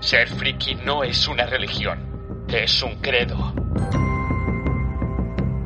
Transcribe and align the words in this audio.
Ser 0.00 0.28
friki 0.28 0.76
no 0.76 1.04
es 1.04 1.28
una 1.28 1.44
religión, 1.44 2.46
es 2.48 2.82
un 2.82 2.96
credo. 3.02 3.52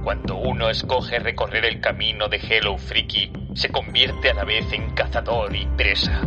Cuando 0.03 0.37
uno 0.39 0.69
escoge 0.71 1.21
recorrer 1.21 1.65
el 1.65 1.81
camino 1.81 2.27
de 2.29 2.39
Hello 2.39 2.77
Friki, 2.77 3.31
se 3.55 3.69
convierte 3.69 4.31
a 4.31 4.35
la 4.35 4.45
vez 4.45 4.73
en 4.73 4.91
cazador 4.91 5.55
y 5.55 5.67
presa. 5.67 6.23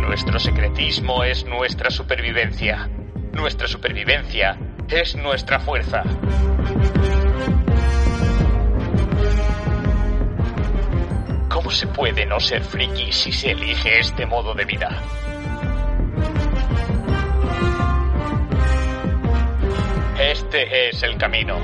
Nuestro 0.00 0.38
secretismo 0.38 1.24
es 1.24 1.44
nuestra 1.44 1.90
supervivencia. 1.90 2.88
Nuestra 3.32 3.66
supervivencia 3.66 4.56
es 4.88 5.16
nuestra 5.16 5.58
fuerza. 5.58 6.04
Se 11.72 11.86
puede 11.86 12.26
no 12.26 12.38
ser 12.38 12.62
friki 12.62 13.10
si 13.12 13.32
se 13.32 13.52
elige 13.52 14.00
este 14.00 14.26
modo 14.26 14.54
de 14.54 14.64
vida? 14.64 15.02
Este 20.20 20.88
es 20.88 21.02
el 21.02 21.16
camino. 21.16 21.56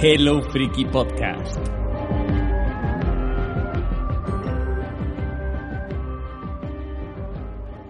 Hello 0.00 0.42
Freaky 0.42 0.84
Podcast. 0.86 1.58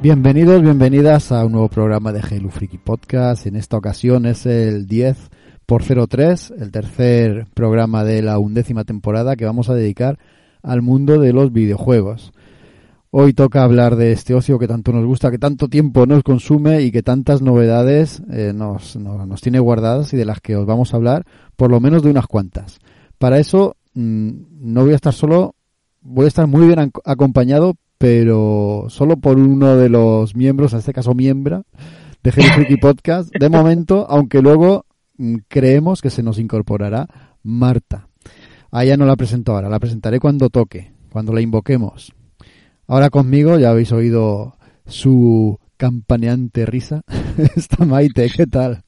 Bienvenidos, 0.01 0.61
bienvenidas 0.61 1.33
a 1.33 1.47
un 1.47 1.53
nuevo 1.53 1.69
programa 1.69 2.13
de 2.13 2.21
Hello 2.21 2.51
Freaky 2.51 2.77
Podcast. 2.77 3.47
En 3.47 3.57
esta 3.57 3.79
ocasión 3.79 4.27
es 4.27 4.45
el 4.45 4.87
10 4.87 5.31
por 5.67 5.83
03, 5.83 6.55
el 6.59 6.71
tercer 6.71 7.47
programa 7.55 8.05
de 8.05 8.23
la 8.23 8.39
undécima 8.39 8.85
temporada 8.85 9.37
que 9.37 9.45
vamos 9.45 9.69
a 9.69 9.75
dedicar 9.75 10.19
al 10.63 10.83
mundo 10.83 11.19
de 11.19 11.33
los 11.33 11.53
videojuegos. 11.53 12.33
Hoy 13.11 13.33
toca 13.33 13.63
hablar 13.63 13.97
de 13.97 14.13
este 14.13 14.35
ocio 14.35 14.59
que 14.59 14.67
tanto 14.67 14.93
nos 14.93 15.07
gusta, 15.07 15.31
que 15.31 15.39
tanto 15.39 15.69
tiempo 15.69 16.05
nos 16.05 16.25
consume 16.25 16.83
y 16.83 16.91
que 16.91 17.03
tantas 17.03 17.43
novedades 17.43 18.23
eh, 18.31 18.53
nos, 18.55 18.97
nos, 18.97 19.27
nos, 19.27 19.41
tiene 19.41 19.61
guardadas 19.61 20.13
y 20.13 20.17
de 20.17 20.25
las 20.25 20.41
que 20.41 20.57
os 20.57 20.67
vamos 20.67 20.93
a 20.93 20.97
hablar, 20.97 21.25
por 21.55 21.71
lo 21.71 21.79
menos 21.79 22.03
de 22.03 22.11
unas 22.11 22.27
cuantas. 22.27 22.81
Para 23.19 23.39
eso 23.39 23.77
mmm, 23.95 24.31
no 24.61 24.83
voy 24.83 24.93
a 24.93 24.97
estar 24.97 25.13
solo, 25.13 25.55
voy 26.03 26.25
a 26.25 26.29
estar 26.29 26.47
muy 26.47 26.67
bien 26.67 26.91
acompañado, 27.05 27.77
pero 27.99 28.87
solo 28.89 29.17
por 29.17 29.39
uno 29.39 29.77
de 29.77 29.89
los 29.89 30.35
miembros, 30.35 30.73
en 30.73 30.81
este 30.81 30.93
caso 30.93 31.15
miembra, 31.15 31.63
de 32.23 32.33
Freaky 32.33 32.77
Podcast, 32.81 33.31
de 33.39 33.49
momento, 33.49 34.07
aunque 34.09 34.43
luego 34.43 34.87
creemos 35.49 36.03
que 36.03 36.11
se 36.11 36.23
nos 36.23 36.39
incorporará 36.39 37.37
Marta. 37.43 38.09
A 38.71 38.85
ella 38.85 38.97
no 38.97 39.07
la 39.07 39.17
presento 39.17 39.53
ahora, 39.53 39.69
la 39.69 39.79
presentaré 39.79 40.19
cuando 40.19 40.51
toque, 40.51 40.93
cuando 41.11 41.33
la 41.33 41.41
invoquemos. 41.41 42.13
Ahora 42.87 43.11
conmigo 43.11 43.59
ya 43.59 43.71
habéis 43.71 43.93
oído 43.93 44.57
su 44.87 45.59
campaneante 45.77 46.67
risa. 46.67 47.03
Está 47.57 47.85
Maite, 47.85 48.31
¿qué 48.35 48.47
tal? 48.47 48.83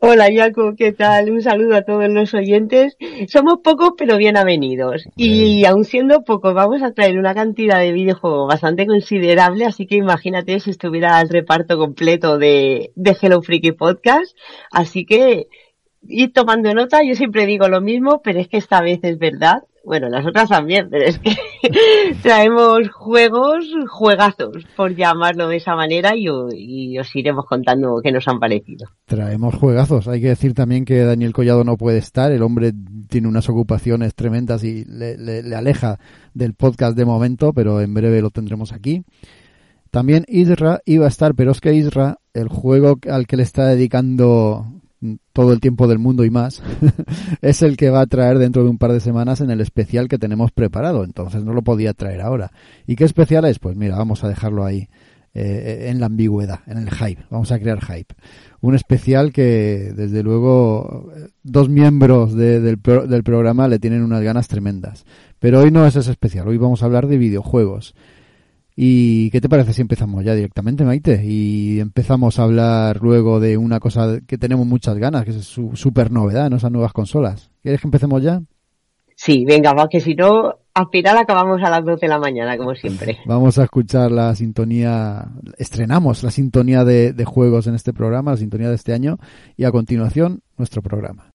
Hola 0.00 0.28
Jaco, 0.34 0.74
¿qué 0.76 0.92
tal? 0.92 1.30
Un 1.30 1.42
saludo 1.42 1.76
a 1.76 1.82
todos 1.82 2.08
los 2.08 2.34
oyentes. 2.34 2.96
Somos 3.28 3.60
pocos 3.62 3.92
pero 3.96 4.16
bien 4.16 4.36
avenidos. 4.36 5.04
Y 5.16 5.64
aun 5.64 5.84
siendo 5.84 6.22
pocos, 6.24 6.54
vamos 6.54 6.82
a 6.82 6.92
traer 6.92 7.18
una 7.18 7.34
cantidad 7.34 7.80
de 7.80 7.92
videojuegos 7.92 8.48
bastante 8.48 8.86
considerable, 8.86 9.64
así 9.64 9.86
que 9.86 9.96
imagínate 9.96 10.58
si 10.60 10.70
estuviera 10.70 11.20
el 11.20 11.28
reparto 11.28 11.78
completo 11.78 12.38
de, 12.38 12.92
de 12.94 13.16
Hello 13.20 13.42
Freaky 13.42 13.72
Podcast. 13.72 14.36
Así 14.70 15.04
que 15.04 15.48
ir 16.02 16.32
tomando 16.32 16.72
nota, 16.74 17.02
yo 17.02 17.14
siempre 17.14 17.46
digo 17.46 17.68
lo 17.68 17.80
mismo, 17.80 18.20
pero 18.22 18.40
es 18.40 18.48
que 18.48 18.58
esta 18.58 18.80
vez 18.80 19.00
es 19.02 19.18
verdad. 19.18 19.62
Bueno, 19.84 20.08
las 20.08 20.26
otras 20.26 20.48
también, 20.48 20.88
pero 20.90 21.04
es 21.04 21.20
que 21.20 21.36
traemos 22.22 22.90
juegos, 22.90 23.64
juegazos, 23.88 24.64
por 24.76 24.96
llamarlo 24.96 25.46
de 25.46 25.56
esa 25.56 25.76
manera, 25.76 26.16
y, 26.16 26.26
y, 26.54 26.98
os 26.98 27.14
iremos 27.14 27.46
contando 27.46 28.00
qué 28.02 28.10
nos 28.10 28.26
han 28.26 28.40
parecido. 28.40 28.88
Traemos 29.04 29.54
juegazos. 29.54 30.08
Hay 30.08 30.20
que 30.20 30.28
decir 30.28 30.54
también 30.54 30.84
que 30.84 31.04
Daniel 31.04 31.32
Collado 31.32 31.62
no 31.62 31.76
puede 31.76 31.98
estar. 31.98 32.32
El 32.32 32.42
hombre 32.42 32.72
tiene 33.08 33.28
unas 33.28 33.48
ocupaciones 33.48 34.16
tremendas 34.16 34.64
y 34.64 34.84
le, 34.86 35.16
le, 35.18 35.44
le 35.44 35.54
aleja 35.54 36.00
del 36.34 36.54
podcast 36.54 36.96
de 36.96 37.04
momento, 37.04 37.52
pero 37.52 37.80
en 37.80 37.94
breve 37.94 38.20
lo 38.20 38.30
tendremos 38.30 38.72
aquí. 38.72 39.04
También 39.92 40.24
Isra 40.26 40.80
iba 40.84 41.04
a 41.04 41.08
estar, 41.08 41.36
pero 41.36 41.52
es 41.52 41.60
que 41.60 41.74
Isra, 41.74 42.18
el 42.34 42.48
juego 42.48 42.98
al 43.08 43.28
que 43.28 43.36
le 43.36 43.44
está 43.44 43.66
dedicando 43.66 44.66
todo 45.32 45.52
el 45.52 45.60
tiempo 45.60 45.86
del 45.86 45.98
mundo 45.98 46.24
y 46.24 46.30
más, 46.30 46.62
es 47.42 47.62
el 47.62 47.76
que 47.76 47.90
va 47.90 48.00
a 48.00 48.06
traer 48.06 48.38
dentro 48.38 48.64
de 48.64 48.70
un 48.70 48.78
par 48.78 48.92
de 48.92 49.00
semanas 49.00 49.40
en 49.40 49.50
el 49.50 49.60
especial 49.60 50.08
que 50.08 50.18
tenemos 50.18 50.52
preparado. 50.52 51.04
Entonces 51.04 51.44
no 51.44 51.52
lo 51.52 51.62
podía 51.62 51.94
traer 51.94 52.20
ahora. 52.20 52.52
¿Y 52.86 52.96
qué 52.96 53.04
especial 53.04 53.44
es? 53.44 53.58
Pues 53.58 53.76
mira, 53.76 53.96
vamos 53.96 54.24
a 54.24 54.28
dejarlo 54.28 54.64
ahí 54.64 54.88
eh, 55.34 55.88
en 55.90 56.00
la 56.00 56.06
ambigüedad, 56.06 56.60
en 56.66 56.78
el 56.78 56.90
hype. 56.90 57.24
Vamos 57.30 57.52
a 57.52 57.58
crear 57.58 57.80
hype. 57.84 58.14
Un 58.62 58.74
especial 58.74 59.32
que, 59.32 59.92
desde 59.94 60.22
luego, 60.22 61.12
dos 61.42 61.68
miembros 61.68 62.34
de, 62.34 62.60
del, 62.60 62.78
pro, 62.78 63.06
del 63.06 63.22
programa 63.22 63.68
le 63.68 63.78
tienen 63.78 64.02
unas 64.02 64.22
ganas 64.22 64.48
tremendas. 64.48 65.04
Pero 65.38 65.60
hoy 65.60 65.70
no 65.70 65.86
es 65.86 65.94
ese 65.94 66.10
especial. 66.10 66.48
Hoy 66.48 66.56
vamos 66.56 66.82
a 66.82 66.86
hablar 66.86 67.06
de 67.06 67.18
videojuegos. 67.18 67.94
¿Y 68.78 69.30
qué 69.30 69.40
te 69.40 69.48
parece 69.48 69.72
si 69.72 69.80
empezamos 69.80 70.22
ya 70.22 70.34
directamente, 70.34 70.84
Maite? 70.84 71.22
Y 71.24 71.80
empezamos 71.80 72.38
a 72.38 72.42
hablar 72.42 72.98
luego 73.00 73.40
de 73.40 73.56
una 73.56 73.80
cosa 73.80 74.20
que 74.26 74.36
tenemos 74.36 74.66
muchas 74.66 74.98
ganas, 74.98 75.24
que 75.24 75.30
es 75.30 75.44
su 75.46 75.74
super 75.76 76.10
novedad, 76.10 76.50
¿no? 76.50 76.56
Esas 76.56 76.70
nuevas 76.70 76.92
consolas. 76.92 77.50
¿Quieres 77.62 77.80
que 77.80 77.86
empecemos 77.86 78.22
ya? 78.22 78.42
Sí, 79.14 79.46
venga, 79.46 79.72
va, 79.72 79.88
que 79.88 79.98
si 79.98 80.14
no, 80.14 80.56
al 80.74 80.88
final 80.92 81.16
acabamos 81.16 81.62
a 81.62 81.70
las 81.70 81.86
12 81.86 82.02
de 82.02 82.08
la 82.08 82.18
mañana, 82.18 82.58
como 82.58 82.74
siempre. 82.74 83.16
Vamos 83.24 83.58
a 83.58 83.64
escuchar 83.64 84.12
la 84.12 84.34
sintonía, 84.34 85.26
estrenamos 85.56 86.22
la 86.22 86.30
sintonía 86.30 86.84
de, 86.84 87.14
de 87.14 87.24
juegos 87.24 87.66
en 87.66 87.76
este 87.76 87.94
programa, 87.94 88.32
la 88.32 88.36
sintonía 88.36 88.68
de 88.68 88.74
este 88.74 88.92
año, 88.92 89.16
y 89.56 89.64
a 89.64 89.72
continuación, 89.72 90.42
nuestro 90.58 90.82
programa. 90.82 91.30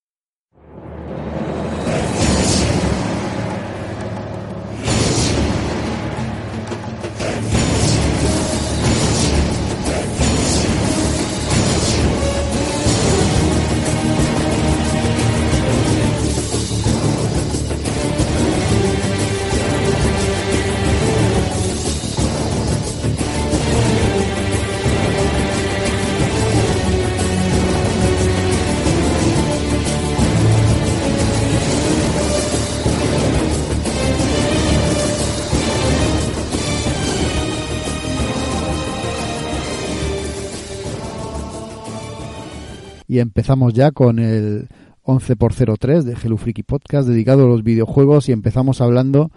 Y 43.11 43.19
empezamos 43.19 43.73
ya 43.73 43.91
con 43.91 44.19
el 44.19 44.69
11x03 45.03 46.03
de 46.03 46.13
Hello 46.13 46.37
Podcast 46.65 47.09
dedicado 47.09 47.43
a 47.43 47.49
los 47.49 47.61
videojuegos 47.61 48.29
y 48.29 48.31
empezamos 48.31 48.79
hablando, 48.79 49.31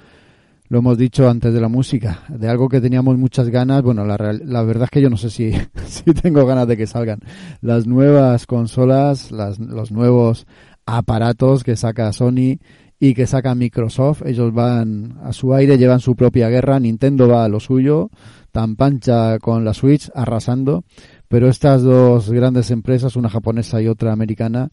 lo 0.69 0.79
hemos 0.79 0.97
dicho 0.97 1.29
antes 1.29 1.53
de 1.53 1.61
la 1.61 1.67
música, 1.67 2.23
de 2.29 2.49
algo 2.49 2.69
que 2.69 2.81
teníamos 2.81 3.19
muchas 3.19 3.49
ganas. 3.49 3.83
Bueno, 3.83 4.05
la, 4.05 4.17
la 4.17 4.63
verdad 4.63 4.85
es 4.85 4.91
que 4.91 5.01
yo 5.01 5.11
no 5.11 5.17
sé 5.17 5.29
si, 5.29 5.51
si 5.89 6.05
tengo 6.05 6.47
ganas 6.47 6.69
de 6.69 6.77
que 6.77 6.87
salgan 6.87 7.19
las 7.63 7.89
nuevas 7.89 8.47
consolas, 8.47 9.33
las, 9.33 9.59
los 9.59 9.91
nuevos 9.91 10.47
aparatos 10.87 11.65
que 11.65 11.75
saca 11.75 12.13
Sony 12.13 12.61
y 13.01 13.15
que 13.15 13.27
saca 13.27 13.57
Microsoft. 13.57 14.23
Ellos 14.25 14.55
van 14.55 15.19
a 15.25 15.33
su 15.33 15.53
aire, 15.53 15.79
llevan 15.79 15.99
su 15.99 16.15
propia 16.15 16.49
guerra. 16.49 16.79
Nintendo 16.79 17.27
va 17.27 17.45
a 17.45 17.49
lo 17.49 17.59
suyo, 17.59 18.11
tan 18.53 18.77
pancha 18.77 19.41
con 19.41 19.65
la 19.65 19.75
Switch, 19.75 20.13
arrasando 20.15 20.85
pero 21.35 21.49
estas 21.49 21.83
dos 21.83 22.31
grandes 22.31 22.71
empresas, 22.71 23.17
una 23.17 23.29
japonesa 23.29 23.83
y 23.83 23.89
otra 23.89 24.13
americana, 24.13 24.71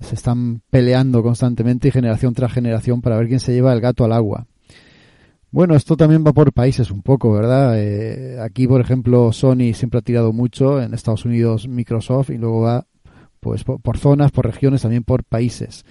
se 0.00 0.16
están 0.16 0.60
peleando 0.68 1.22
constantemente 1.22 1.86
y 1.86 1.90
generación 1.92 2.34
tras 2.34 2.52
generación 2.52 3.00
para 3.02 3.16
ver 3.16 3.28
quién 3.28 3.38
se 3.38 3.52
lleva 3.52 3.72
el 3.72 3.80
gato 3.80 4.04
al 4.04 4.10
agua. 4.10 4.48
Bueno, 5.52 5.76
esto 5.76 5.96
también 5.96 6.24
va 6.26 6.32
por 6.32 6.52
países 6.52 6.90
un 6.90 7.02
poco, 7.02 7.30
¿verdad? 7.30 7.78
Eh, 7.78 8.36
aquí, 8.40 8.66
por 8.66 8.80
ejemplo, 8.80 9.30
Sony 9.30 9.74
siempre 9.74 10.00
ha 10.00 10.02
tirado 10.02 10.32
mucho, 10.32 10.82
en 10.82 10.92
Estados 10.92 11.24
Unidos 11.24 11.68
Microsoft 11.68 12.30
y 12.30 12.36
luego 12.36 12.62
va 12.62 12.84
pues 13.38 13.62
por, 13.62 13.96
zonas, 13.96 14.32
por 14.32 14.44
regiones, 14.44 14.82
también 14.82 15.04
por 15.04 15.22
países. 15.22 15.84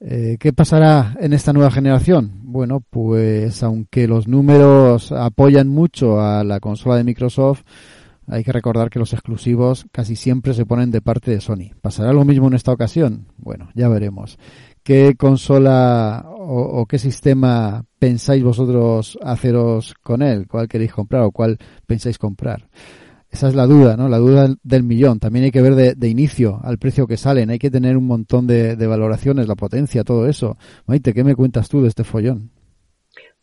Eh, 0.00 0.36
¿Qué 0.40 0.52
pasará 0.52 1.16
en 1.20 1.32
esta 1.32 1.52
nueva 1.52 1.70
generación? 1.70 2.40
Bueno, 2.42 2.80
pues 2.90 3.62
aunque 3.62 4.08
los 4.08 4.26
números 4.26 5.12
apoyan 5.12 5.68
mucho 5.68 6.20
a 6.20 6.42
la 6.42 6.58
consola 6.58 6.96
de 6.96 7.04
Microsoft, 7.04 7.62
hay 8.32 8.44
que 8.44 8.52
recordar 8.52 8.88
que 8.88 8.98
los 8.98 9.12
exclusivos 9.12 9.86
casi 9.92 10.16
siempre 10.16 10.54
se 10.54 10.64
ponen 10.64 10.90
de 10.90 11.02
parte 11.02 11.30
de 11.30 11.40
Sony. 11.40 11.74
¿Pasará 11.82 12.14
lo 12.14 12.24
mismo 12.24 12.48
en 12.48 12.54
esta 12.54 12.72
ocasión? 12.72 13.26
Bueno, 13.36 13.68
ya 13.74 13.88
veremos. 13.88 14.38
¿Qué 14.82 15.14
consola 15.16 16.24
o, 16.26 16.86
qué 16.86 16.98
sistema 16.98 17.84
pensáis 17.98 18.42
vosotros 18.42 19.18
haceros 19.22 19.94
con 20.02 20.22
él? 20.22 20.48
¿Cuál 20.48 20.66
queréis 20.66 20.92
comprar 20.92 21.22
o 21.22 21.30
cuál 21.30 21.58
pensáis 21.86 22.18
comprar? 22.18 22.70
Esa 23.30 23.48
es 23.48 23.54
la 23.54 23.66
duda, 23.66 23.96
¿no? 23.96 24.08
La 24.08 24.18
duda 24.18 24.54
del 24.62 24.82
millón. 24.82 25.20
También 25.20 25.44
hay 25.44 25.50
que 25.50 25.62
ver 25.62 25.96
de, 25.96 26.08
inicio 26.08 26.58
al 26.64 26.78
precio 26.78 27.06
que 27.06 27.18
salen. 27.18 27.50
Hay 27.50 27.58
que 27.58 27.70
tener 27.70 27.98
un 27.98 28.06
montón 28.06 28.46
de, 28.46 28.76
de, 28.76 28.86
valoraciones, 28.86 29.46
la 29.46 29.56
potencia, 29.56 30.04
todo 30.04 30.26
eso. 30.26 30.56
Maite, 30.86 31.12
¿qué 31.12 31.22
me 31.22 31.36
cuentas 31.36 31.68
tú 31.68 31.82
de 31.82 31.88
este 31.88 32.02
follón? 32.02 32.50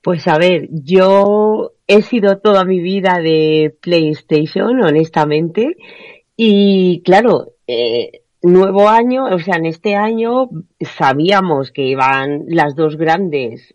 Pues 0.01 0.27
a 0.27 0.37
ver, 0.37 0.69
yo 0.71 1.73
he 1.87 2.01
sido 2.01 2.37
toda 2.37 2.63
mi 2.63 2.79
vida 2.79 3.19
de 3.19 3.75
PlayStation, 3.81 4.81
honestamente. 4.83 5.75
Y 6.37 7.01
claro, 7.03 7.53
eh, 7.67 8.21
nuevo 8.41 8.87
año, 8.87 9.25
o 9.25 9.39
sea, 9.39 9.57
en 9.57 9.65
este 9.65 9.95
año 9.95 10.49
sabíamos 10.79 11.71
que 11.71 11.83
iban 11.83 12.45
las 12.47 12.75
dos 12.75 12.95
grandes, 12.95 13.73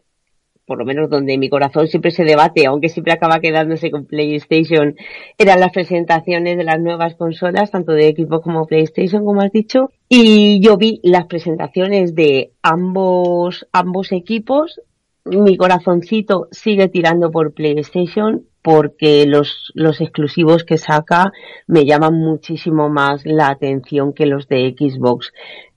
por 0.67 0.79
lo 0.79 0.87
menos 0.87 1.11
donde 1.11 1.37
mi 1.37 1.51
corazón 1.51 1.89
siempre 1.89 2.11
se 2.11 2.25
debate, 2.25 2.65
aunque 2.67 2.89
siempre 2.89 3.13
acaba 3.13 3.41
quedándose 3.41 3.91
con 3.91 4.07
PlayStation, 4.07 4.97
eran 5.37 5.61
las 5.61 5.73
presentaciones 5.73 6.57
de 6.57 6.65
las 6.65 6.81
nuevas 6.81 7.17
consolas, 7.17 7.71
tanto 7.71 7.93
de 7.93 8.09
equipo 8.09 8.41
como 8.41 8.67
PlayStation, 8.67 9.25
como 9.25 9.43
has 9.43 9.53
dicho. 9.53 9.91
Y 10.09 10.61
yo 10.61 10.79
vi 10.79 11.01
las 11.03 11.27
presentaciones 11.27 12.15
de 12.15 12.53
ambos, 12.63 13.67
ambos 13.73 14.13
equipos. 14.13 14.81
Mi 15.25 15.57
corazoncito 15.57 16.49
sigue 16.51 16.89
tirando 16.89 17.31
por 17.31 17.55
PlayStation, 17.55 18.47
porque 18.63 19.27
los, 19.27 19.73
los 19.75 20.01
exclusivos 20.01 20.65
que 20.65 20.79
saca 20.79 21.33
me 21.67 21.85
llaman 21.85 22.15
muchísimo 22.15 22.89
más 22.89 23.25
la 23.25 23.49
atención 23.49 24.13
que 24.13 24.27
los 24.27 24.49
de 24.49 24.75
Xbox. 24.79 25.33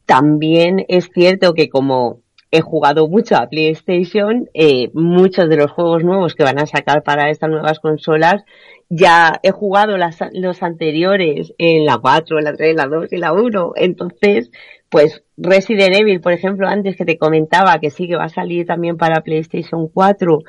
También 0.06 0.86
es 0.88 1.10
cierto 1.14 1.54
que 1.54 1.70
como 1.70 2.22
he 2.52 2.62
jugado 2.62 3.08
mucho 3.08 3.36
a 3.36 3.50
PlayStation, 3.50 4.50
eh, 4.54 4.90
muchos 4.94 5.50
de 5.50 5.58
los 5.58 5.72
juegos 5.72 6.04
nuevos 6.04 6.34
que 6.34 6.44
van 6.44 6.60
a 6.60 6.66
sacar 6.66 7.04
para 7.04 7.30
estas 7.30 7.50
nuevas 7.50 7.80
consolas, 7.80 8.44
ya 8.90 9.40
he 9.44 9.52
jugado 9.52 9.98
las, 9.98 10.20
los 10.32 10.64
anteriores 10.64 11.54
en 11.58 11.86
la 11.86 11.98
4, 11.98 12.40
en 12.40 12.46
la 12.46 12.54
3, 12.54 12.76
la 12.76 12.88
2 12.88 13.12
y 13.12 13.18
la 13.18 13.34
1. 13.34 13.74
Entonces, 13.76 14.50
pues 14.90 15.24
Resident 15.38 15.96
Evil, 15.96 16.22
por 16.22 16.34
ejemplo, 16.34 16.68
antes 16.68 16.96
que 16.96 17.06
te 17.06 17.18
comentaba 17.18 17.80
que 17.80 17.90
sí 17.90 18.08
que 18.08 18.16
va 18.16 18.26
a 18.26 18.30
salir 18.30 18.66
también 18.66 18.98
para 18.98 19.22
PlayStation 19.22 19.88
4, 19.90 20.40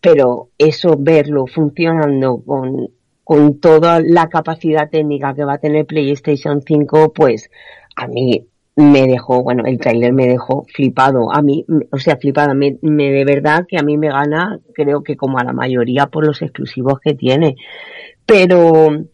pero 0.00 0.50
eso 0.58 0.96
verlo 0.98 1.46
funcionando 1.46 2.42
con, 2.44 2.88
con 3.24 3.58
toda 3.58 4.00
la 4.00 4.28
capacidad 4.28 4.90
técnica 4.90 5.34
que 5.34 5.44
va 5.44 5.54
a 5.54 5.58
tener 5.58 5.86
PlayStation 5.86 6.62
5, 6.62 7.12
pues 7.12 7.50
a 7.96 8.06
mí 8.06 8.46
me 8.76 9.06
dejó, 9.06 9.42
bueno, 9.42 9.64
el 9.64 9.78
trailer 9.78 10.12
me 10.12 10.26
dejó 10.26 10.66
flipado. 10.72 11.32
A 11.32 11.40
mí, 11.40 11.64
o 11.90 11.98
sea, 11.98 12.18
flipada, 12.18 12.52
me, 12.52 12.76
me, 12.82 13.10
de 13.10 13.24
verdad 13.24 13.64
que 13.66 13.78
a 13.78 13.82
mí 13.82 13.96
me 13.96 14.10
gana, 14.10 14.60
creo 14.74 15.02
que 15.02 15.16
como 15.16 15.38
a 15.38 15.44
la 15.44 15.54
mayoría 15.54 16.06
por 16.08 16.26
los 16.26 16.42
exclusivos 16.42 17.00
que 17.00 17.14
tiene. 17.14 17.56
Pero 18.26 19.06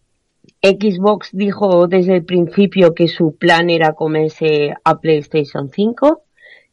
Xbox 0.62 1.30
dijo 1.32 1.88
desde 1.88 2.14
el 2.14 2.24
principio 2.24 2.94
que 2.94 3.08
su 3.08 3.36
plan 3.36 3.68
era 3.68 3.94
comerse 3.94 4.74
a 4.84 5.00
PlayStation 5.00 5.68
5 5.68 6.22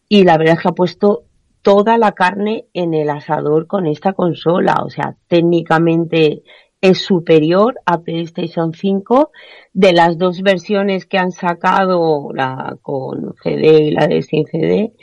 y 0.08 0.24
la 0.24 0.38
verdad 0.38 0.56
es 0.56 0.62
que 0.62 0.68
ha 0.70 0.74
puesto 0.74 1.24
toda 1.64 1.98
la 1.98 2.12
carne 2.12 2.66
en 2.74 2.94
el 2.94 3.10
asador 3.10 3.66
con 3.66 3.88
esta 3.88 4.14
consola. 4.14 4.82
O 4.86 4.90
sea, 4.90 5.16
técnicamente 5.28 6.44
es 6.82 7.00
superior 7.00 7.80
a 7.86 8.02
PlayStation 8.02 8.74
5 8.74 9.32
de 9.74 9.94
las 9.94 10.18
dos 10.18 10.42
versiones 10.44 11.06
que 11.08 11.18
han 11.18 11.32
sacado, 11.32 12.30
la 12.34 12.78
con 12.82 13.34
CD 13.44 13.86
y 13.86 13.92
la 13.92 14.08
de 14.08 14.22
sin 14.22 14.46
CD. 14.46 14.94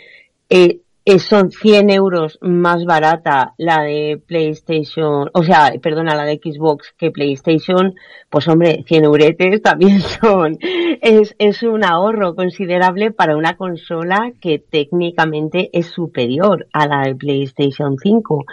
Eh, 1.08 1.20
son 1.20 1.52
100 1.52 1.90
euros 1.90 2.36
más 2.42 2.84
barata 2.84 3.54
la 3.58 3.82
de 3.82 4.20
PlayStation, 4.26 5.30
o 5.32 5.44
sea, 5.44 5.72
perdona, 5.80 6.16
la 6.16 6.24
de 6.24 6.40
Xbox 6.42 6.92
que 6.98 7.12
PlayStation, 7.12 7.94
pues 8.28 8.48
hombre, 8.48 8.82
100 8.88 9.04
euretes 9.04 9.62
también 9.62 10.00
son, 10.20 10.58
es, 10.60 11.36
es 11.38 11.62
un 11.62 11.84
ahorro 11.84 12.34
considerable 12.34 13.12
para 13.12 13.36
una 13.36 13.56
consola 13.56 14.32
que 14.40 14.58
técnicamente 14.58 15.70
es 15.72 15.86
superior 15.86 16.66
a 16.72 16.88
la 16.88 17.02
de 17.02 17.14
PlayStation 17.14 17.96
5. 18.02 18.44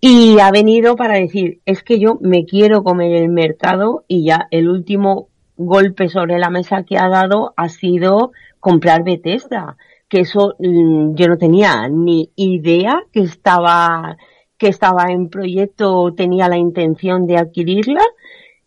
Y 0.00 0.38
ha 0.38 0.52
venido 0.52 0.94
para 0.94 1.16
decir, 1.16 1.58
es 1.66 1.82
que 1.82 1.98
yo 1.98 2.18
me 2.20 2.44
quiero 2.44 2.84
comer 2.84 3.20
el 3.20 3.30
mercado 3.30 4.04
y 4.06 4.24
ya 4.26 4.46
el 4.52 4.68
último 4.68 5.26
golpe 5.56 6.08
sobre 6.08 6.38
la 6.38 6.50
mesa 6.50 6.84
que 6.84 6.98
ha 6.98 7.08
dado 7.08 7.52
ha 7.56 7.68
sido 7.68 8.30
comprar 8.60 9.02
Bethesda 9.02 9.76
que 10.10 10.20
eso 10.20 10.56
mm, 10.58 11.14
yo 11.14 11.28
no 11.28 11.38
tenía 11.38 11.88
ni 11.88 12.30
idea 12.36 13.02
que 13.12 13.20
estaba 13.20 14.18
que 14.58 14.68
estaba 14.68 15.06
en 15.10 15.30
proyecto, 15.30 16.12
tenía 16.14 16.46
la 16.46 16.58
intención 16.58 17.26
de 17.26 17.38
adquirirla 17.38 18.02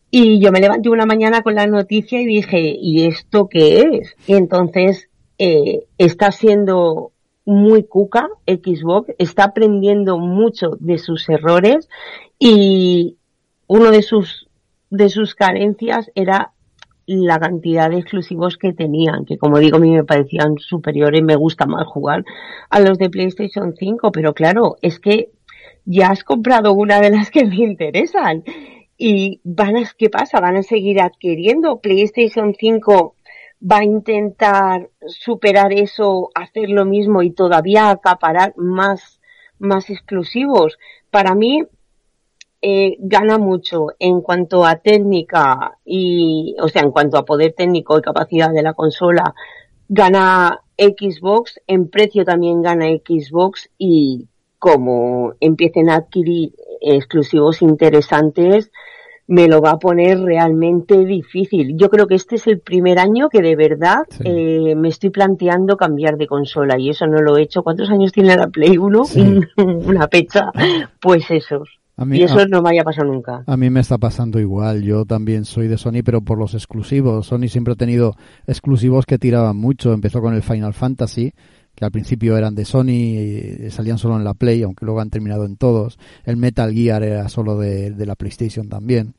y 0.10 0.40
yo 0.40 0.52
me 0.52 0.60
levanté 0.60 0.90
una 0.90 1.06
mañana 1.06 1.44
con 1.44 1.54
la 1.54 1.68
noticia 1.68 2.20
y 2.20 2.26
dije, 2.26 2.76
¿y 2.80 3.06
esto 3.06 3.48
qué 3.48 3.82
es? 3.82 4.16
Y 4.26 4.34
entonces 4.34 5.10
eh, 5.38 5.86
está 6.00 6.32
siendo 6.32 7.12
muy 7.46 7.84
cuca 7.84 8.30
Xbox, 8.48 9.14
está 9.20 9.44
aprendiendo 9.44 10.18
mucho 10.18 10.78
de 10.80 10.98
sus 10.98 11.30
errores 11.30 11.90
y 12.40 13.18
uno 13.68 13.92
de 13.92 14.02
sus 14.02 14.48
de 14.90 15.10
sus 15.10 15.36
carencias 15.36 16.12
era 16.16 16.53
la 17.06 17.40
cantidad 17.40 17.90
de 17.90 18.00
exclusivos 18.00 18.58
que 18.58 18.74
tenían, 18.74 19.26
que 19.26 19.38
como 19.38 19.60
digo 19.60 19.78
a 19.78 19.80
mí 19.80 19.92
me 19.92 20.04
parecían 20.04 20.58
superiores, 20.58 21.22
me 21.24 21.36
gusta 21.36 21.66
más 21.66 21.86
jugar 21.88 22.24
a 22.70 22.80
los 22.80 22.98
de 22.98 23.10
PlayStation 23.10 23.74
5, 23.78 24.12
pero 24.12 24.34
claro, 24.34 24.78
es 24.82 25.00
que 25.00 25.32
ya 25.86 26.08
has 26.08 26.24
comprado 26.24 26.74
una 26.74 27.02
de 27.02 27.10
las 27.10 27.30
que 27.30 27.46
me 27.46 27.58
interesan 27.58 28.44
y 28.98 29.42
van 29.44 29.78
a, 29.78 29.84
¿qué 29.98 30.10
pasa? 30.10 30.40
Van 30.40 30.56
a 30.56 30.64
seguir 30.64 31.02
adquiriendo 31.02 31.82
PlayStation 31.82 32.56
5 32.58 33.16
va 33.64 33.78
a 33.78 33.84
intentar 33.84 34.90
superar 35.08 35.72
eso, 35.72 36.30
hacer 36.36 36.70
lo 36.70 36.86
mismo 36.86 37.24
y 37.24 37.32
todavía 37.32 37.90
acaparar 37.90 38.54
más, 38.58 39.22
más 39.58 39.90
exclusivos. 39.90 40.78
Para 41.10 41.34
mí, 41.34 41.64
eh, 42.66 42.96
gana 42.98 43.38
mucho 43.38 43.88
en 44.00 44.22
cuanto 44.22 44.66
a 44.66 44.78
técnica 44.78 45.78
y, 45.84 46.56
o 46.62 46.70
sea, 46.70 46.82
en 46.82 46.92
cuanto 46.92 47.18
a 47.18 47.26
poder 47.26 47.52
técnico 47.52 48.00
y 48.00 48.02
capacidad 48.02 48.52
de 48.54 48.64
la 48.64 48.74
consola, 48.74 49.36
gana 49.90 50.62
Xbox, 50.78 51.60
en 51.68 51.90
precio 51.90 52.24
también 52.24 52.62
gana 52.62 52.86
Xbox 52.86 53.70
y 53.78 54.30
como 54.60 55.34
empiecen 55.42 55.90
a 55.90 55.96
adquirir 55.96 56.54
exclusivos 56.80 57.62
interesantes, 57.62 58.72
me 59.28 59.50
lo 59.50 59.60
va 59.60 59.72
a 59.72 59.80
poner 59.80 60.22
realmente 60.22 61.04
difícil. 61.04 61.76
Yo 61.78 61.90
creo 61.90 62.08
que 62.08 62.16
este 62.16 62.36
es 62.36 62.48
el 62.48 62.62
primer 62.62 62.98
año 62.98 63.28
que 63.28 63.42
de 63.42 63.58
verdad 63.58 64.06
eh, 64.24 64.74
me 64.78 64.88
estoy 64.88 65.10
planteando 65.10 65.76
cambiar 65.76 66.16
de 66.16 66.28
consola 66.28 66.80
y 66.80 66.92
eso 66.92 67.08
no 67.08 67.22
lo 67.22 67.36
he 67.36 67.42
hecho. 67.42 67.62
¿Cuántos 67.62 67.90
años 67.90 68.14
tiene 68.14 68.38
la 68.38 68.48
Play 68.48 68.78
1? 68.78 69.04
Una 69.86 70.08
pecha. 70.08 70.50
Pues 71.02 71.30
esos 71.30 71.83
y 72.12 72.24
eso 72.24 72.48
no 72.48 72.62
me 72.62 72.72
haya 72.72 72.84
pasado 72.84 73.12
nunca. 73.12 73.44
A 73.46 73.56
mí 73.56 73.70
me 73.70 73.80
está 73.80 73.98
pasando 73.98 74.40
igual. 74.40 74.82
Yo 74.82 75.06
también 75.06 75.46
soy 75.46 75.68
de 75.68 75.78
Sony, 75.78 76.02
pero 76.04 76.22
por 76.22 76.40
los 76.40 76.56
exclusivos. 76.56 77.28
Sony 77.28 77.48
siempre 77.48 77.74
ha 77.74 77.78
tenido 77.78 78.16
exclusivos 78.48 79.06
que 79.06 79.20
tiraban 79.20 79.58
mucho. 79.58 79.94
Empezó 79.94 80.20
con 80.20 80.34
el 80.34 80.42
Final 80.42 80.74
Fantasy, 80.74 81.34
que 81.76 81.86
al 81.86 81.92
principio 81.92 82.36
eran 82.36 82.56
de 82.56 82.66
Sony 82.66 82.90
y 82.90 83.70
salían 83.70 84.00
solo 84.00 84.18
en 84.18 84.24
la 84.24 84.34
Play, 84.34 84.64
aunque 84.64 84.86
luego 84.86 85.02
han 85.02 85.12
terminado 85.12 85.46
en 85.46 85.56
todos. 85.56 86.00
El 86.26 86.38
Metal 86.38 86.74
Gear 86.74 87.04
era 87.04 87.30
solo 87.30 87.60
de, 87.60 87.94
la 88.06 88.16
PlayStation 88.16 88.70
también. 88.70 89.14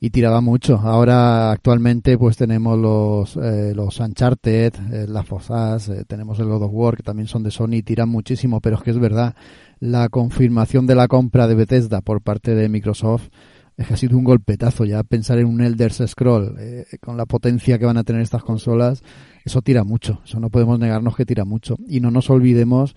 Y 0.00 0.10
tiraba 0.10 0.42
mucho. 0.42 0.76
Ahora, 0.76 1.52
actualmente, 1.52 2.18
pues 2.18 2.36
tenemos 2.36 2.76
los, 2.76 3.36
eh, 3.36 3.72
los 3.74 3.98
Uncharted, 4.00 4.74
eh, 4.92 5.06
las 5.08 5.26
Fosas, 5.26 5.88
eh, 5.88 6.04
tenemos 6.06 6.38
el 6.40 6.46
God 6.46 6.64
of 6.64 6.72
War, 6.74 6.96
que 6.96 7.02
también 7.02 7.26
son 7.26 7.42
de 7.42 7.50
Sony 7.50 7.76
y 7.76 7.82
tiran 7.82 8.10
muchísimo, 8.10 8.60
pero 8.60 8.76
es 8.76 8.82
que 8.82 8.90
es 8.90 8.98
verdad 8.98 9.34
la 9.80 10.08
confirmación 10.08 10.86
de 10.86 10.94
la 10.94 11.08
compra 11.08 11.46
de 11.46 11.54
Bethesda 11.54 12.00
por 12.00 12.22
parte 12.22 12.54
de 12.54 12.68
Microsoft 12.68 13.28
es 13.76 13.86
que 13.86 13.94
ha 13.94 13.96
sido 13.96 14.16
un 14.16 14.24
golpetazo. 14.24 14.84
Ya 14.84 15.02
pensar 15.02 15.38
en 15.38 15.46
un 15.46 15.60
Elder 15.60 15.92
Scroll 15.92 16.56
eh, 16.58 16.86
con 17.00 17.16
la 17.16 17.26
potencia 17.26 17.78
que 17.78 17.86
van 17.86 17.96
a 17.96 18.04
tener 18.04 18.22
estas 18.22 18.44
consolas, 18.44 19.02
eso 19.44 19.62
tira 19.62 19.84
mucho. 19.84 20.20
Eso 20.24 20.40
no 20.40 20.50
podemos 20.50 20.78
negarnos 20.78 21.16
que 21.16 21.26
tira 21.26 21.44
mucho. 21.44 21.76
Y 21.88 22.00
no 22.00 22.10
nos 22.10 22.30
olvidemos 22.30 22.94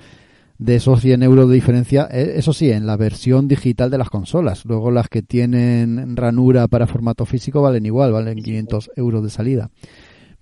de 0.60 0.75
esos 0.75 1.01
100 1.01 1.24
euros 1.24 1.50
de 1.50 1.55
diferencia, 1.55 2.07
eh, 2.12 2.34
eso 2.36 2.51
sí, 2.51 2.72
en 2.72 2.88
la 2.88 2.98
versión 2.98 3.48
digital 3.48 3.89
de 3.89 3.98
las 3.98 4.10
consolas. 4.10 4.65
Luego 4.65 4.91
las 4.91 5.07
que 5.07 5.22
tienen 5.22 6.15
ranura 6.15 6.67
para 6.67 6.88
formato 6.88 7.25
físico 7.25 7.62
valen 7.62 7.86
igual, 7.86 8.12
valen 8.12 8.41
500 8.41 8.91
euros 8.96 9.24
de 9.24 9.29
salida. 9.29 9.69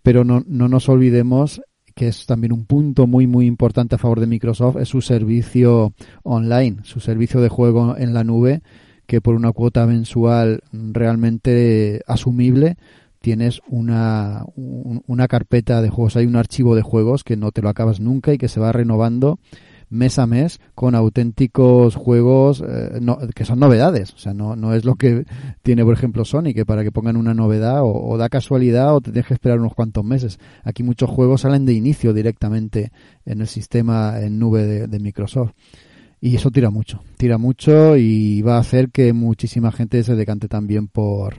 Pero 0.01 0.23
no, 0.23 0.43
no 0.47 0.67
nos 0.67 0.87
olvidemos 0.87 1.61
que 1.95 2.09
es 2.09 2.25
también 2.25 2.51
un 2.51 2.65
punto 2.65 3.07
muy 3.07 3.25
muy 3.25 3.45
importante 3.45 3.95
a 3.95 3.97
favor 3.97 4.19
de 4.19 4.27
Microsoft, 4.27 4.77
es 4.77 4.89
su 4.89 5.01
servicio 5.01 5.93
online, 6.23 6.77
su 6.83 6.99
servicio 6.99 7.41
de 7.41 7.49
juego 7.49 7.95
en 7.97 8.13
la 8.13 8.23
nube, 8.23 8.61
que 9.07 9.21
por 9.21 9.35
una 9.35 9.51
cuota 9.53 9.85
mensual 9.87 10.61
realmente 10.71 12.01
asumible 12.05 12.77
tienes 13.21 13.61
una, 13.67 14.45
una 14.55 15.27
carpeta 15.27 15.81
de 15.81 15.89
juegos, 15.89 16.15
hay 16.15 16.27
un 16.27 16.35
archivo 16.35 16.75
de 16.75 16.83
juegos 16.83 17.23
que 17.23 17.37
no 17.37 17.51
te 17.51 17.63
lo 17.63 17.69
acabas 17.69 17.99
nunca 17.99 18.33
y 18.33 18.37
que 18.37 18.49
se 18.49 18.59
va 18.59 18.71
renovando 18.71 19.39
mes 19.89 20.19
a 20.19 20.27
mes 20.27 20.59
con 20.73 20.95
auténticos 20.95 21.95
juegos 21.95 22.63
eh, 22.67 22.99
que 23.33 23.45
son 23.45 23.59
novedades. 23.59 24.13
O 24.13 24.17
sea, 24.17 24.33
no, 24.33 24.55
no 24.55 24.73
es 24.73 24.85
lo 24.85 24.95
que 24.95 25.25
tiene, 25.63 25.83
por 25.83 25.93
ejemplo, 25.93 26.25
Sony, 26.25 26.53
que 26.53 26.65
para 26.65 26.83
que 26.83 26.91
pongan 26.91 27.17
una 27.17 27.33
novedad 27.33 27.81
o, 27.83 28.17
da 28.17 28.29
casualidad 28.29 28.95
o 28.95 29.01
te 29.01 29.11
que 29.11 29.33
esperar 29.33 29.59
unos 29.59 29.73
cuantos 29.73 30.03
meses. 30.03 30.39
Aquí 30.63 30.83
muchos 30.83 31.09
juegos 31.09 31.41
salen 31.41 31.65
de 31.65 31.73
inicio 31.73 32.13
directamente 32.13 32.91
en 33.25 33.41
el 33.41 33.47
sistema 33.47 34.19
en 34.19 34.39
nube 34.39 34.65
de, 34.65 34.87
de 34.87 34.99
Microsoft. 34.99 35.51
Y 36.21 36.35
eso 36.35 36.49
tira 36.49 36.69
mucho, 36.69 37.03
tira 37.17 37.37
mucho 37.37 37.97
y 37.97 38.41
va 38.41 38.55
a 38.55 38.59
hacer 38.59 38.89
que 38.89 39.13
muchísima 39.13 39.71
gente 39.71 40.01
se 40.03 40.15
decante 40.15 40.47
también 40.47 40.87
por, 40.87 41.35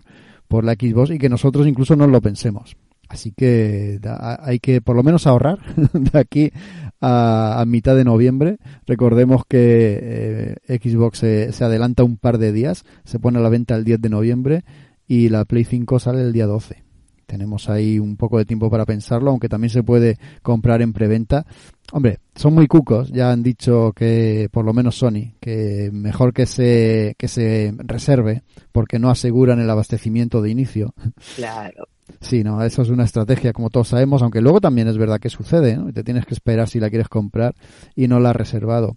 por 0.46 0.64
la 0.64 0.74
Xbox 0.74 1.10
y 1.10 1.18
que 1.18 1.28
nosotros 1.28 1.66
incluso 1.66 1.96
no 1.96 2.06
lo 2.06 2.20
pensemos. 2.20 2.76
Así 3.08 3.32
que 3.32 4.00
hay 4.40 4.58
que 4.58 4.80
por 4.80 4.96
lo 4.96 5.02
menos 5.02 5.26
ahorrar 5.26 5.58
de 5.92 6.18
aquí 6.18 6.52
a, 7.00 7.64
mitad 7.66 7.96
de 7.96 8.04
noviembre. 8.04 8.58
Recordemos 8.86 9.42
que 9.46 10.56
eh, 10.68 10.78
Xbox 10.82 11.18
se, 11.18 11.52
se, 11.52 11.64
adelanta 11.64 12.04
un 12.04 12.16
par 12.16 12.38
de 12.38 12.52
días, 12.52 12.84
se 13.04 13.18
pone 13.18 13.38
a 13.38 13.42
la 13.42 13.48
venta 13.48 13.74
el 13.74 13.84
10 13.84 14.00
de 14.00 14.08
noviembre 14.08 14.64
y 15.06 15.28
la 15.28 15.44
Play 15.44 15.64
5 15.64 15.98
sale 15.98 16.22
el 16.22 16.32
día 16.32 16.46
12. 16.46 16.86
Tenemos 17.26 17.68
ahí 17.68 17.98
un 17.98 18.16
poco 18.16 18.38
de 18.38 18.44
tiempo 18.44 18.70
para 18.70 18.86
pensarlo, 18.86 19.30
aunque 19.30 19.48
también 19.48 19.70
se 19.70 19.82
puede 19.82 20.16
comprar 20.42 20.80
en 20.80 20.92
preventa. 20.92 21.44
Hombre, 21.92 22.20
son 22.36 22.54
muy 22.54 22.68
cucos, 22.68 23.10
ya 23.10 23.32
han 23.32 23.42
dicho 23.42 23.92
que, 23.94 24.48
por 24.52 24.64
lo 24.64 24.72
menos 24.72 24.96
Sony, 24.96 25.34
que 25.40 25.90
mejor 25.92 26.32
que 26.32 26.46
se, 26.46 27.16
que 27.18 27.26
se 27.26 27.74
reserve, 27.78 28.44
porque 28.70 29.00
no 29.00 29.10
aseguran 29.10 29.60
el 29.60 29.70
abastecimiento 29.70 30.40
de 30.40 30.50
inicio. 30.50 30.94
Claro. 31.34 31.88
Sí, 32.20 32.44
no, 32.44 32.62
eso 32.62 32.82
es 32.82 32.90
una 32.90 33.04
estrategia, 33.04 33.52
como 33.52 33.70
todos 33.70 33.88
sabemos, 33.88 34.22
aunque 34.22 34.40
luego 34.40 34.60
también 34.60 34.88
es 34.88 34.98
verdad 34.98 35.20
que 35.20 35.28
sucede, 35.28 35.76
¿no? 35.76 35.92
te 35.92 36.04
tienes 36.04 36.26
que 36.26 36.34
esperar 36.34 36.68
si 36.68 36.80
la 36.80 36.88
quieres 36.88 37.08
comprar 37.08 37.54
y 37.94 38.08
no 38.08 38.20
la 38.20 38.30
has 38.30 38.36
reservado. 38.36 38.96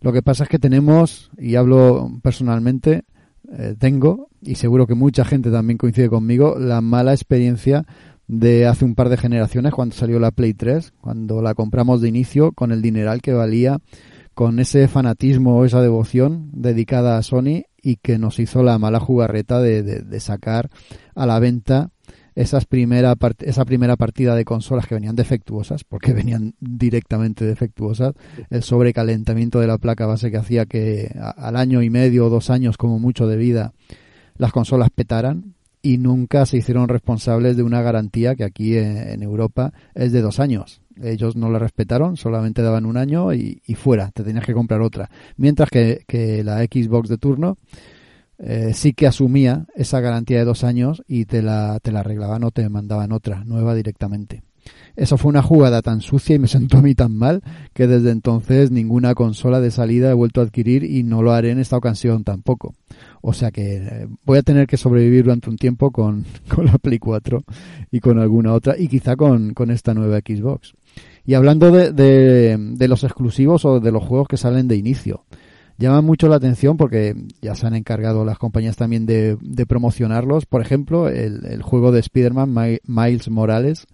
Lo 0.00 0.12
que 0.12 0.22
pasa 0.22 0.44
es 0.44 0.48
que 0.48 0.58
tenemos, 0.58 1.30
y 1.38 1.56
hablo 1.56 2.10
personalmente, 2.22 3.04
eh, 3.52 3.74
tengo, 3.78 4.28
y 4.42 4.56
seguro 4.56 4.86
que 4.86 4.94
mucha 4.94 5.24
gente 5.24 5.50
también 5.50 5.78
coincide 5.78 6.08
conmigo, 6.08 6.56
la 6.58 6.80
mala 6.80 7.12
experiencia 7.12 7.84
de 8.26 8.66
hace 8.66 8.84
un 8.84 8.94
par 8.94 9.08
de 9.08 9.16
generaciones 9.16 9.72
cuando 9.72 9.94
salió 9.94 10.18
la 10.18 10.32
Play 10.32 10.54
3, 10.54 10.94
cuando 11.00 11.42
la 11.42 11.54
compramos 11.54 12.00
de 12.00 12.08
inicio 12.08 12.52
con 12.52 12.72
el 12.72 12.82
dineral 12.82 13.22
que 13.22 13.32
valía, 13.32 13.78
con 14.34 14.58
ese 14.58 14.88
fanatismo 14.88 15.56
o 15.56 15.64
esa 15.64 15.80
devoción 15.80 16.50
dedicada 16.52 17.16
a 17.16 17.22
Sony 17.22 17.64
y 17.80 17.96
que 17.96 18.18
nos 18.18 18.38
hizo 18.38 18.62
la 18.62 18.78
mala 18.78 19.00
jugarreta 19.00 19.60
de, 19.60 19.82
de 19.82 20.20
sacar 20.20 20.68
a 21.14 21.24
la 21.24 21.38
venta 21.38 21.90
esas 22.36 22.66
primera 22.66 23.16
esa 23.40 23.64
primera 23.64 23.96
partida 23.96 24.36
de 24.36 24.44
consolas 24.44 24.86
que 24.86 24.94
venían 24.94 25.16
defectuosas, 25.16 25.82
porque 25.82 26.12
venían 26.12 26.54
directamente 26.60 27.44
defectuosas, 27.44 28.14
el 28.50 28.62
sobrecalentamiento 28.62 29.58
de 29.58 29.66
la 29.66 29.78
placa 29.78 30.06
base 30.06 30.30
que 30.30 30.36
hacía 30.36 30.66
que 30.66 31.12
al 31.18 31.56
año 31.56 31.82
y 31.82 31.90
medio 31.90 32.26
o 32.26 32.30
dos 32.30 32.50
años 32.50 32.76
como 32.76 33.00
mucho 33.00 33.26
de 33.26 33.36
vida 33.36 33.72
las 34.36 34.52
consolas 34.52 34.90
petaran 34.90 35.54
y 35.80 35.98
nunca 35.98 36.44
se 36.46 36.58
hicieron 36.58 36.88
responsables 36.88 37.56
de 37.56 37.62
una 37.62 37.80
garantía 37.80 38.34
que 38.34 38.44
aquí 38.44 38.76
en, 38.76 39.22
Europa 39.22 39.72
es 39.94 40.12
de 40.12 40.20
dos 40.20 40.40
años. 40.40 40.82
Ellos 41.00 41.36
no 41.36 41.48
la 41.48 41.58
respetaron, 41.58 42.16
solamente 42.16 42.60
daban 42.60 42.86
un 42.86 42.96
año 42.96 43.32
y, 43.32 43.60
fuera, 43.76 44.10
te 44.10 44.24
tenías 44.24 44.44
que 44.44 44.52
comprar 44.52 44.80
otra. 44.80 45.08
Mientras 45.36 45.70
que, 45.70 46.02
que 46.08 46.42
la 46.42 46.58
Xbox 46.64 47.08
de 47.08 47.18
turno 47.18 47.56
eh, 48.38 48.72
sí 48.74 48.92
que 48.92 49.06
asumía 49.06 49.66
esa 49.74 50.00
garantía 50.00 50.38
de 50.38 50.44
dos 50.44 50.64
años 50.64 51.02
y 51.08 51.24
te 51.24 51.42
la, 51.42 51.80
te 51.80 51.92
la 51.92 52.00
arreglaban 52.00 52.44
o 52.44 52.50
te 52.50 52.68
mandaban 52.68 53.12
otra, 53.12 53.44
nueva 53.44 53.74
directamente. 53.74 54.42
Eso 54.96 55.18
fue 55.18 55.28
una 55.28 55.42
jugada 55.42 55.82
tan 55.82 56.00
sucia 56.00 56.34
y 56.34 56.38
me 56.38 56.48
sentó 56.48 56.78
a 56.78 56.82
mí 56.82 56.94
tan 56.94 57.14
mal 57.14 57.42
que 57.72 57.86
desde 57.86 58.10
entonces 58.10 58.70
ninguna 58.70 59.14
consola 59.14 59.60
de 59.60 59.70
salida 59.70 60.10
he 60.10 60.14
vuelto 60.14 60.40
a 60.40 60.44
adquirir 60.44 60.84
y 60.84 61.02
no 61.02 61.22
lo 61.22 61.32
haré 61.32 61.50
en 61.50 61.58
esta 61.58 61.76
ocasión 61.76 62.24
tampoco. 62.24 62.74
O 63.20 63.32
sea 63.32 63.50
que 63.50 63.76
eh, 63.76 64.08
voy 64.24 64.38
a 64.38 64.42
tener 64.42 64.66
que 64.66 64.76
sobrevivir 64.76 65.24
durante 65.24 65.50
un 65.50 65.56
tiempo 65.56 65.90
con, 65.90 66.24
con 66.54 66.66
la 66.66 66.78
Play 66.78 66.98
4 66.98 67.42
y 67.90 68.00
con 68.00 68.18
alguna 68.18 68.54
otra 68.54 68.76
y 68.78 68.88
quizá 68.88 69.16
con, 69.16 69.54
con 69.54 69.70
esta 69.70 69.94
nueva 69.94 70.18
Xbox. 70.18 70.74
Y 71.24 71.34
hablando 71.34 71.70
de, 71.70 71.92
de, 71.92 72.56
de 72.58 72.88
los 72.88 73.04
exclusivos 73.04 73.64
o 73.64 73.80
de 73.80 73.92
los 73.92 74.02
juegos 74.02 74.28
que 74.28 74.36
salen 74.36 74.68
de 74.68 74.76
inicio, 74.76 75.24
llama 75.78 76.00
mucho 76.00 76.28
la 76.28 76.36
atención 76.36 76.76
porque 76.76 77.14
ya 77.40 77.54
se 77.54 77.66
han 77.66 77.74
encargado 77.74 78.24
las 78.24 78.38
compañías 78.38 78.76
también 78.76 79.06
de, 79.06 79.36
promocionarlos. 79.66 80.46
Por 80.46 80.62
ejemplo, 80.62 81.08
el, 81.08 81.44
el 81.46 81.62
juego 81.62 81.92
de 81.92 82.00
Spider-Man 82.00 82.80
Miles 82.84 83.28
Morales, 83.30 83.86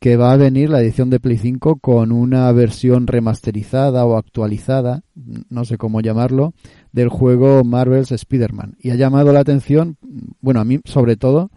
que 0.00 0.16
va 0.16 0.32
a 0.32 0.36
venir 0.36 0.70
la 0.70 0.80
edición 0.80 1.10
de 1.10 1.18
Play 1.18 1.38
5 1.38 1.78
con 1.80 2.12
una 2.12 2.50
versión 2.52 3.06
remasterizada 3.06 4.04
o 4.06 4.16
actualizada, 4.16 5.02
no 5.48 5.64
sé 5.64 5.76
cómo 5.76 6.00
llamarlo, 6.00 6.54
del 6.92 7.08
juego 7.08 7.64
Marvel's 7.64 8.12
Spider-Man. 8.12 8.76
Y 8.80 8.90
ha 8.90 8.94
llamado 8.94 9.32
la 9.32 9.40
atención, 9.40 9.96
bueno, 10.40 10.60
a 10.60 10.64
mí 10.64 10.80
sobre 10.84 11.16
todo, 11.16 11.50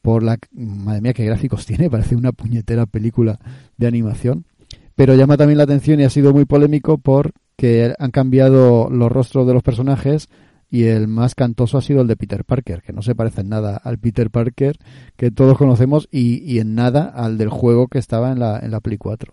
por 0.00 0.22
la... 0.22 0.38
Madre 0.52 1.00
mía, 1.02 1.12
qué 1.12 1.24
gráficos 1.24 1.66
tiene, 1.66 1.90
parece 1.90 2.16
una 2.16 2.32
puñetera 2.32 2.86
película 2.86 3.38
de 3.76 3.86
animación. 3.86 4.46
Pero 4.94 5.14
llama 5.14 5.36
también 5.36 5.58
la 5.58 5.64
atención 5.64 6.00
y 6.00 6.04
ha 6.04 6.10
sido 6.10 6.32
muy 6.32 6.44
polémico 6.44 6.98
por 6.98 7.32
que 7.56 7.94
han 7.98 8.10
cambiado 8.10 8.88
los 8.90 9.10
rostros 9.10 9.46
de 9.46 9.54
los 9.54 9.62
personajes 9.62 10.28
y 10.70 10.86
el 10.86 11.06
más 11.06 11.36
cantoso 11.36 11.78
ha 11.78 11.82
sido 11.82 12.00
el 12.00 12.08
de 12.08 12.16
Peter 12.16 12.44
Parker, 12.44 12.82
que 12.82 12.92
no 12.92 13.00
se 13.00 13.14
parece 13.14 13.42
en 13.42 13.48
nada 13.48 13.80
al 13.82 13.98
Peter 13.98 14.28
Parker 14.28 14.76
que 15.16 15.30
todos 15.30 15.56
conocemos 15.56 16.08
y, 16.10 16.42
y 16.52 16.58
en 16.58 16.74
nada 16.74 17.12
al 17.14 17.38
del 17.38 17.48
juego 17.48 17.86
que 17.86 17.98
estaba 17.98 18.32
en 18.32 18.40
la, 18.40 18.58
en 18.58 18.72
la 18.72 18.80
Play 18.80 18.98
4. 18.98 19.32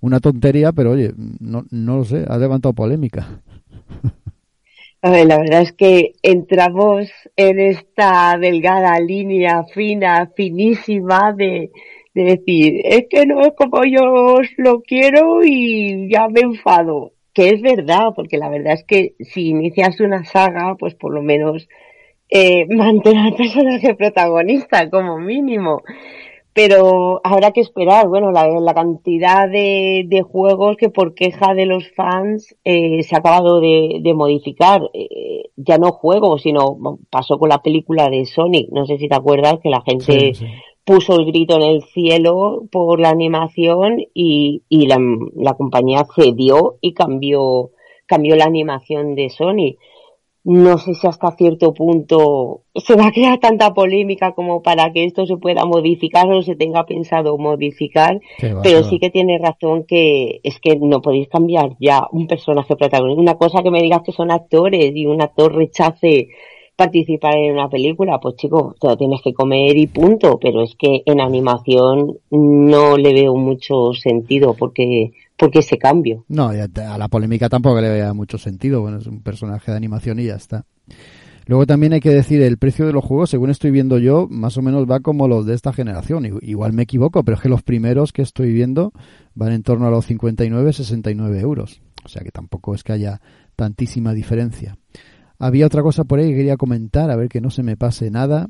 Una 0.00 0.20
tontería, 0.20 0.72
pero 0.72 0.90
oye, 0.90 1.12
no, 1.16 1.64
no 1.70 1.96
lo 1.96 2.04
sé, 2.04 2.26
ha 2.28 2.36
levantado 2.36 2.74
polémica. 2.74 3.40
A 5.04 5.10
ver, 5.10 5.26
la 5.26 5.38
verdad 5.38 5.62
es 5.62 5.72
que 5.72 6.12
entramos 6.22 7.08
en 7.36 7.58
esta 7.58 8.36
delgada 8.38 9.00
línea 9.00 9.64
fina, 9.64 10.30
finísima 10.36 11.32
de, 11.32 11.72
de 12.14 12.22
decir, 12.22 12.82
es 12.84 13.06
que 13.10 13.26
no 13.26 13.40
es 13.40 13.52
como 13.56 13.82
yo 13.84 14.36
lo 14.58 14.82
quiero 14.82 15.42
y 15.42 16.08
ya 16.08 16.28
me 16.28 16.42
enfado 16.42 17.12
que 17.32 17.50
es 17.50 17.62
verdad, 17.62 18.12
porque 18.14 18.38
la 18.38 18.48
verdad 18.48 18.74
es 18.74 18.84
que 18.84 19.14
si 19.20 19.48
inicias 19.48 20.00
una 20.00 20.24
saga, 20.24 20.76
pues 20.78 20.94
por 20.94 21.12
lo 21.14 21.22
menos 21.22 21.68
eh, 22.28 22.66
mantener 22.74 23.26
al 23.26 23.34
personaje 23.34 23.94
protagonista 23.94 24.88
como 24.90 25.18
mínimo. 25.18 25.82
Pero 26.54 27.22
habrá 27.24 27.52
que 27.52 27.62
esperar, 27.62 28.08
bueno, 28.08 28.30
la, 28.30 28.74
cantidad 28.74 29.48
de, 29.48 30.04
de, 30.06 30.20
juegos 30.20 30.76
que 30.76 30.90
por 30.90 31.14
queja 31.14 31.54
de 31.54 31.64
los 31.64 31.90
fans 31.94 32.54
eh, 32.64 33.02
se 33.04 33.14
ha 33.14 33.20
acabado 33.20 33.58
de, 33.58 34.00
de 34.02 34.12
modificar. 34.12 34.82
Eh, 34.92 35.44
ya 35.56 35.78
no 35.78 35.92
juegos, 35.92 36.42
sino 36.42 36.78
pasó 37.08 37.38
con 37.38 37.48
la 37.48 37.62
película 37.62 38.10
de 38.10 38.26
Sonic. 38.26 38.68
No 38.70 38.84
sé 38.84 38.98
si 38.98 39.08
te 39.08 39.14
acuerdas 39.14 39.60
que 39.62 39.70
la 39.70 39.80
gente 39.80 40.32
puso 40.84 41.18
el 41.18 41.26
grito 41.26 41.56
en 41.56 41.62
el 41.62 41.82
cielo 41.82 42.64
por 42.70 43.00
la 43.00 43.10
animación 43.10 43.98
y, 44.14 44.62
y 44.68 44.86
la, 44.86 44.98
la, 45.36 45.54
compañía 45.54 46.04
cedió 46.14 46.76
y 46.80 46.92
cambió, 46.94 47.70
cambió 48.06 48.36
la 48.36 48.44
animación 48.44 49.14
de 49.14 49.30
Sony. 49.30 49.76
No 50.44 50.76
sé 50.76 50.94
si 50.94 51.06
hasta 51.06 51.30
cierto 51.36 51.72
punto 51.72 52.62
se 52.74 52.96
va 52.96 53.06
a 53.06 53.12
crear 53.12 53.38
tanta 53.38 53.72
polémica 53.74 54.32
como 54.32 54.60
para 54.60 54.92
que 54.92 55.04
esto 55.04 55.24
se 55.24 55.36
pueda 55.36 55.64
modificar 55.64 56.28
o 56.32 56.42
se 56.42 56.56
tenga 56.56 56.84
pensado 56.84 57.38
modificar, 57.38 58.20
pero 58.60 58.82
sí 58.82 58.98
que 58.98 59.10
tiene 59.10 59.38
razón 59.38 59.84
que 59.86 60.40
es 60.42 60.58
que 60.58 60.74
no 60.80 61.00
podéis 61.00 61.28
cambiar 61.28 61.76
ya 61.78 62.08
un 62.10 62.26
personaje 62.26 62.74
protagonista. 62.74 63.22
Una 63.22 63.38
cosa 63.38 63.62
que 63.62 63.70
me 63.70 63.82
digas 63.82 64.02
que 64.02 64.10
son 64.10 64.32
actores 64.32 64.90
y 64.96 65.06
un 65.06 65.22
actor 65.22 65.54
rechace 65.54 66.30
participar 66.82 67.36
en 67.36 67.52
una 67.52 67.68
película, 67.68 68.18
pues 68.18 68.34
chico, 68.36 68.74
te 68.80 68.88
lo 68.88 68.96
tienes 68.96 69.20
que 69.22 69.32
comer 69.32 69.76
y 69.76 69.86
punto, 69.86 70.38
pero 70.40 70.62
es 70.62 70.74
que 70.76 71.02
en 71.06 71.20
animación 71.20 72.18
no 72.30 72.96
le 72.96 73.12
veo 73.12 73.36
mucho 73.36 73.92
sentido 73.94 74.54
porque 74.54 75.12
porque 75.36 75.60
ese 75.60 75.78
cambio. 75.78 76.24
No, 76.28 76.50
a 76.50 76.98
la 76.98 77.08
polémica 77.08 77.48
tampoco 77.48 77.80
le 77.80 77.88
vea 77.88 78.12
mucho 78.14 78.38
sentido, 78.38 78.80
bueno, 78.80 78.98
es 78.98 79.06
un 79.06 79.22
personaje 79.22 79.70
de 79.70 79.76
animación 79.76 80.18
y 80.18 80.26
ya 80.26 80.34
está. 80.34 80.64
Luego 81.46 81.66
también 81.66 81.92
hay 81.92 82.00
que 82.00 82.10
decir 82.10 82.40
el 82.42 82.58
precio 82.58 82.86
de 82.86 82.92
los 82.92 83.04
juegos, 83.04 83.30
según 83.30 83.50
estoy 83.50 83.70
viendo 83.70 83.98
yo, 83.98 84.26
más 84.28 84.56
o 84.56 84.62
menos 84.62 84.88
va 84.88 85.00
como 85.00 85.26
los 85.26 85.46
de 85.46 85.54
esta 85.54 85.72
generación. 85.72 86.40
Igual 86.42 86.72
me 86.72 86.82
equivoco, 86.82 87.24
pero 87.24 87.36
es 87.36 87.42
que 87.42 87.48
los 87.48 87.62
primeros 87.62 88.12
que 88.12 88.22
estoy 88.22 88.52
viendo 88.52 88.92
van 89.34 89.52
en 89.52 89.62
torno 89.62 89.86
a 89.86 89.90
los 89.90 90.06
59, 90.06 90.72
69 90.72 91.40
euros. 91.40 91.80
O 92.04 92.08
sea 92.08 92.22
que 92.22 92.30
tampoco 92.30 92.74
es 92.74 92.84
que 92.84 92.92
haya 92.92 93.20
tantísima 93.56 94.12
diferencia. 94.12 94.76
Había 95.42 95.66
otra 95.66 95.82
cosa 95.82 96.04
por 96.04 96.20
ahí 96.20 96.28
que 96.28 96.36
quería 96.36 96.56
comentar, 96.56 97.10
a 97.10 97.16
ver 97.16 97.28
que 97.28 97.40
no 97.40 97.50
se 97.50 97.64
me 97.64 97.76
pase 97.76 98.12
nada. 98.12 98.48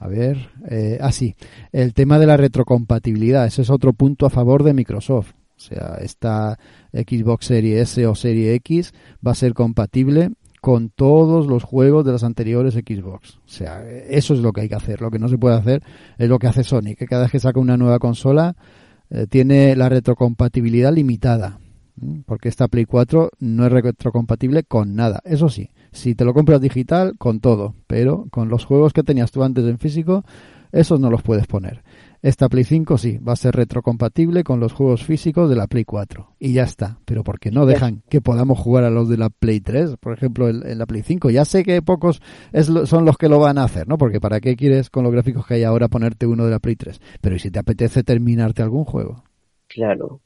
A 0.00 0.08
ver, 0.08 0.50
eh, 0.68 0.98
ah 1.00 1.12
sí, 1.12 1.36
el 1.70 1.94
tema 1.94 2.18
de 2.18 2.26
la 2.26 2.36
retrocompatibilidad, 2.36 3.46
ese 3.46 3.62
es 3.62 3.70
otro 3.70 3.92
punto 3.92 4.26
a 4.26 4.30
favor 4.30 4.64
de 4.64 4.74
Microsoft. 4.74 5.30
O 5.56 5.60
sea, 5.60 5.98
esta 6.00 6.58
Xbox 6.92 7.46
Series 7.46 7.82
S 7.82 8.04
o 8.08 8.16
Serie 8.16 8.52
X 8.54 8.92
va 9.24 9.30
a 9.30 9.36
ser 9.36 9.54
compatible 9.54 10.32
con 10.60 10.88
todos 10.88 11.46
los 11.46 11.62
juegos 11.62 12.04
de 12.04 12.10
las 12.10 12.24
anteriores 12.24 12.74
Xbox. 12.74 13.36
O 13.36 13.48
sea, 13.48 13.88
eso 13.88 14.34
es 14.34 14.40
lo 14.40 14.52
que 14.52 14.62
hay 14.62 14.68
que 14.68 14.74
hacer. 14.74 15.02
Lo 15.02 15.12
que 15.12 15.20
no 15.20 15.28
se 15.28 15.38
puede 15.38 15.54
hacer 15.54 15.84
es 16.18 16.28
lo 16.28 16.40
que 16.40 16.48
hace 16.48 16.64
Sony, 16.64 16.96
que 16.98 17.06
cada 17.06 17.22
vez 17.22 17.30
que 17.30 17.38
saca 17.38 17.60
una 17.60 17.76
nueva 17.76 18.00
consola 18.00 18.56
eh, 19.08 19.28
tiene 19.28 19.76
la 19.76 19.88
retrocompatibilidad 19.88 20.92
limitada. 20.92 21.60
Porque 22.26 22.48
esta 22.48 22.66
Play 22.66 22.86
4 22.86 23.30
no 23.38 23.66
es 23.66 23.70
retrocompatible 23.70 24.64
con 24.64 24.96
nada. 24.96 25.20
Eso 25.24 25.48
sí, 25.48 25.70
si 25.94 26.14
te 26.14 26.24
lo 26.24 26.34
compras 26.34 26.60
digital, 26.60 27.14
con 27.16 27.40
todo. 27.40 27.74
Pero 27.86 28.26
con 28.30 28.48
los 28.48 28.64
juegos 28.64 28.92
que 28.92 29.02
tenías 29.02 29.30
tú 29.32 29.42
antes 29.42 29.64
en 29.64 29.78
físico, 29.78 30.24
esos 30.72 31.00
no 31.00 31.08
los 31.08 31.22
puedes 31.22 31.46
poner. 31.46 31.82
Esta 32.20 32.48
Play 32.48 32.64
5 32.64 32.98
sí, 32.98 33.18
va 33.18 33.34
a 33.34 33.36
ser 33.36 33.54
retrocompatible 33.54 34.44
con 34.44 34.58
los 34.58 34.72
juegos 34.72 35.04
físicos 35.04 35.48
de 35.48 35.56
la 35.56 35.66
Play 35.66 35.84
4. 35.84 36.36
Y 36.38 36.54
ya 36.54 36.64
está. 36.64 36.98
Pero 37.04 37.22
¿por 37.22 37.38
qué 37.38 37.50
no 37.50 37.66
dejan 37.66 38.02
que 38.08 38.20
podamos 38.20 38.58
jugar 38.58 38.84
a 38.84 38.90
los 38.90 39.08
de 39.08 39.18
la 39.18 39.30
Play 39.30 39.60
3, 39.60 39.98
por 39.98 40.14
ejemplo, 40.14 40.48
en, 40.48 40.78
la 40.78 40.86
Play 40.86 41.02
5? 41.02 41.30
Ya 41.30 41.44
sé 41.44 41.64
que 41.64 41.80
pocos 41.82 42.22
son 42.86 43.04
los 43.04 43.18
que 43.18 43.28
lo 43.28 43.38
van 43.38 43.58
a 43.58 43.64
hacer, 43.64 43.86
¿no? 43.86 43.98
Porque 43.98 44.20
¿para 44.20 44.40
qué 44.40 44.56
quieres 44.56 44.90
con 44.90 45.04
los 45.04 45.12
gráficos 45.12 45.46
que 45.46 45.54
hay 45.54 45.64
ahora 45.64 45.88
ponerte 45.88 46.26
uno 46.26 46.44
de 46.44 46.50
la 46.50 46.58
Play 46.58 46.76
3? 46.76 46.98
Pero 47.20 47.36
¿y 47.36 47.38
si 47.38 47.50
te 47.50 47.58
apetece 47.58 48.02
terminarte 48.02 48.62
algún 48.62 48.84
juego? 48.84 49.22
Claro, 49.68 50.22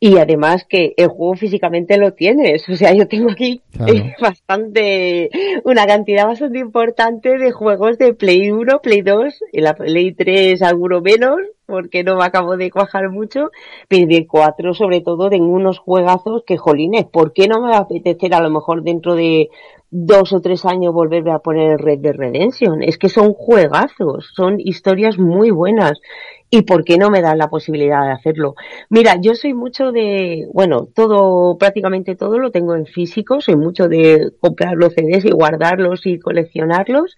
y 0.00 0.16
además 0.18 0.64
que 0.68 0.94
el 0.96 1.08
juego 1.08 1.34
físicamente 1.34 1.98
lo 1.98 2.12
tienes. 2.12 2.68
O 2.68 2.76
sea, 2.76 2.94
yo 2.94 3.08
tengo 3.08 3.30
aquí 3.32 3.60
bastante, 4.20 5.30
una 5.64 5.86
cantidad 5.86 6.26
bastante 6.26 6.58
importante 6.60 7.36
de 7.36 7.50
juegos 7.50 7.98
de 7.98 8.14
Play 8.14 8.50
1, 8.50 8.80
Play 8.80 9.02
2, 9.02 9.44
y 9.52 9.60
la 9.60 9.74
Play 9.74 10.12
3 10.12 10.62
alguno 10.62 11.00
menos, 11.00 11.38
porque 11.66 12.04
no 12.04 12.16
me 12.16 12.24
acabo 12.24 12.56
de 12.56 12.70
cuajar 12.70 13.10
mucho, 13.10 13.50
pero 13.88 14.06
de 14.06 14.26
4 14.26 14.72
sobre 14.72 15.00
todo 15.00 15.30
tengo 15.30 15.48
unos 15.48 15.78
juegazos 15.78 16.44
que, 16.46 16.56
jolines, 16.56 17.04
¿por 17.06 17.32
qué 17.32 17.48
no 17.48 17.60
me 17.60 17.70
va 17.70 17.78
a 17.78 17.80
apetecer 17.80 18.34
a 18.34 18.40
lo 18.40 18.50
mejor 18.50 18.82
dentro 18.82 19.16
de 19.16 19.48
dos 19.90 20.32
o 20.32 20.40
tres 20.40 20.64
años 20.64 20.92
volverme 20.92 21.32
a 21.32 21.40
poner 21.40 21.80
Red 21.80 21.98
de 21.98 22.12
Redemption? 22.12 22.82
Es 22.84 22.98
que 22.98 23.08
son 23.08 23.32
juegazos, 23.32 24.30
son 24.34 24.60
historias 24.60 25.18
muy 25.18 25.50
buenas 25.50 26.00
y 26.50 26.62
por 26.62 26.84
qué 26.84 26.96
no 26.96 27.10
me 27.10 27.20
dan 27.20 27.38
la 27.38 27.48
posibilidad 27.48 28.04
de 28.04 28.12
hacerlo. 28.12 28.54
Mira, 28.88 29.16
yo 29.20 29.34
soy 29.34 29.54
mucho 29.54 29.92
de, 29.92 30.48
bueno, 30.52 30.88
todo, 30.94 31.58
prácticamente 31.58 32.16
todo 32.16 32.38
lo 32.38 32.50
tengo 32.50 32.74
en 32.74 32.86
físico, 32.86 33.40
soy 33.40 33.56
mucho 33.56 33.88
de 33.88 34.32
comprar 34.40 34.76
los 34.76 34.94
CDs 34.94 35.24
y 35.24 35.30
guardarlos 35.30 36.06
y 36.06 36.18
coleccionarlos, 36.18 37.16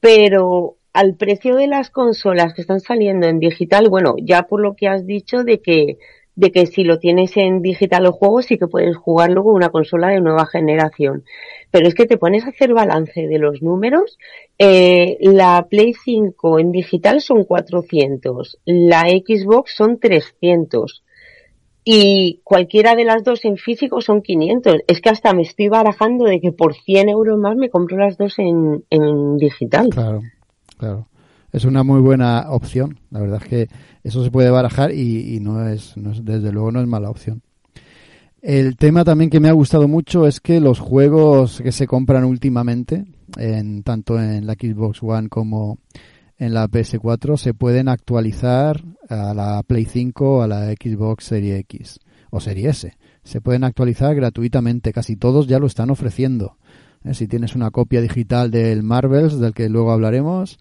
pero 0.00 0.76
al 0.92 1.16
precio 1.16 1.56
de 1.56 1.66
las 1.66 1.90
consolas 1.90 2.54
que 2.54 2.62
están 2.62 2.80
saliendo 2.80 3.26
en 3.26 3.40
digital, 3.40 3.88
bueno, 3.88 4.14
ya 4.22 4.44
por 4.44 4.60
lo 4.60 4.76
que 4.76 4.88
has 4.88 5.06
dicho 5.06 5.42
de 5.42 5.60
que 5.60 5.98
de 6.36 6.50
que 6.50 6.66
si 6.66 6.84
lo 6.84 6.98
tienes 6.98 7.36
en 7.36 7.62
digital 7.62 8.06
o 8.06 8.12
juego 8.12 8.42
sí 8.42 8.58
que 8.58 8.66
puedes 8.66 8.96
jugarlo 8.96 9.44
con 9.44 9.54
una 9.54 9.68
consola 9.68 10.08
de 10.08 10.20
nueva 10.20 10.46
generación. 10.46 11.24
Pero 11.74 11.88
es 11.88 11.94
que 11.96 12.06
te 12.06 12.18
pones 12.18 12.44
a 12.44 12.50
hacer 12.50 12.72
balance 12.72 13.26
de 13.26 13.38
los 13.40 13.60
números. 13.60 14.16
Eh, 14.60 15.18
la 15.22 15.66
Play 15.68 15.92
5 15.92 16.60
en 16.60 16.70
digital 16.70 17.20
son 17.20 17.42
400, 17.42 18.60
la 18.64 19.00
Xbox 19.08 19.74
son 19.74 19.98
300 19.98 21.02
y 21.82 22.42
cualquiera 22.44 22.94
de 22.94 23.04
las 23.04 23.24
dos 23.24 23.44
en 23.44 23.56
físico 23.56 24.00
son 24.00 24.22
500. 24.22 24.82
Es 24.86 25.00
que 25.00 25.08
hasta 25.08 25.34
me 25.34 25.42
estoy 25.42 25.68
barajando 25.68 26.26
de 26.26 26.40
que 26.40 26.52
por 26.52 26.74
100 26.76 27.08
euros 27.08 27.40
más 27.40 27.56
me 27.56 27.70
compro 27.70 27.96
las 27.96 28.16
dos 28.18 28.38
en, 28.38 28.84
en 28.90 29.36
digital. 29.36 29.88
Claro, 29.88 30.20
claro 30.78 31.08
es 31.54 31.64
una 31.64 31.84
muy 31.84 32.00
buena 32.00 32.46
opción. 32.50 32.98
La 33.10 33.20
verdad 33.20 33.40
es 33.40 33.48
que 33.48 33.68
eso 34.02 34.24
se 34.24 34.32
puede 34.32 34.50
barajar 34.50 34.90
y, 34.90 35.38
no, 35.40 35.68
es, 35.68 35.92
desde 35.94 36.50
luego 36.50 36.72
no 36.72 36.80
es 36.80 36.86
mala 36.88 37.08
opción. 37.08 37.42
El 38.44 38.76
tema 38.76 39.04
también 39.04 39.30
que 39.30 39.40
me 39.40 39.48
ha 39.48 39.52
gustado 39.52 39.88
mucho 39.88 40.26
es 40.26 40.38
que 40.38 40.60
los 40.60 40.78
juegos 40.78 41.62
que 41.62 41.72
se 41.72 41.86
compran 41.86 42.24
últimamente, 42.24 43.06
en, 43.38 43.82
tanto 43.82 44.20
en 44.20 44.46
la 44.46 44.52
Xbox 44.52 45.02
One 45.02 45.30
como 45.30 45.78
en 46.36 46.52
la 46.52 46.68
PS4, 46.68 47.38
se 47.38 47.54
pueden 47.54 47.88
actualizar 47.88 48.84
a 49.08 49.32
la 49.32 49.62
Play 49.62 49.86
5 49.86 50.30
o 50.30 50.42
a 50.42 50.46
la 50.46 50.66
Xbox 50.72 51.24
Series 51.24 51.60
X 51.60 52.00
o 52.28 52.38
Serie 52.38 52.68
S. 52.68 52.94
Se 53.22 53.40
pueden 53.40 53.64
actualizar 53.64 54.14
gratuitamente, 54.14 54.92
casi 54.92 55.16
todos 55.16 55.46
ya 55.46 55.58
lo 55.58 55.66
están 55.66 55.88
ofreciendo. 55.88 56.58
Eh, 57.02 57.14
si 57.14 57.26
tienes 57.26 57.54
una 57.54 57.70
copia 57.70 58.02
digital 58.02 58.50
del 58.50 58.82
Marvels, 58.82 59.40
del 59.40 59.54
que 59.54 59.70
luego 59.70 59.90
hablaremos, 59.90 60.58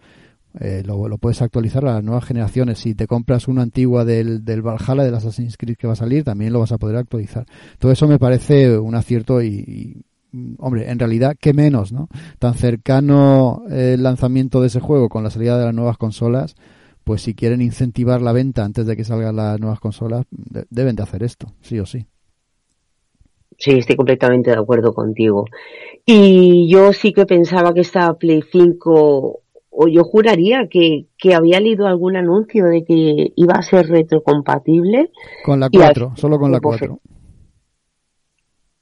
eh, 0.60 0.84
lo, 0.86 1.18
puedes 1.18 1.42
actualizar 1.42 1.86
a 1.86 1.96
las 1.96 2.04
nuevas 2.04 2.26
generaciones. 2.26 2.80
Si 2.80 2.94
te 2.96 3.08
compras 3.08 3.48
una 3.48 3.63
antigua 3.63 4.06
del, 4.06 4.46
del 4.46 4.62
Valhalla, 4.62 5.04
del 5.04 5.16
Assassin's 5.16 5.58
Creed 5.58 5.78
que 5.78 5.88
va 5.88 5.94
a 5.94 5.98
salir, 5.98 6.24
también 6.24 6.54
lo 6.54 6.60
vas 6.60 6.72
a 6.72 6.78
poder 6.78 6.98
actualizar. 6.98 7.46
Todo 7.80 7.92
eso 7.92 8.08
me 8.08 8.20
parece 8.20 8.78
un 8.78 8.96
acierto 8.96 9.42
y, 9.42 10.06
hombre, 10.60 10.89
en 10.89 11.00
realidad, 11.00 11.36
¿qué 11.39 11.54
menos, 11.54 11.92
no? 11.92 12.08
Tan 12.39 12.54
cercano 12.54 13.63
el 13.70 14.04
lanzamiento 14.04 14.62
de 14.62 14.68
ese 14.68 14.80
juego 14.80 15.10
con 15.10 15.24
la 15.24 15.32
salida 15.32 15.58
de 15.58 15.66
las 15.66 15.74
nuevas 15.74 15.98
consolas, 15.98 16.56
pues 17.04 17.22
si 17.22 17.34
quieren 17.34 17.62
incentivar 17.62 18.22
la 18.22 18.32
venta 18.32 18.63
antes 18.63 18.86
de 18.86 18.96
que 18.96 19.04
salgan 19.04 19.36
las 19.36 19.60
nuevas 19.60 19.80
consolas, 19.80 20.26
deben 20.70 20.96
de 20.96 21.04
hacer 21.04 21.24
esto, 21.24 21.48
sí 21.62 21.80
o 21.80 21.86
sí. 21.86 22.06
Sí, 23.58 23.72
estoy 23.72 23.96
completamente 23.96 24.52
de 24.52 24.58
acuerdo 24.58 24.94
contigo. 24.94 25.46
Y 26.06 26.68
yo 26.70 26.92
sí 26.92 27.13
que 27.13 27.26
pensaba 27.26 27.74
que 27.74 27.82
esta 27.82 28.13
Play 28.16 28.44
5 28.52 29.42
o 29.76 29.88
yo 29.88 30.04
juraría 30.04 30.68
que, 30.68 31.08
que, 31.18 31.34
había 31.34 31.60
leído 31.60 31.88
algún 31.88 32.16
anuncio 32.16 32.66
de 32.66 32.84
que 32.86 33.34
iba 33.36 33.56
a 33.56 33.64
ser 33.64 33.88
retrocompatible. 33.88 35.12
Con 35.44 35.60
la 35.60 35.70
4, 35.70 36.14
solo 36.16 36.40
con 36.40 36.52
la 36.52 36.60
4. 36.60 37.00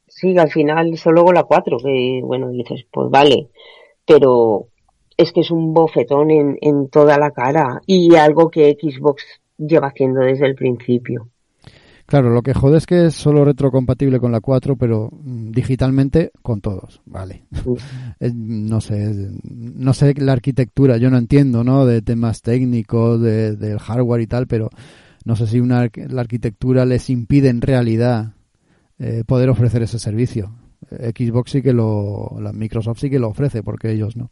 Sí, 0.08 0.38
al 0.38 0.50
final 0.50 0.98
solo 0.98 1.24
con 1.24 1.36
la 1.36 1.44
4, 1.44 1.78
que 1.78 2.22
bueno, 2.24 2.50
dices, 2.50 2.86
pues 2.92 3.10
vale, 3.10 3.50
pero 4.06 4.68
es 5.16 5.32
que 5.32 5.42
es 5.42 5.52
un 5.52 5.74
bofetón 5.74 6.30
en, 6.32 6.58
en 6.62 6.90
toda 6.90 7.18
la 7.18 7.32
cara 7.32 7.82
y 7.86 8.16
algo 8.16 8.50
que 8.50 8.78
Xbox 8.80 9.24
lleva 9.58 9.88
haciendo 9.88 10.22
desde 10.22 10.48
el 10.48 10.56
principio. 10.56 11.30
Claro, 12.12 12.30
lo 12.30 12.41
que 12.41 12.54
jode 12.54 12.78
es 12.78 12.86
que 12.86 13.06
es 13.06 13.15
solo 13.15 13.45
retrocompatible 13.45 14.19
con 14.19 14.34
la 14.34 14.41
4, 14.41 14.76
pero 14.76 15.10
mm, 15.13 15.52
digitalmente 15.52 16.34
con 16.41 16.60
todos, 16.60 17.00
vale. 17.06 17.45
no 18.19 18.82
sé, 18.82 19.32
no 19.43 19.93
sé 19.93 20.13
la 20.17 20.34
arquitectura, 20.34 20.97
yo 20.97 21.10
no 21.10 21.17
entiendo, 21.17 21.63
¿no? 21.63 21.86
De 21.86 22.02
temas 22.02 22.41
técnicos, 22.41 23.21
de, 23.21 23.56
del 23.56 23.80
hardware 23.80 24.24
y 24.24 24.28
tal, 24.28 24.45
pero 24.47 24.69
no 25.24 25.38
sé 25.38 25.47
si 25.47 25.62
una, 25.62 25.89
la 26.10 26.19
arquitectura 26.19 26.86
les 26.86 27.10
impide 27.10 27.47
en 27.47 27.62
realidad 27.62 28.34
eh, 29.00 29.24
poder 29.26 29.50
ofrecer 29.50 29.82
ese 29.82 29.97
servicio. 29.97 30.54
Xbox 30.89 31.52
sí 31.52 31.62
que 31.62 31.71
lo, 31.71 32.36
la 32.41 32.52
Microsoft 32.52 33.00
sí 33.00 33.10
que 33.10 33.19
lo 33.19 33.30
ofrece, 33.30 33.63
porque 33.63 33.89
ellos 33.89 34.17
no. 34.17 34.32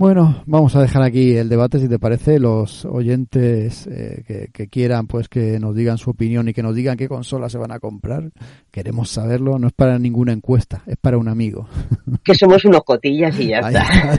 Bueno, 0.00 0.44
vamos 0.46 0.74
a 0.76 0.80
dejar 0.80 1.02
aquí 1.02 1.36
el 1.36 1.50
debate, 1.50 1.78
si 1.78 1.86
te 1.86 1.98
parece. 1.98 2.38
Los 2.38 2.86
oyentes 2.86 3.86
eh, 3.86 4.48
que, 4.50 4.66
quieran, 4.68 5.06
pues 5.06 5.28
que 5.28 5.60
nos 5.60 5.76
digan 5.76 5.98
su 5.98 6.08
opinión 6.08 6.48
y 6.48 6.54
que 6.54 6.62
nos 6.62 6.74
digan 6.74 6.96
qué 6.96 7.06
consola 7.06 7.50
se 7.50 7.58
van 7.58 7.70
a 7.70 7.80
comprar. 7.80 8.30
Queremos 8.70 9.10
saberlo. 9.10 9.58
No 9.58 9.66
es 9.66 9.74
para 9.74 9.98
ninguna 9.98 10.32
encuesta, 10.32 10.82
es 10.86 10.96
para 10.96 11.18
un 11.18 11.28
amigo. 11.28 11.68
Que 12.24 12.34
somos 12.34 12.64
unos 12.64 12.82
cotillas 12.82 13.38
y 13.38 13.48
ya 13.48 13.58
está. 13.58 14.18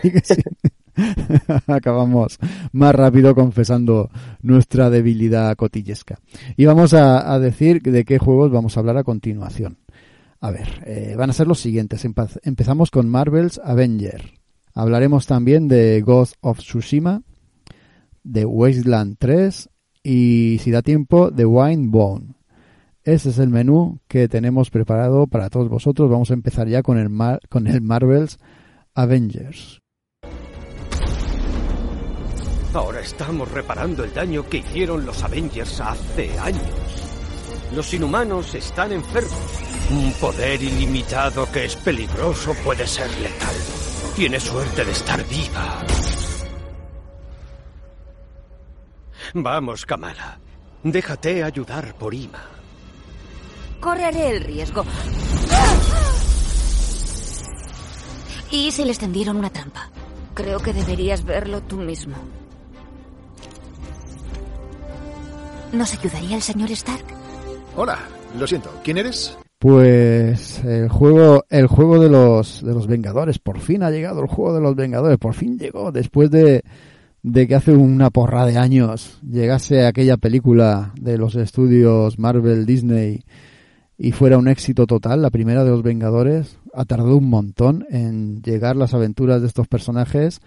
Acabamos 1.65 2.37
más 2.73 2.93
rápido 2.93 3.33
confesando 3.33 4.11
nuestra 4.43 4.91
debilidad 4.91 5.55
cotillesca. 5.55 6.19
Y 6.57 6.65
vamos 6.65 6.93
a, 6.93 7.39
decir 7.39 7.81
de 7.81 8.05
qué 8.05 8.19
juegos 8.19 8.51
vamos 8.51 8.77
a 8.77 8.81
hablar 8.81 8.97
a 8.97 9.03
continuación. 9.03 9.79
A 10.41 10.51
ver, 10.51 10.83
eh, 10.85 11.15
van 11.17 11.31
a 11.31 11.33
ser 11.33 11.47
los 11.47 11.59
siguientes. 11.59 12.05
Empezamos 12.43 12.91
con 12.91 13.09
Marvel's 13.09 13.59
Avenger. 13.63 14.40
Hablaremos 14.73 15.27
también 15.27 15.67
de 15.67 16.01
Ghost 16.01 16.36
of 16.41 16.60
Tsushima, 16.60 17.23
de 18.23 18.45
Wasteland 18.45 19.17
3 19.19 19.69
y, 20.03 20.60
si 20.62 20.71
da 20.71 20.81
tiempo, 20.81 21.31
de 21.31 21.45
Winebone. 21.45 22.36
Ese 23.03 23.29
es 23.29 23.39
el 23.39 23.49
menú 23.49 23.99
que 24.07 24.27
tenemos 24.27 24.69
preparado 24.69 25.27
para 25.27 25.49
todos 25.49 25.69
vosotros. 25.69 26.10
Vamos 26.10 26.29
a 26.31 26.36
empezar 26.36 26.67
ya 26.67 26.84
con 26.84 26.97
el, 26.97 27.10
con 27.49 27.67
el 27.67 27.81
Marvel's 27.81 28.38
Avengers. 28.93 29.79
Ahora 32.73 33.01
estamos 33.01 33.51
reparando 33.51 34.03
el 34.03 34.13
daño 34.13 34.47
que 34.47 34.57
hicieron 34.57 35.05
los 35.05 35.23
Avengers 35.23 35.81
hace 35.81 36.38
años. 36.39 36.62
Los 37.75 37.93
inhumanos 37.93 38.53
están 38.55 38.93
enfermos. 38.93 39.60
Un 39.89 40.13
poder 40.13 40.62
ilimitado 40.62 41.51
que 41.51 41.65
es 41.65 41.75
peligroso 41.75 42.53
puede 42.63 42.88
ser 42.88 43.10
letal 43.19 43.90
tiene 44.21 44.39
suerte 44.39 44.86
de 44.86 44.91
estar 44.91 45.27
viva. 45.27 45.84
Vamos, 49.34 49.84
Kamala. 49.84 50.39
Déjate 50.84 51.43
ayudar 51.43 51.95
por 51.95 52.13
Ima. 52.13 52.43
Correré 53.79 54.29
el 54.29 54.43
riesgo. 54.43 54.86
¿Y 58.51 58.71
si 58.71 58.86
les 58.86 58.99
tendieron 58.99 59.38
una 59.38 59.49
trampa? 59.49 59.89
Creo 60.36 60.60
que 60.60 60.71
deberías 60.71 61.25
verlo 61.25 61.63
tú 61.63 61.77
mismo. 61.77 62.17
¿Nos 65.71 65.97
ayudaría 65.97 66.36
el 66.36 66.43
señor 66.43 66.69
Stark? 66.69 67.05
Hola, 67.75 67.97
lo 68.38 68.45
siento. 68.45 68.69
¿Quién 68.84 68.99
eres? 68.99 69.36
Pues 69.62 70.63
el 70.63 70.89
juego, 70.89 71.45
el 71.52 71.67
juego 71.67 72.00
de 72.00 72.10
los 72.10 72.65
de 72.65 72.74
los 72.74 72.88
Vengadores, 72.88 73.38
por 73.38 73.60
fin 73.60 73.84
ha 73.84 73.91
llegado 73.91 74.19
el 74.21 74.28
juego 74.28 74.56
de 74.56 74.62
los 74.62 74.76
Vengadores, 74.76 75.19
por 75.19 75.36
fin 75.36 75.60
llegó 75.60 75.91
después 75.91 76.32
de, 76.32 76.63
de 77.21 77.47
que 77.47 77.54
hace 77.54 77.71
una 77.71 78.10
porra 78.10 78.47
de 78.47 78.58
años 78.58 79.19
llegase 79.21 79.86
aquella 79.86 80.17
película 80.17 80.93
de 81.00 81.19
los 81.19 81.36
estudios 81.36 82.17
Marvel, 82.17 82.65
Disney 82.65 83.24
y 84.00 84.13
fuera 84.13 84.39
un 84.39 84.47
éxito 84.47 84.88
total, 84.88 85.21
la 85.21 85.30
primera 85.30 85.63
de 85.63 85.69
los 85.69 85.84
Vengadores, 85.84 86.58
ha 86.74 86.86
tardado 86.86 87.15
un 87.17 87.30
montón 87.30 87.86
en 87.91 88.41
llegar 88.41 88.76
las 88.76 88.95
aventuras 88.95 89.41
de 89.41 89.47
estos 89.47 89.67
personajes 89.67 90.41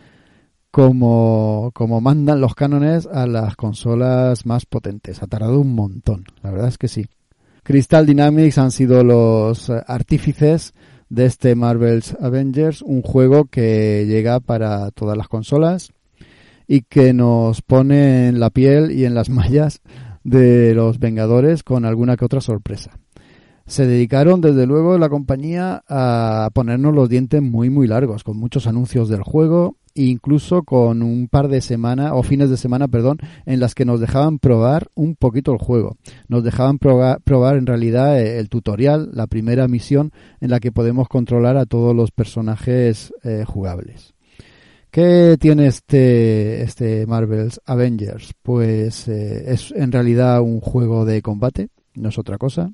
como, 0.72 1.70
como 1.72 2.00
mandan 2.00 2.40
los 2.40 2.56
cánones 2.56 3.06
a 3.06 3.28
las 3.28 3.54
consolas 3.54 4.44
más 4.44 4.66
potentes. 4.66 5.22
Ha 5.22 5.28
tardado 5.28 5.60
un 5.60 5.76
montón, 5.76 6.24
la 6.42 6.50
verdad 6.50 6.66
es 6.66 6.78
que 6.78 6.88
sí. 6.88 7.06
Crystal 7.64 8.04
Dynamics 8.04 8.58
han 8.58 8.70
sido 8.70 9.02
los 9.02 9.70
artífices 9.70 10.74
de 11.08 11.24
este 11.24 11.54
Marvel's 11.54 12.14
Avengers, 12.20 12.82
un 12.82 13.00
juego 13.00 13.46
que 13.46 14.04
llega 14.06 14.38
para 14.40 14.90
todas 14.90 15.16
las 15.16 15.28
consolas 15.28 15.90
y 16.68 16.82
que 16.82 17.14
nos 17.14 17.62
pone 17.62 18.28
en 18.28 18.38
la 18.38 18.50
piel 18.50 18.90
y 18.90 19.06
en 19.06 19.14
las 19.14 19.30
mallas 19.30 19.80
de 20.24 20.74
los 20.74 20.98
Vengadores 20.98 21.62
con 21.62 21.86
alguna 21.86 22.18
que 22.18 22.26
otra 22.26 22.42
sorpresa. 22.42 22.98
Se 23.66 23.86
dedicaron 23.86 24.42
desde 24.42 24.66
luego 24.66 24.98
la 24.98 25.08
compañía 25.08 25.82
a 25.88 26.50
ponernos 26.52 26.94
los 26.94 27.08
dientes 27.08 27.40
muy 27.40 27.70
muy 27.70 27.86
largos, 27.86 28.24
con 28.24 28.36
muchos 28.36 28.66
anuncios 28.66 29.08
del 29.08 29.22
juego 29.22 29.78
incluso 29.94 30.62
con 30.62 31.02
un 31.02 31.28
par 31.28 31.48
de 31.48 31.60
semanas 31.60 32.12
o 32.14 32.22
fines 32.22 32.50
de 32.50 32.56
semana, 32.56 32.88
perdón, 32.88 33.18
en 33.46 33.60
las 33.60 33.74
que 33.74 33.84
nos 33.84 34.00
dejaban 34.00 34.38
probar 34.38 34.88
un 34.94 35.16
poquito 35.16 35.52
el 35.52 35.58
juego. 35.58 35.96
Nos 36.28 36.44
dejaban 36.44 36.78
probar, 36.78 37.20
probar 37.22 37.56
en 37.56 37.66
realidad 37.66 38.20
eh, 38.20 38.38
el 38.38 38.48
tutorial, 38.48 39.10
la 39.12 39.26
primera 39.26 39.68
misión 39.68 40.12
en 40.40 40.50
la 40.50 40.60
que 40.60 40.72
podemos 40.72 41.08
controlar 41.08 41.56
a 41.56 41.66
todos 41.66 41.94
los 41.94 42.10
personajes 42.10 43.12
eh, 43.22 43.44
jugables. 43.46 44.14
¿Qué 44.90 45.36
tiene 45.40 45.66
este, 45.66 46.62
este 46.62 47.06
Marvel's 47.06 47.60
Avengers? 47.64 48.32
Pues 48.42 49.08
eh, 49.08 49.52
es 49.52 49.72
en 49.72 49.90
realidad 49.90 50.40
un 50.40 50.60
juego 50.60 51.04
de 51.04 51.20
combate, 51.20 51.68
no 51.94 52.10
es 52.10 52.18
otra 52.18 52.38
cosa 52.38 52.70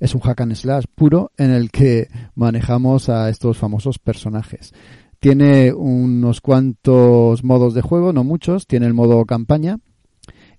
es 0.00 0.14
un 0.14 0.22
hack 0.22 0.40
and 0.40 0.54
slash 0.54 0.84
puro 0.94 1.30
en 1.36 1.50
el 1.50 1.70
que 1.70 2.08
manejamos 2.34 3.08
a 3.08 3.28
estos 3.28 3.58
famosos 3.58 3.98
personajes. 3.98 4.72
Tiene 5.20 5.72
unos 5.74 6.40
cuantos 6.40 7.44
modos 7.44 7.74
de 7.74 7.82
juego, 7.82 8.12
no 8.12 8.24
muchos. 8.24 8.66
Tiene 8.66 8.86
el 8.86 8.94
modo 8.94 9.24
campaña 9.26 9.78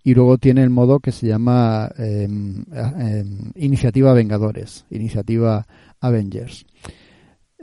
y 0.03 0.13
luego 0.13 0.37
tiene 0.37 0.63
el 0.63 0.69
modo 0.69 0.99
que 0.99 1.11
se 1.11 1.27
llama 1.27 1.89
em, 1.97 2.63
em, 2.71 3.51
Iniciativa 3.55 4.13
Vengadores, 4.13 4.85
Iniciativa 4.89 5.65
Avengers. 5.99 6.65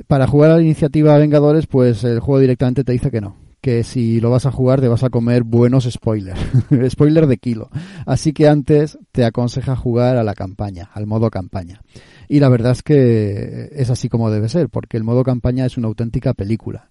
Para 0.06 0.26
jugar 0.26 0.52
a 0.52 0.56
la 0.56 0.62
Iniciativa 0.62 1.18
Vengadores, 1.18 1.66
pues 1.66 2.04
el 2.04 2.20
juego 2.20 2.40
directamente 2.40 2.84
te 2.84 2.92
dice 2.92 3.10
que 3.10 3.20
no, 3.20 3.36
que 3.60 3.82
si 3.82 4.20
lo 4.20 4.30
vas 4.30 4.46
a 4.46 4.52
jugar 4.52 4.80
te 4.80 4.88
vas 4.88 5.02
a 5.02 5.10
comer 5.10 5.42
buenos 5.42 5.88
spoilers, 5.90 6.40
spoiler 6.90 7.26
de 7.26 7.38
kilo. 7.38 7.70
Así 8.06 8.32
que 8.32 8.48
antes 8.48 8.98
te 9.12 9.24
aconseja 9.24 9.74
jugar 9.74 10.16
a 10.16 10.22
la 10.22 10.34
campaña, 10.34 10.90
al 10.94 11.06
modo 11.06 11.30
campaña. 11.30 11.82
Y 12.28 12.40
la 12.40 12.50
verdad 12.50 12.72
es 12.72 12.82
que 12.82 13.70
es 13.72 13.88
así 13.90 14.08
como 14.08 14.30
debe 14.30 14.48
ser, 14.48 14.68
porque 14.68 14.98
el 14.98 15.04
modo 15.04 15.24
campaña 15.24 15.64
es 15.64 15.78
una 15.78 15.88
auténtica 15.88 16.34
película. 16.34 16.90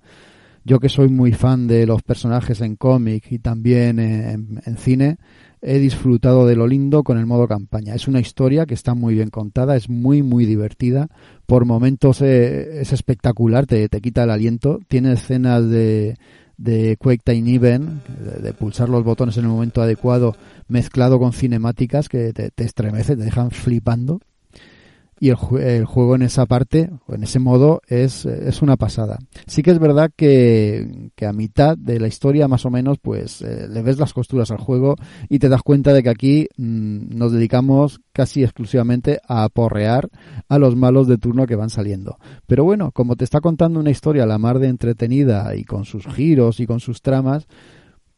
Yo 0.65 0.79
que 0.79 0.89
soy 0.89 1.07
muy 1.07 1.31
fan 1.31 1.67
de 1.67 1.85
los 1.85 2.01
personajes 2.01 2.59
en 2.59 2.75
cómic 2.75 3.31
y 3.31 3.39
también 3.39 3.99
en, 3.99 4.77
cine, 4.77 5.17
he 5.61 5.79
disfrutado 5.79 6.45
de 6.45 6.57
lo 6.57 6.67
lindo 6.67 7.03
con 7.03 7.17
el 7.17 7.25
modo 7.25 7.47
campaña. 7.47 7.95
Es 7.95 8.07
una 8.07 8.19
historia 8.19 8.65
que 8.65 8.73
está 8.73 8.93
muy 8.93 9.13
bien 9.13 9.29
contada, 9.29 9.77
es 9.77 9.89
muy, 9.89 10.23
muy 10.23 10.45
divertida. 10.45 11.07
Por 11.45 11.65
momentos 11.65 12.21
eh, 12.21 12.81
es 12.81 12.91
espectacular, 12.91 13.65
te, 13.65 13.87
te 13.87 14.01
quita 14.01 14.23
el 14.23 14.31
aliento. 14.31 14.79
Tiene 14.89 15.13
escenas 15.13 15.69
de, 15.69 16.17
de 16.57 16.97
Quake 16.97 17.21
Time 17.23 17.53
Event, 17.53 18.05
de, 18.05 18.53
pulsar 18.53 18.89
los 18.89 19.05
botones 19.05 19.37
en 19.37 19.45
el 19.45 19.49
momento 19.49 19.81
adecuado, 19.81 20.35
mezclado 20.67 21.17
con 21.17 21.31
cinemáticas 21.31 22.09
que 22.09 22.33
te, 22.33 22.49
te 22.49 22.65
estremecen, 22.65 23.19
te 23.19 23.23
dejan 23.23 23.51
flipando 23.51 24.19
y 25.19 25.29
el, 25.29 25.37
el, 25.59 25.85
juego 25.85 26.15
en 26.15 26.21
esa 26.21 26.45
parte, 26.45 26.89
en 27.07 27.23
ese 27.23 27.39
modo, 27.39 27.81
es, 27.87 28.25
es 28.25 28.61
una 28.61 28.77
pasada. 28.77 29.19
Sí 29.47 29.63
que 29.63 29.71
es 29.71 29.79
verdad 29.79 30.11
que, 30.15 31.11
que 31.15 31.25
a 31.25 31.33
mitad 31.33 31.77
de 31.77 31.99
la 31.99 32.07
historia, 32.07 32.47
más 32.47 32.65
o 32.65 32.69
menos, 32.69 32.97
pues 32.99 33.41
eh, 33.41 33.67
le 33.69 33.81
ves 33.81 33.97
las 33.97 34.13
costuras 34.13 34.51
al 34.51 34.57
juego 34.57 34.95
y 35.29 35.39
te 35.39 35.49
das 35.49 35.63
cuenta 35.63 35.93
de 35.93 36.03
que 36.03 36.09
aquí 36.09 36.47
mm, 36.57 37.17
nos 37.17 37.31
dedicamos 37.31 38.01
casi 38.13 38.43
exclusivamente 38.43 39.19
a 39.27 39.43
aporrear 39.43 40.09
a 40.47 40.59
los 40.59 40.75
malos 40.75 41.07
de 41.07 41.17
turno 41.17 41.45
que 41.45 41.55
van 41.55 41.69
saliendo. 41.69 42.17
Pero 42.45 42.63
bueno, 42.63 42.91
como 42.91 43.15
te 43.15 43.23
está 43.23 43.41
contando 43.41 43.79
una 43.79 43.91
historia 43.91 44.25
la 44.25 44.37
mar 44.37 44.59
de 44.59 44.67
entretenida 44.67 45.55
y 45.55 45.63
con 45.63 45.85
sus 45.85 46.05
giros 46.07 46.59
y 46.59 46.67
con 46.67 46.79
sus 46.79 47.01
tramas, 47.01 47.47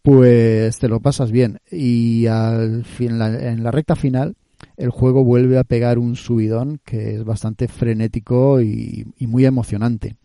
pues 0.02 0.78
te 0.80 0.88
lo 0.88 1.00
pasas 1.00 1.32
bien. 1.32 1.60
Y 1.72 2.28
al 2.28 2.84
fin, 2.86 3.22
en 3.22 3.64
la 3.64 3.72
recta 3.72 3.96
final, 3.96 4.36
el 4.78 4.90
juego 4.90 5.24
vuelve 5.24 5.58
a 5.58 5.64
pegar 5.64 6.00
un 6.00 6.16
subidón 6.16 6.80
que 6.84 7.16
es 7.16 7.24
bastante 7.24 7.68
frenético 7.68 8.62
y, 8.62 9.06
muy 9.20 9.46
emocionante. 9.46 10.16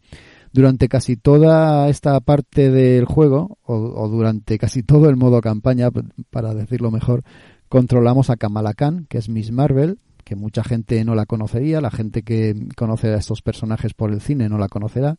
Durante 0.53 0.89
casi 0.89 1.17
toda 1.17 1.89
esta 1.89 2.21
parte 2.21 2.71
del 2.71 3.05
juego, 3.07 3.59
o, 3.65 4.09
durante 4.09 4.57
casi 4.59 4.83
todo 4.85 5.09
el 5.09 5.17
modo 5.17 5.41
campaña, 5.41 5.91
para 6.31 6.55
decirlo 6.55 6.91
mejor, 6.93 7.25
controlamos 7.69 8.31
a 8.31 8.37
Kamala 8.37 8.75
Khan, 8.75 9.07
que 9.09 9.19
es 9.19 9.29
Miss 9.29 9.51
Marvel, 9.51 9.99
que 10.23 10.37
mucha 10.37 10.63
gente 10.63 11.05
no 11.05 11.15
la 11.15 11.27
conocería, 11.27 11.81
la 11.81 11.91
gente 11.91 12.23
que 12.23 12.55
conoce 12.77 13.09
a 13.09 13.17
estos 13.17 13.43
personajes 13.43 13.95
por 13.95 14.13
el 14.13 14.21
cine 14.21 14.49
no 14.49 14.59
la 14.59 14.69
conocerá. 14.69 15.17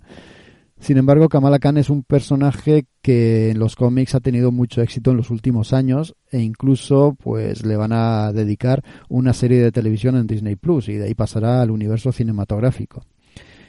Sin 0.86 1.00
embargo, 1.00 1.30
Kamala 1.30 1.58
Khan 1.58 1.78
es 1.78 1.90
un 1.90 2.04
personaje 2.04 2.86
que 3.02 3.50
en 3.50 3.58
los 3.58 3.76
cómics 3.76 4.14
ha 4.14 4.20
tenido 4.20 4.52
mucho 4.52 4.84
éxito 4.84 5.10
en 5.10 5.18
los 5.18 5.32
últimos 5.32 5.74
años 5.74 6.16
e 6.30 6.42
incluso 6.42 7.18
pues 7.20 7.66
le 7.66 7.76
van 7.76 7.92
a 7.92 8.32
dedicar 8.32 8.84
una 9.10 9.34
serie 9.34 9.64
de 9.64 9.72
televisión 9.72 10.16
en 10.16 10.28
Disney 10.28 10.56
Plus 10.56 10.88
y 10.90 10.94
de 10.94 11.06
ahí 11.06 11.16
pasará 11.16 11.64
al 11.64 11.72
universo 11.72 12.12
cinematográfico. 12.12 13.02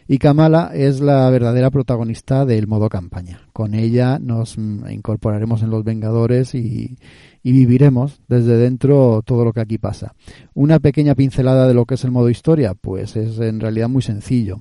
Y 0.09 0.19
Kamala 0.19 0.71
es 0.73 1.01
la 1.01 1.29
verdadera 1.31 1.71
protagonista 1.71 2.45
del 2.45 2.69
modo 2.69 2.89
campaña. 2.89 3.41
Con 3.53 3.75
ella 3.75 4.21
nos 4.21 4.57
incorporaremos 4.57 5.63
en 5.63 5.71
los 5.71 5.83
Vengadores 5.83 6.55
y, 6.55 6.97
viviremos 7.43 8.21
desde 8.27 8.57
dentro 8.57 9.23
todo 9.25 9.45
lo 9.45 9.53
que 9.53 9.61
aquí 9.61 9.79
pasa. 9.79 10.15
Una 10.55 10.81
pequeña 10.81 11.15
pincelada 11.15 11.69
de 11.69 11.75
lo 11.75 11.85
que 11.87 11.95
es 11.95 12.05
el 12.05 12.11
modo 12.11 12.29
historia, 12.29 12.75
pues 12.75 13.15
es 13.17 13.39
en 13.39 13.61
realidad 13.61 13.89
muy 13.89 14.03
sencillo. 14.03 14.61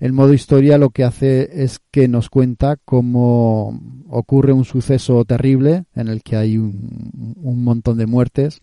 El 0.00 0.12
modo 0.12 0.32
historia 0.32 0.76
lo 0.76 0.90
que 0.90 1.04
hace 1.04 1.62
es 1.62 1.80
que 1.92 2.08
nos 2.08 2.30
cuenta 2.30 2.76
cómo 2.84 3.80
ocurre 4.08 4.52
un 4.52 4.64
suceso 4.64 5.24
terrible 5.24 5.84
en 5.94 6.08
el 6.08 6.22
que 6.22 6.36
hay 6.36 6.56
un 6.56 7.64
montón 7.64 7.98
de 7.98 8.06
muertes, 8.06 8.62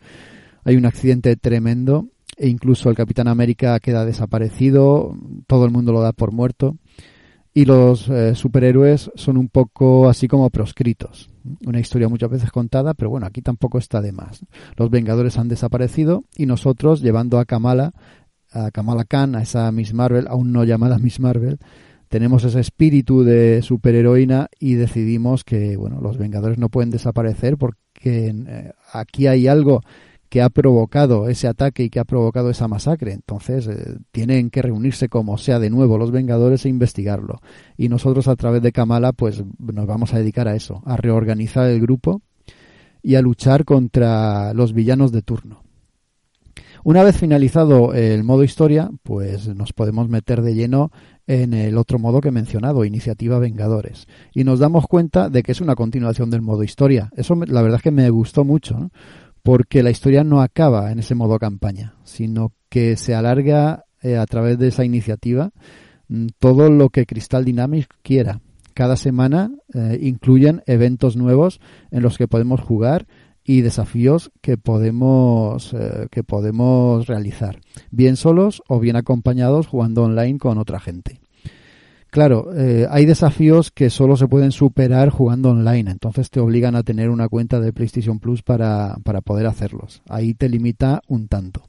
hay 0.65 0.76
un 0.76 0.86
accidente 0.86 1.36
tremendo 1.38 2.08
e 2.42 2.48
incluso 2.48 2.90
el 2.90 2.96
Capitán 2.96 3.28
América 3.28 3.80
queda 3.80 4.04
desaparecido, 4.04 5.16
todo 5.46 5.64
el 5.66 5.70
mundo 5.70 5.92
lo 5.92 6.02
da 6.02 6.12
por 6.12 6.32
muerto 6.32 6.76
y 7.54 7.66
los 7.66 8.10
eh, 8.10 8.34
superhéroes 8.34 9.12
son 9.14 9.38
un 9.38 9.48
poco 9.48 10.10
así 10.10 10.28
como 10.28 10.50
proscritos. 10.50 11.30
Una 11.68 11.80
historia 11.80 12.10
muchas 12.10 12.32
veces 12.32 12.50
contada, 12.50 12.96
pero 12.96 13.12
bueno, 13.12 13.28
aquí 13.28 13.44
tampoco 13.44 13.78
está 13.78 14.02
de 14.02 14.12
más. 14.12 14.44
Los 14.76 14.90
Vengadores 14.90 15.38
han 15.38 15.50
desaparecido 15.50 16.24
y 16.36 16.48
nosotros, 16.48 17.02
llevando 17.02 17.38
a 17.38 17.46
Kamala, 17.46 17.94
a 18.52 18.72
Kamala 18.72 19.04
Khan, 19.04 19.36
a 19.36 19.44
esa 19.44 19.72
Miss 19.72 19.94
Marvel, 19.94 20.26
aún 20.28 20.52
no 20.52 20.64
llamada 20.64 20.98
Miss 20.98 21.20
Marvel, 21.20 21.60
tenemos 22.10 22.44
ese 22.44 22.60
espíritu 22.60 23.24
de 23.24 23.62
superheroína 23.62 24.48
y 24.60 24.74
decidimos 24.74 25.44
que, 25.44 25.78
bueno, 25.78 26.02
los 26.02 26.18
Vengadores 26.18 26.58
no 26.58 26.70
pueden 26.70 26.90
desaparecer 26.90 27.58
porque 27.58 28.34
eh, 28.48 28.72
aquí 28.94 29.28
hay 29.28 29.48
algo 29.48 29.82
que 30.32 30.41
ha 30.41 30.50
provocado 30.50 31.28
ese 31.28 31.50
ataque 31.50 31.84
y 31.84 31.89
que 31.89 32.00
ha 32.00 32.06
provocado 32.06 32.50
esa 32.50 32.70
masacre. 32.70 33.12
Entonces 33.12 33.67
eh, 33.67 33.98
tienen 34.12 34.50
que 34.50 34.62
reunirse 34.62 35.10
como 35.10 35.38
sea 35.38 35.60
de 35.60 35.70
nuevo 35.70 35.98
los 35.98 36.12
Vengadores 36.12 36.65
e 36.65 36.70
investigarlo. 36.70 37.41
Y 37.76 37.89
nosotros 37.89 38.30
a 38.30 38.38
través 38.38 38.62
de 38.62 38.72
Kamala 38.72 39.12
pues 39.12 39.44
nos 39.60 39.86
vamos 39.86 40.13
a 40.13 40.20
dedicar 40.20 40.48
a 40.48 40.56
eso, 40.56 40.84
a 40.86 40.96
reorganizar 40.96 41.70
el 41.70 41.82
grupo 41.82 42.22
y 43.04 43.15
a 43.15 43.22
luchar 43.22 43.65
contra 43.65 44.54
los 44.54 44.72
villanos 44.72 45.12
de 45.12 45.22
turno. 45.22 45.63
Una 46.86 47.04
vez 47.04 47.17
finalizado 47.17 47.94
el 47.94 48.24
modo 48.24 48.46
historia, 48.46 48.89
pues 49.04 49.54
nos 49.54 49.74
podemos 49.74 50.08
meter 50.08 50.41
de 50.41 50.56
lleno 50.56 50.91
en 51.28 51.54
el 51.54 51.78
otro 51.78 52.00
modo 52.00 52.22
que 52.22 52.30
he 52.30 52.32
mencionado, 52.32 52.86
Iniciativa 52.86 53.38
Vengadores. 53.38 54.08
Y 54.34 54.46
nos 54.46 54.60
damos 54.60 54.88
cuenta 54.88 55.30
de 55.30 55.44
que 55.44 55.52
es 55.52 55.60
una 55.60 55.76
continuación 55.76 56.30
del 56.30 56.41
modo 56.41 56.63
historia. 56.63 57.12
Eso 57.17 57.36
la 57.36 57.62
verdad 57.62 57.78
es 57.78 57.84
que 57.84 57.91
me 57.91 58.10
gustó 58.10 58.46
mucho, 58.46 58.89
porque 59.44 59.84
la 59.84 59.92
historia 59.92 60.24
no 60.24 60.42
acaba 60.42 60.92
en 60.92 61.00
ese 61.00 61.16
modo 61.16 61.40
campaña, 61.40 61.96
sino 62.04 62.54
que 62.70 62.96
se 62.96 63.16
alarga 63.16 63.86
eh, 64.02 64.18
a 64.18 64.26
través 64.26 64.58
de 64.58 64.68
esa 64.68 64.86
iniciativa 64.86 65.52
mm, 66.08 66.28
todo 66.40 66.70
lo 66.70 66.90
que 66.90 67.06
Crystal 67.06 67.46
Dynamics 67.46 67.88
quiera. 68.02 68.42
Cada 68.74 68.96
semana 68.96 69.52
eh, 69.74 70.00
incluyen 70.02 70.64
eventos 70.66 71.18
nuevos 71.18 71.60
en 71.92 72.04
los 72.04 72.18
que 72.18 72.28
podemos 72.28 72.62
jugar 72.62 73.08
y 73.44 73.62
desafíos 73.62 74.32
que 74.42 74.58
podemos 74.58 75.74
eh, 75.74 76.08
que 76.12 76.24
podemos 76.24 77.08
realizar, 77.08 77.60
bien 77.90 78.16
solos 78.16 78.62
o 78.68 78.80
bien 78.80 78.96
acompañados 78.96 79.68
jugando 79.68 80.04
online 80.04 80.38
con 80.38 80.58
otra 80.58 80.80
gente. 80.80 81.21
Claro, 82.12 82.54
eh, 82.54 82.88
hay 82.89 83.06
desafíos 83.06 83.71
que 83.71 83.89
solo 83.89 84.17
se 84.17 84.28
pueden 84.28 84.52
superar 84.52 85.10
jugando 85.10 85.52
online, 85.52 85.89
entonces 85.89 86.30
te 86.30 86.41
obligan 86.41 86.76
a 86.76 86.84
tener 86.84 87.10
una 87.10 87.30
cuenta 87.30 87.62
de 87.62 87.71
PlayStation 87.71 88.19
Plus 88.19 88.43
para, 88.43 88.97
para 89.06 89.21
poder 89.21 89.47
hacerlos. 89.47 90.02
Ahí 90.10 90.34
te 90.34 90.50
limita 90.50 91.02
un 91.08 91.30
tanto. 91.30 91.63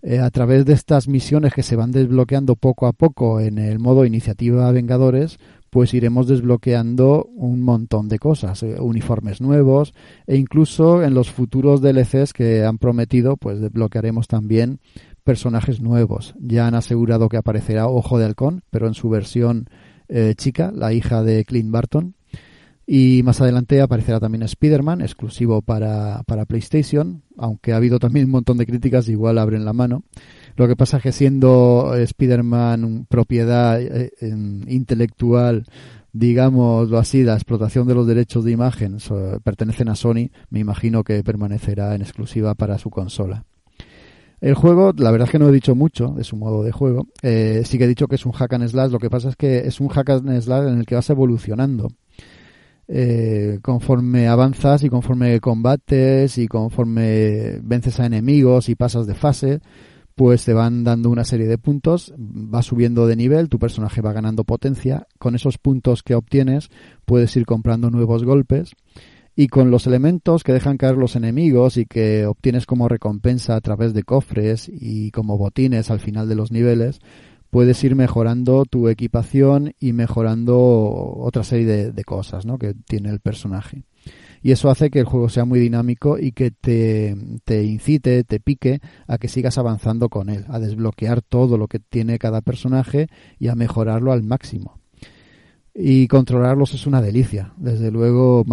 Eh, 0.00 0.20
a 0.20 0.30
través 0.30 0.64
de 0.64 0.72
estas 0.72 1.06
misiones 1.06 1.52
que 1.52 1.62
se 1.62 1.76
van 1.76 1.92
desbloqueando 1.92 2.56
poco 2.56 2.86
a 2.86 2.94
poco 2.94 3.38
en 3.38 3.58
el 3.58 3.78
modo 3.78 4.06
iniciativa 4.06 4.72
Vengadores, 4.72 5.38
pues 5.68 5.92
iremos 5.92 6.28
desbloqueando 6.28 7.28
un 7.34 7.60
montón 7.60 8.08
de 8.08 8.18
cosas, 8.18 8.62
eh, 8.62 8.76
uniformes 8.80 9.42
nuevos 9.42 9.92
e 10.26 10.36
incluso 10.36 11.02
en 11.02 11.12
los 11.12 11.30
futuros 11.30 11.82
DLCs 11.82 12.32
que 12.32 12.64
han 12.64 12.78
prometido, 12.78 13.36
pues 13.36 13.60
desbloquearemos 13.60 14.28
también 14.28 14.80
personajes 15.26 15.80
nuevos. 15.80 16.36
Ya 16.38 16.68
han 16.68 16.76
asegurado 16.76 17.28
que 17.28 17.36
aparecerá 17.36 17.88
Ojo 17.88 18.16
de 18.16 18.24
Halcón, 18.24 18.62
pero 18.70 18.86
en 18.86 18.94
su 18.94 19.10
versión 19.10 19.68
eh, 20.08 20.34
chica, 20.36 20.70
la 20.72 20.92
hija 20.92 21.24
de 21.24 21.44
Clint 21.44 21.72
Barton. 21.72 22.14
Y 22.86 23.22
más 23.24 23.40
adelante 23.40 23.80
aparecerá 23.80 24.20
también 24.20 24.44
Spider-Man, 24.44 25.00
exclusivo 25.00 25.62
para, 25.62 26.22
para 26.28 26.44
PlayStation, 26.44 27.24
aunque 27.36 27.72
ha 27.72 27.76
habido 27.76 27.98
también 27.98 28.26
un 28.26 28.30
montón 28.30 28.58
de 28.58 28.66
críticas, 28.66 29.08
igual 29.08 29.38
abren 29.38 29.64
la 29.64 29.72
mano. 29.72 30.04
Lo 30.54 30.68
que 30.68 30.76
pasa 30.76 30.98
es 30.98 31.02
que 31.02 31.10
siendo 31.10 31.92
Spider-Man 31.96 33.06
propiedad 33.10 33.82
eh, 33.82 34.12
intelectual, 34.68 35.66
digámoslo 36.12 36.98
así, 36.98 37.24
la 37.24 37.34
explotación 37.34 37.88
de 37.88 37.96
los 37.96 38.06
derechos 38.06 38.44
de 38.44 38.52
imagen 38.52 38.98
pertenecen 39.42 39.88
a 39.88 39.96
Sony, 39.96 40.30
me 40.50 40.60
imagino 40.60 41.02
que 41.02 41.24
permanecerá 41.24 41.96
en 41.96 42.02
exclusiva 42.02 42.54
para 42.54 42.78
su 42.78 42.90
consola. 42.90 43.44
El 44.46 44.54
juego, 44.54 44.92
la 44.96 45.10
verdad 45.10 45.26
es 45.26 45.32
que 45.32 45.40
no 45.40 45.48
he 45.48 45.52
dicho 45.52 45.74
mucho 45.74 46.10
de 46.16 46.22
su 46.22 46.36
modo 46.36 46.62
de 46.62 46.70
juego. 46.70 47.08
Eh, 47.20 47.62
sí 47.64 47.78
que 47.78 47.84
he 47.84 47.88
dicho 47.88 48.06
que 48.06 48.14
es 48.14 48.24
un 48.24 48.30
hack 48.30 48.52
and 48.52 48.68
slash. 48.68 48.92
Lo 48.92 49.00
que 49.00 49.10
pasa 49.10 49.30
es 49.30 49.34
que 49.34 49.66
es 49.66 49.80
un 49.80 49.88
hack 49.88 50.08
and 50.08 50.40
slash 50.40 50.68
en 50.68 50.78
el 50.78 50.86
que 50.86 50.94
vas 50.94 51.10
evolucionando. 51.10 51.88
Eh, 52.86 53.58
conforme 53.60 54.28
avanzas 54.28 54.84
y 54.84 54.88
conforme 54.88 55.40
combates 55.40 56.38
y 56.38 56.46
conforme 56.46 57.58
vences 57.60 57.98
a 57.98 58.06
enemigos 58.06 58.68
y 58.68 58.76
pasas 58.76 59.08
de 59.08 59.16
fase, 59.16 59.58
pues 60.14 60.44
te 60.44 60.52
van 60.52 60.84
dando 60.84 61.10
una 61.10 61.24
serie 61.24 61.48
de 61.48 61.58
puntos, 61.58 62.14
va 62.16 62.62
subiendo 62.62 63.08
de 63.08 63.16
nivel, 63.16 63.48
tu 63.48 63.58
personaje 63.58 64.00
va 64.00 64.12
ganando 64.12 64.44
potencia, 64.44 65.08
con 65.18 65.34
esos 65.34 65.58
puntos 65.58 66.04
que 66.04 66.14
obtienes 66.14 66.68
puedes 67.04 67.34
ir 67.36 67.46
comprando 67.46 67.90
nuevos 67.90 68.22
golpes 68.22 68.76
y 69.36 69.48
con 69.48 69.70
los 69.70 69.86
elementos 69.86 70.42
que 70.42 70.54
dejan 70.54 70.78
caer 70.78 70.96
los 70.96 71.14
enemigos 71.14 71.76
y 71.76 71.84
que 71.84 72.24
obtienes 72.24 72.64
como 72.64 72.88
recompensa 72.88 73.54
a 73.54 73.60
través 73.60 73.92
de 73.92 74.02
cofres 74.02 74.70
y 74.72 75.10
como 75.10 75.36
botines 75.36 75.90
al 75.90 76.00
final 76.00 76.26
de 76.26 76.34
los 76.34 76.50
niveles, 76.50 77.00
puedes 77.50 77.84
ir 77.84 77.94
mejorando 77.94 78.64
tu 78.64 78.88
equipación 78.88 79.74
y 79.78 79.92
mejorando 79.92 80.58
otra 80.58 81.44
serie 81.44 81.92
de, 81.92 82.04
cosas 82.04 82.46
¿no? 82.46 82.58
que 82.58 82.72
tiene 82.74 83.10
el 83.10 83.20
personaje 83.20 83.84
y 84.42 84.52
eso 84.52 84.70
hace 84.70 84.90
que 84.90 85.00
el 85.00 85.06
juego 85.06 85.28
sea 85.28 85.44
muy 85.44 85.58
dinámico 85.58 86.18
y 86.18 86.32
que 86.32 86.50
te, 86.50 87.16
te 87.44 87.64
incite, 87.64 88.24
te 88.24 88.40
pique 88.40 88.80
a 89.06 89.18
que 89.18 89.28
sigas 89.28 89.58
avanzando 89.58 90.08
con 90.08 90.28
él, 90.30 90.44
a 90.48 90.58
desbloquear 90.58 91.20
todo 91.20 91.58
lo 91.58 91.68
que 91.68 91.80
tiene 91.80 92.18
cada 92.18 92.40
personaje 92.40 93.08
y 93.38 93.48
a 93.48 93.54
mejorarlo 93.54 94.12
al 94.12 94.22
máximo 94.22 94.78
y 95.78 96.08
controlarlos 96.08 96.72
es 96.72 96.86
una 96.86 97.02
delicia. 97.02 97.52
Desde 97.58 97.90
luego, 97.90 98.44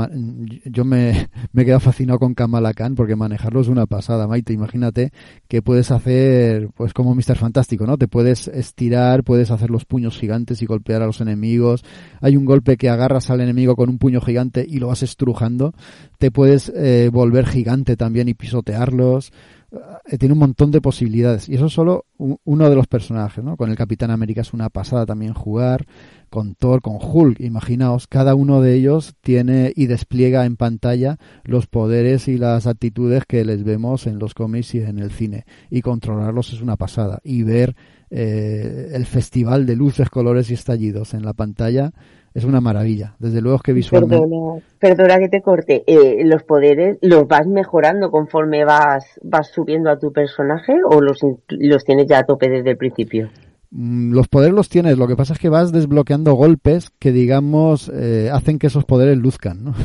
yo 0.66 0.84
me, 0.84 1.30
me 1.54 1.64
he 1.64 1.80
fascinado 1.80 2.20
con 2.20 2.34
Kamala 2.34 2.74
Khan 2.74 2.96
porque 2.96 3.16
manejarlo 3.16 3.62
es 3.62 3.70
una 3.70 3.86
pasada, 3.86 4.28
Maite. 4.28 4.52
Imagínate 4.52 5.12
que 5.48 5.62
puedes 5.62 5.92
hacer, 5.92 6.70
pues 6.76 6.94
como 6.94 7.16
Mr. 7.16 7.38
Fantástico, 7.38 7.88
¿no? 7.88 7.98
Te 7.98 8.10
puedes 8.10 8.50
estirar, 8.50 9.24
puedes 9.24 9.52
hacer 9.52 9.70
los 9.70 9.86
puños 9.86 10.18
gigantes 10.18 10.62
y 10.62 10.66
golpear 10.66 11.02
a 11.02 11.06
los 11.06 11.22
enemigos. 11.22 11.86
Hay 12.20 12.36
un 12.36 12.44
golpe 12.44 12.76
que 12.76 12.90
agarras 12.90 13.30
al 13.30 13.40
enemigo 13.40 13.78
con 13.78 13.90
un 13.90 14.00
puño 14.00 14.20
gigante 14.20 14.66
y 14.68 14.80
lo 14.80 14.88
vas 14.88 15.04
estrujando. 15.04 15.74
Te 16.18 16.30
puedes 16.30 16.74
eh, 16.76 17.10
volver 17.12 17.46
gigante 17.46 17.96
también 17.96 18.28
y 18.28 18.34
pisotearlos. 18.34 19.32
Eh, 20.06 20.18
tiene 20.18 20.34
un 20.34 20.40
montón 20.40 20.72
de 20.72 20.82
posibilidades. 20.82 21.50
Y 21.50 21.56
eso 21.56 21.66
es 21.66 21.74
solo 21.74 22.06
uno 22.18 22.70
de 22.70 22.76
los 22.76 22.88
personajes, 22.88 23.44
¿no? 23.44 23.58
Con 23.58 23.70
el 23.70 23.76
Capitán 23.76 24.12
América 24.12 24.42
es 24.42 24.54
una 24.54 24.70
pasada 24.70 25.06
también 25.06 25.34
jugar, 25.34 25.86
con 26.30 26.56
Thor, 26.56 26.82
con 26.82 26.98
Hulk, 27.02 27.40
imaginaos, 27.40 28.08
cada 28.08 28.36
uno 28.36 28.62
de 28.62 28.76
ellos 28.76 29.16
tiene 29.22 29.74
y 29.76 29.88
despliega 29.88 30.46
en 30.46 30.58
pantalla 30.58 31.18
los 31.44 31.68
poderes 31.68 32.28
y 32.28 32.38
las 32.38 32.68
actitudes 32.68 33.24
que 33.28 33.46
les 33.46 33.64
vemos 33.64 34.08
en 34.08 34.20
los 34.20 34.34
cómics 34.34 34.76
y 34.76 34.80
en 34.80 35.00
el 35.00 35.12
cine. 35.12 35.46
Y 35.70 35.82
controlarlos 35.82 36.54
es 36.54 36.62
una 36.62 36.76
pasada. 36.76 37.20
Y 37.24 37.44
ver 37.44 37.76
eh, 38.10 38.92
el 38.94 39.06
festival 39.06 39.66
de 39.66 39.76
luces, 39.76 40.10
colores 40.10 40.52
y 40.52 40.54
estallidos 40.54 41.14
en 41.14 41.24
la 41.24 41.34
pantalla 41.34 41.94
es 42.34 42.44
una 42.46 42.62
maravilla. 42.62 43.16
Desde 43.20 43.42
luego 43.42 43.60
que 43.60 43.74
visualmente. 43.74 44.26
Perdona, 44.80 45.20
que 45.20 45.30
te 45.30 45.42
corte. 45.42 45.84
Eh, 45.88 46.24
¿Los 46.26 46.44
poderes 46.44 46.98
los 47.02 47.28
vas 47.28 47.48
mejorando 47.48 48.12
conforme 48.12 48.66
vas, 48.66 49.06
vas 49.22 49.50
subiendo 49.50 49.90
a 49.90 50.00
tu 50.00 50.12
personaje 50.12 50.74
o 50.84 51.02
los, 51.02 51.20
los 51.48 51.84
tienes 51.84 52.08
ya 52.08 52.20
a 52.20 52.26
tope 52.26 52.50
desde 52.50 52.72
el 52.72 52.78
principio? 52.78 53.30
Mm, 53.70 54.14
los 54.14 54.28
poderes 54.28 54.54
los 54.54 54.70
tienes, 54.70 54.98
lo 54.98 55.08
que 55.08 55.16
pasa 55.16 55.34
es 55.34 55.40
que 55.40 55.50
vas 55.50 55.72
desbloqueando 55.72 56.34
golpes 56.34 56.92
que, 57.00 57.12
digamos, 57.12 57.90
eh, 57.94 58.30
hacen 58.32 58.60
que 58.60 58.68
esos 58.68 58.86
poderes 58.86 59.18
luzcan. 59.18 59.74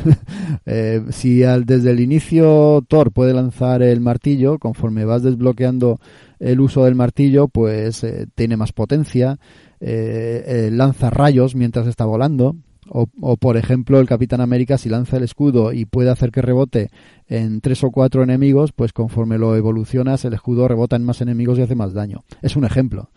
Eh, 0.70 1.02
si 1.10 1.44
al, 1.44 1.64
desde 1.64 1.90
el 1.92 2.00
inicio 2.00 2.84
Thor 2.88 3.10
puede 3.10 3.32
lanzar 3.32 3.82
el 3.82 4.00
martillo, 4.00 4.58
conforme 4.58 5.06
vas 5.06 5.22
desbloqueando 5.22 5.98
el 6.40 6.60
uso 6.60 6.84
del 6.84 6.94
martillo, 6.94 7.48
pues 7.48 8.06
tiene 8.34 8.58
más 8.58 8.72
potencia. 8.72 9.38
Eh, 9.80 10.44
eh, 10.46 10.70
lanza 10.72 11.10
rayos 11.10 11.54
mientras 11.54 11.86
está 11.86 12.04
volando. 12.04 12.56
O, 12.90 13.06
o, 13.20 13.36
por 13.36 13.58
ejemplo, 13.58 14.00
el 14.00 14.08
Capitán 14.08 14.40
América, 14.40 14.78
si 14.78 14.88
lanza 14.88 15.18
el 15.18 15.22
escudo 15.24 15.72
y 15.74 15.84
puede 15.84 16.10
hacer 16.10 16.30
que 16.30 16.40
rebote 16.40 16.90
en 17.26 17.60
tres 17.60 17.84
o 17.84 17.90
cuatro 17.90 18.22
enemigos, 18.22 18.72
pues 18.72 18.94
conforme 18.94 19.36
lo 19.36 19.54
evolucionas, 19.56 20.24
el 20.24 20.32
escudo 20.32 20.66
rebota 20.68 20.96
en 20.96 21.04
más 21.04 21.20
enemigos 21.20 21.58
y 21.58 21.62
hace 21.62 21.74
más 21.74 21.92
daño. 21.92 22.24
Es 22.40 22.56
un 22.56 22.64
ejemplo. 22.64 23.10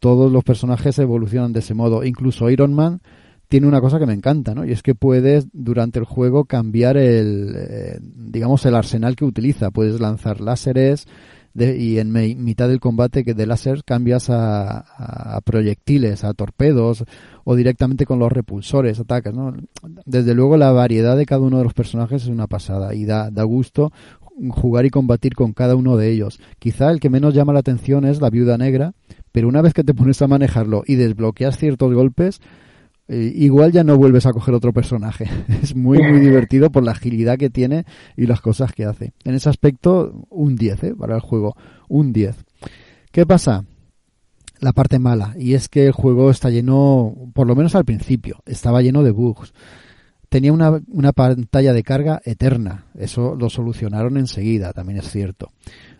Todos 0.00 0.32
los 0.32 0.42
personajes 0.42 0.98
evolucionan 0.98 1.52
de 1.52 1.60
ese 1.60 1.74
modo. 1.74 2.02
Incluso 2.02 2.50
Iron 2.50 2.74
Man 2.74 3.00
tiene 3.52 3.68
una 3.68 3.82
cosa 3.82 3.98
que 3.98 4.06
me 4.06 4.14
encanta, 4.14 4.54
¿no? 4.54 4.64
Y 4.64 4.72
es 4.72 4.82
que 4.82 4.94
puedes 4.94 5.46
durante 5.52 5.98
el 5.98 6.06
juego 6.06 6.46
cambiar 6.46 6.96
el, 6.96 7.54
eh, 7.54 7.98
digamos, 8.00 8.64
el 8.64 8.74
arsenal 8.74 9.14
que 9.14 9.26
utiliza. 9.26 9.70
Puedes 9.70 10.00
lanzar 10.00 10.40
láseres, 10.40 11.06
y 11.54 11.98
en 11.98 12.12
mitad 12.12 12.68
del 12.68 12.80
combate 12.80 13.24
que 13.24 13.34
de 13.34 13.46
láser 13.46 13.84
cambias 13.84 14.28
a, 14.30 15.40
proyectiles, 15.44 16.24
a 16.24 16.32
torpedos 16.34 17.04
o 17.44 17.54
directamente 17.54 18.06
con 18.06 18.18
los 18.18 18.32
repulsores 18.32 19.00
atacas, 19.00 19.34
¿no? 19.34 19.54
Desde 20.06 20.34
luego 20.34 20.56
la 20.56 20.72
variedad 20.72 21.16
de 21.16 21.26
cada 21.26 21.42
uno 21.42 21.58
de 21.58 21.64
los 21.64 21.74
personajes 21.74 22.22
es 22.22 22.28
una 22.28 22.46
pasada 22.46 22.94
y 22.94 23.04
da, 23.04 23.30
da 23.30 23.42
gusto 23.42 23.92
jugar 24.50 24.86
y 24.86 24.90
combatir 24.90 25.34
con 25.34 25.52
cada 25.52 25.76
uno 25.76 25.96
de 25.96 26.10
ellos. 26.10 26.40
Quizá 26.58 26.90
el 26.90 27.00
que 27.00 27.10
menos 27.10 27.34
llama 27.34 27.52
la 27.52 27.60
atención 27.60 28.04
es 28.04 28.20
la 28.20 28.30
viuda 28.30 28.58
negra, 28.58 28.94
pero 29.30 29.48
una 29.48 29.62
vez 29.62 29.74
que 29.74 29.84
te 29.84 29.94
pones 29.94 30.22
a 30.22 30.28
manejarlo 30.28 30.82
y 30.86 30.96
desbloqueas 30.96 31.58
ciertos 31.58 31.92
golpes, 31.92 32.40
eh, 33.08 33.32
igual 33.34 33.72
ya 33.72 33.84
no 33.84 33.96
vuelves 33.96 34.26
a 34.26 34.32
coger 34.32 34.54
otro 34.54 34.72
personaje. 34.72 35.28
es 35.62 35.74
muy, 35.74 35.98
muy 35.98 36.20
divertido 36.20 36.70
por 36.70 36.82
la 36.82 36.92
agilidad 36.92 37.38
que 37.38 37.50
tiene 37.50 37.84
y 38.16 38.26
las 38.26 38.40
cosas 38.40 38.72
que 38.72 38.84
hace. 38.84 39.12
En 39.24 39.34
ese 39.34 39.48
aspecto, 39.48 40.26
un 40.30 40.56
10 40.56 40.84
¿eh? 40.84 40.94
para 40.94 41.16
el 41.16 41.20
juego. 41.20 41.56
Un 41.88 42.12
10. 42.12 42.36
¿Qué 43.10 43.26
pasa? 43.26 43.64
La 44.60 44.72
parte 44.72 45.00
mala, 45.00 45.34
y 45.36 45.54
es 45.54 45.68
que 45.68 45.86
el 45.86 45.92
juego 45.92 46.30
está 46.30 46.48
lleno, 46.48 47.14
por 47.34 47.48
lo 47.48 47.56
menos 47.56 47.74
al 47.74 47.84
principio, 47.84 48.38
estaba 48.46 48.80
lleno 48.80 49.02
de 49.02 49.10
bugs. 49.10 49.52
Tenía 50.28 50.52
una, 50.52 50.80
una 50.86 51.12
pantalla 51.12 51.72
de 51.72 51.82
carga 51.82 52.22
eterna, 52.24 52.86
eso 52.94 53.34
lo 53.34 53.50
solucionaron 53.50 54.16
enseguida, 54.16 54.72
también 54.72 55.00
es 55.00 55.10
cierto. 55.10 55.50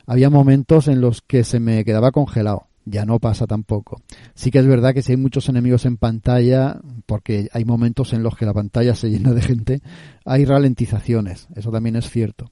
Había 0.06 0.30
momentos 0.30 0.86
en 0.86 1.00
los 1.00 1.22
que 1.22 1.42
se 1.42 1.58
me 1.58 1.84
quedaba 1.84 2.12
congelado 2.12 2.68
ya 2.84 3.04
no 3.04 3.18
pasa 3.18 3.46
tampoco. 3.46 4.02
Sí 4.34 4.50
que 4.50 4.58
es 4.58 4.66
verdad 4.66 4.94
que 4.94 5.02
si 5.02 5.12
hay 5.12 5.18
muchos 5.18 5.48
enemigos 5.48 5.84
en 5.84 5.96
pantalla, 5.96 6.80
porque 7.06 7.48
hay 7.52 7.64
momentos 7.64 8.12
en 8.12 8.22
los 8.22 8.36
que 8.36 8.46
la 8.46 8.54
pantalla 8.54 8.94
se 8.94 9.10
llena 9.10 9.32
de 9.32 9.42
gente, 9.42 9.80
hay 10.24 10.44
ralentizaciones, 10.44 11.48
eso 11.54 11.70
también 11.70 11.96
es 11.96 12.10
cierto. 12.10 12.50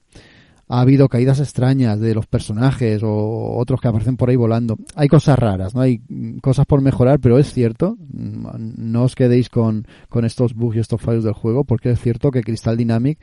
ha 0.67 0.79
habido 0.79 1.09
caídas 1.09 1.39
extrañas 1.41 1.99
de 1.99 2.15
los 2.15 2.27
personajes 2.27 3.03
o 3.03 3.57
otros 3.57 3.81
que 3.81 3.89
aparecen 3.89 4.15
por 4.15 4.29
ahí 4.29 4.37
volando. 4.37 4.77
Hay 4.95 5.09
cosas 5.09 5.37
raras, 5.37 5.75
¿no? 5.75 5.81
Hay 5.81 6.01
cosas 6.41 6.65
por 6.65 6.81
mejorar, 6.81 7.19
pero 7.19 7.37
es 7.37 7.51
cierto, 7.51 7.97
no 8.09 9.03
os 9.03 9.15
quedéis 9.15 9.49
con, 9.49 9.85
con 10.07 10.23
estos 10.23 10.53
bugs 10.53 10.77
y 10.77 10.79
estos 10.79 11.01
fallos 11.01 11.25
del 11.25 11.33
juego, 11.33 11.65
porque 11.65 11.91
es 11.91 11.99
cierto 11.99 12.31
que 12.31 12.41
Crystal 12.41 12.77
Dynamic 12.77 13.19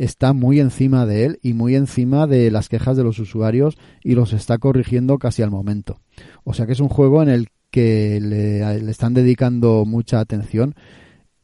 está 0.00 0.32
muy 0.32 0.60
encima 0.60 1.04
de 1.04 1.26
él 1.26 1.38
y 1.42 1.52
muy 1.52 1.74
encima 1.74 2.26
de 2.26 2.50
las 2.50 2.68
quejas 2.68 2.96
de 2.96 3.04
los 3.04 3.18
usuarios 3.18 3.76
y 4.02 4.14
los 4.14 4.32
está 4.32 4.58
corrigiendo 4.58 5.18
casi 5.18 5.42
al 5.42 5.50
momento. 5.50 6.00
O 6.42 6.54
sea 6.54 6.66
que 6.66 6.72
es 6.72 6.80
un 6.80 6.88
juego 6.88 7.22
en 7.22 7.28
el 7.28 7.48
que 7.70 8.18
le, 8.20 8.80
le 8.80 8.90
están 8.90 9.14
dedicando 9.14 9.84
mucha 9.84 10.18
atención 10.20 10.74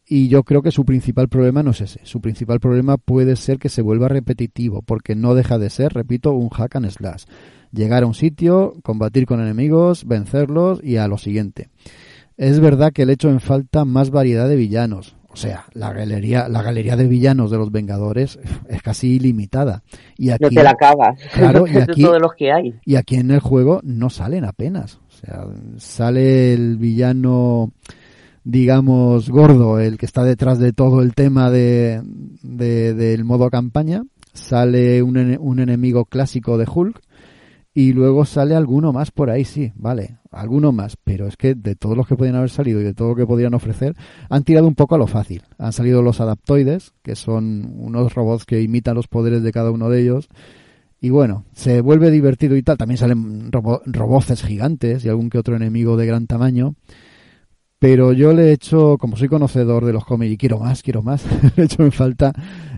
y 0.09 0.29
yo 0.29 0.45
creo 0.45 0.62
que 0.62 0.71
su 0.71 0.85
principal 0.85 1.29
problema 1.29 1.62
no 1.62 1.73
es 1.73 1.81
ese. 1.81 2.01
Su 2.05 2.21
principal 2.21 2.61
problema 2.61 2.97
puede 2.97 3.37
ser 3.37 3.59
que 3.59 3.69
se 3.69 3.83
vuelva 3.83 4.09
repetitivo, 4.09 4.83
porque 4.83 5.16
no 5.16 5.35
deja 5.35 5.59
de 5.59 5.69
ser, 5.69 5.92
repito, 5.92 6.33
un 6.33 6.49
hack 6.49 6.77
and 6.77 6.90
slash. 6.90 7.25
Llegar 7.73 8.05
a 8.05 8.07
un 8.07 8.14
sitio, 8.14 8.75
combatir 8.85 9.27
con 9.27 9.40
enemigos, 9.40 10.07
vencerlos 10.07 10.81
y 10.83 10.97
a 10.97 11.09
lo 11.09 11.19
siguiente. 11.19 11.71
Es 12.37 12.61
verdad 12.61 12.92
que 12.92 13.03
el 13.03 13.11
hecho 13.11 13.31
en 13.31 13.40
falta 13.40 13.85
más 13.85 14.11
variedad 14.11 14.49
de 14.49 14.57
villanos. 14.57 15.15
O 15.37 15.38
sea, 15.38 15.66
la 15.75 15.92
galería, 15.92 16.49
la 16.49 16.62
galería 16.62 16.96
de 16.96 17.07
villanos 17.07 17.51
de 17.51 17.59
los 17.59 17.70
Vengadores 17.70 18.38
es 18.70 18.81
casi 18.81 19.16
ilimitada. 19.16 19.83
Y 20.16 20.31
aquí, 20.31 20.44
no 20.44 20.49
te 20.49 20.62
la 20.62 20.70
acabas. 20.70 21.20
Claro, 21.35 21.66
y 21.66 21.77
aquí, 21.77 22.03
todos 22.03 22.22
los 22.22 22.33
que 22.33 22.51
hay. 22.51 22.75
Y 22.87 22.96
aquí 22.96 23.16
en 23.16 23.31
el 23.31 23.40
juego 23.40 23.81
no 23.83 24.09
salen 24.09 24.46
apenas. 24.46 24.99
O 25.09 25.11
sea, 25.11 25.44
sale 25.77 26.55
el 26.55 26.79
villano 26.79 27.70
digamos, 28.44 29.29
gordo, 29.29 29.79
el 29.79 29.99
que 29.99 30.07
está 30.07 30.25
detrás 30.25 30.59
de 30.59 30.72
todo 30.72 31.03
el 31.03 31.14
tema 31.14 31.51
de, 31.51 32.01
del 32.42 33.25
modo 33.25 33.51
campaña. 33.51 34.05
Sale 34.33 35.03
un, 35.03 35.37
un 35.38 35.59
enemigo 35.59 36.07
clásico 36.07 36.57
de 36.57 36.66
Hulk 36.66 36.99
y 37.75 37.92
luego 37.92 38.25
sale 38.25 38.55
alguno 38.55 38.90
más 38.94 39.11
por 39.11 39.29
ahí, 39.29 39.44
sí, 39.44 39.70
vale, 39.75 40.16
alguno 40.37 40.72
más, 40.72 40.96
pero 41.03 41.27
es 41.27 41.37
que 41.37 41.55
de 41.55 41.75
todos 41.75 41.96
los 41.96 42.07
que 42.07 42.16
podían 42.16 42.37
haber 42.37 42.51
salido 42.51 42.81
y 42.81 42.85
de 42.85 42.94
todo 42.94 43.09
lo 43.11 43.16
que 43.16 43.27
podrían 43.27 43.55
ofrecer, 43.55 43.94
han 44.29 44.44
tirado 44.44 44.66
un 44.66 44.75
poco 44.75 44.94
a 44.94 44.99
lo 44.99 45.07
fácil. 45.07 45.42
Han 45.59 45.72
salido 45.72 46.03
los 46.03 46.20
adaptoides, 46.20 46.92
que 47.03 47.16
son 47.16 47.75
unos 47.79 48.14
robots 48.14 48.44
que 48.44 48.62
imitan 48.62 48.94
los 48.94 49.09
poderes 49.09 49.42
de 49.42 49.53
cada 49.53 49.70
uno 49.70 49.88
de 49.88 50.03
ellos. 50.03 50.29
Y 51.01 51.11
bueno, 51.11 51.44
se 51.53 51.81
vuelve 51.81 52.11
divertido 52.11 52.57
y 52.57 52.62
tal. 52.62 52.79
También 52.79 52.99
salen 52.99 53.53
robo 53.53 53.83
roboces 53.87 54.42
gigantes 54.42 55.05
y 55.05 55.09
algún 55.09 55.31
que 55.31 55.38
otro 55.38 55.57
enemigo 55.57 55.96
de 55.96 56.07
gran 56.07 56.27
tamaño. 56.27 56.75
Pero 57.79 58.12
yo 58.12 58.33
le 58.33 58.49
he 58.49 58.53
hecho, 58.53 58.96
como 58.99 59.16
soy 59.16 59.29
conocedor 59.29 59.85
de 59.85 59.92
los 59.92 60.05
cómics 60.05 60.33
y 60.33 60.38
quiero 60.38 60.59
más, 60.59 60.83
quiero 60.83 61.03
más, 61.03 61.25
le 61.57 61.62
he 61.62 61.66
hecho 61.66 61.83
en 61.83 61.92
falta 61.92 62.33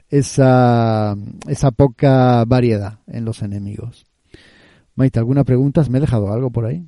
esa, 0.09 1.16
esa 1.47 1.71
poca 1.71 2.44
variedad 2.44 2.99
en 3.07 3.25
los 3.25 3.42
enemigos. 3.42 4.07
Maite, 4.97 5.21
¿alguna 5.21 5.44
pregunta? 5.44 5.85
¿Me 5.88 5.99
he 5.99 6.01
dejado 6.01 6.33
algo 6.33 6.51
por 6.51 6.66
ahí? 6.66 6.85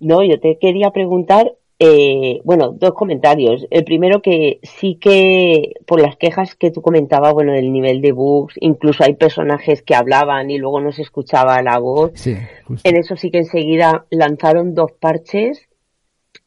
No, 0.00 0.22
yo 0.22 0.40
te 0.40 0.58
quería 0.58 0.90
preguntar, 0.90 1.54
eh, 1.78 2.40
bueno, 2.44 2.72
dos 2.72 2.92
comentarios. 2.92 3.66
El 3.70 3.84
primero 3.84 4.20
que 4.20 4.58
sí 4.62 4.98
que 5.00 5.74
por 5.86 6.00
las 6.00 6.16
quejas 6.16 6.54
que 6.56 6.70
tú 6.70 6.82
comentabas, 6.82 7.32
bueno, 7.32 7.52
del 7.52 7.72
nivel 7.72 8.00
de 8.00 8.12
bugs, 8.12 8.54
incluso 8.60 9.04
hay 9.04 9.14
personajes 9.14 9.82
que 9.82 9.94
hablaban 9.94 10.50
y 10.50 10.58
luego 10.58 10.80
no 10.80 10.92
se 10.92 11.02
escuchaba 11.02 11.62
la 11.62 11.78
voz. 11.78 12.12
Sí, 12.14 12.36
En 12.84 12.96
eso 12.96 13.16
sí 13.16 13.30
que 13.30 13.38
enseguida 13.38 14.06
lanzaron 14.10 14.74
dos 14.74 14.92
parches 14.92 15.70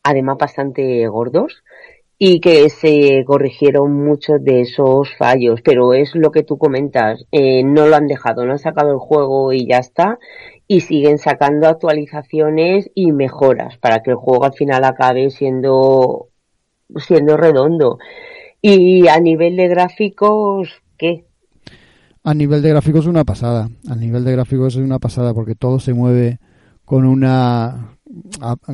además 0.04 0.38
bastante 0.38 1.08
gordos 1.08 1.64
y 2.20 2.40
que 2.40 2.70
se 2.70 3.24
corrigieron 3.26 3.92
muchos 3.94 4.44
de 4.44 4.62
esos 4.62 5.10
fallos, 5.18 5.62
pero 5.64 5.94
es 5.94 6.12
lo 6.14 6.32
que 6.32 6.44
tú 6.44 6.58
comentas, 6.58 7.26
eh, 7.32 7.64
no 7.64 7.88
lo 7.88 7.96
han 7.96 8.08
dejado, 8.08 8.46
no 8.46 8.54
han 8.54 8.60
sacado 8.60 8.92
el 8.92 9.00
juego 9.00 9.52
y 9.52 9.68
ya 9.68 9.80
está, 9.80 10.20
y 10.68 10.82
siguen 10.82 11.18
sacando 11.18 11.68
actualizaciones 11.68 12.90
y 12.96 13.12
mejoras 13.12 13.78
para 13.78 14.02
que 14.02 14.12
el 14.12 14.18
juego 14.18 14.46
al 14.46 14.54
final 14.54 14.84
acabe 14.84 15.30
siendo, 15.30 16.30
siendo 16.98 17.38
redondo. 17.38 18.00
Y 18.62 19.08
a 19.08 19.20
nivel 19.20 19.58
de 19.58 19.68
gráficos, 19.68 20.70
¿qué? 20.98 21.26
A 22.24 22.34
nivel 22.34 22.62
de 22.62 22.70
gráficos 22.70 23.02
es 23.02 23.08
una 23.08 23.26
pasada, 23.26 23.70
a 23.90 23.96
nivel 23.96 24.24
de 24.24 24.32
gráficos 24.32 24.76
es 24.76 24.82
una 24.82 25.00
pasada 25.00 25.34
porque 25.34 25.56
todo 25.56 25.80
se 25.80 25.94
mueve 25.94 26.40
con 26.86 27.06
una 27.06 27.98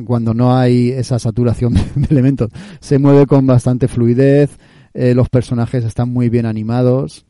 cuando 0.04 0.34
no 0.34 0.56
hay 0.56 0.90
esa 0.90 1.18
saturación 1.18 1.74
de 1.94 2.06
elementos, 2.10 2.50
se 2.80 2.98
mueve 2.98 3.26
con 3.26 3.46
bastante 3.46 3.88
fluidez, 3.88 4.58
eh, 4.94 5.14
los 5.14 5.28
personajes 5.28 5.84
están 5.84 6.12
muy 6.12 6.28
bien 6.28 6.46
animados, 6.46 7.26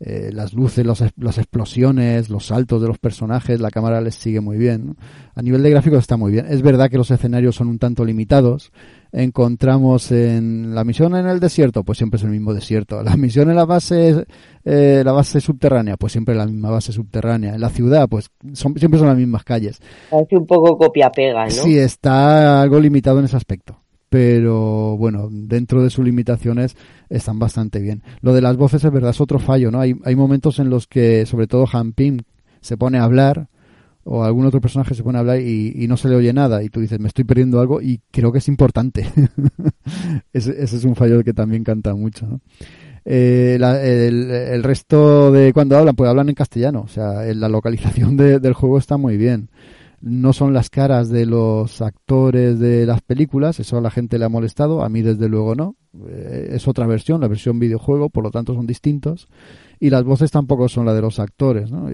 eh, 0.00 0.30
las 0.32 0.52
luces, 0.52 0.86
las 0.86 1.38
explosiones, 1.38 2.30
los 2.30 2.46
saltos 2.46 2.80
de 2.80 2.86
los 2.86 2.98
personajes, 2.98 3.60
la 3.60 3.70
cámara 3.70 4.00
les 4.00 4.14
sigue 4.14 4.40
muy 4.40 4.56
bien. 4.56 4.96
A 5.34 5.42
nivel 5.42 5.62
de 5.62 5.70
gráficos 5.70 5.98
está 5.98 6.16
muy 6.16 6.30
bien. 6.30 6.46
Es 6.48 6.62
verdad 6.62 6.88
que 6.88 6.98
los 6.98 7.10
escenarios 7.10 7.56
son 7.56 7.66
un 7.66 7.80
tanto 7.80 8.04
limitados. 8.04 8.70
Encontramos 9.10 10.12
en 10.12 10.72
la 10.74 10.84
misión 10.84 11.16
en 11.16 11.26
el 11.26 11.40
desierto, 11.40 11.82
pues 11.82 11.98
siempre 11.98 12.18
es 12.18 12.24
el 12.24 12.30
mismo 12.30 12.54
desierto. 12.54 13.02
La 13.02 13.16
misión 13.16 13.50
en 13.50 13.56
la 13.56 13.64
base, 13.64 14.24
eh, 14.64 15.02
la 15.04 15.12
base 15.12 15.40
subterránea, 15.40 15.96
pues 15.96 16.12
siempre 16.12 16.36
la 16.36 16.46
misma 16.46 16.70
base 16.70 16.92
subterránea. 16.92 17.54
En 17.54 17.60
la 17.60 17.70
ciudad, 17.70 18.08
pues 18.08 18.30
son, 18.52 18.78
siempre 18.78 19.00
son 19.00 19.08
las 19.08 19.16
mismas 19.16 19.42
calles. 19.42 19.80
Parece 20.10 20.36
un 20.36 20.46
poco 20.46 20.78
copia-pega, 20.78 21.46
¿no? 21.46 21.50
Sí, 21.50 21.76
está 21.76 22.62
algo 22.62 22.78
limitado 22.78 23.18
en 23.18 23.24
ese 23.24 23.36
aspecto 23.36 23.80
pero 24.08 24.96
bueno, 24.96 25.28
dentro 25.30 25.82
de 25.82 25.90
sus 25.90 26.04
limitaciones 26.04 26.76
están 27.08 27.38
bastante 27.38 27.80
bien. 27.80 28.02
Lo 28.20 28.32
de 28.32 28.40
las 28.40 28.56
voces 28.56 28.84
es 28.84 28.92
verdad, 28.92 29.10
es 29.10 29.20
otro 29.20 29.38
fallo, 29.38 29.70
¿no? 29.70 29.80
Hay, 29.80 29.94
hay 30.04 30.16
momentos 30.16 30.58
en 30.58 30.70
los 30.70 30.86
que, 30.86 31.26
sobre 31.26 31.46
todo 31.46 31.66
Han 31.72 31.92
Pim 31.92 32.20
se 32.60 32.76
pone 32.76 32.98
a 32.98 33.04
hablar 33.04 33.48
o 34.04 34.24
algún 34.24 34.46
otro 34.46 34.60
personaje 34.60 34.94
se 34.94 35.02
pone 35.02 35.18
a 35.18 35.20
hablar 35.20 35.40
y, 35.40 35.86
no 35.86 35.98
se 35.98 36.08
le 36.08 36.16
oye 36.16 36.32
nada 36.32 36.62
y 36.62 36.70
tú 36.70 36.80
dices, 36.80 36.98
me 36.98 37.08
estoy 37.08 37.24
perdiendo 37.24 37.60
algo 37.60 37.82
y 37.82 38.00
creo 38.10 38.32
que 38.32 38.38
es 38.38 38.48
importante. 38.48 39.06
ese, 40.32 40.62
ese, 40.62 40.76
es 40.76 40.84
un 40.84 40.96
fallo 40.96 41.22
que 41.22 41.34
también 41.34 41.62
canta 41.62 41.94
mucho, 41.94 42.26
¿no? 42.26 42.40
Eh, 43.04 43.54
el, 43.56 44.30
el, 44.30 44.62
resto 44.62 45.32
de 45.32 45.52
cuando 45.54 45.78
hablan, 45.78 45.94
pues 45.94 46.10
hablan 46.10 46.28
en 46.28 46.34
castellano, 46.34 46.82
o 46.82 46.88
sea, 46.88 47.22
la 47.34 47.48
localización 47.48 48.16
de, 48.18 48.38
del 48.38 48.52
juego 48.52 48.76
está 48.76 48.98
muy 48.98 49.16
bien 49.16 49.48
no 50.00 50.32
son 50.32 50.52
las 50.52 50.70
caras 50.70 51.08
de 51.08 51.26
los 51.26 51.82
actores 51.82 52.58
de 52.58 52.86
las 52.86 53.00
películas, 53.00 53.58
eso 53.60 53.78
a 53.78 53.80
la 53.80 53.90
gente 53.90 54.18
le 54.18 54.24
ha 54.24 54.28
molestado, 54.28 54.82
a 54.82 54.88
mí 54.88 55.02
desde 55.02 55.28
luego 55.28 55.54
no, 55.54 55.76
eh, 56.08 56.50
es 56.52 56.68
otra 56.68 56.86
versión, 56.86 57.20
la 57.20 57.28
versión 57.28 57.58
videojuego, 57.58 58.10
por 58.10 58.22
lo 58.22 58.30
tanto 58.30 58.54
son 58.54 58.66
distintos, 58.66 59.28
y 59.80 59.90
las 59.90 60.04
voces 60.04 60.30
tampoco 60.30 60.68
son 60.68 60.86
la 60.86 60.94
de 60.94 61.00
los 61.00 61.18
actores, 61.18 61.70
¿no? 61.70 61.88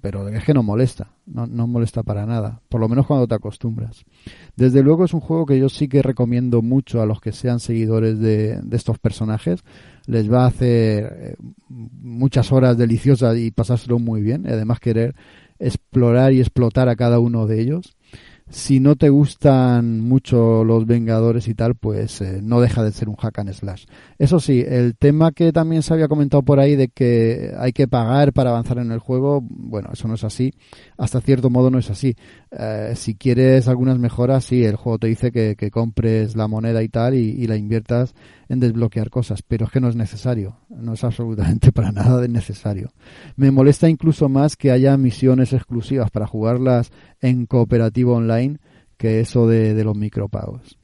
pero 0.00 0.28
es 0.28 0.44
que 0.44 0.54
no 0.54 0.62
molesta, 0.62 1.12
no, 1.26 1.46
no 1.46 1.66
molesta 1.66 2.02
para 2.02 2.26
nada, 2.26 2.60
por 2.68 2.80
lo 2.80 2.88
menos 2.88 3.06
cuando 3.06 3.26
te 3.26 3.34
acostumbras. 3.34 4.04
Desde 4.56 4.82
luego 4.82 5.04
es 5.04 5.14
un 5.14 5.20
juego 5.20 5.46
que 5.46 5.58
yo 5.58 5.68
sí 5.68 5.88
que 5.88 6.02
recomiendo 6.02 6.62
mucho 6.62 7.02
a 7.02 7.06
los 7.06 7.20
que 7.20 7.32
sean 7.32 7.60
seguidores 7.60 8.18
de, 8.18 8.60
de 8.62 8.76
estos 8.76 8.98
personajes, 8.98 9.64
les 10.06 10.30
va 10.30 10.44
a 10.44 10.48
hacer 10.48 11.16
eh, 11.20 11.36
muchas 11.68 12.52
horas 12.52 12.76
deliciosas 12.76 13.36
y 13.36 13.50
pasárselo 13.50 13.98
muy 13.98 14.22
bien, 14.22 14.44
y 14.46 14.52
además 14.52 14.80
querer 14.80 15.14
explorar 15.60 16.32
y 16.32 16.40
explotar 16.40 16.88
a 16.88 16.96
cada 16.96 17.20
uno 17.20 17.46
de 17.46 17.60
ellos. 17.60 17.96
Si 18.48 18.80
no 18.80 18.96
te 18.96 19.10
gustan 19.10 20.00
mucho 20.00 20.64
los 20.64 20.84
Vengadores 20.84 21.46
y 21.46 21.54
tal, 21.54 21.76
pues 21.76 22.20
eh, 22.20 22.40
no 22.42 22.60
deja 22.60 22.82
de 22.82 22.90
ser 22.90 23.08
un 23.08 23.14
hack 23.14 23.38
and 23.38 23.52
slash. 23.52 23.84
Eso 24.18 24.40
sí, 24.40 24.64
el 24.66 24.96
tema 24.96 25.30
que 25.30 25.52
también 25.52 25.82
se 25.82 25.94
había 25.94 26.08
comentado 26.08 26.42
por 26.42 26.58
ahí 26.58 26.74
de 26.74 26.88
que 26.88 27.52
hay 27.56 27.72
que 27.72 27.86
pagar 27.86 28.32
para 28.32 28.50
avanzar 28.50 28.78
en 28.78 28.90
el 28.90 28.98
juego, 28.98 29.40
bueno, 29.40 29.90
eso 29.92 30.08
no 30.08 30.14
es 30.14 30.24
así. 30.24 30.52
Hasta 30.98 31.20
cierto 31.20 31.48
modo 31.48 31.70
no 31.70 31.78
es 31.78 31.90
así. 31.90 32.16
Eh, 32.50 32.94
si 32.96 33.14
quieres 33.14 33.68
algunas 33.68 34.00
mejoras, 34.00 34.44
sí, 34.44 34.64
el 34.64 34.74
juego 34.74 34.98
te 34.98 35.06
dice 35.06 35.30
que, 35.30 35.70
compres 35.70 36.34
la 36.34 36.48
moneda 36.48 36.82
y 36.82 36.88
tal 36.88 37.14
y 37.14 37.46
la 37.46 37.54
inviertas 37.54 38.16
en 38.50 38.58
desbloquear 38.58 39.10
cosas, 39.10 39.42
pero 39.42 39.64
es 39.64 39.70
que 39.70 39.80
no 39.80 39.88
es 39.88 39.94
necesario, 39.94 40.56
no 40.68 40.94
es 40.94 41.04
absolutamente 41.04 41.70
para 41.72 41.92
nada 41.92 42.26
necesario. 42.26 42.90
Me 43.36 43.52
molesta 43.52 43.88
incluso 43.88 44.28
más 44.28 44.56
que 44.56 44.72
haya 44.72 44.96
misiones 44.96 45.52
exclusivas 45.52 46.10
para 46.10 46.26
jugarlas 46.26 46.90
en 47.22 47.46
cooperativo 47.46 48.14
online 48.14 48.58
que 48.98 49.20
eso 49.20 49.46
de, 49.46 49.72
de 49.72 49.84
los 49.84 49.96
micropagos. 49.96 50.76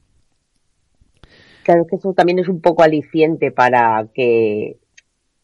Claro 1.63 1.85
que 1.85 1.97
eso 1.97 2.13
también 2.13 2.39
es 2.39 2.47
un 2.47 2.61
poco 2.61 2.83
aliciente 2.83 3.51
para 3.51 4.07
que, 4.13 4.77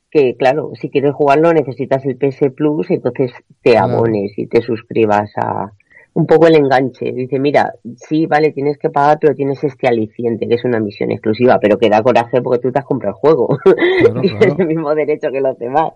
que 0.09 0.38
claro, 0.38 0.71
si 0.79 0.89
quieres 0.89 1.13
jugarlo 1.13 1.51
necesitas 1.51 2.05
el 2.05 2.15
PS 2.15 2.51
Plus, 2.55 2.89
entonces 2.89 3.34
te 3.61 3.78
abones 3.78 4.32
y 4.38 4.47
te 4.47 4.61
suscribas 4.61 5.30
a, 5.36 5.74
un 6.14 6.28
poco 6.28 6.47
el 6.47 6.55
enganche. 6.55 7.11
Dice, 7.11 7.39
mira, 7.39 7.74
sí, 7.95 8.26
vale, 8.26 8.51
tienes 8.51 8.78
que 8.78 8.89
pagar, 8.89 9.18
pero 9.20 9.36
tienes 9.36 9.64
este 9.64 9.88
aliciente, 9.88 10.47
que 10.47 10.55
es 10.55 10.64
una 10.64 10.80
misión 10.80 11.11
exclusiva, 11.11 11.59
pero 11.59 11.78
que 11.78 11.89
da 11.89 12.03
coraje 12.03 12.41
porque 12.41 12.61
tú 12.61 12.72
te 12.72 12.80
has 12.80 12.86
comprado 12.86 13.16
el 13.16 13.20
juego. 13.20 13.57
tienes 14.22 14.59
el 14.59 14.68
mismo 14.68 14.93
derecho 14.93 15.32
que 15.32 15.41
los 15.41 15.57
demás. 15.57 15.93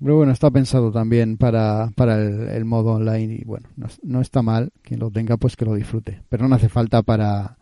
Pero 0.00 0.16
bueno, 0.16 0.32
está 0.32 0.50
pensado 0.50 0.92
también 0.92 1.38
para, 1.38 1.90
para 1.96 2.22
el, 2.22 2.64
modo 2.64 2.92
online 2.92 3.34
y 3.40 3.44
bueno, 3.44 3.68
no, 4.02 4.20
está 4.20 4.42
mal. 4.42 4.70
Quien 4.82 5.00
lo 5.00 5.10
tenga, 5.10 5.36
pues 5.38 5.56
que 5.56 5.64
lo 5.64 5.74
disfrute. 5.74 6.20
Pero 6.28 6.46
no 6.46 6.54
hace 6.54 6.68
falta 6.68 7.02
para, 7.02 7.58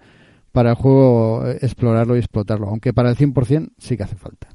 para 0.52 0.70
el 0.70 0.76
juego 0.76 1.46
explorarlo 1.62 2.14
y 2.14 2.18
explotarlo. 2.18 2.68
Aunque 2.68 2.92
para 2.92 3.08
el 3.08 3.16
100% 3.16 3.70
sí 3.78 3.96
que 3.96 4.02
hace 4.02 4.16
falta. 4.16 4.48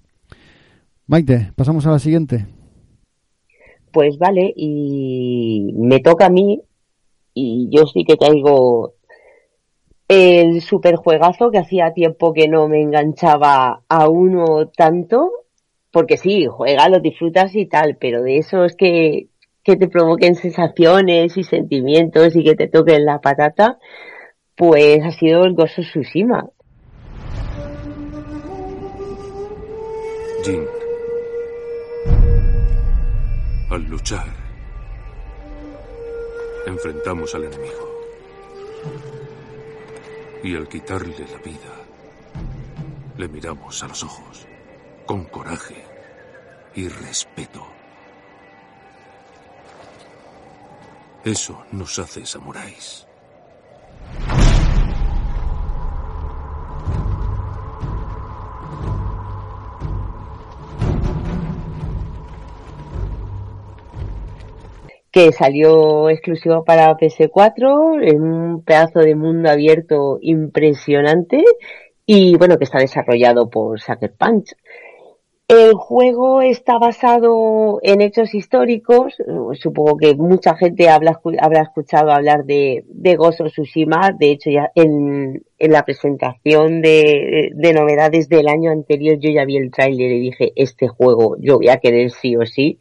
Maite, 1.07 1.51
pasamos 1.55 1.85
a 1.87 1.91
la 1.91 1.99
siguiente. 1.99 2.45
pues 3.91 4.17
vale, 4.19 4.53
y 4.55 5.73
me 5.75 5.99
toca 5.99 6.27
a 6.27 6.29
mí, 6.29 6.61
y 7.33 7.69
yo 7.71 7.85
sí 7.85 8.03
que 8.03 8.17
traigo 8.17 8.93
el 10.07 10.61
superjuegazo 10.61 11.51
que 11.51 11.59
hacía 11.59 11.93
tiempo 11.93 12.33
que 12.33 12.49
no 12.49 12.67
me 12.67 12.81
enganchaba 12.81 13.83
a 13.87 14.09
uno 14.09 14.67
tanto, 14.67 15.31
porque 15.89 16.17
sí, 16.17 16.47
juega, 16.47 16.89
lo 16.89 16.99
disfrutas 16.99 17.55
y 17.55 17.65
tal, 17.65 17.95
pero 17.97 18.21
de 18.21 18.37
eso 18.37 18.65
es 18.65 18.75
que, 18.75 19.27
que 19.63 19.77
te 19.77 19.87
provoquen 19.87 20.35
sensaciones 20.35 21.37
y 21.37 21.43
sentimientos 21.43 22.35
y 22.35 22.43
que 22.43 22.55
te 22.55 22.67
toquen 22.67 23.05
la 23.05 23.21
patata, 23.21 23.79
pues 24.55 25.01
ha 25.03 25.11
sido 25.11 25.45
el 25.45 25.53
Gozo 25.53 25.81
Tsushima. 25.81 26.49
Jin, 30.43 30.65
al 33.69 33.83
luchar, 33.85 34.40
enfrentamos 36.65 37.33
al 37.35 37.45
enemigo. 37.45 38.01
Y 40.43 40.55
al 40.55 40.67
quitarle 40.67 41.25
la 41.31 41.37
vida, 41.37 41.75
le 43.17 43.27
miramos 43.27 43.83
a 43.83 43.87
los 43.87 44.03
ojos, 44.03 44.47
con 45.05 45.25
coraje 45.25 45.85
y 46.75 46.87
respeto. 46.87 47.65
Eso 51.23 51.63
nos 51.71 51.99
hace 51.99 52.25
samuráis. 52.25 53.05
Que 65.11 65.31
salió 65.33 66.09
exclusivo 66.09 66.63
para 66.63 66.97
PS4 66.97 68.01
en 68.01 68.21
un 68.21 68.63
pedazo 68.63 68.99
de 68.99 69.15
mundo 69.15 69.49
abierto 69.49 70.17
impresionante 70.21 71.43
y 72.05 72.35
bueno 72.37 72.57
que 72.57 72.63
está 72.63 72.79
desarrollado 72.79 73.49
por 73.49 73.79
Sucker 73.79 74.13
Punch. 74.17 74.55
El 75.53 75.73
juego 75.73 76.41
está 76.41 76.77
basado 76.77 77.79
en 77.83 77.99
hechos 77.99 78.33
históricos. 78.33 79.17
Supongo 79.55 79.97
que 79.97 80.15
mucha 80.15 80.55
gente 80.55 80.87
habrá 80.87 81.11
escuchado 81.61 82.09
hablar 82.11 82.45
de, 82.45 82.85
de 82.87 83.15
Gozo 83.17 83.43
Tsushima. 83.47 84.15
De 84.17 84.31
hecho, 84.31 84.49
ya 84.49 84.71
en, 84.75 85.43
en 85.59 85.71
la 85.73 85.83
presentación 85.83 86.81
de, 86.81 87.49
de, 87.53 87.73
novedades 87.73 88.29
del 88.29 88.47
año 88.47 88.71
anterior 88.71 89.19
yo 89.19 89.29
ya 89.29 89.43
vi 89.43 89.57
el 89.57 89.71
tráiler 89.71 90.13
y 90.13 90.21
dije, 90.21 90.53
este 90.55 90.87
juego 90.87 91.35
yo 91.37 91.57
voy 91.57 91.67
a 91.67 91.81
querer 91.81 92.11
sí 92.11 92.37
o 92.37 92.45
sí 92.45 92.79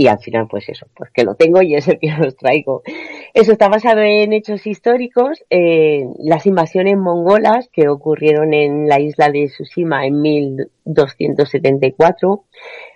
y 0.00 0.06
al 0.06 0.18
final 0.18 0.48
pues 0.48 0.66
eso, 0.70 0.86
pues 0.96 1.10
que 1.10 1.24
lo 1.24 1.34
tengo 1.34 1.60
y 1.60 1.74
es 1.74 1.86
el 1.86 1.98
que 1.98 2.10
os 2.26 2.34
traigo. 2.34 2.80
Eso 3.34 3.52
está 3.52 3.68
basado 3.68 4.00
en 4.00 4.32
hechos 4.32 4.66
históricos, 4.66 5.44
eh, 5.50 6.06
las 6.18 6.46
invasiones 6.46 6.96
mongolas 6.96 7.68
que 7.70 7.90
ocurrieron 7.90 8.54
en 8.54 8.88
la 8.88 8.98
isla 8.98 9.28
de 9.28 9.48
Tsushima 9.48 10.06
en 10.06 10.22
1274. 10.22 12.44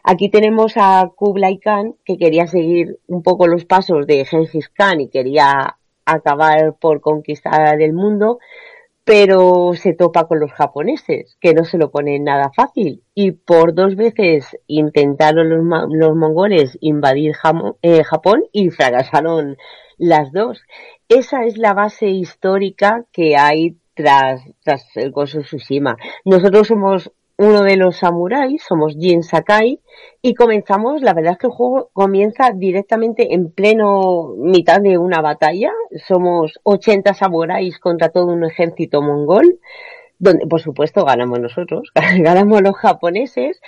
Aquí 0.02 0.30
tenemos 0.30 0.72
a 0.76 1.10
Kublai 1.14 1.58
Khan 1.58 1.96
que 2.06 2.16
quería 2.16 2.46
seguir 2.46 2.98
un 3.06 3.22
poco 3.22 3.48
los 3.48 3.66
pasos 3.66 4.06
de 4.06 4.24
Genghis 4.24 4.70
Khan 4.70 5.02
y 5.02 5.10
quería 5.10 5.76
acabar 6.06 6.76
por 6.80 7.02
conquistar 7.02 7.82
el 7.82 7.92
mundo, 7.92 8.38
pero 9.04 9.72
se 9.74 9.92
topa 9.92 10.26
con 10.26 10.40
los 10.40 10.52
japoneses, 10.52 11.36
que 11.40 11.52
no 11.52 11.64
se 11.64 11.78
lo 11.78 11.90
ponen 11.90 12.24
nada 12.24 12.50
fácil. 12.56 13.02
Y 13.14 13.32
por 13.32 13.74
dos 13.74 13.96
veces 13.96 14.56
intentaron 14.66 15.50
los, 15.50 15.88
los 15.90 16.16
mongoles 16.16 16.78
invadir 16.80 17.32
eh, 17.82 18.02
Japón 18.02 18.44
y 18.52 18.70
fracasaron 18.70 19.56
las 19.98 20.32
dos. 20.32 20.62
Esa 21.08 21.44
es 21.44 21.58
la 21.58 21.74
base 21.74 22.06
histórica 22.06 23.04
que 23.12 23.36
hay 23.36 23.76
tras, 23.94 24.42
tras 24.62 24.84
el 24.96 25.12
Gozo 25.12 25.40
Tsushima. 25.40 25.96
Nosotros 26.24 26.66
somos 26.66 27.12
uno 27.36 27.62
de 27.62 27.76
los 27.76 27.96
samuráis, 27.96 28.62
somos 28.62 28.94
Jin 28.96 29.22
Sakai, 29.22 29.80
y 30.22 30.34
comenzamos, 30.34 31.02
la 31.02 31.14
verdad 31.14 31.32
es 31.32 31.38
que 31.38 31.46
el 31.48 31.52
juego 31.52 31.90
comienza 31.92 32.52
directamente 32.54 33.34
en 33.34 33.50
pleno 33.50 34.34
mitad 34.36 34.80
de 34.80 34.98
una 34.98 35.20
batalla. 35.20 35.72
Somos 36.06 36.60
80 36.62 37.12
samuráis 37.14 37.78
contra 37.78 38.10
todo 38.10 38.26
un 38.26 38.44
ejército 38.44 39.02
mongol, 39.02 39.58
donde 40.18 40.46
por 40.46 40.60
supuesto 40.60 41.04
ganamos 41.04 41.40
nosotros, 41.40 41.90
ganamos 42.18 42.62
los 42.62 42.76
japoneses, 42.76 43.60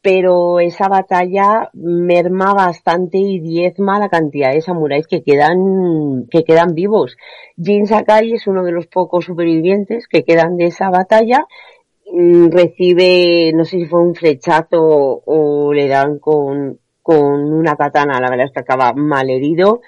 pero 0.00 0.60
esa 0.60 0.88
batalla 0.88 1.70
merma 1.74 2.54
bastante 2.54 3.18
y 3.18 3.40
diezma 3.40 3.98
la 3.98 4.08
cantidad 4.08 4.52
de 4.52 4.60
samuráis 4.60 5.08
que 5.08 5.24
quedan, 5.24 6.26
que 6.30 6.44
quedan 6.44 6.74
vivos. 6.74 7.16
Jin 7.60 7.86
Sakai 7.86 8.32
es 8.32 8.46
uno 8.46 8.62
de 8.62 8.70
los 8.70 8.86
pocos 8.86 9.24
supervivientes 9.24 10.06
que 10.06 10.24
quedan 10.24 10.56
de 10.56 10.66
esa 10.66 10.88
batalla 10.90 11.46
recibe, 12.50 13.52
no 13.54 13.64
sé 13.64 13.78
si 13.78 13.86
fue 13.86 14.00
un 14.00 14.14
flechazo 14.14 15.22
o 15.24 15.72
le 15.72 15.88
dan 15.88 16.18
con, 16.18 16.78
con 17.02 17.52
una 17.52 17.76
katana, 17.76 18.20
la 18.20 18.30
verdad 18.30 18.46
es 18.46 18.52
que 18.52 18.60
acaba 18.60 18.92
mal 18.92 19.30
herido. 19.30 19.80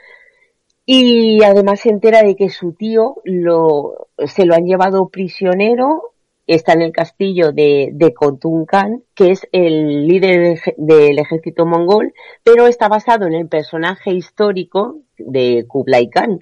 Y 0.87 1.43
además 1.45 1.81
se 1.81 1.91
entera 1.91 2.23
de 2.23 2.35
que 2.35 2.49
su 2.49 2.73
tío 2.73 3.17
lo, 3.25 4.09
se 4.27 4.45
lo 4.45 4.55
han 4.55 4.65
llevado 4.65 5.09
prisionero, 5.09 6.15
está 6.47 6.73
en 6.73 6.83
el 6.83 6.93
castillo 6.93 7.53
de, 7.53 7.91
de 7.93 8.13
Khotun 8.13 8.67
Khan, 8.67 9.05
que 9.15 9.31
es 9.31 9.47
el 9.53 10.09
líder 10.09 10.59
del 10.77 11.19
ejército 11.19 11.65
mongol, 11.65 12.13
pero 12.43 12.67
está 12.67 12.89
basado 12.89 13.27
en 13.27 13.35
el 13.35 13.49
personaje 13.49 14.13
histórico 14.13 14.99
de 15.17 15.65
Kublai 15.69 16.09
Khan. 16.11 16.41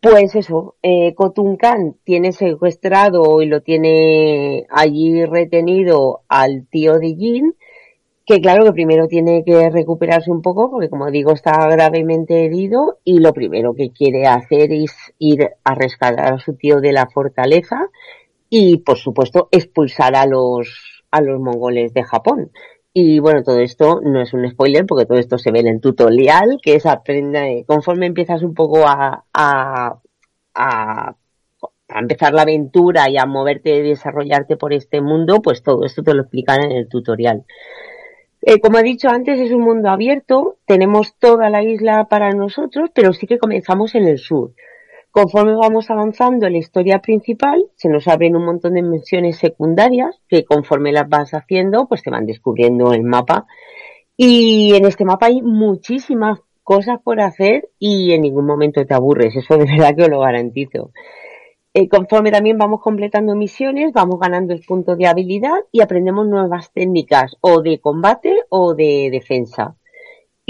Pues 0.00 0.34
eso, 0.34 0.76
eh, 0.82 1.14
Khan 1.14 1.96
tiene 2.04 2.32
secuestrado 2.32 3.42
y 3.42 3.46
lo 3.46 3.60
tiene 3.60 4.66
allí 4.70 5.26
retenido 5.26 6.22
al 6.26 6.66
tío 6.70 6.98
de 6.98 7.14
Jin, 7.16 7.54
que 8.24 8.40
claro 8.40 8.64
que 8.64 8.72
primero 8.72 9.08
tiene 9.08 9.44
que 9.44 9.68
recuperarse 9.68 10.30
un 10.30 10.40
poco 10.40 10.70
porque 10.70 10.88
como 10.88 11.10
digo 11.10 11.32
está 11.32 11.66
gravemente 11.68 12.46
herido 12.46 12.98
y 13.04 13.18
lo 13.18 13.34
primero 13.34 13.74
que 13.74 13.90
quiere 13.90 14.26
hacer 14.26 14.72
es 14.72 14.92
ir 15.18 15.50
a 15.64 15.74
rescatar 15.74 16.32
a 16.32 16.38
su 16.38 16.54
tío 16.54 16.80
de 16.80 16.92
la 16.92 17.06
fortaleza 17.08 17.90
y 18.48 18.78
por 18.78 18.96
supuesto 18.96 19.48
expulsar 19.50 20.16
a 20.16 20.24
los 20.26 21.02
a 21.10 21.20
los 21.20 21.40
mongoles 21.40 21.92
de 21.92 22.04
Japón. 22.04 22.52
Y 22.92 23.20
bueno, 23.20 23.42
todo 23.44 23.60
esto 23.60 24.00
no 24.02 24.20
es 24.20 24.32
un 24.32 24.48
spoiler 24.50 24.84
porque 24.84 25.06
todo 25.06 25.18
esto 25.18 25.38
se 25.38 25.52
ve 25.52 25.60
en 25.60 25.68
el 25.68 25.80
tutorial, 25.80 26.58
que 26.60 26.74
es 26.74 26.86
aprende, 26.86 27.64
conforme 27.66 28.06
empiezas 28.06 28.42
un 28.42 28.54
poco 28.54 28.86
a, 28.86 29.24
a, 29.32 30.00
a, 30.54 31.16
empezar 31.88 32.34
la 32.34 32.42
aventura 32.42 33.08
y 33.08 33.16
a 33.16 33.26
moverte 33.26 33.76
y 33.76 33.82
desarrollarte 33.82 34.56
por 34.56 34.72
este 34.72 35.00
mundo, 35.00 35.40
pues 35.40 35.62
todo 35.62 35.84
esto 35.84 36.02
te 36.02 36.14
lo 36.14 36.22
explican 36.22 36.64
en 36.64 36.72
el 36.72 36.88
tutorial. 36.88 37.44
Eh, 38.42 38.58
como 38.58 38.78
he 38.78 38.82
dicho 38.82 39.08
antes, 39.08 39.38
es 39.38 39.52
un 39.52 39.62
mundo 39.62 39.90
abierto, 39.90 40.58
tenemos 40.66 41.14
toda 41.18 41.50
la 41.50 41.62
isla 41.62 42.08
para 42.08 42.30
nosotros, 42.32 42.90
pero 42.94 43.12
sí 43.12 43.26
que 43.26 43.38
comenzamos 43.38 43.94
en 43.94 44.08
el 44.08 44.18
sur. 44.18 44.52
Conforme 45.12 45.56
vamos 45.56 45.90
avanzando 45.90 46.46
en 46.46 46.52
la 46.52 46.58
historia 46.60 47.00
principal, 47.00 47.64
se 47.74 47.88
nos 47.88 48.06
abren 48.06 48.36
un 48.36 48.44
montón 48.44 48.74
de 48.74 48.82
misiones 48.82 49.38
secundarias 49.38 50.20
que 50.28 50.44
conforme 50.44 50.92
las 50.92 51.08
vas 51.08 51.34
haciendo, 51.34 51.88
pues 51.88 52.04
te 52.04 52.10
van 52.10 52.26
descubriendo 52.26 52.92
el 52.92 53.02
mapa. 53.02 53.46
Y 54.16 54.72
en 54.76 54.84
este 54.84 55.04
mapa 55.04 55.26
hay 55.26 55.42
muchísimas 55.42 56.38
cosas 56.62 57.00
por 57.02 57.20
hacer 57.20 57.70
y 57.80 58.12
en 58.12 58.22
ningún 58.22 58.46
momento 58.46 58.86
te 58.86 58.94
aburres, 58.94 59.34
eso 59.34 59.56
de 59.58 59.64
verdad 59.64 59.96
que 59.96 60.04
os 60.04 60.10
lo 60.10 60.20
garantizo. 60.20 60.92
Eh, 61.74 61.88
conforme 61.88 62.30
también 62.30 62.56
vamos 62.56 62.80
completando 62.80 63.34
misiones, 63.34 63.92
vamos 63.92 64.20
ganando 64.20 64.54
el 64.54 64.60
punto 64.60 64.94
de 64.94 65.08
habilidad 65.08 65.58
y 65.72 65.80
aprendemos 65.80 66.28
nuevas 66.28 66.72
técnicas 66.72 67.36
o 67.40 67.62
de 67.62 67.80
combate 67.80 68.44
o 68.48 68.74
de 68.74 69.08
defensa 69.10 69.74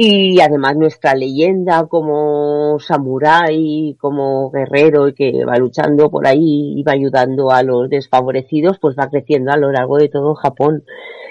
y 0.02 0.40
además 0.40 0.76
nuestra 0.76 1.14
leyenda 1.14 1.86
como 1.86 2.78
samurái, 2.80 3.98
como 4.00 4.50
guerrero 4.50 5.08
y 5.08 5.12
que 5.12 5.44
va 5.44 5.58
luchando 5.58 6.10
por 6.10 6.26
ahí 6.26 6.72
y 6.74 6.82
va 6.82 6.92
ayudando 6.92 7.50
a 7.50 7.62
los 7.62 7.90
desfavorecidos, 7.90 8.78
pues 8.78 8.96
va 8.98 9.10
creciendo 9.10 9.52
a 9.52 9.58
lo 9.58 9.70
largo 9.70 9.98
de 9.98 10.08
todo 10.08 10.34
Japón. 10.34 10.84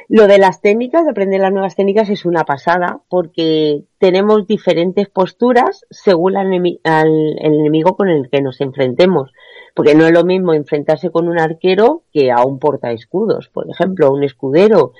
Lo 0.07 0.27
de 0.27 0.37
las 0.37 0.61
técnicas, 0.61 1.03
de 1.03 1.09
aprender 1.09 1.41
las 1.41 1.51
nuevas 1.51 1.75
técnicas 1.75 2.11
es 2.11 2.25
una 2.25 2.43
pasada 2.43 3.01
porque 3.09 3.85
tenemos 3.97 4.45
diferentes 4.45 5.09
posturas 5.09 5.87
según 5.89 6.37
al, 6.37 6.53
enemigo 6.83 7.97
con 7.97 8.09
el 8.09 8.29
que 8.29 8.43
nos 8.43 8.61
enfrentemos. 8.61 9.31
Porque 9.73 9.95
no 9.95 10.05
es 10.05 10.11
lo 10.11 10.25
mismo 10.25 10.53
enfrentarse 10.53 11.09
con 11.09 11.27
un 11.27 11.39
arquero 11.39 12.03
que 12.13 12.29
a 12.31 12.45
un 12.45 12.59
porta 12.59 12.91
escudos, 12.91 13.49
por 13.51 13.67
ejemplo, 13.67 14.11
un 14.11 14.23
escudero 14.23 14.93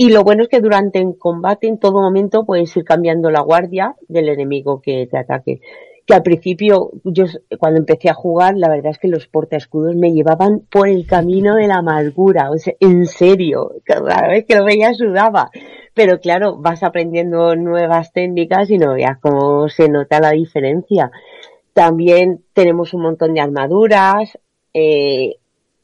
y 0.00 0.10
lo 0.10 0.22
bueno 0.22 0.44
es 0.44 0.48
que 0.48 0.60
durante 0.60 1.00
el 1.00 1.18
combate, 1.18 1.66
en 1.66 1.80
todo 1.80 2.00
momento, 2.00 2.46
puedes 2.46 2.74
ir 2.76 2.84
cambiando 2.84 3.32
la 3.32 3.40
guardia 3.40 3.96
del 4.06 4.28
enemigo 4.28 4.80
que 4.80 5.08
te 5.10 5.18
ataque. 5.18 5.60
Que 6.06 6.14
al 6.14 6.22
principio, 6.22 6.92
yo 7.02 7.24
cuando 7.58 7.80
empecé 7.80 8.08
a 8.08 8.14
jugar, 8.14 8.56
la 8.56 8.68
verdad 8.68 8.92
es 8.92 8.98
que 8.98 9.08
los 9.08 9.26
portaescudos 9.26 9.96
me 9.96 10.12
llevaban 10.12 10.60
por 10.70 10.88
el 10.88 11.04
camino 11.04 11.56
de 11.56 11.66
la 11.66 11.78
amargura. 11.78 12.52
O 12.52 12.58
sea, 12.58 12.74
en 12.78 13.06
serio, 13.06 13.72
cada 13.82 14.28
vez 14.28 14.44
que 14.46 14.54
lo 14.54 14.64
veía 14.64 14.94
sudaba. 14.94 15.50
pero 15.94 16.20
claro, 16.20 16.56
vas 16.58 16.84
aprendiendo 16.84 17.56
nuevas 17.56 18.12
técnicas 18.12 18.70
y 18.70 18.78
no 18.78 18.94
veas 18.94 19.18
cómo 19.18 19.68
se 19.68 19.88
nota 19.88 20.20
la 20.20 20.30
diferencia. 20.30 21.10
También 21.72 22.44
tenemos 22.52 22.94
un 22.94 23.02
montón 23.02 23.34
de 23.34 23.40
armaduras, 23.40 24.38
eh, 24.72 25.38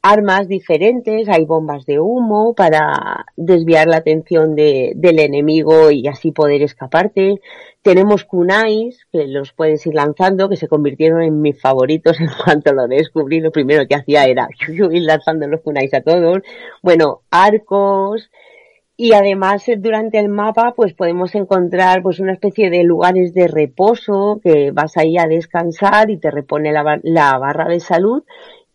armas 0.05 0.49
diferentes, 0.49 1.31
hay 1.31 1.47
bombas 1.47 1.87
de 1.87 1.99
humo 1.99 2.55
para 2.55 3.25
desviar 3.37 3.89
la 3.89 3.97
atención 3.97 4.55
de, 4.55 4.93
del 4.97 5.19
enemigo 5.19 5.91
y 5.91 6.07
así 6.09 6.31
poder 6.31 6.61
escaparte. 6.61 7.41
Tenemos 7.81 8.25
kunais 8.25 9.07
que 9.11 9.27
los 9.27 9.55
puedes 9.55 9.87
ir 9.87 9.95
lanzando, 9.95 10.51
que 10.51 10.57
se 10.57 10.69
convirtieron 10.69 11.23
en 11.23 11.41
mis 11.41 11.59
favoritos 11.59 12.21
en 12.21 12.29
cuanto 12.45 12.75
lo 12.75 12.87
descubrí. 12.87 13.41
Lo 13.41 13.51
primero 13.51 13.89
que 13.89 13.95
hacía 13.95 14.25
era 14.25 14.47
ir 14.69 15.03
lanzando 15.03 15.49
los 15.49 15.63
kunais 15.63 15.95
a 15.95 16.03
todos. 16.03 16.43
Bueno, 16.83 17.23
arcos, 17.31 18.31
y 18.97 19.13
además 19.13 19.67
eh, 19.69 19.77
durante 19.77 20.19
el 20.19 20.29
mapa 20.29 20.75
pues 20.77 20.93
podemos 20.95 21.35
encontrar 21.35 22.03
pues 22.03 22.21
una 22.21 22.33
especie 22.33 22.71
de 22.71 22.85
lugares 22.85 23.35
de 23.35 23.49
reposo 23.49 24.41
que 24.43 24.71
vas 24.71 24.97
ahí 24.97 25.17
a 25.19 25.27
descansar 25.27 26.11
y 26.11 26.19
te 26.19 26.31
repone 26.31 26.73
la, 26.73 27.01
la 27.03 27.39
barra 27.39 27.69
de 27.69 27.81
salud 27.81 28.23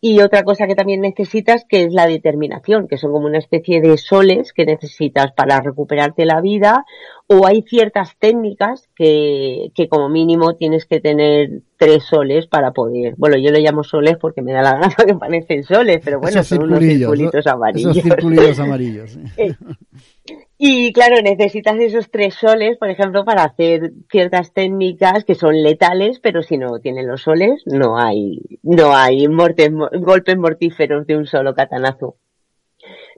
y 0.01 0.21
otra 0.21 0.43
cosa 0.43 0.65
que 0.65 0.75
también 0.75 1.01
necesitas 1.01 1.65
que 1.67 1.83
es 1.83 1.93
la 1.93 2.07
determinación, 2.07 2.87
que 2.87 2.97
son 2.97 3.11
como 3.11 3.27
una 3.27 3.37
especie 3.37 3.81
de 3.81 3.97
soles 3.97 4.53
que 4.53 4.65
necesitas 4.65 5.33
para 5.33 5.59
recuperarte 5.59 6.25
la 6.25 6.39
vida 6.39 6.85
o 7.27 7.45
hay 7.45 7.63
ciertas 7.63 8.17
técnicas 8.17 8.89
que, 8.95 9.71
que 9.75 9.89
como 9.89 10.09
mínimo 10.09 10.55
tienes 10.55 10.85
que 10.85 10.99
tener 10.99 11.61
tres 11.77 12.03
soles 12.03 12.47
para 12.47 12.71
poder, 12.71 13.15
bueno 13.17 13.37
yo 13.37 13.51
lo 13.51 13.59
llamo 13.59 13.83
soles 13.83 14.17
porque 14.19 14.41
me 14.41 14.53
da 14.53 14.61
la 14.61 14.73
gana 14.73 14.95
que 15.05 15.15
parecen 15.15 15.63
soles, 15.63 16.01
pero 16.03 16.19
bueno, 16.19 16.43
son 16.43 16.63
unos 16.63 16.79
circulitos 16.79 17.47
amarillos. 17.47 17.97
Esos 17.97 18.03
circulitos 18.03 18.59
amarillos. 18.59 19.19
Y 20.61 20.91
claro, 20.91 21.21
necesitas 21.21 21.77
esos 21.79 22.11
tres 22.11 22.35
soles, 22.35 22.77
por 22.77 22.89
ejemplo, 22.89 23.23
para 23.23 23.45
hacer 23.45 23.93
ciertas 24.11 24.51
técnicas 24.51 25.23
que 25.23 25.33
son 25.33 25.63
letales, 25.63 26.19
pero 26.19 26.43
si 26.43 26.57
no 26.57 26.81
tienen 26.81 27.07
los 27.07 27.21
soles, 27.21 27.63
no 27.65 27.97
hay, 27.97 28.41
no 28.61 28.93
hay 28.93 29.25
golpes 29.27 30.37
mortíferos 30.37 31.07
de 31.07 31.15
un 31.15 31.25
solo 31.27 31.55
catanazo. 31.55 32.17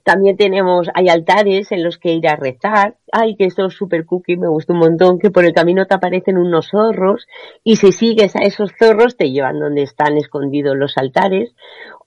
También 0.04 0.38
tenemos, 0.38 0.89
hay 0.94 1.10
altares 1.10 1.72
en 1.72 1.84
los 1.84 1.98
que 1.98 2.14
ir 2.14 2.28
a 2.28 2.36
rezar. 2.36 2.98
Ay, 3.14 3.36
que 3.36 3.45
esto 3.45 3.66
es 3.66 3.74
super 3.74 4.05
cookie, 4.05 4.38
me 4.38 4.47
gusta 4.47 4.72
un 4.72 4.80
montón, 4.80 5.20
que 5.20 5.32
por 5.32 5.43
el 5.43 5.53
camino 5.53 5.86
te 5.86 5.95
aparecen 5.95 6.38
unos 6.38 6.70
zorros 6.70 7.28
y 7.64 7.76
si 7.76 7.91
sigues 7.91 8.36
a 8.38 8.39
esos 8.39 8.72
zorros 8.80 9.18
te 9.18 9.32
llevan 9.32 9.59
donde 9.59 9.84
están 9.84 10.16
escondidos 10.18 10.78
los 10.78 10.97
altares. 10.97 11.53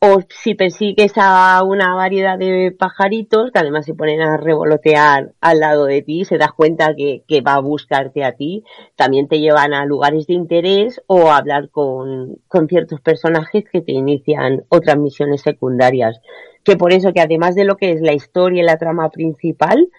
O 0.00 0.20
si 0.28 0.54
persigues 0.54 1.12
a 1.16 1.62
una 1.62 1.94
variedad 1.94 2.38
de 2.38 2.74
pajaritos, 2.78 3.50
que 3.52 3.58
además 3.58 3.84
se 3.84 3.94
ponen 3.94 4.22
a 4.22 4.36
revolotear 4.36 5.32
al 5.40 5.60
lado 5.60 5.84
de 5.84 6.02
ti, 6.02 6.24
se 6.24 6.38
das 6.38 6.52
cuenta 6.52 6.94
que, 6.94 7.22
que 7.28 7.40
va 7.42 7.54
a 7.54 7.60
buscarte 7.60 8.24
a 8.24 8.32
ti, 8.32 8.64
también 8.96 9.28
te 9.28 9.40
llevan 9.40 9.74
a 9.74 9.84
lugares 9.84 10.26
de 10.26 10.34
interés 10.34 11.02
o 11.06 11.30
a 11.30 11.36
hablar 11.36 11.68
con, 11.70 12.38
con 12.48 12.66
ciertos 12.68 13.00
personajes 13.00 13.64
que 13.70 13.82
te 13.82 13.92
inician 13.92 14.64
otras 14.68 14.96
misiones 14.98 15.42
secundarias 15.42 16.20
que 16.64 16.76
por 16.76 16.92
eso 16.92 17.12
que 17.12 17.20
además 17.20 17.54
de 17.54 17.64
lo 17.64 17.76
que 17.76 17.92
es 17.92 18.00
la 18.00 18.14
historia 18.14 18.62
y 18.62 18.66
la 18.66 18.78
trama 18.78 19.10
principal, 19.10 19.90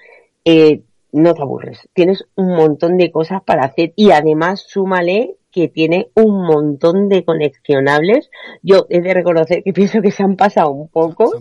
eh, 0.43 0.81
no 1.15 1.33
te 1.33 1.41
aburres. 1.41 1.89
Tienes 1.93 2.25
un 2.35 2.55
montón 2.55 2.97
de 2.97 3.09
cosas 3.09 3.41
para 3.43 3.63
hacer 3.63 3.93
y 3.95 4.11
además 4.11 4.65
súmale 4.67 5.37
que 5.51 5.69
tiene 5.69 6.09
un 6.15 6.45
montón 6.45 7.07
de 7.07 7.23
conexionables. 7.23 8.29
Yo 8.61 8.85
he 8.89 8.99
de 8.99 9.13
reconocer 9.13 9.63
que 9.63 9.71
pienso 9.73 10.01
que 10.01 10.11
se 10.11 10.23
han 10.23 10.35
pasado 10.35 10.71
un 10.71 10.89
poco, 10.89 11.31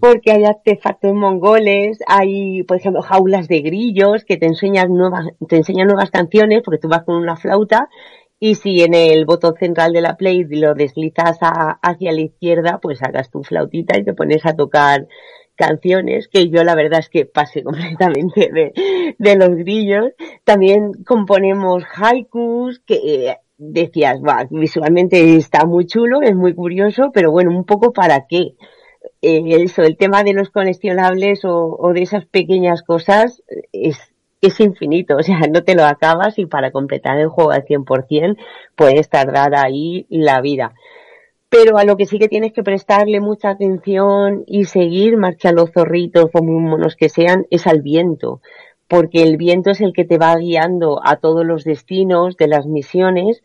porque 0.00 0.32
hay 0.32 0.44
artefactos 0.44 1.12
mongoles, 1.12 1.98
hay, 2.06 2.62
por 2.62 2.78
ejemplo, 2.78 3.02
jaulas 3.02 3.48
de 3.48 3.60
grillos 3.60 4.24
que 4.24 4.38
te 4.38 4.46
enseñan 4.46 4.94
nuevas, 4.94 5.26
te 5.46 5.56
enseñan 5.56 5.88
nuevas 5.88 6.10
canciones, 6.10 6.62
porque 6.64 6.78
tú 6.78 6.88
vas 6.88 7.04
con 7.04 7.16
una 7.16 7.36
flauta 7.36 7.90
y 8.40 8.54
si 8.54 8.82
en 8.82 8.94
el 8.94 9.26
botón 9.26 9.54
central 9.56 9.92
de 9.92 10.00
la 10.00 10.16
Play 10.16 10.44
lo 10.48 10.74
deslizas 10.74 11.38
hacia 11.40 12.12
la 12.12 12.20
izquierda, 12.20 12.78
pues 12.80 13.02
hagas 13.02 13.30
tu 13.30 13.42
flautita 13.42 13.98
y 13.98 14.04
te 14.04 14.14
pones 14.14 14.46
a 14.46 14.54
tocar 14.54 15.06
canciones, 15.58 16.28
que 16.28 16.48
yo 16.48 16.64
la 16.64 16.74
verdad 16.74 17.00
es 17.00 17.10
que 17.10 17.26
pasé 17.26 17.62
completamente 17.64 18.50
de, 19.18 19.36
los 19.36 19.50
grillos. 19.50 20.12
También 20.44 20.92
componemos 21.04 21.82
haikus, 21.94 22.80
que 22.86 22.94
eh, 22.94 23.36
decías, 23.58 24.20
visualmente 24.50 25.36
está 25.36 25.66
muy 25.66 25.86
chulo, 25.86 26.22
es 26.22 26.34
muy 26.34 26.54
curioso, 26.54 27.10
pero 27.12 27.30
bueno, 27.30 27.50
un 27.50 27.64
poco 27.64 27.92
para 27.92 28.26
qué. 28.26 28.54
Eh, 29.20 29.62
eso, 29.62 29.82
el 29.82 29.96
tema 29.96 30.22
de 30.22 30.32
los 30.32 30.50
coleccionables 30.50 31.44
o, 31.44 31.76
o 31.78 31.92
de 31.92 32.02
esas 32.02 32.24
pequeñas 32.26 32.82
cosas 32.82 33.42
es, 33.72 33.98
es 34.40 34.60
infinito, 34.60 35.16
o 35.16 35.22
sea, 35.22 35.40
no 35.52 35.64
te 35.64 35.74
lo 35.74 35.84
acabas 35.84 36.38
y 36.38 36.46
para 36.46 36.70
completar 36.70 37.18
el 37.18 37.28
juego 37.28 37.50
al 37.50 37.64
100% 37.64 38.36
puedes 38.76 39.08
tardar 39.08 39.54
ahí 39.54 40.06
la 40.08 40.40
vida. 40.40 40.74
Pero 41.50 41.78
a 41.78 41.84
lo 41.84 41.96
que 41.96 42.06
sí 42.06 42.18
que 42.18 42.28
tienes 42.28 42.52
que 42.52 42.62
prestarle 42.62 43.20
mucha 43.20 43.50
atención 43.50 44.44
y 44.46 44.64
seguir, 44.64 45.16
marcha 45.16 45.52
los 45.52 45.72
zorritos 45.72 46.30
muy 46.34 46.60
monos 46.60 46.94
que 46.94 47.08
sean, 47.08 47.46
es 47.50 47.66
al 47.66 47.80
viento. 47.80 48.42
Porque 48.86 49.22
el 49.22 49.36
viento 49.36 49.70
es 49.70 49.80
el 49.80 49.92
que 49.92 50.04
te 50.04 50.18
va 50.18 50.36
guiando 50.36 51.00
a 51.04 51.16
todos 51.16 51.44
los 51.46 51.64
destinos 51.64 52.36
de 52.36 52.48
las 52.48 52.66
misiones 52.66 53.42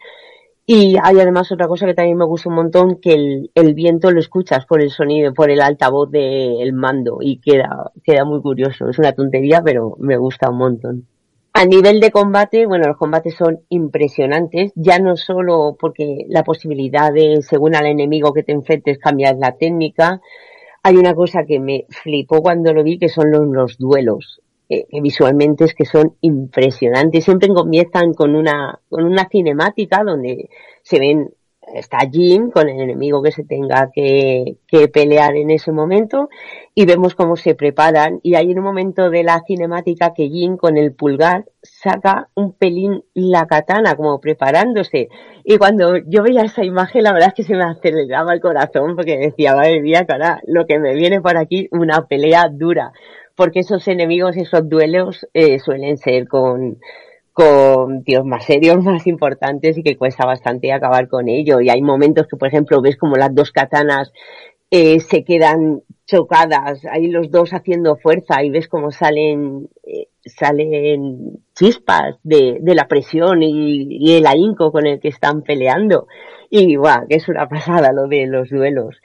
y 0.65 0.95
hay 1.01 1.19
además 1.19 1.51
otra 1.51 1.67
cosa 1.67 1.85
que 1.85 1.93
también 1.93 2.17
me 2.17 2.25
gusta 2.25 2.47
un 2.47 2.55
montón, 2.55 2.99
que 3.01 3.13
el, 3.13 3.51
el 3.53 3.73
viento 3.73 4.11
lo 4.11 4.19
escuchas 4.21 4.65
por 4.65 4.81
el 4.81 4.91
sonido, 4.91 5.33
por 5.33 5.49
el 5.49 5.61
altavoz 5.61 6.09
del 6.09 6.71
mando 6.71 7.17
y 7.21 7.39
queda, 7.39 7.91
queda 8.03 8.23
muy 8.23 8.41
curioso. 8.41 8.87
Es 8.89 8.97
una 8.97 9.13
tontería, 9.13 9.61
pero 9.63 9.95
me 9.99 10.15
gusta 10.17 10.49
un 10.49 10.57
montón. 10.57 11.07
A 11.53 11.65
nivel 11.65 11.99
de 11.99 12.11
combate, 12.11 12.65
bueno, 12.65 12.87
los 12.87 12.97
combates 12.97 13.35
son 13.35 13.61
impresionantes, 13.69 14.71
ya 14.75 14.97
no 14.99 15.15
solo 15.15 15.77
porque 15.79 16.25
la 16.27 16.43
posibilidad 16.43 17.13
de, 17.13 17.41
según 17.41 17.75
al 17.75 17.85
enemigo 17.85 18.33
que 18.33 18.43
te 18.43 18.51
enfrentes, 18.51 18.97
cambiar 18.97 19.35
la 19.37 19.55
técnica. 19.55 20.19
Hay 20.81 20.97
una 20.97 21.13
cosa 21.13 21.45
que 21.45 21.59
me 21.59 21.85
flipó 21.89 22.41
cuando 22.41 22.73
lo 22.73 22.83
vi, 22.83 22.97
que 22.97 23.07
son 23.07 23.31
los, 23.31 23.47
los 23.47 23.77
duelos 23.77 24.41
que, 24.67 25.01
visualmente 25.01 25.65
es 25.65 25.73
que 25.73 25.85
son 25.85 26.15
impresionantes. 26.21 27.23
Siempre 27.23 27.49
comienzan 27.49 28.13
con 28.13 28.35
una, 28.35 28.79
con 28.89 29.05
una 29.05 29.27
cinemática 29.29 30.03
donde 30.03 30.49
se 30.81 30.99
ven, 30.99 31.33
está 31.73 31.99
Jim 32.11 32.51
con 32.51 32.69
el 32.69 32.79
enemigo 32.79 33.21
que 33.21 33.31
se 33.31 33.43
tenga 33.43 33.89
que, 33.93 34.57
que 34.67 34.87
pelear 34.87 35.35
en 35.35 35.51
ese 35.51 35.71
momento 35.71 36.29
y 36.75 36.85
vemos 36.85 37.15
cómo 37.15 37.35
se 37.35 37.55
preparan 37.55 38.19
y 38.23 38.35
hay 38.35 38.53
un 38.53 38.63
momento 38.63 39.09
de 39.09 39.23
la 39.23 39.41
cinemática 39.45 40.13
que 40.13 40.29
Jim 40.29 40.57
con 40.57 40.77
el 40.77 40.93
pulgar 40.93 41.45
saca 41.61 42.29
un 42.35 42.53
pelín 42.53 43.03
la 43.13 43.47
katana 43.47 43.95
como 43.95 44.19
preparándose. 44.19 45.09
Y 45.43 45.57
cuando 45.57 45.97
yo 45.97 46.23
veía 46.23 46.43
esa 46.43 46.63
imagen 46.63 47.03
la 47.03 47.13
verdad 47.13 47.29
es 47.29 47.33
que 47.33 47.43
se 47.43 47.55
me 47.55 47.63
aceleraba 47.63 48.33
el 48.33 48.41
corazón 48.41 48.95
porque 48.95 49.17
decía 49.17 49.55
madre 49.55 49.81
mía 49.81 50.05
cara 50.05 50.41
lo 50.45 50.65
que 50.65 50.79
me 50.79 50.93
viene 50.93 51.21
por 51.21 51.37
aquí 51.37 51.67
una 51.71 52.07
pelea 52.07 52.49
dura 52.51 52.93
porque 53.35 53.61
esos 53.61 53.87
enemigos, 53.87 54.37
esos 54.37 54.69
duelos 54.69 55.27
eh, 55.33 55.59
suelen 55.59 55.97
ser 55.97 56.27
con, 56.27 56.77
con 57.33 58.03
tíos 58.03 58.25
más 58.25 58.45
serios, 58.45 58.77
más 58.83 59.05
importantes 59.07 59.77
y 59.77 59.83
que 59.83 59.97
cuesta 59.97 60.25
bastante 60.25 60.71
acabar 60.71 61.07
con 61.07 61.27
ello. 61.27 61.59
Y 61.59 61.69
hay 61.69 61.81
momentos 61.81 62.27
que, 62.27 62.37
por 62.37 62.47
ejemplo, 62.47 62.81
ves 62.81 62.97
como 62.97 63.15
las 63.15 63.33
dos 63.35 63.51
katanas 63.51 64.13
eh, 64.71 64.99
se 65.01 65.23
quedan 65.23 65.81
chocadas, 66.05 66.85
ahí 66.91 67.07
los 67.07 67.29
dos 67.29 67.53
haciendo 67.53 67.95
fuerza 67.95 68.43
y 68.43 68.49
ves 68.49 68.67
como 68.67 68.91
salen, 68.91 69.69
eh, 69.83 70.07
salen 70.25 71.43
chispas 71.55 72.15
de, 72.23 72.57
de 72.59 72.75
la 72.75 72.87
presión 72.87 73.43
y, 73.43 73.87
y, 73.89 74.13
el 74.13 74.25
ahínco 74.25 74.71
con 74.71 74.85
el 74.87 74.99
que 74.99 75.09
están 75.09 75.43
peleando. 75.43 76.07
Y 76.49 76.75
guau, 76.75 77.07
que 77.07 77.15
es 77.15 77.27
una 77.29 77.47
pasada 77.47 77.91
lo 77.93 78.07
de 78.07 78.27
los 78.27 78.49
duelos. 78.49 78.95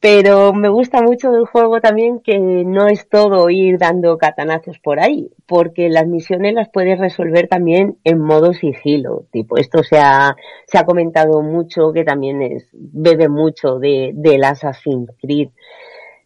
Pero 0.00 0.54
me 0.54 0.70
gusta 0.70 1.02
mucho 1.02 1.30
del 1.30 1.44
juego 1.44 1.82
también 1.82 2.20
que 2.20 2.38
no 2.38 2.86
es 2.88 3.06
todo 3.10 3.50
ir 3.50 3.76
dando 3.76 4.16
catanazos 4.16 4.78
por 4.78 4.98
ahí, 4.98 5.30
porque 5.46 5.90
las 5.90 6.06
misiones 6.06 6.54
las 6.54 6.70
puedes 6.70 6.98
resolver 6.98 7.48
también 7.48 7.98
en 8.04 8.18
modo 8.18 8.54
sigilo. 8.54 9.26
Tipo, 9.30 9.58
esto 9.58 9.82
se 9.82 9.98
ha, 9.98 10.36
se 10.66 10.78
ha 10.78 10.86
comentado 10.86 11.42
mucho, 11.42 11.92
que 11.92 12.04
también 12.04 12.40
es, 12.40 12.70
bebe 12.72 13.28
mucho 13.28 13.78
de, 13.78 14.12
del 14.14 14.42
Assassin's 14.44 15.10
Creed. 15.20 15.50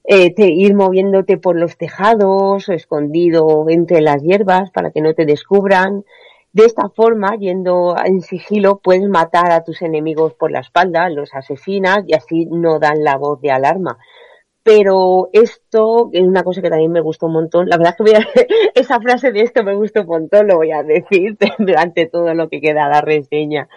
Eh, 0.05 0.33
te, 0.35 0.47
ir 0.47 0.75
moviéndote 0.75 1.37
por 1.39 1.59
los 1.59 1.77
tejados, 1.77 2.69
escondido 2.69 3.65
entre 3.69 4.03
las 4.03 4.23
hierbas 4.23 4.71
para 4.71 4.93
que 4.93 5.01
no 5.01 5.15
te 5.15 5.27
descubran. 5.27 6.05
De 6.55 6.65
esta 6.65 6.89
forma, 6.89 7.37
yendo 7.37 7.97
en 8.05 8.21
sigilo, 8.21 8.79
puedes 8.79 9.09
matar 9.09 9.51
a 9.51 9.65
tus 9.65 9.83
enemigos 9.83 10.35
por 10.35 10.53
la 10.53 10.61
espalda, 10.61 11.11
los 11.11 11.35
asesinas 11.35 12.05
y 12.07 12.15
así 12.15 12.47
no 12.47 12.79
dan 12.79 13.03
la 13.03 13.17
voz 13.17 13.41
de 13.41 13.51
alarma. 13.51 13.99
Pero 14.63 15.31
esto 15.33 16.11
es 16.13 16.23
una 16.23 16.45
cosa 16.45 16.63
que 16.63 16.71
también 16.71 16.93
me 16.93 17.01
gustó 17.01 17.27
un 17.27 17.33
montón. 17.33 17.69
La 17.69 17.77
verdad 17.77 17.95
es 17.95 17.97
que 17.97 18.03
voy 18.05 18.23
a, 18.23 18.29
esa 18.77 19.01
frase 19.01 19.33
de 19.33 19.41
esto 19.41 19.65
me 19.65 19.75
gustó 19.75 20.03
un 20.03 20.07
montón, 20.07 20.47
lo 20.47 20.55
voy 20.59 20.71
a 20.71 20.85
decir 20.85 21.37
durante 21.59 22.07
todo 22.07 22.33
lo 22.35 22.49
que 22.49 22.61
queda 22.61 22.89
la 22.89 23.01
reseña 23.01 23.69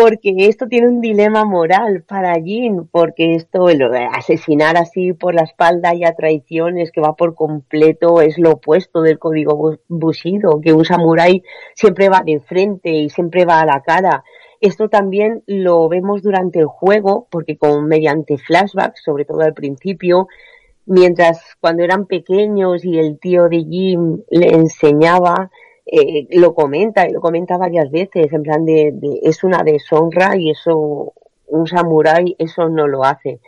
porque 0.00 0.34
esto 0.48 0.66
tiene 0.68 0.88
un 0.88 1.00
dilema 1.00 1.44
moral 1.44 2.04
para 2.06 2.34
Jin, 2.40 2.86
porque 2.90 3.34
esto, 3.34 3.66
de 3.66 4.08
asesinar 4.12 4.76
así 4.76 5.12
por 5.12 5.34
la 5.34 5.42
espalda 5.42 5.94
y 5.94 6.04
a 6.04 6.14
traiciones 6.14 6.92
que 6.92 7.00
va 7.00 7.16
por 7.16 7.34
completo 7.34 8.20
es 8.20 8.38
lo 8.38 8.52
opuesto 8.52 9.02
del 9.02 9.18
código 9.18 9.78
Bushido, 9.88 10.60
que 10.60 10.72
un 10.72 10.84
samurái 10.84 11.42
siempre 11.74 12.08
va 12.08 12.22
de 12.24 12.40
frente 12.40 12.90
y 12.90 13.10
siempre 13.10 13.44
va 13.44 13.60
a 13.60 13.66
la 13.66 13.82
cara. 13.82 14.24
Esto 14.60 14.88
también 14.88 15.42
lo 15.46 15.88
vemos 15.88 16.22
durante 16.22 16.60
el 16.60 16.66
juego, 16.66 17.26
porque 17.30 17.56
con 17.56 17.86
mediante 17.86 18.38
flashbacks, 18.38 19.02
sobre 19.04 19.24
todo 19.24 19.40
al 19.40 19.54
principio, 19.54 20.28
mientras 20.86 21.40
cuando 21.60 21.82
eran 21.82 22.06
pequeños 22.06 22.84
y 22.84 22.98
el 22.98 23.18
tío 23.18 23.48
de 23.48 23.64
Jim 23.64 24.22
le 24.30 24.48
enseñaba, 24.54 25.50
eh, 25.90 26.26
lo 26.30 26.54
comenta 26.54 27.08
y 27.08 27.12
lo 27.12 27.20
comenta 27.20 27.56
varias 27.56 27.90
veces, 27.90 28.30
en 28.32 28.42
plan 28.42 28.64
de, 28.66 28.92
es 29.22 29.42
una 29.42 29.62
deshonra 29.62 30.36
y 30.36 30.50
eso, 30.50 31.14
un 31.46 31.66
samurái 31.66 32.36
eso 32.38 32.68
no 32.68 32.86
lo 32.86 33.04
hace. 33.04 33.40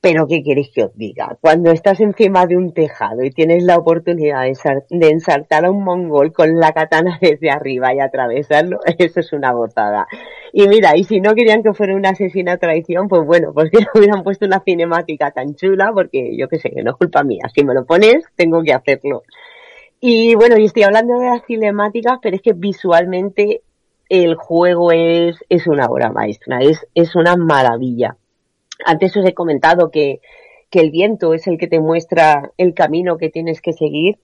Pero 0.00 0.26
¿qué 0.26 0.42
queréis 0.42 0.70
que 0.74 0.82
os 0.82 0.96
diga? 0.96 1.38
Cuando 1.40 1.70
estás 1.70 2.00
encima 2.00 2.46
de 2.46 2.56
un 2.56 2.72
tejado 2.72 3.22
y 3.22 3.30
tienes 3.30 3.62
la 3.62 3.76
oportunidad 3.76 4.42
de, 4.90 5.08
ensartar 5.08 5.64
a 5.64 5.70
un 5.70 5.84
mongol 5.84 6.32
con 6.32 6.58
la 6.58 6.72
katana 6.72 7.18
desde 7.20 7.50
arriba 7.50 7.94
y 7.94 8.00
atravesarlo, 8.00 8.80
eso 8.98 9.20
es 9.20 9.32
una 9.32 9.52
gozada. 9.52 10.08
Y 10.52 10.66
mira, 10.66 10.96
y 10.96 11.04
si 11.04 11.20
no 11.20 11.34
querían 11.34 11.62
que 11.62 11.72
fuera 11.72 11.94
una 11.94 12.10
asesina 12.10 12.56
traición, 12.56 13.06
pues 13.06 13.24
bueno, 13.24 13.52
pues 13.52 13.70
que 13.70 13.78
no 13.84 13.90
hubieran 13.94 14.24
puesto 14.24 14.46
una 14.46 14.60
cinemática 14.64 15.30
tan 15.30 15.54
chula, 15.54 15.92
porque 15.94 16.36
yo 16.36 16.48
qué 16.48 16.58
sé, 16.58 16.72
no 16.82 16.92
es 16.92 16.96
culpa 16.96 17.22
mía. 17.22 17.44
Si 17.54 17.64
me 17.64 17.74
lo 17.74 17.84
pones, 17.84 18.24
tengo 18.34 18.62
que 18.62 18.72
hacerlo. 18.72 19.22
Y 20.04 20.34
bueno, 20.34 20.58
y 20.58 20.64
estoy 20.64 20.82
hablando 20.82 21.16
de 21.16 21.26
las 21.26 21.46
cinemáticas, 21.46 22.18
pero 22.20 22.34
es 22.34 22.42
que 22.42 22.54
visualmente 22.54 23.62
el 24.08 24.34
juego 24.34 24.90
es, 24.90 25.36
es 25.48 25.68
una 25.68 25.86
obra 25.86 26.10
maestra, 26.10 26.58
es, 26.60 26.84
es 26.92 27.14
una 27.14 27.36
maravilla. 27.36 28.16
Antes 28.84 29.16
os 29.16 29.24
he 29.24 29.32
comentado 29.32 29.92
que, 29.92 30.20
que 30.70 30.80
el 30.80 30.90
viento 30.90 31.34
es 31.34 31.46
el 31.46 31.56
que 31.56 31.68
te 31.68 31.78
muestra 31.78 32.50
el 32.56 32.74
camino 32.74 33.16
que 33.16 33.30
tienes 33.30 33.60
que 33.60 33.74
seguir, 33.74 34.18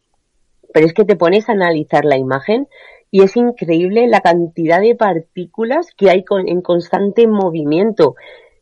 pero 0.74 0.84
es 0.84 0.92
que 0.92 1.04
te 1.04 1.14
pones 1.14 1.48
a 1.48 1.52
analizar 1.52 2.04
la 2.04 2.16
imagen 2.16 2.66
y 3.12 3.22
es 3.22 3.36
increíble 3.36 4.08
la 4.08 4.20
cantidad 4.20 4.80
de 4.80 4.96
partículas 4.96 5.92
que 5.96 6.10
hay 6.10 6.24
en 6.44 6.60
constante 6.60 7.28
movimiento 7.28 8.16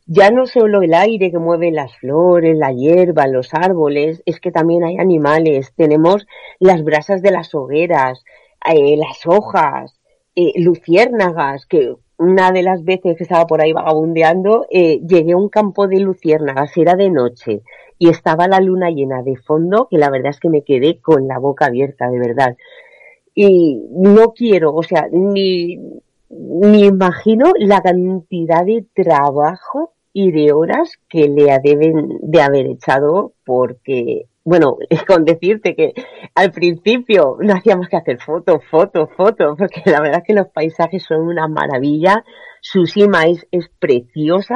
ya 0.07 0.31
no 0.31 0.47
solo 0.47 0.81
el 0.81 0.93
aire 0.93 1.31
que 1.31 1.37
mueve 1.37 1.69
las 1.69 1.95
flores, 1.97 2.57
la 2.57 2.71
hierba, 2.71 3.27
los 3.27 3.53
árboles, 3.53 4.23
es 4.25 4.39
que 4.39 4.51
también 4.51 4.85
hay 4.85 4.97
animales. 4.97 5.73
Tenemos 5.75 6.25
las 6.59 6.83
brasas 6.83 7.21
de 7.21 7.31
las 7.31 7.53
hogueras, 7.53 8.23
eh, 8.73 8.95
las 8.95 9.27
hojas, 9.27 9.99
eh, 10.33 10.53
luciérnagas, 10.61 11.65
que 11.65 11.93
una 12.17 12.51
de 12.51 12.63
las 12.63 12.85
veces 12.85 13.17
que 13.17 13.23
estaba 13.23 13.45
por 13.47 13.61
ahí 13.61 13.73
vagabundeando, 13.73 14.65
eh, 14.71 15.01
llegué 15.05 15.33
a 15.33 15.37
un 15.37 15.49
campo 15.49 15.87
de 15.87 15.99
luciérnagas, 15.99 16.75
era 16.77 16.95
de 16.95 17.09
noche, 17.09 17.61
y 17.99 18.09
estaba 18.09 18.47
la 18.47 18.61
luna 18.61 18.89
llena 18.89 19.23
de 19.23 19.35
fondo, 19.35 19.89
que 19.91 19.97
la 19.97 20.09
verdad 20.09 20.29
es 20.29 20.39
que 20.39 20.49
me 20.49 20.63
quedé 20.63 21.01
con 21.01 21.27
la 21.27 21.37
boca 21.37 21.65
abierta, 21.65 22.09
de 22.09 22.19
verdad. 22.19 22.55
Y 23.35 23.83
no 23.91 24.31
quiero, 24.31 24.73
o 24.73 24.83
sea, 24.83 25.09
ni, 25.11 25.77
ni 26.29 26.85
imagino 26.85 27.51
la 27.59 27.81
cantidad 27.81 28.65
de 28.65 28.85
trabajo 28.95 29.93
y 30.19 30.31
de 30.31 30.51
horas 30.51 30.97
que 31.07 31.27
le 31.27 31.45
deben 31.63 32.17
de 32.23 32.41
haber 32.41 32.65
echado 32.65 33.33
porque, 33.45 34.25
bueno, 34.43 34.79
con 35.07 35.25
decirte 35.25 35.75
que 35.75 35.93
al 36.33 36.51
principio 36.51 37.37
no 37.39 37.53
hacíamos 37.53 37.87
que 37.87 37.97
hacer 37.97 38.17
fotos, 38.19 38.65
fotos, 38.67 39.09
fotos, 39.15 39.55
porque 39.59 39.83
la 39.85 40.01
verdad 40.01 40.21
es 40.21 40.23
que 40.25 40.33
los 40.33 40.47
paisajes 40.47 41.03
son 41.03 41.27
una 41.27 41.47
maravilla. 41.47 42.23
Susima 42.61 43.27
es, 43.27 43.45
es 43.51 43.69
preciosa. 43.77 44.55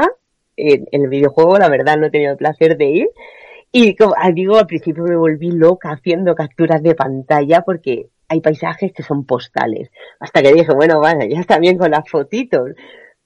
En, 0.57 0.87
el 0.91 1.07
videojuego, 1.09 1.59
la 1.59 1.69
verdad, 1.69 1.95
no 1.97 2.07
he 2.07 2.09
tenido 2.09 2.31
el 2.31 2.37
placer 2.37 2.75
de 2.75 2.85
ir. 2.85 3.09
Y 3.71 3.95
como 3.95 4.15
ah, 4.17 4.31
digo, 4.33 4.57
al 4.57 4.65
principio 4.65 5.03
me 5.03 5.15
volví 5.15 5.51
loca 5.51 5.91
haciendo 5.91 6.33
capturas 6.33 6.81
de 6.81 6.95
pantalla 6.95 7.61
porque 7.61 8.07
hay 8.29 8.41
paisajes 8.41 8.93
que 8.93 9.03
son 9.03 9.27
postales. 9.27 9.91
Hasta 10.19 10.41
que 10.41 10.53
dije, 10.53 10.73
bueno, 10.73 10.99
vale, 10.99 11.29
ya 11.29 11.39
está 11.39 11.59
bien 11.59 11.77
con 11.77 11.91
las 11.91 12.09
fotitos 12.09 12.71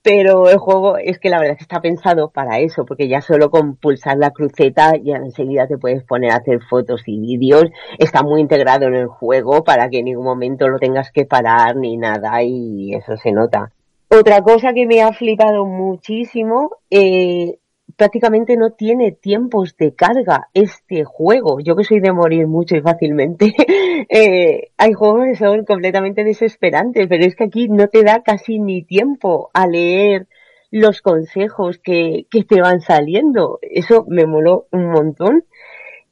pero 0.06 0.50
el 0.50 0.60
juego 0.60 1.00
es 1.00 1.18
que 1.18 1.32
la 1.32 1.40
verdad 1.40 1.54
es 1.54 1.58
que 1.58 1.64
está 1.64 1.82
pensado 1.82 2.30
para 2.30 2.60
eso, 2.60 2.86
porque 2.86 3.08
ya 3.08 3.22
solo 3.22 3.50
con 3.50 3.76
pulsar 3.76 4.20
la 4.20 4.30
cruceta 4.30 4.94
ya 5.04 5.16
enseguida 5.16 5.66
te 5.66 5.80
puedes 5.80 6.04
poner 6.04 6.30
a 6.30 6.36
hacer 6.36 6.62
fotos 6.62 7.02
y 7.08 7.20
vídeos. 7.20 7.72
Está 7.98 8.22
muy 8.22 8.40
integrado 8.40 8.86
en 8.86 8.94
el 8.94 9.08
juego 9.08 9.64
para 9.64 9.90
que 9.90 10.00
en 10.00 10.06
ningún 10.06 10.26
momento 10.26 10.68
lo 10.68 10.78
tengas 10.78 11.12
que 11.12 11.26
parar 11.26 11.76
ni 11.78 11.98
nada 11.98 12.44
y 12.44 12.94
eso 12.94 13.18
se 13.18 13.32
nota. 13.32 13.72
Otra 14.08 14.44
cosa 14.44 14.74
que 14.74 14.86
me 14.86 15.02
ha 15.02 15.12
flipado 15.12 15.66
muchísimo 15.66 16.78
eh, 16.92 17.58
prácticamente 17.96 18.58
no 18.58 18.72
tiene 18.72 19.12
tiempos 19.12 19.76
de 19.78 19.94
carga 19.94 20.50
este 20.54 21.04
juego. 21.04 21.60
Yo 21.60 21.76
que 21.76 21.84
soy 21.84 22.00
de 22.00 22.12
morir 22.12 22.48
mucho 22.48 22.76
y 22.76 22.82
fácilmente, 22.82 23.54
eh, 24.10 24.70
hay 24.78 24.94
juegos 24.94 25.26
que 25.28 25.36
son 25.36 25.66
completamente 25.66 26.24
desesperantes, 26.24 27.08
pero 27.08 27.26
es 27.26 27.36
que 27.36 27.46
aquí 27.46 27.68
no 27.70 27.88
te 27.88 28.04
da 28.04 28.24
casi 28.24 28.60
ni 28.60 28.84
tiempo 28.84 29.50
a 29.54 29.68
leer 29.68 30.28
los 30.72 31.02
consejos 31.02 31.80
que, 31.80 32.28
que 32.30 32.44
te 32.44 32.62
van 32.62 32.82
saliendo. 32.82 33.60
Eso 33.62 34.06
me 34.10 34.26
moló 34.26 34.68
un 34.72 34.92
montón. 34.92 35.46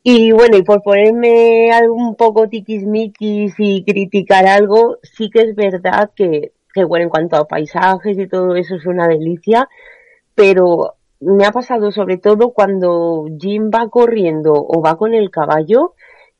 Y 0.03 0.32
bueno, 0.32 0.57
y 0.57 0.63
por 0.63 0.84
ponerme 0.84 1.69
un 1.89 2.15
poco 2.15 2.49
tiquismiquis 2.49 3.53
y 3.57 3.86
criticar 3.86 4.45
algo, 4.47 4.97
sí 5.01 5.30
que 5.30 5.41
es 5.41 5.55
verdad 5.55 6.11
que, 6.15 6.51
que 6.74 6.84
bueno, 6.84 7.03
en 7.05 7.09
cuanto 7.09 7.38
a 7.38 7.47
paisajes 7.47 8.17
y 8.17 8.28
todo 8.28 8.55
eso 8.55 8.76
es 8.76 8.86
una 8.86 9.07
delicia, 9.07 9.69
pero 10.36 10.95
me 11.26 11.45
ha 11.45 11.51
pasado 11.51 11.91
sobre 11.91 12.17
todo 12.17 12.51
cuando 12.51 13.26
Jim 13.39 13.69
va 13.74 13.89
corriendo 13.89 14.53
o 14.53 14.82
va 14.82 14.95
con 14.97 15.13
el 15.13 15.30
caballo, 15.32 15.93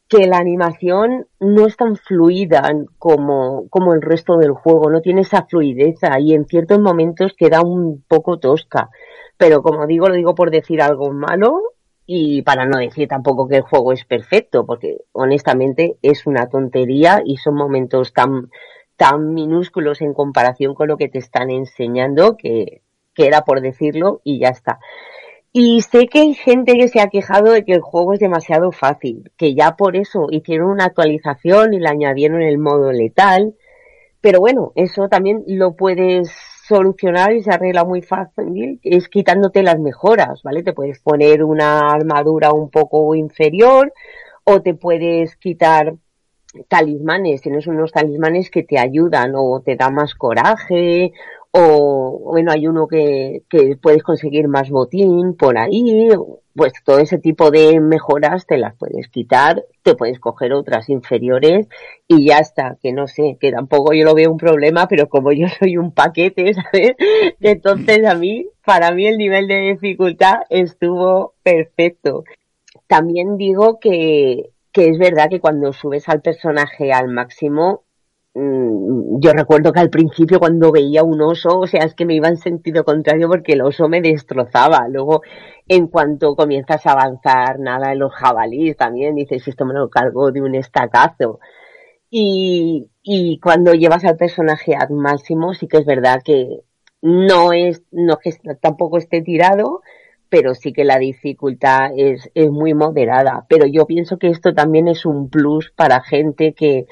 que 0.07 0.27
la 0.27 0.38
animación 0.38 1.27
no 1.39 1.65
es 1.65 1.75
tan 1.77 1.95
fluida 1.95 2.61
como, 2.99 3.67
como 3.69 3.93
el 3.93 4.01
resto 4.01 4.38
del 4.38 4.51
juego, 4.51 4.89
no 4.89 5.01
tiene 5.01 5.21
esa 5.21 5.45
fluidez 5.45 5.95
y 6.19 6.34
en 6.34 6.45
ciertos 6.45 6.79
momentos 6.79 7.34
queda 7.38 7.61
un 7.61 8.03
poco 8.07 8.38
tosca. 8.38 8.89
Pero 9.38 9.63
como 9.63 9.88
digo, 9.88 10.07
lo 10.07 10.15
digo 10.15 10.36
por 10.36 10.51
decir 10.51 10.81
algo 10.81 11.11
malo 11.11 11.61
y 12.05 12.41
para 12.43 12.65
no 12.65 12.77
decir 12.77 13.07
tampoco 13.07 13.47
que 13.47 13.57
el 13.57 13.61
juego 13.63 13.91
es 13.93 14.05
perfecto, 14.05 14.65
porque 14.65 14.97
honestamente 15.13 15.97
es 16.01 16.27
una 16.27 16.47
tontería 16.47 17.21
y 17.25 17.38
son 17.38 17.55
momentos 17.55 18.13
tan, 18.13 18.49
tan 18.97 19.34
minúsculos 19.34 20.01
en 20.01 20.13
comparación 20.13 20.75
con 20.75 20.89
lo 20.89 20.97
que 20.97 21.09
te 21.09 21.19
están 21.19 21.49
enseñando 21.49 22.38
que 22.38 22.81
que 23.14 23.28
era 23.28 23.41
por 23.41 23.61
decirlo 23.61 24.22
y 24.24 24.39
ya 24.39 24.49
está. 24.49 24.80
Y 25.55 25.82
sé 25.82 26.07
que 26.07 26.22
hay 26.22 26.34
gente 26.34 26.74
que 26.74 26.88
se 26.88 26.99
ha 26.99 27.09
quejado 27.09 27.51
de 27.51 27.64
que 27.64 27.74
el 27.74 27.82
juego 27.82 28.14
es 28.14 28.20
demasiado 28.20 28.72
fácil, 28.72 29.32
que 29.38 29.53
ya 29.53 29.76
por 29.76 29.95
eso 29.95 30.26
hicieron 30.32 30.72
una 30.72 30.86
actualización 30.86 31.76
y 31.76 31.80
le 31.80 31.89
añadieron 31.89 32.41
el 32.41 32.57
modo 32.57 32.91
letal. 32.91 33.53
Pero 34.20 34.39
bueno, 34.39 34.72
eso 34.76 35.09
también 35.09 35.43
lo 35.45 35.76
puedes 35.76 36.32
solucionar 36.68 37.34
y 37.34 37.43
se 37.43 37.51
arregla 37.51 37.84
muy 37.84 38.01
fácil, 38.01 38.80
es 38.82 39.09
quitándote 39.09 39.61
las 39.64 39.80
mejoras, 39.80 40.41
¿vale? 40.43 40.64
Te 40.64 40.74
puedes 40.74 40.99
poner 40.99 41.43
una 41.43 41.91
armadura 41.91 42.51
un 42.51 42.70
poco 42.70 43.14
inferior 43.16 43.93
o 44.45 44.61
te 44.61 44.74
puedes 44.74 45.36
quitar 45.36 45.93
talismanes, 46.68 47.41
tienes 47.41 47.68
unos 47.68 47.91
talismanes 47.91 48.49
que 48.49 48.64
te 48.64 48.80
ayudan 48.80 49.34
o 49.36 49.61
te 49.64 49.76
da 49.76 49.89
más 49.89 50.16
coraje 50.16 51.11
o 51.56 52.20
bueno, 52.24 52.51
hay 52.51 52.68
uno 52.68 52.88
que, 52.88 53.43
que 53.47 53.78
puedes 53.80 54.01
conseguir 54.01 54.47
más 54.47 54.72
botín 54.72 55.36
por 55.36 55.60
ahí, 55.60 56.10
pues 56.56 56.74
todo 56.84 56.97
ese 56.97 57.20
tipo 57.20 57.51
de 57.51 57.80
mejoras 57.80 58.47
te 58.47 58.58
las 58.58 58.76
puedes 58.76 59.08
quitar, 59.08 59.64
te 59.84 59.93
puedes 59.93 60.20
coger 60.20 60.54
otras 60.54 60.89
inferiores 60.89 61.68
y 62.08 62.28
ya 62.28 62.39
está, 62.39 62.78
que 62.82 62.91
no 62.91 63.06
sé, 63.06 63.38
que 63.39 63.51
tampoco 63.51 63.93
yo 63.93 64.04
lo 64.04 64.16
veo 64.16 64.32
un 64.32 64.38
problema, 64.38 64.88
pero 64.88 65.10
como 65.10 65.32
yo 65.32 65.47
soy 65.60 65.78
un 65.78 65.91
paquete, 65.91 66.56
¿sabes? 66.56 66.95
Entonces 67.39 68.04
a 68.08 68.16
mí, 68.16 68.47
para 68.66 68.91
mí 68.91 69.06
el 69.06 69.20
nivel 69.20 69.47
de 69.47 69.74
dificultad 69.74 70.38
estuvo 70.49 71.36
perfecto. 71.43 72.24
También 72.88 73.38
digo 73.38 73.80
que, 73.80 74.49
que 74.72 74.89
es 74.89 74.97
verdad 74.97 75.30
que 75.30 75.39
cuando 75.39 75.72
subes 75.72 76.10
al 76.10 76.22
personaje 76.22 76.91
al 76.91 77.10
máximo, 77.10 77.82
yo 78.36 79.31
recuerdo 79.31 79.71
que 79.71 79.79
al 79.79 79.91
principio 79.91 80.39
cuando 80.39 80.71
veía 80.71 81.03
un 81.03 81.21
oso, 81.21 81.59
o 81.59 81.67
sea, 81.67 81.84
es 81.86 81.93
que 81.93 82.05
me 82.05 82.15
iba 82.15 82.27
en 82.27 82.38
sentido 82.38 82.84
contrario 82.84 83.27
porque 83.27 83.53
el 83.53 83.61
oso 83.61 83.88
me 83.88 84.01
destrozaba. 84.01 84.88
Luego, 84.89 85.21
en 85.67 85.88
cuanto 85.88 86.36
comienzas 86.36 86.86
a 86.88 86.93
avanzar, 86.93 87.59
nada, 87.59 87.91
en 87.91 87.99
los 87.99 88.11
jabalíes 88.13 88.75
también, 88.75 89.15
dices, 89.15 89.47
esto 89.47 89.65
me 89.65 89.75
lo 89.75 89.89
cargo 89.89 90.31
de 90.31 90.41
un 90.41 90.55
estacazo. 90.55 91.39
Y, 92.09 92.89
y 93.03 93.39
cuando 93.39 93.73
llevas 93.73 94.03
al 94.05 94.17
personaje 94.17 94.75
al 94.75 94.91
máximo, 94.91 95.53
sí 95.53 95.67
que 95.67 95.77
es 95.77 95.86
verdad 95.86 96.21
que 96.23 96.61
no 97.01 97.53
es, 97.53 97.84
no 97.91 98.17
que 98.17 98.31
tampoco 98.61 98.97
esté 98.97 99.21
tirado, 99.21 99.81
pero 100.29 100.55
sí 100.55 100.73
que 100.73 100.86
la 100.86 100.97
dificultad 100.97 101.91
es, 101.95 102.31
es 102.34 102.49
muy 102.49 102.73
moderada. 102.73 103.45
Pero 103.47 103.67
yo 103.67 103.86
pienso 103.86 104.17
que 104.17 104.29
esto 104.29 104.53
también 104.55 104.88
es 104.88 105.05
un 105.05 105.29
plus 105.29 105.71
para 105.75 106.01
gente 106.01 106.53
que, 106.53 106.88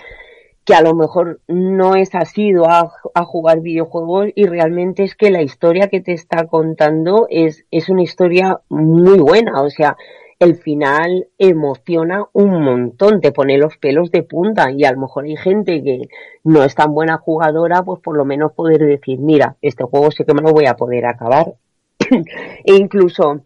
que 0.66 0.76
a 0.76 0.82
lo 0.82 0.93
mejor 0.93 1.41
no 1.47 1.95
es 1.95 2.14
asiduo 2.14 2.68
a, 2.70 2.91
a 3.14 3.24
jugar 3.26 3.62
videojuegos 3.62 4.28
y 4.36 4.45
realmente 4.45 5.03
es 5.03 5.16
que 5.16 5.32
la 5.32 5.41
historia 5.41 5.88
que 5.88 6.01
te 6.01 6.14
está 6.14 6.47
contando 6.47 7.28
es, 7.30 7.66
es 7.72 7.89
una 7.89 8.03
historia 8.03 8.62
muy 8.70 9.20
buena, 9.20 9.62
o 9.62 9.70
sea, 9.70 9.97
el 10.41 10.55
final 10.55 11.28
emociona 11.38 12.26
un 12.34 12.64
montón, 12.64 13.22
te 13.22 13.32
pone 13.32 13.59
los 13.59 13.78
pelos 13.78 14.09
de 14.09 14.24
punta 14.24 14.72
y 14.72 14.86
a 14.86 14.91
lo 14.91 15.01
mejor 15.01 15.26
hay 15.26 15.38
gente 15.38 15.84
que 15.84 16.09
no 16.43 16.64
es 16.64 16.74
tan 16.74 16.95
buena 16.95 17.18
jugadora, 17.18 17.84
pues 17.84 18.01
por 18.01 18.18
lo 18.18 18.26
menos 18.26 18.53
poder 18.53 18.80
decir, 18.80 19.20
mira, 19.20 19.55
este 19.62 19.84
juego 19.84 20.09
sé 20.09 20.26
que 20.26 20.34
me 20.34 20.41
lo 20.41 20.51
voy 20.51 20.66
a 20.66 20.76
poder 20.76 21.05
acabar. 21.05 21.53
e 22.09 22.74
incluso 22.74 23.41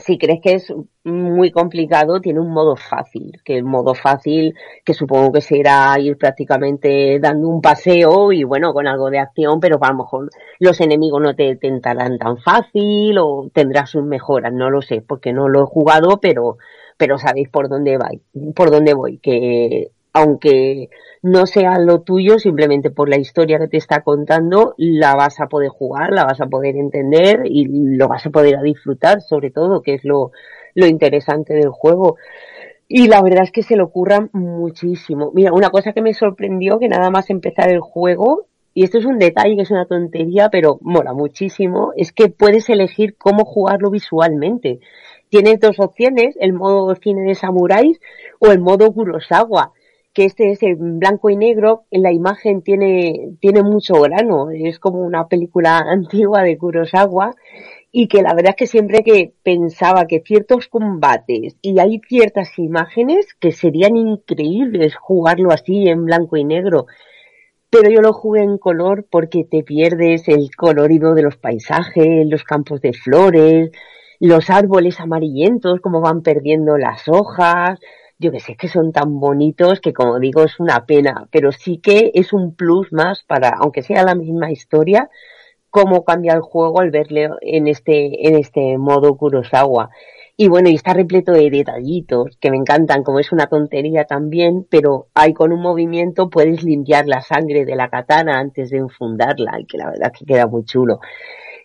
si 0.00 0.18
crees 0.18 0.40
que 0.40 0.54
es 0.54 0.72
muy 1.04 1.50
complicado, 1.50 2.20
tiene 2.20 2.40
un 2.40 2.50
modo 2.52 2.76
fácil, 2.76 3.40
que 3.44 3.56
el 3.56 3.64
modo 3.64 3.94
fácil, 3.94 4.54
que 4.84 4.94
supongo 4.94 5.32
que 5.32 5.40
será 5.40 5.98
ir 5.98 6.16
prácticamente 6.16 7.18
dando 7.20 7.48
un 7.48 7.60
paseo 7.60 8.32
y 8.32 8.44
bueno, 8.44 8.72
con 8.72 8.86
algo 8.86 9.10
de 9.10 9.18
acción, 9.18 9.60
pero 9.60 9.78
a 9.80 9.88
lo 9.90 9.98
mejor 9.98 10.30
los 10.58 10.80
enemigos 10.80 11.22
no 11.22 11.34
te 11.34 11.56
tentarán 11.56 12.18
tan 12.18 12.38
fácil 12.38 13.18
o 13.18 13.50
tendrás 13.52 13.90
sus 13.90 14.04
mejoras, 14.04 14.52
no 14.52 14.70
lo 14.70 14.82
sé, 14.82 15.02
porque 15.02 15.32
no 15.32 15.48
lo 15.48 15.62
he 15.62 15.66
jugado, 15.66 16.18
pero, 16.20 16.58
pero 16.96 17.18
sabéis 17.18 17.48
por 17.48 17.68
dónde 17.68 17.96
voy, 17.96 18.52
por 18.54 18.70
dónde 18.70 18.94
voy, 18.94 19.18
que 19.18 19.90
aunque 20.12 20.90
no 21.22 21.46
sea 21.46 21.78
lo 21.78 22.00
tuyo, 22.00 22.38
simplemente 22.38 22.90
por 22.90 23.08
la 23.08 23.18
historia 23.18 23.58
que 23.58 23.68
te 23.68 23.76
está 23.76 24.02
contando, 24.02 24.74
la 24.76 25.14
vas 25.14 25.40
a 25.40 25.46
poder 25.46 25.68
jugar, 25.68 26.12
la 26.12 26.24
vas 26.24 26.40
a 26.40 26.46
poder 26.46 26.76
entender 26.76 27.42
y 27.44 27.66
lo 27.68 28.08
vas 28.08 28.26
a 28.26 28.30
poder 28.30 28.60
disfrutar, 28.62 29.20
sobre 29.20 29.50
todo, 29.50 29.82
que 29.82 29.94
es 29.94 30.04
lo, 30.04 30.32
lo 30.74 30.86
interesante 30.86 31.54
del 31.54 31.68
juego. 31.68 32.16
Y 32.88 33.06
la 33.06 33.22
verdad 33.22 33.44
es 33.44 33.52
que 33.52 33.62
se 33.62 33.76
le 33.76 33.82
ocurran 33.82 34.30
muchísimo. 34.32 35.30
Mira, 35.34 35.52
una 35.52 35.70
cosa 35.70 35.92
que 35.92 36.02
me 36.02 36.14
sorprendió, 36.14 36.78
que 36.78 36.88
nada 36.88 37.10
más 37.10 37.30
empezar 37.30 37.70
el 37.70 37.80
juego, 37.80 38.46
y 38.72 38.84
esto 38.84 38.98
es 38.98 39.04
un 39.04 39.18
detalle 39.18 39.56
que 39.56 39.62
es 39.62 39.70
una 39.70 39.86
tontería, 39.86 40.48
pero 40.50 40.78
mola 40.80 41.12
muchísimo, 41.12 41.92
es 41.96 42.12
que 42.12 42.28
puedes 42.28 42.68
elegir 42.68 43.16
cómo 43.16 43.44
jugarlo 43.44 43.90
visualmente. 43.90 44.80
Tienes 45.28 45.60
dos 45.60 45.78
opciones, 45.78 46.36
el 46.40 46.52
modo 46.52 46.92
cine 46.96 47.22
de 47.22 47.34
samuráis 47.34 48.00
o 48.40 48.50
el 48.50 48.58
modo 48.58 48.92
Kurosawa 48.92 49.72
que 50.12 50.24
este 50.24 50.50
es 50.50 50.62
en 50.62 50.98
blanco 50.98 51.30
y 51.30 51.36
negro, 51.36 51.84
la 51.90 52.12
imagen 52.12 52.62
tiene, 52.62 53.36
tiene 53.40 53.62
mucho 53.62 53.94
grano, 54.00 54.50
es 54.50 54.78
como 54.78 55.00
una 55.00 55.28
película 55.28 55.78
antigua 55.86 56.42
de 56.42 56.58
Kurosawa, 56.58 57.34
y 57.92 58.06
que 58.08 58.22
la 58.22 58.34
verdad 58.34 58.50
es 58.50 58.56
que 58.56 58.66
siempre 58.66 59.02
que 59.02 59.34
pensaba 59.42 60.06
que 60.06 60.20
ciertos 60.20 60.68
combates 60.68 61.56
y 61.60 61.80
hay 61.80 62.00
ciertas 62.08 62.56
imágenes 62.58 63.34
que 63.40 63.50
serían 63.50 63.96
increíbles 63.96 64.94
jugarlo 64.94 65.50
así 65.50 65.88
en 65.88 66.04
blanco 66.04 66.36
y 66.36 66.44
negro, 66.44 66.86
pero 67.68 67.90
yo 67.90 68.00
lo 68.00 68.12
jugué 68.12 68.42
en 68.42 68.58
color 68.58 69.06
porque 69.10 69.44
te 69.44 69.62
pierdes 69.62 70.28
el 70.28 70.50
colorido 70.56 71.14
de 71.14 71.22
los 71.22 71.36
paisajes, 71.36 72.26
los 72.28 72.44
campos 72.44 72.80
de 72.80 72.92
flores, 72.92 73.70
los 74.20 74.50
árboles 74.50 75.00
amarillentos, 75.00 75.80
como 75.80 76.00
van 76.00 76.22
perdiendo 76.22 76.76
las 76.78 77.08
hojas, 77.08 77.78
yo 78.20 78.30
que 78.30 78.40
sé, 78.40 78.54
que 78.54 78.68
son 78.68 78.92
tan 78.92 79.18
bonitos 79.18 79.80
que 79.80 79.94
como 79.94 80.20
digo 80.20 80.44
es 80.44 80.60
una 80.60 80.84
pena, 80.84 81.26
pero 81.32 81.52
sí 81.52 81.78
que 81.78 82.10
es 82.14 82.32
un 82.34 82.54
plus 82.54 82.92
más 82.92 83.24
para, 83.24 83.48
aunque 83.58 83.82
sea 83.82 84.04
la 84.04 84.14
misma 84.14 84.52
historia, 84.52 85.08
cómo 85.70 86.04
cambia 86.04 86.34
el 86.34 86.42
juego 86.42 86.80
al 86.80 86.90
verle 86.90 87.30
en 87.40 87.66
este, 87.66 88.28
en 88.28 88.36
este 88.36 88.76
modo 88.76 89.16
Kurosawa. 89.16 89.88
Y 90.36 90.48
bueno, 90.48 90.68
y 90.68 90.74
está 90.74 90.92
repleto 90.92 91.32
de 91.32 91.50
detallitos 91.50 92.36
que 92.40 92.50
me 92.50 92.56
encantan, 92.56 93.02
como 93.04 93.20
es 93.20 93.32
una 93.32 93.46
tontería 93.46 94.04
también, 94.04 94.66
pero 94.68 95.08
hay 95.14 95.32
con 95.32 95.52
un 95.52 95.60
movimiento 95.60 96.30
puedes 96.30 96.62
limpiar 96.62 97.06
la 97.06 97.22
sangre 97.22 97.64
de 97.64 97.76
la 97.76 97.88
katana 97.88 98.38
antes 98.38 98.70
de 98.70 98.78
enfundarla, 98.78 99.60
y 99.60 99.66
que 99.66 99.78
la 99.78 99.90
verdad 99.90 100.12
que 100.18 100.24
queda 100.24 100.46
muy 100.46 100.64
chulo. 100.64 101.00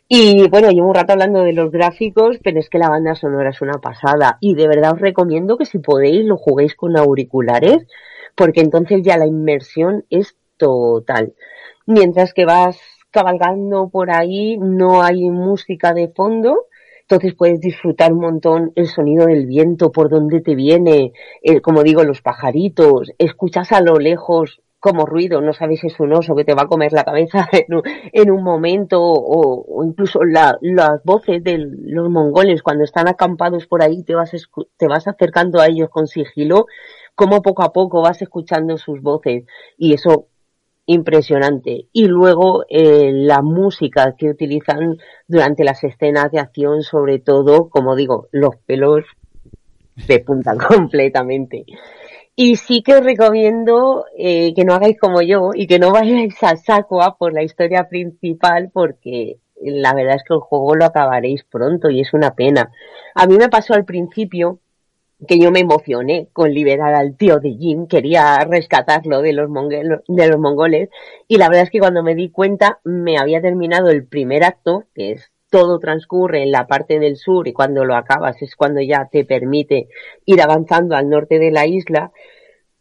Y 0.08 0.47
bueno, 0.49 0.70
llevo 0.70 0.89
un 0.89 0.95
rato 0.95 1.14
hablando 1.14 1.41
de 1.41 1.53
los 1.53 1.72
gráficos, 1.72 2.38
pero 2.43 2.60
es 2.60 2.70
que 2.70 2.78
la 2.78 2.89
banda 2.89 3.16
sonora 3.16 3.49
es 3.49 3.62
una 3.62 3.80
pasada. 3.80 4.38
Y 4.39 4.53
de 4.53 4.68
verdad 4.68 4.93
os 4.93 5.01
recomiendo 5.01 5.58
que 5.58 5.66
si 5.66 5.80
podéis 5.80 6.26
lo 6.26 6.38
juguéis 6.38 6.76
con 6.76 6.95
auriculares, 6.95 7.88
porque 8.36 8.62
entonces 8.62 9.01
ya 9.03 9.18
la 9.18 9.26
inmersión 9.26 10.06
es 10.12 10.38
total. 10.58 11.34
Mientras 11.88 12.34
que 12.34 12.45
vas 12.45 12.80
cabalgando 13.10 13.89
por 13.89 14.12
ahí, 14.12 14.58
no 14.58 15.01
hay 15.01 15.30
música 15.32 15.93
de 15.93 16.10
fondo, 16.10 16.68
entonces 17.01 17.34
puedes 17.34 17.60
disfrutar 17.60 18.14
un 18.14 18.20
montón 18.20 18.74
el 18.76 18.88
sonido 18.88 19.26
del 19.26 19.47
viento, 19.47 19.91
por 19.91 20.10
donde 20.10 20.41
te 20.41 20.53
viene, 20.53 21.14
como 21.64 21.82
digo, 21.82 22.03
los 22.03 22.22
pajaritos, 22.22 23.12
escuchas 23.18 23.72
a 23.72 23.82
lo 23.82 23.95
lejos 23.95 24.62
como 24.86 25.08
ruido, 25.08 25.42
no 25.42 25.52
sabes 25.52 25.80
si 25.80 25.88
es 25.88 26.00
un 26.00 26.14
oso 26.14 26.36
que 26.36 26.46
te 26.46 26.54
va 26.54 26.62
a 26.62 26.68
comer 26.68 26.94
la 26.94 27.04
cabeza 27.04 27.50
en 28.14 28.30
un, 28.32 28.44
momento 28.44 29.02
o, 29.02 29.84
incluso 29.84 30.20
las 30.24 31.04
voces 31.04 31.44
de 31.44 31.58
los 31.58 32.08
mongoles 32.12 32.62
cuando 32.62 32.84
están 32.84 33.08
acampados 33.08 33.66
por 33.66 33.82
ahí 33.82 34.04
te 34.04 34.14
vas, 34.14 34.30
te 34.78 34.88
vas 34.88 35.08
acercando 35.08 35.60
a 35.60 35.66
ellos 35.66 35.90
con 35.90 36.06
sigilo, 36.06 36.68
como 37.16 37.42
poco 37.42 37.64
a 37.64 37.74
poco 37.74 38.04
vas 38.04 38.22
escuchando 38.22 38.78
sus 38.78 39.02
voces 39.02 39.46
y 39.76 39.96
eso 39.96 40.28
impresionante. 40.86 41.88
Y 41.92 42.06
luego 42.06 42.66
eh, 42.70 43.10
la 43.12 43.42
música 43.42 44.14
que 44.16 44.30
utilizan 44.30 45.00
durante 45.28 45.64
las 45.64 45.84
escenas 45.84 46.32
de 46.32 46.42
acción, 46.42 46.84
sobre 46.84 47.18
todo, 47.18 47.70
como 47.70 47.96
digo, 47.96 48.28
los 48.32 48.56
pelos 48.68 49.04
se 49.98 50.20
puntan 50.20 50.58
completamente. 50.70 51.66
Y 52.38 52.58
sí 52.58 52.84
que 52.84 52.96
os 52.96 53.04
recomiendo 53.04 54.06
eh, 54.18 54.54
que 54.54 54.66
no 54.66 54.74
hagáis 54.74 55.00
como 55.00 55.22
yo 55.22 55.52
y 55.54 55.68
que 55.68 55.80
no 55.80 55.92
vayáis 55.92 56.36
a 56.44 56.58
Sacua 56.58 57.18
por 57.18 57.34
la 57.34 57.44
historia 57.44 57.88
principal 57.88 58.70
porque 58.74 59.38
la 59.62 59.94
verdad 59.94 60.18
es 60.18 60.24
que 60.24 60.34
el 60.34 60.42
juego 60.42 60.76
lo 60.76 60.86
acabaréis 60.86 61.44
pronto 61.46 61.90
y 61.90 62.02
es 62.02 62.14
una 62.14 62.36
pena. 62.36 62.72
A 63.14 63.26
mí 63.26 63.38
me 63.38 63.48
pasó 63.48 63.74
al 63.74 63.86
principio 63.86 64.60
que 65.26 65.40
yo 65.40 65.50
me 65.50 65.62
emocioné 65.62 66.28
con 66.34 66.54
liberar 66.54 66.94
al 66.94 67.16
tío 67.16 67.40
de 67.40 67.54
Jim, 67.54 67.88
quería 67.88 68.38
rescatarlo 68.40 69.22
de 69.22 69.32
los, 69.32 69.50
de 70.08 70.28
los 70.28 70.38
mongoles 70.38 70.90
y 71.30 71.38
la 71.38 71.48
verdad 71.48 71.64
es 71.64 71.70
que 71.70 71.80
cuando 71.80 72.04
me 72.04 72.16
di 72.16 72.30
cuenta 72.30 72.80
me 72.84 73.18
había 73.18 73.42
terminado 73.42 73.90
el 73.90 74.06
primer 74.06 74.44
acto, 74.44 74.84
que 74.94 75.14
es 75.14 75.32
todo 75.50 75.80
transcurre 75.80 76.43
en 76.43 76.52
la 76.52 76.68
parte 76.68 77.00
del 77.00 77.18
sur 77.18 77.48
y 77.48 77.54
cuando 77.54 77.86
lo 77.86 77.96
acabas 77.96 78.41
es 78.41 78.56
cuando 78.56 78.82
ya 78.82 79.08
te 79.12 79.26
permite 79.26 79.88
ir 80.26 80.41
avanzando 80.41 80.96
al 80.96 81.10
norte 81.10 81.39
de 81.39 81.52
la 81.52 81.66
isla, 81.68 82.12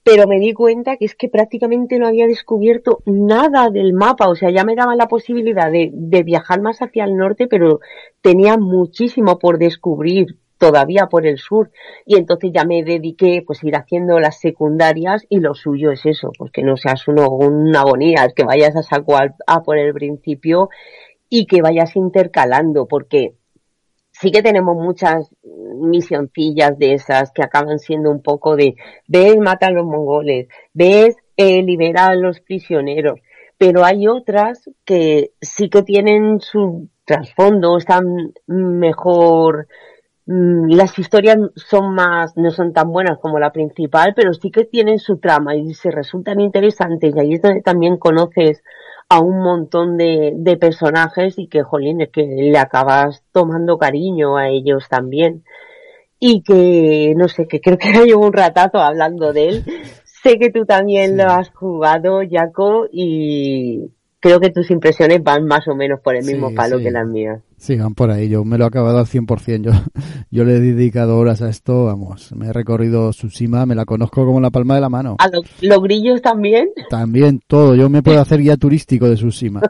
pero 0.02 0.26
me 0.26 0.38
di 0.38 0.52
cuenta 0.52 0.96
que 0.96 1.06
es 1.06 1.14
que 1.14 1.28
prácticamente 1.28 1.98
no 1.98 2.06
había 2.06 2.26
descubierto 2.26 2.98
nada 3.06 3.70
del 3.70 3.94
mapa, 3.94 4.28
o 4.28 4.34
sea, 4.34 4.50
ya 4.50 4.64
me 4.64 4.76
daban 4.76 4.98
la 4.98 5.08
posibilidad 5.08 5.72
de, 5.72 5.90
de 5.92 6.22
viajar 6.22 6.60
más 6.60 6.82
hacia 6.82 7.04
el 7.04 7.16
norte, 7.16 7.46
pero 7.46 7.80
tenía 8.20 8.58
muchísimo 8.58 9.38
por 9.38 9.58
descubrir 9.58 10.36
todavía 10.58 11.06
por 11.06 11.26
el 11.26 11.38
sur. 11.38 11.70
Y 12.06 12.16
entonces 12.16 12.50
ya 12.54 12.64
me 12.64 12.82
dediqué 12.82 13.42
pues 13.46 13.62
ir 13.64 13.76
haciendo 13.76 14.18
las 14.20 14.40
secundarias 14.40 15.24
y 15.28 15.40
lo 15.40 15.54
suyo 15.54 15.90
es 15.90 16.06
eso, 16.06 16.30
pues 16.38 16.50
que 16.52 16.62
no 16.62 16.76
seas 16.76 17.06
uno 17.08 17.28
una 17.28 17.80
agonía, 17.80 18.28
que 18.34 18.44
vayas 18.44 18.76
a 18.76 18.82
saco 18.82 19.16
a 19.16 19.62
por 19.62 19.78
el 19.78 19.92
principio 19.92 20.70
y 21.36 21.46
que 21.46 21.62
vayas 21.62 21.96
intercalando, 21.96 22.86
porque 22.86 23.34
sí 24.12 24.30
que 24.30 24.40
tenemos 24.40 24.76
muchas 24.76 25.34
misioncillas 25.80 26.78
de 26.78 26.94
esas 26.94 27.32
que 27.32 27.42
acaban 27.42 27.80
siendo 27.80 28.12
un 28.12 28.22
poco 28.22 28.54
de 28.54 28.76
ves, 29.08 29.36
mata 29.38 29.66
a 29.66 29.72
los 29.72 29.84
mongoles, 29.84 30.46
ves, 30.72 31.16
eh, 31.36 31.60
libera 31.64 32.06
a 32.06 32.14
los 32.14 32.38
prisioneros, 32.38 33.18
pero 33.58 33.84
hay 33.84 34.06
otras 34.06 34.70
que 34.84 35.32
sí 35.40 35.68
que 35.68 35.82
tienen 35.82 36.38
su 36.40 36.88
trasfondo, 37.04 37.78
están 37.78 38.32
mejor, 38.46 39.66
mm, 40.26 40.68
las 40.68 40.96
historias 41.00 41.38
son 41.56 41.96
más, 41.96 42.36
no 42.36 42.52
son 42.52 42.72
tan 42.72 42.92
buenas 42.92 43.18
como 43.18 43.40
la 43.40 43.50
principal, 43.50 44.12
pero 44.14 44.32
sí 44.34 44.52
que 44.52 44.66
tienen 44.66 45.00
su 45.00 45.18
trama 45.18 45.56
y 45.56 45.74
se 45.74 45.90
resultan 45.90 46.40
interesantes 46.40 47.12
y 47.12 47.18
ahí 47.18 47.32
es 47.32 47.42
donde 47.42 47.60
también 47.60 47.96
conoces 47.96 48.62
a 49.08 49.20
un 49.20 49.42
montón 49.42 49.96
de, 49.96 50.32
de 50.36 50.56
personajes 50.56 51.38
y 51.38 51.48
que, 51.48 51.62
jolín, 51.62 52.00
es 52.00 52.10
que 52.10 52.22
le 52.22 52.58
acabas 52.58 53.22
tomando 53.32 53.78
cariño 53.78 54.36
a 54.36 54.48
ellos 54.48 54.88
también. 54.88 55.44
Y 56.18 56.42
que, 56.42 57.14
no 57.16 57.28
sé, 57.28 57.46
que 57.46 57.60
creo 57.60 57.78
que 57.78 57.88
hay 57.98 58.12
un 58.12 58.32
ratazo 58.32 58.78
hablando 58.78 59.32
de 59.32 59.48
él. 59.48 59.64
sé 60.04 60.38
que 60.38 60.50
tú 60.50 60.64
también 60.64 61.16
lo 61.16 61.24
has 61.24 61.50
jugado, 61.50 62.20
Jaco, 62.28 62.86
y, 62.90 63.90
creo 64.24 64.40
que 64.40 64.48
tus 64.48 64.70
impresiones 64.70 65.22
van 65.22 65.44
más 65.44 65.68
o 65.68 65.74
menos 65.74 66.00
por 66.00 66.16
el 66.16 66.24
mismo 66.24 66.54
palo 66.54 66.78
que 66.78 66.90
las 66.90 67.06
mías. 67.06 67.42
Sí, 67.58 67.76
van 67.76 67.94
por 67.94 68.10
ahí. 68.10 68.30
Yo 68.30 68.42
me 68.42 68.56
lo 68.56 68.64
he 68.64 68.66
acabado 68.66 68.98
al 68.98 69.04
100%. 69.04 69.60
Yo, 69.60 69.72
yo 70.30 70.44
le 70.44 70.56
he 70.56 70.60
dedicado 70.60 71.18
horas 71.18 71.42
a 71.42 71.50
esto, 71.50 71.84
vamos. 71.84 72.32
Me 72.34 72.46
he 72.46 72.52
recorrido 72.54 73.10
Tsushima, 73.10 73.66
me 73.66 73.74
la 73.74 73.84
conozco 73.84 74.24
como 74.24 74.40
la 74.40 74.48
palma 74.48 74.76
de 74.76 74.80
la 74.80 74.88
mano. 74.88 75.16
¿A 75.18 75.28
los 75.60 75.82
grillos 75.82 76.22
también? 76.22 76.70
También, 76.88 77.42
todo. 77.46 77.74
Yo 77.74 77.90
me 77.90 78.02
puedo 78.02 78.18
hacer 78.22 78.40
guía 78.40 78.56
turístico 78.56 79.10
de 79.10 79.16
Tsushima. 79.16 79.60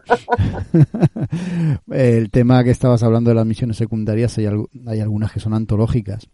el 1.90 2.30
tema 2.30 2.62
que 2.62 2.70
estabas 2.70 3.02
hablando 3.02 3.30
de 3.30 3.34
las 3.34 3.46
misiones 3.46 3.76
secundarias, 3.76 4.38
hay, 4.38 4.46
hay 4.86 5.00
algunas 5.00 5.32
que 5.32 5.40
son 5.40 5.52
antológicas. 5.52 6.28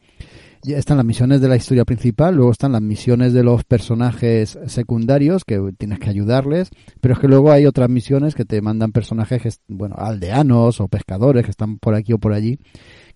Están 0.64 0.98
las 0.98 1.06
misiones 1.06 1.40
de 1.40 1.48
la 1.48 1.56
historia 1.56 1.84
principal, 1.84 2.34
luego 2.34 2.52
están 2.52 2.72
las 2.72 2.82
misiones 2.82 3.32
de 3.32 3.42
los 3.42 3.64
personajes 3.64 4.58
secundarios 4.66 5.44
que 5.44 5.58
tienes 5.78 5.98
que 5.98 6.10
ayudarles, 6.10 6.70
pero 7.00 7.14
es 7.14 7.20
que 7.20 7.28
luego 7.28 7.50
hay 7.50 7.66
otras 7.66 7.88
misiones 7.88 8.34
que 8.34 8.44
te 8.44 8.60
mandan 8.60 8.92
personajes, 8.92 9.60
bueno, 9.68 9.96
aldeanos 9.96 10.80
o 10.80 10.88
pescadores 10.88 11.44
que 11.44 11.50
están 11.50 11.78
por 11.78 11.94
aquí 11.94 12.12
o 12.12 12.18
por 12.18 12.32
allí 12.32 12.58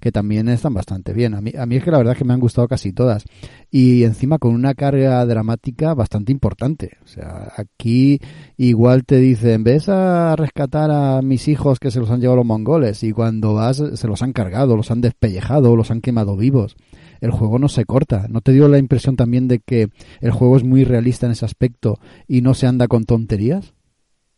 que 0.00 0.12
también 0.12 0.50
están 0.50 0.74
bastante 0.74 1.14
bien. 1.14 1.32
A 1.34 1.40
mí, 1.40 1.52
a 1.58 1.64
mí 1.64 1.76
es 1.76 1.82
que 1.84 1.90
la 1.90 1.96
verdad 1.96 2.12
es 2.12 2.18
que 2.18 2.26
me 2.26 2.34
han 2.34 2.40
gustado 2.40 2.68
casi 2.68 2.92
todas. 2.92 3.24
Y 3.70 4.04
encima 4.04 4.38
con 4.38 4.54
una 4.54 4.74
carga 4.74 5.24
dramática 5.24 5.94
bastante 5.94 6.30
importante. 6.30 6.98
O 7.02 7.06
sea, 7.06 7.52
aquí 7.56 8.20
igual 8.58 9.06
te 9.06 9.16
dicen, 9.16 9.64
ves 9.64 9.88
a 9.88 10.36
rescatar 10.36 10.90
a 10.90 11.22
mis 11.22 11.48
hijos 11.48 11.78
que 11.78 11.90
se 11.90 12.00
los 12.00 12.10
han 12.10 12.20
llevado 12.20 12.36
los 12.36 12.46
mongoles 12.46 13.02
y 13.02 13.12
cuando 13.12 13.54
vas 13.54 13.82
se 13.94 14.06
los 14.06 14.20
han 14.22 14.34
cargado, 14.34 14.76
los 14.76 14.90
han 14.90 15.00
despellejado, 15.00 15.74
los 15.74 15.90
han 15.90 16.02
quemado 16.02 16.36
vivos 16.36 16.76
el 17.24 17.30
juego 17.30 17.58
no 17.58 17.68
se 17.68 17.84
corta. 17.84 18.26
¿No 18.28 18.40
te 18.40 18.52
dio 18.52 18.68
la 18.68 18.78
impresión 18.78 19.16
también 19.16 19.48
de 19.48 19.58
que 19.58 19.88
el 20.20 20.30
juego 20.30 20.56
es 20.56 20.64
muy 20.64 20.84
realista 20.84 21.26
en 21.26 21.32
ese 21.32 21.44
aspecto 21.44 21.98
y 22.28 22.42
no 22.42 22.54
se 22.54 22.66
anda 22.66 22.86
con 22.86 23.04
tonterías? 23.04 23.74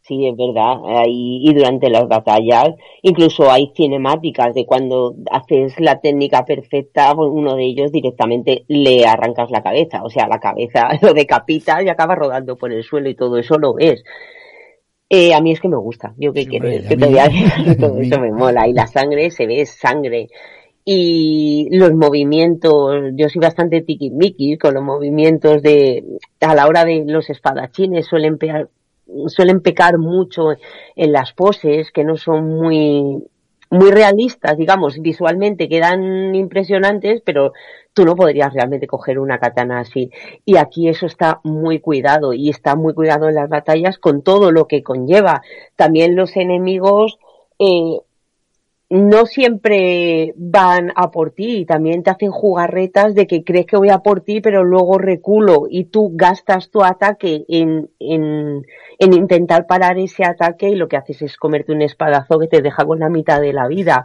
Sí, 0.03 0.25
es 0.25 0.37
verdad. 0.37 0.77
y 1.09 1.53
durante 1.53 1.91
las 1.91 2.07
batallas, 2.07 2.77
incluso 3.03 3.51
hay 3.51 3.73
cinemáticas 3.75 4.55
de 4.55 4.65
cuando 4.65 5.17
haces 5.33 5.75
la 5.81 6.01
técnica 6.01 6.45
perfecta, 6.45 7.13
pues 7.17 7.29
uno 7.33 7.57
de 7.57 7.65
ellos 7.65 7.91
directamente 7.91 8.65
le 8.69 9.05
arrancas 9.05 9.51
la 9.51 9.65
cabeza. 9.65 10.05
O 10.05 10.11
sea, 10.11 10.29
la 10.29 10.39
cabeza 10.39 10.91
lo 11.03 11.13
decapita 11.13 11.83
y 11.83 11.89
acaba 11.89 12.15
rodando 12.15 12.57
por 12.57 12.73
el 12.73 12.85
suelo 12.85 13.09
y 13.09 13.17
todo 13.17 13.37
eso 13.37 13.59
lo 13.59 13.75
ves. 13.75 14.05
Eh, 15.09 15.35
a 15.35 15.41
mí 15.41 15.53
es 15.53 15.61
que 15.61 15.69
me 15.69 15.77
gusta. 15.77 16.15
Yo 16.19 16.33
que 16.33 16.47
quiero 16.47 16.69
que 16.69 16.97
todo 17.81 17.99
eso 18.01 18.21
me 18.21 18.33
mola. 18.33 18.69
Y 18.69 18.73
la 18.73 18.87
sangre 18.87 19.31
se 19.31 19.47
ve 19.47 19.65
sangre. 19.67 20.29
Y 20.89 21.69
los 21.73 21.93
movimientos, 21.95 22.95
yo 23.15 23.29
soy 23.29 23.41
bastante 23.41 23.83
tiquismiquis 23.83 24.57
con 24.57 24.73
los 24.73 24.85
movimientos 24.85 25.61
de, 25.61 26.05
a 26.41 26.55
la 26.55 26.69
hora 26.69 26.85
de 26.85 27.05
los 27.07 27.29
espadachines 27.29 28.07
suelen 28.07 28.39
pegar 28.39 28.69
suelen 29.29 29.61
pecar 29.61 29.99
mucho 29.99 30.53
en 30.95 31.13
las 31.13 31.33
poses, 31.33 31.93
que 31.93 32.05
no 32.05 32.17
son 32.17 32.49
muy, 32.49 33.23
muy 33.71 33.91
realistas, 33.91 34.57
digamos, 34.57 35.01
visualmente 35.01 35.69
quedan 35.69 36.35
impresionantes, 36.35 37.23
pero 37.25 37.53
tú 37.93 38.05
no 38.05 38.15
podrías 38.17 38.53
realmente 38.53 38.87
coger 38.87 39.19
una 39.19 39.39
katana 39.39 39.81
así. 39.81 40.11
Y 40.45 40.57
aquí 40.57 40.89
eso 40.89 41.07
está 41.07 41.41
muy 41.45 41.81
cuidado 41.81 42.33
y 42.33 42.51
está 42.51 42.77
muy 42.77 42.95
cuidado 42.95 43.29
en 43.29 43.35
las 43.37 43.49
batallas 43.49 43.99
con 43.99 44.23
todo 44.23 44.53
lo 44.53 44.67
que 44.67 44.83
conlleva. 44.83 45.43
También 45.77 46.17
los 46.17 46.37
enemigos 46.37 47.19
eh, 47.59 47.99
no 48.89 49.27
siempre 49.27 50.33
van 50.37 50.93
a 50.95 51.11
por 51.11 51.33
ti 51.33 51.59
y 51.59 51.65
también 51.67 52.05
te 52.05 52.11
hacen 52.11 52.31
jugarretas 52.31 53.15
de 53.15 53.27
que 53.27 53.43
crees 53.43 53.67
que 53.67 53.77
voy 53.77 53.91
a 53.91 53.99
por 53.99 54.21
ti 54.21 54.41
pero 54.41 54.63
luego 54.63 54.99
reculo 54.99 55.67
y 55.69 55.87
tú 55.87 56.13
gastas 56.15 56.71
tu 56.71 56.85
ataque 56.85 57.45
en, 57.49 57.91
en, 57.99 58.65
en 58.99 59.13
intentar 59.13 59.67
parar 59.67 59.99
ese 59.99 60.25
ataque 60.25 60.69
y 60.69 60.77
lo 60.77 60.87
que 60.87 60.97
haces 60.97 61.21
es 61.23 61.37
comerte 61.37 61.73
un 61.73 61.83
espadazo 61.83 62.39
que 62.39 62.47
te 62.47 62.63
deja 62.63 62.85
con 62.85 63.01
la 63.01 63.09
mitad 63.09 63.41
de 63.41 63.53
la 63.53 63.67
vida. 63.67 64.05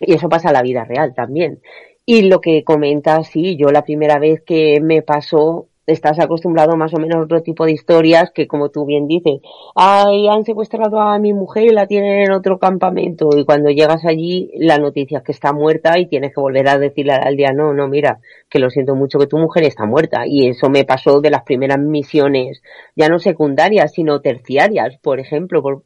Y 0.00 0.14
eso 0.14 0.28
pasa 0.28 0.48
en 0.48 0.54
la 0.54 0.62
vida 0.62 0.84
real 0.84 1.14
también. 1.14 1.60
Y 2.04 2.22
lo 2.22 2.40
que 2.40 2.64
comentas, 2.64 3.28
sí, 3.28 3.56
yo 3.56 3.68
la 3.68 3.84
primera 3.84 4.18
vez 4.18 4.42
que 4.42 4.80
me 4.80 5.02
pasó 5.02 5.68
estás 5.86 6.18
acostumbrado 6.18 6.76
más 6.76 6.92
o 6.94 6.98
menos 6.98 7.16
a 7.16 7.22
otro 7.22 7.42
tipo 7.42 7.64
de 7.64 7.72
historias 7.72 8.30
que, 8.32 8.48
como 8.48 8.70
tú 8.70 8.84
bien 8.84 9.06
dices, 9.06 9.40
ay, 9.74 10.26
han 10.28 10.44
secuestrado 10.44 11.00
a 11.00 11.18
mi 11.18 11.32
mujer 11.32 11.64
y 11.64 11.70
la 11.70 11.86
tienen 11.86 12.20
en 12.20 12.32
otro 12.32 12.58
campamento. 12.58 13.30
Y 13.36 13.44
cuando 13.44 13.70
llegas 13.70 14.04
allí, 14.04 14.50
la 14.56 14.78
noticia 14.78 15.18
es 15.18 15.24
que 15.24 15.32
está 15.32 15.52
muerta 15.52 15.98
y 15.98 16.06
tienes 16.06 16.34
que 16.34 16.40
volver 16.40 16.68
a 16.68 16.78
decirle 16.78 17.12
al 17.12 17.36
día, 17.36 17.52
no, 17.52 17.72
no, 17.72 17.88
mira, 17.88 18.20
que 18.48 18.58
lo 18.58 18.70
siento 18.70 18.94
mucho 18.94 19.18
que 19.18 19.26
tu 19.26 19.38
mujer 19.38 19.64
está 19.64 19.86
muerta. 19.86 20.26
Y 20.26 20.48
eso 20.48 20.68
me 20.70 20.84
pasó 20.84 21.20
de 21.20 21.30
las 21.30 21.42
primeras 21.44 21.78
misiones, 21.78 22.62
ya 22.96 23.08
no 23.08 23.18
secundarias, 23.18 23.92
sino 23.92 24.20
terciarias, 24.20 24.98
por 24.98 25.20
ejemplo, 25.20 25.82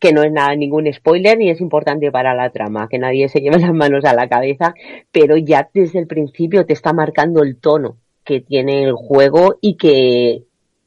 que 0.00 0.12
no 0.12 0.22
es 0.22 0.32
nada, 0.32 0.54
ningún 0.56 0.92
spoiler 0.92 1.38
ni 1.38 1.50
es 1.50 1.60
importante 1.60 2.10
para 2.10 2.34
la 2.34 2.50
trama, 2.50 2.88
que 2.88 2.98
nadie 2.98 3.28
se 3.28 3.40
lleve 3.40 3.58
las 3.60 3.72
manos 3.72 4.04
a 4.04 4.14
la 4.14 4.28
cabeza, 4.28 4.74
pero 5.12 5.36
ya 5.36 5.70
desde 5.72 6.00
el 6.00 6.06
principio 6.06 6.66
te 6.66 6.72
está 6.72 6.92
marcando 6.92 7.42
el 7.42 7.58
tono 7.58 7.98
que 8.24 8.40
tiene 8.40 8.84
el 8.84 8.92
juego 8.94 9.56
y 9.60 9.76
que 9.76 10.44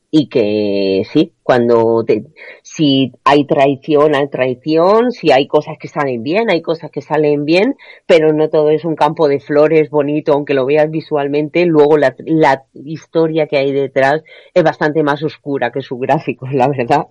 y 0.09 0.27
que 0.27 1.03
sí, 1.11 1.33
cuando 1.43 2.03
te, 2.05 2.23
si 2.63 3.11
hay 3.25 3.45
traición, 3.45 4.15
hay 4.15 4.29
traición, 4.29 5.11
si 5.11 5.31
hay 5.31 5.47
cosas 5.47 5.77
que 5.79 5.88
salen 5.88 6.23
bien, 6.23 6.49
hay 6.49 6.61
cosas 6.61 6.91
que 6.91 7.01
salen 7.01 7.43
bien, 7.45 7.75
pero 8.05 8.31
no 8.31 8.49
todo 8.49 8.69
es 8.69 8.85
un 8.85 8.95
campo 8.95 9.27
de 9.27 9.39
flores 9.39 9.89
bonito, 9.89 10.33
aunque 10.33 10.53
lo 10.53 10.65
veas 10.65 10.89
visualmente, 10.89 11.65
luego 11.65 11.97
la, 11.97 12.15
la 12.25 12.63
historia 12.73 13.47
que 13.47 13.57
hay 13.57 13.73
detrás 13.73 14.23
es 14.53 14.63
bastante 14.63 15.03
más 15.03 15.21
oscura 15.23 15.71
que 15.71 15.81
su 15.81 15.97
gráfico, 15.97 16.47
la 16.51 16.69
verdad. 16.69 17.05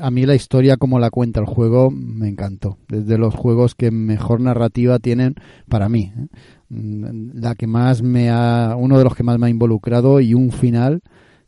A 0.00 0.10
mí 0.10 0.24
la 0.24 0.34
historia 0.34 0.78
como 0.78 0.98
la 0.98 1.10
cuenta 1.10 1.38
el 1.40 1.44
juego 1.44 1.90
me 1.90 2.28
encantó. 2.28 2.78
Desde 2.88 3.18
los 3.18 3.34
juegos 3.34 3.74
que 3.74 3.90
mejor 3.90 4.40
narrativa 4.40 4.98
tienen 5.00 5.34
para 5.68 5.90
mí. 5.90 6.12
¿eh? 6.16 6.28
Mm, 6.68 7.30
la 7.34 7.54
que 7.54 7.66
más 7.66 8.02
me 8.02 8.30
ha, 8.30 8.74
uno 8.78 8.98
de 8.98 9.04
los 9.04 9.14
que 9.14 9.22
más 9.22 9.38
me 9.38 9.46
ha 9.46 9.50
involucrado 9.50 10.20
y 10.20 10.34
un 10.34 10.50
final 10.50 11.02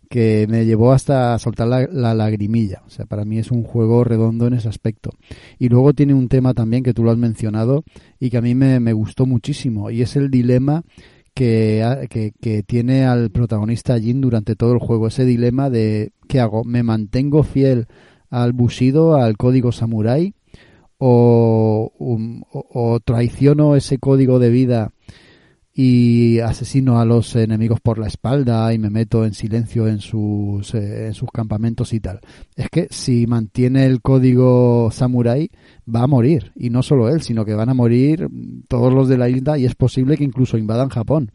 que 0.09 0.47
me 0.49 0.65
llevó 0.65 0.93
hasta 0.93 1.39
soltar 1.39 1.69
la, 1.69 2.15
lagrimilla. 2.15 2.83
O 2.87 2.91
sea, 2.91 3.07
para 3.07 3.25
mí 3.25 3.39
es 3.39 3.51
un 3.51 3.63
juego 3.63 4.05
redondo 4.05 4.47
en 4.47 4.55
ese 4.55 4.69
aspecto. 4.69 5.11
Y 5.59 5.69
luego 5.69 5.93
tiene 5.93 6.15
un 6.15 6.29
tema 6.29 6.55
también 6.55 6.83
que 6.83 6.95
tú 6.95 7.05
lo 7.05 7.11
has 7.11 7.19
mencionado 7.19 7.85
y 8.19 8.31
que 8.31 8.39
a 8.39 8.43
mí 8.43 8.55
me, 8.55 8.81
me 8.81 8.93
gustó 8.93 9.27
muchísimo 9.27 9.91
y 9.91 10.03
es 10.03 10.17
el 10.17 10.31
dilema 10.31 10.83
que, 11.35 12.07
que, 12.11 12.33
que, 12.41 12.63
tiene 12.63 13.05
al 13.05 13.31
protagonista 13.31 13.99
Jin 14.01 14.21
durante 14.21 14.57
todo 14.57 14.73
el 14.73 14.79
juego. 14.79 15.09
Ese 15.09 15.25
dilema 15.25 15.69
de 15.71 16.13
¿qué 16.27 16.41
hago? 16.41 16.65
¿Me 16.65 16.83
mantengo 16.83 17.43
fiel 17.43 17.87
al 18.31 18.53
Bushido, 18.53 19.17
al 19.17 19.37
código 19.37 19.73
samurái? 19.73 20.35
O, 20.99 21.93
o, 22.51 23.01
traiciono 23.01 23.77
ese 23.77 23.99
código 23.99 24.41
de 24.41 24.51
vida 24.51 24.91
y 25.81 26.41
asesino 26.41 26.99
a 26.99 27.05
los 27.05 27.37
enemigos 27.37 27.79
por 27.81 28.01
la 28.01 28.09
espalda 28.09 28.75
y 28.75 28.81
me 28.81 28.91
meto 28.91 29.25
en 29.25 29.33
silencio 29.33 29.87
en 29.87 30.01
sus, 30.01 30.75
eh, 30.75 31.07
en 31.07 31.15
sus 31.15 31.31
campamentos 31.31 31.93
y 31.93 32.01
tal. 32.01 32.19
Es 32.57 32.69
que 32.69 32.89
si 32.91 33.29
mantiene 33.29 33.87
el 33.87 34.03
código 34.03 34.91
samurai 34.91 35.49
va 35.87 36.03
a 36.03 36.09
morir. 36.09 36.51
Y 36.57 36.71
no 36.71 36.83
solo 36.83 37.09
él, 37.09 37.23
sino 37.23 37.45
que 37.45 37.55
van 37.55 37.69
a 37.69 37.75
morir 37.75 38.29
todos 38.67 38.93
los 38.93 39.09
de 39.09 39.19
la 39.19 39.29
isla 39.29 39.57
y 39.57 39.67
es 39.67 39.77
posible 39.77 40.17
que 40.17 40.25
incluso 40.25 40.59
invadan 40.59 40.89
Japón. 40.89 41.31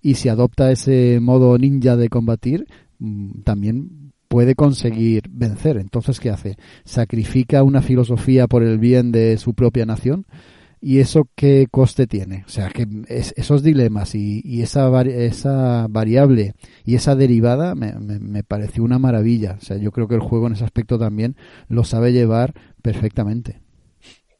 Y 0.00 0.14
si 0.14 0.28
adopta 0.28 0.70
ese 0.70 1.18
modo 1.20 1.58
ninja 1.58 1.96
de 1.96 2.08
combatir, 2.08 2.68
mm, 3.00 3.40
también 3.42 4.07
puede 4.28 4.54
conseguir 4.54 5.24
vencer. 5.30 5.78
Entonces, 5.78 6.20
¿qué 6.20 6.30
hace? 6.30 6.56
¿Sacrifica 6.84 7.62
una 7.62 7.82
filosofía 7.82 8.46
por 8.46 8.62
el 8.62 8.78
bien 8.78 9.10
de 9.10 9.38
su 9.38 9.54
propia 9.54 9.86
nación? 9.86 10.26
¿Y 10.80 11.00
eso 11.00 11.28
qué 11.34 11.66
coste 11.68 12.06
tiene? 12.06 12.44
O 12.46 12.48
sea, 12.48 12.68
que 12.68 12.86
esos 13.08 13.64
dilemas 13.64 14.14
y, 14.14 14.62
esa, 14.62 15.02
esa 15.02 15.86
variable 15.90 16.52
y 16.84 16.94
esa 16.94 17.16
derivada 17.16 17.74
me, 17.74 17.94
me, 17.94 18.44
pareció 18.44 18.84
una 18.84 19.00
maravilla. 19.00 19.56
O 19.58 19.60
sea, 19.60 19.76
yo 19.76 19.90
creo 19.90 20.06
que 20.06 20.14
el 20.14 20.20
juego 20.20 20.46
en 20.46 20.52
ese 20.52 20.64
aspecto 20.64 20.98
también 20.98 21.34
lo 21.68 21.82
sabe 21.82 22.12
llevar 22.12 22.54
perfectamente. 22.80 23.60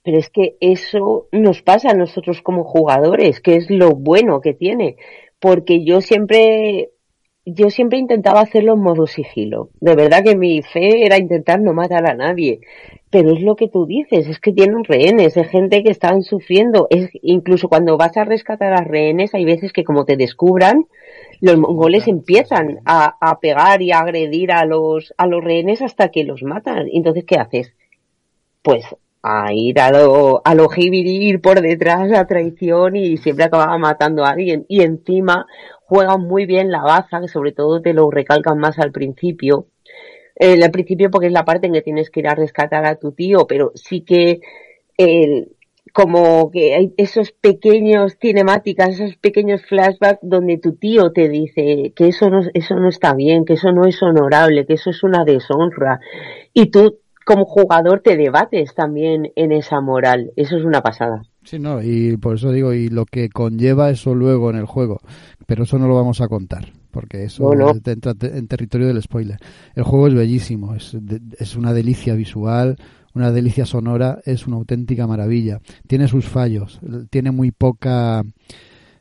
Pero 0.05 0.19
es 0.19 0.31
que 0.31 0.57
eso 0.61 1.27
nos 1.33 1.63
pasa 1.63 1.91
a 1.91 1.95
nosotros 1.95 2.41
como 2.41 2.63
jugadores, 2.63 3.41
que 3.41 3.57
es 3.57 3.69
lo 3.69 3.91
bueno 3.91 4.41
que 4.41 4.55
tiene. 4.55 4.97
Porque 5.41 5.85
yo 5.85 6.01
siempre 6.01 6.91
yo 7.55 7.71
siempre 7.71 7.99
intentaba 7.99 8.41
hacerlo 8.41 8.75
en 8.75 8.81
modo 8.81 9.07
sigilo. 9.07 9.71
De 9.81 9.95
verdad 9.95 10.23
que 10.25 10.37
mi 10.37 10.63
fe 10.63 11.05
era 11.05 11.19
intentar 11.19 11.61
no 11.61 11.73
matar 11.73 12.07
a 12.07 12.15
nadie. 12.15 12.61
Pero 13.11 13.33
es 13.33 13.41
lo 13.41 13.57
que 13.57 13.69
tú 13.69 13.87
dices, 13.87 14.29
es 14.29 14.39
que 14.39 14.53
tienen 14.53 14.85
rehenes, 14.85 15.37
es 15.37 15.49
gente 15.49 15.83
que 15.83 15.91
están 15.91 16.23
sufriendo. 16.23 16.89
Es, 16.91 17.11
incluso 17.23 17.69
cuando 17.69 17.97
vas 17.97 18.17
a 18.19 18.25
rescatar 18.25 18.75
a 18.75 18.85
rehenes, 18.85 19.35
hay 19.35 19.47
veces 19.47 19.73
que 19.73 19.85
como 19.85 20.05
te 20.05 20.17
descubran, 20.17 20.85
los 21.41 21.57
mongoles 21.57 22.07
empiezan 22.07 22.81
a, 22.85 23.17
a, 23.21 23.41
pegar 23.41 23.81
y 23.81 23.93
a 23.93 24.01
agredir 24.01 24.53
a 24.53 24.67
los, 24.67 25.15
a 25.17 25.27
los 25.27 25.43
rehenes 25.43 25.81
hasta 25.81 26.11
que 26.11 26.25
los 26.25 26.43
matan. 26.43 26.87
Entonces, 26.93 27.25
¿qué 27.25 27.37
haces? 27.37 27.73
Pues 28.63 28.85
a 29.23 29.53
ir 29.53 29.81
a 29.81 29.91
lo, 29.91 30.41
a 30.45 30.55
lo 30.55 30.69
ir 30.77 31.41
por 31.41 31.61
detrás 31.61 32.13
a 32.13 32.27
traición 32.27 32.97
y 32.97 33.17
siempre 33.17 33.45
acababa 33.45 33.77
matando 33.79 34.25
a 34.25 34.31
alguien. 34.31 34.65
Y 34.69 34.83
encima 34.83 35.47
juegan 35.89 36.21
muy 36.21 36.45
bien 36.45 36.71
la 36.71 36.83
baza, 36.83 37.21
que 37.21 37.29
sobre 37.29 37.53
todo 37.53 37.81
te 37.81 37.95
lo 37.95 38.11
recalcan 38.11 38.59
más 38.59 38.79
al 38.79 38.93
principio. 38.93 39.69
Eh, 40.37 40.63
al 40.63 40.71
principio 40.71 41.11
porque 41.11 41.29
es 41.29 41.33
la 41.33 41.47
parte 41.47 41.67
en 41.67 41.73
que 41.73 41.83
tienes 41.83 42.11
que 42.11 42.21
ir 42.21 42.29
a 42.29 42.35
rescatar 42.35 42.85
a 42.85 42.97
tu 42.97 43.13
tío, 43.13 43.47
pero 43.47 43.73
sí 43.75 44.03
que 44.03 44.41
el, 44.99 45.57
como 45.95 46.51
que 46.51 46.75
hay 46.75 46.93
esos 46.99 47.33
pequeños 47.33 48.19
cinemáticas, 48.21 49.01
esos 49.01 49.17
pequeños 49.17 49.63
flashbacks 49.65 50.21
donde 50.21 50.59
tu 50.59 50.75
tío 50.75 51.11
te 51.11 51.31
dice 51.31 51.95
que 51.97 52.09
eso 52.09 52.29
no, 52.29 52.43
eso 52.53 52.75
no 52.77 52.91
está 52.91 53.15
bien, 53.15 53.47
que 53.47 53.55
eso 53.55 53.73
no 53.73 53.87
es 53.87 54.03
honorable, 54.03 54.67
que 54.67 54.75
eso 54.75 54.91
es 54.91 55.03
una 55.03 55.25
deshonra. 55.25 56.01
Y 56.53 56.67
tú 56.67 56.99
como 57.25 57.47
jugador 57.47 58.01
te 58.01 58.17
debates 58.17 58.75
también 58.75 59.33
en 59.37 59.53
esa 59.53 59.81
moral. 59.81 60.33
Eso 60.37 60.59
es 60.59 60.65
una 60.65 60.83
pasada. 60.83 61.23
Sí, 61.49 61.59
no, 61.59 61.83
y 61.83 62.19
por 62.19 62.35
eso 62.35 62.53
digo, 62.53 62.75
y 62.75 62.91
lo 62.91 63.07
que 63.07 63.31
conlleva 63.31 63.89
eso 63.89 64.15
luego 64.15 64.51
en 64.51 64.57
el 64.57 64.67
juego, 64.67 65.01
pero 65.47 65.63
eso 65.63 65.79
no 65.79 65.89
lo 65.89 65.95
vamos 65.95 66.21
a 66.21 66.29
contar, 66.29 66.75
porque 66.91 67.25
eso 67.25 67.51
entra 67.73 68.13
en 68.21 68.47
territorio 68.49 68.89
del 68.89 69.01
spoiler. 69.01 69.39
El 69.75 69.83
juego 69.85 70.09
es 70.09 70.15
bellísimo, 70.15 70.75
es, 70.75 70.95
es 71.39 71.57
una 71.57 71.73
delicia 71.73 72.15
visual, 72.17 72.77
una 73.15 73.33
delicia 73.33 73.65
sonora, 73.65 74.19
es 74.27 74.47
una 74.47 74.57
auténtica 74.57 75.07
maravilla. 75.07 75.63
Tiene 75.87 76.07
sus 76.07 76.29
fallos, 76.29 76.81
tiene 77.09 77.31
muy 77.31 77.51
poca 77.51 78.23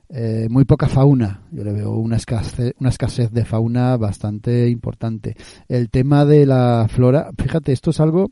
eh, 0.08 0.48
muy 0.50 0.64
poca 0.64 0.88
fauna. 0.88 1.42
Yo 1.52 1.66
le 1.66 1.74
veo 1.74 1.98
una 1.98 2.16
escasez, 2.16 2.76
una 2.80 2.92
escasez 2.92 3.30
de 3.30 3.44
fauna 3.44 3.98
bastante 3.98 4.70
importante. 4.70 5.36
El 5.68 5.90
tema 5.90 6.24
de 6.24 6.46
la 6.46 6.88
flora, 6.90 7.30
fíjate, 7.38 7.74
esto 7.74 7.90
es 7.90 8.00
algo 8.00 8.32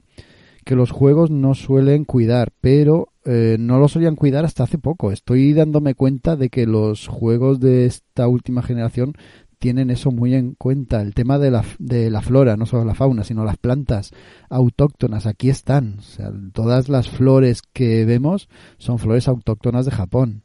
que 0.65 0.75
los 0.75 0.91
juegos 0.91 1.31
no 1.31 1.53
suelen 1.53 2.05
cuidar, 2.05 2.51
pero 2.59 3.09
eh, 3.23 3.55
no 3.59 3.79
lo 3.79 3.87
solían 3.87 4.15
cuidar 4.15 4.45
hasta 4.45 4.63
hace 4.63 4.79
poco. 4.79 5.11
Estoy 5.11 5.53
dándome 5.53 5.93
cuenta 5.93 6.35
de 6.35 6.49
que 6.49 6.65
los 6.65 7.07
juegos 7.07 7.59
de 7.59 7.85
esta 7.85 8.27
última 8.27 8.63
generación 8.63 9.13
tienen 9.59 9.91
eso 9.91 10.11
muy 10.11 10.33
en 10.33 10.55
cuenta. 10.55 11.01
El 11.01 11.13
tema 11.13 11.37
de 11.37 11.51
la, 11.51 11.63
de 11.77 12.09
la 12.09 12.21
flora, 12.21 12.57
no 12.57 12.65
solo 12.65 12.83
la 12.83 12.95
fauna, 12.95 13.23
sino 13.23 13.45
las 13.45 13.57
plantas 13.57 14.11
autóctonas, 14.49 15.27
aquí 15.27 15.49
están. 15.49 15.97
O 15.99 16.01
sea, 16.01 16.31
todas 16.51 16.89
las 16.89 17.09
flores 17.09 17.61
que 17.61 18.03
vemos 18.05 18.49
son 18.79 18.97
flores 18.97 19.27
autóctonas 19.27 19.85
de 19.85 19.91
Japón. 19.91 20.43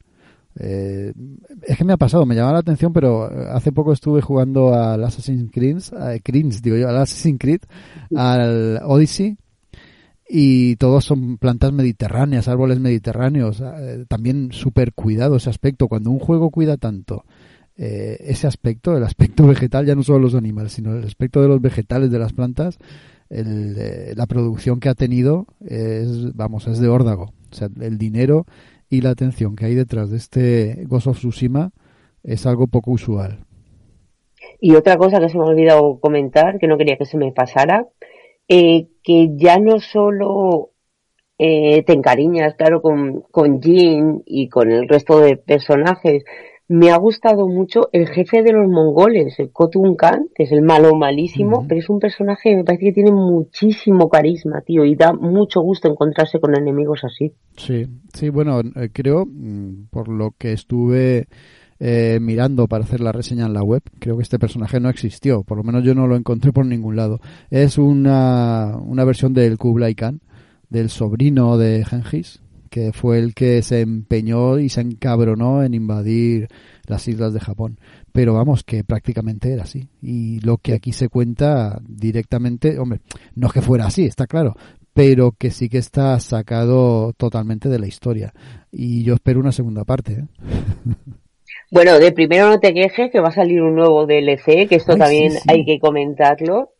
Eh, 0.58 1.14
es 1.62 1.78
que 1.78 1.84
me 1.84 1.94
ha 1.94 1.96
pasado, 1.96 2.26
me 2.26 2.34
llamaba 2.34 2.54
la 2.54 2.60
atención, 2.60 2.92
pero 2.92 3.30
eh, 3.30 3.46
hace 3.52 3.72
poco 3.72 3.92
estuve 3.92 4.20
jugando 4.20 4.74
al 4.74 5.02
Assassin's 5.02 5.50
Creed, 5.50 5.78
eh, 5.98 6.20
digo 6.62 6.76
yo, 6.76 6.88
al 6.88 6.98
Assassin's 6.98 7.38
Creed, 7.38 7.60
al 8.14 8.80
Odyssey, 8.84 9.38
y 10.32 10.76
todos 10.76 11.04
son 11.04 11.38
plantas 11.38 11.72
mediterráneas, 11.72 12.46
árboles 12.46 12.78
mediterráneos, 12.78 13.60
también 14.06 14.52
súper 14.52 14.92
cuidado 14.92 15.36
ese 15.36 15.50
aspecto. 15.50 15.88
Cuando 15.88 16.10
un 16.10 16.20
juego 16.20 16.50
cuida 16.50 16.76
tanto 16.76 17.24
ese 17.76 18.46
aspecto, 18.46 18.96
el 18.96 19.02
aspecto 19.02 19.44
vegetal, 19.48 19.86
ya 19.86 19.96
no 19.96 20.04
solo 20.04 20.20
los 20.20 20.36
animales, 20.36 20.72
sino 20.72 20.96
el 20.96 21.04
aspecto 21.04 21.42
de 21.42 21.48
los 21.48 21.60
vegetales, 21.60 22.12
de 22.12 22.18
las 22.20 22.32
plantas, 22.32 22.78
la 23.28 24.26
producción 24.26 24.78
que 24.78 24.88
ha 24.88 24.94
tenido 24.94 25.46
es, 25.66 26.32
vamos, 26.36 26.68
es 26.68 26.78
de 26.78 26.88
órdago. 26.88 27.32
O 27.50 27.54
sea, 27.54 27.68
el 27.80 27.98
dinero 27.98 28.46
y 28.88 29.00
la 29.00 29.10
atención 29.10 29.56
que 29.56 29.66
hay 29.66 29.74
detrás 29.74 30.10
de 30.10 30.16
este 30.16 30.84
Ghost 30.86 31.08
of 31.08 31.18
Tsushima 31.18 31.72
es 32.22 32.46
algo 32.46 32.68
poco 32.68 32.92
usual. 32.92 33.40
Y 34.60 34.74
otra 34.74 34.96
cosa 34.96 35.18
que 35.18 35.28
se 35.28 35.38
me 35.38 35.44
ha 35.44 35.48
olvidado 35.48 35.98
comentar, 36.00 36.58
que 36.58 36.66
no 36.66 36.76
quería 36.76 36.96
que 36.96 37.06
se 37.06 37.16
me 37.16 37.32
pasara, 37.32 37.86
eh, 38.52 38.88
que 39.04 39.30
ya 39.36 39.60
no 39.60 39.78
solo 39.78 40.70
eh, 41.38 41.84
te 41.84 41.92
encariñas, 41.92 42.56
claro, 42.56 42.82
con, 42.82 43.20
con 43.30 43.62
Jin 43.62 44.24
y 44.26 44.48
con 44.48 44.72
el 44.72 44.88
resto 44.88 45.20
de 45.20 45.36
personajes, 45.36 46.24
me 46.66 46.90
ha 46.90 46.96
gustado 46.96 47.46
mucho 47.46 47.90
el 47.92 48.08
jefe 48.08 48.42
de 48.42 48.52
los 48.52 48.68
mongoles, 48.68 49.38
el 49.38 49.52
Kotun 49.52 49.94
Khan, 49.94 50.30
que 50.34 50.42
es 50.42 50.52
el 50.52 50.62
malo 50.62 50.96
malísimo, 50.96 51.64
pero 51.68 51.80
es 51.80 51.88
un 51.88 52.00
personaje 52.00 52.50
que 52.50 52.56
me 52.56 52.64
parece 52.64 52.86
que 52.86 52.92
tiene 52.92 53.12
muchísimo 53.12 54.08
carisma, 54.08 54.62
tío, 54.62 54.84
y 54.84 54.96
da 54.96 55.12
mucho 55.12 55.60
gusto 55.60 55.88
encontrarse 55.88 56.40
con 56.40 56.56
enemigos 56.56 57.04
así. 57.04 57.32
Sí, 57.56 57.86
sí, 58.12 58.30
bueno, 58.30 58.60
eh, 58.60 58.90
creo, 58.92 59.26
mm, 59.26 59.90
por 59.90 60.08
lo 60.08 60.32
que 60.36 60.52
estuve 60.52 61.28
eh, 61.80 62.18
mirando 62.20 62.68
para 62.68 62.84
hacer 62.84 63.00
la 63.00 63.10
reseña 63.10 63.46
en 63.46 63.54
la 63.54 63.62
web, 63.62 63.82
creo 63.98 64.16
que 64.16 64.22
este 64.22 64.38
personaje 64.38 64.78
no 64.80 64.90
existió, 64.90 65.42
por 65.42 65.56
lo 65.56 65.64
menos 65.64 65.82
yo 65.82 65.94
no 65.94 66.06
lo 66.06 66.14
encontré 66.14 66.52
por 66.52 66.66
ningún 66.66 66.94
lado. 66.94 67.20
Es 67.48 67.78
una, 67.78 68.76
una 68.76 69.04
versión 69.04 69.32
del 69.32 69.56
Kublai 69.56 69.94
Khan, 69.94 70.20
del 70.68 70.90
sobrino 70.90 71.56
de 71.56 71.84
Genghis, 71.84 72.42
que 72.68 72.92
fue 72.92 73.18
el 73.18 73.34
que 73.34 73.62
se 73.62 73.80
empeñó 73.80 74.58
y 74.58 74.68
se 74.68 74.82
encabronó 74.82 75.62
en 75.62 75.74
invadir 75.74 76.48
las 76.86 77.08
islas 77.08 77.32
de 77.32 77.40
Japón. 77.40 77.80
Pero 78.12 78.34
vamos, 78.34 78.62
que 78.62 78.84
prácticamente 78.84 79.52
era 79.52 79.64
así. 79.64 79.88
Y 80.02 80.40
lo 80.40 80.58
que 80.58 80.74
aquí 80.74 80.92
se 80.92 81.08
cuenta 81.08 81.80
directamente, 81.86 82.78
hombre, 82.78 83.00
no 83.34 83.48
es 83.48 83.52
que 83.52 83.62
fuera 83.62 83.86
así, 83.86 84.04
está 84.04 84.26
claro, 84.26 84.54
pero 84.92 85.32
que 85.32 85.50
sí 85.50 85.68
que 85.68 85.78
está 85.78 86.18
sacado 86.20 87.12
totalmente 87.14 87.68
de 87.68 87.78
la 87.78 87.86
historia. 87.86 88.32
Y 88.70 89.02
yo 89.02 89.14
espero 89.14 89.40
una 89.40 89.52
segunda 89.52 89.84
parte. 89.84 90.12
¿eh? 90.12 90.26
Bueno, 91.72 92.00
de 92.00 92.10
primero 92.10 92.48
no 92.48 92.58
te 92.58 92.74
quejes, 92.74 93.12
que 93.12 93.20
va 93.20 93.28
a 93.28 93.32
salir 93.32 93.62
un 93.62 93.76
nuevo 93.76 94.04
DLC, 94.04 94.68
que 94.68 94.74
esto 94.74 94.96
también 94.96 95.34
hay 95.46 95.64
que 95.64 95.78
comentarlo. 95.78 96.72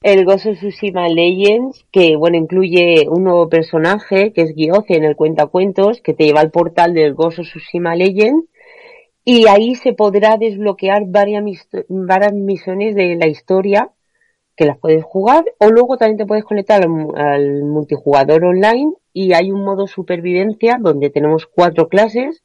El 0.00 0.24
Ghost 0.24 0.46
of 0.46 0.56
Tsushima 0.56 1.06
Legends, 1.10 1.84
que 1.92 2.16
bueno, 2.16 2.38
incluye 2.38 3.06
un 3.10 3.24
nuevo 3.24 3.50
personaje, 3.50 4.32
que 4.32 4.40
es 4.40 4.54
Gyoce 4.56 4.96
en 4.96 5.04
el 5.04 5.16
cuentacuentos, 5.16 6.00
que 6.00 6.14
te 6.14 6.24
lleva 6.24 6.40
al 6.40 6.50
portal 6.50 6.94
del 6.94 7.12
Ghost 7.12 7.40
of 7.40 7.46
Tsushima 7.46 7.94
Legends, 7.94 8.46
y 9.22 9.46
ahí 9.48 9.74
se 9.74 9.92
podrá 9.92 10.38
desbloquear 10.38 11.02
varias, 11.08 11.44
varias 11.88 12.32
misiones 12.32 12.94
de 12.94 13.16
la 13.16 13.26
historia, 13.26 13.90
que 14.56 14.64
las 14.64 14.78
puedes 14.78 15.04
jugar, 15.04 15.44
o 15.58 15.68
luego 15.68 15.98
también 15.98 16.16
te 16.16 16.26
puedes 16.26 16.44
conectar 16.44 16.82
al, 16.82 16.90
al 17.16 17.64
multijugador 17.64 18.46
online, 18.46 18.94
y 19.12 19.34
hay 19.34 19.50
un 19.52 19.62
modo 19.62 19.86
supervivencia 19.86 20.78
donde 20.80 21.10
tenemos 21.10 21.46
cuatro 21.46 21.88
clases, 21.88 22.42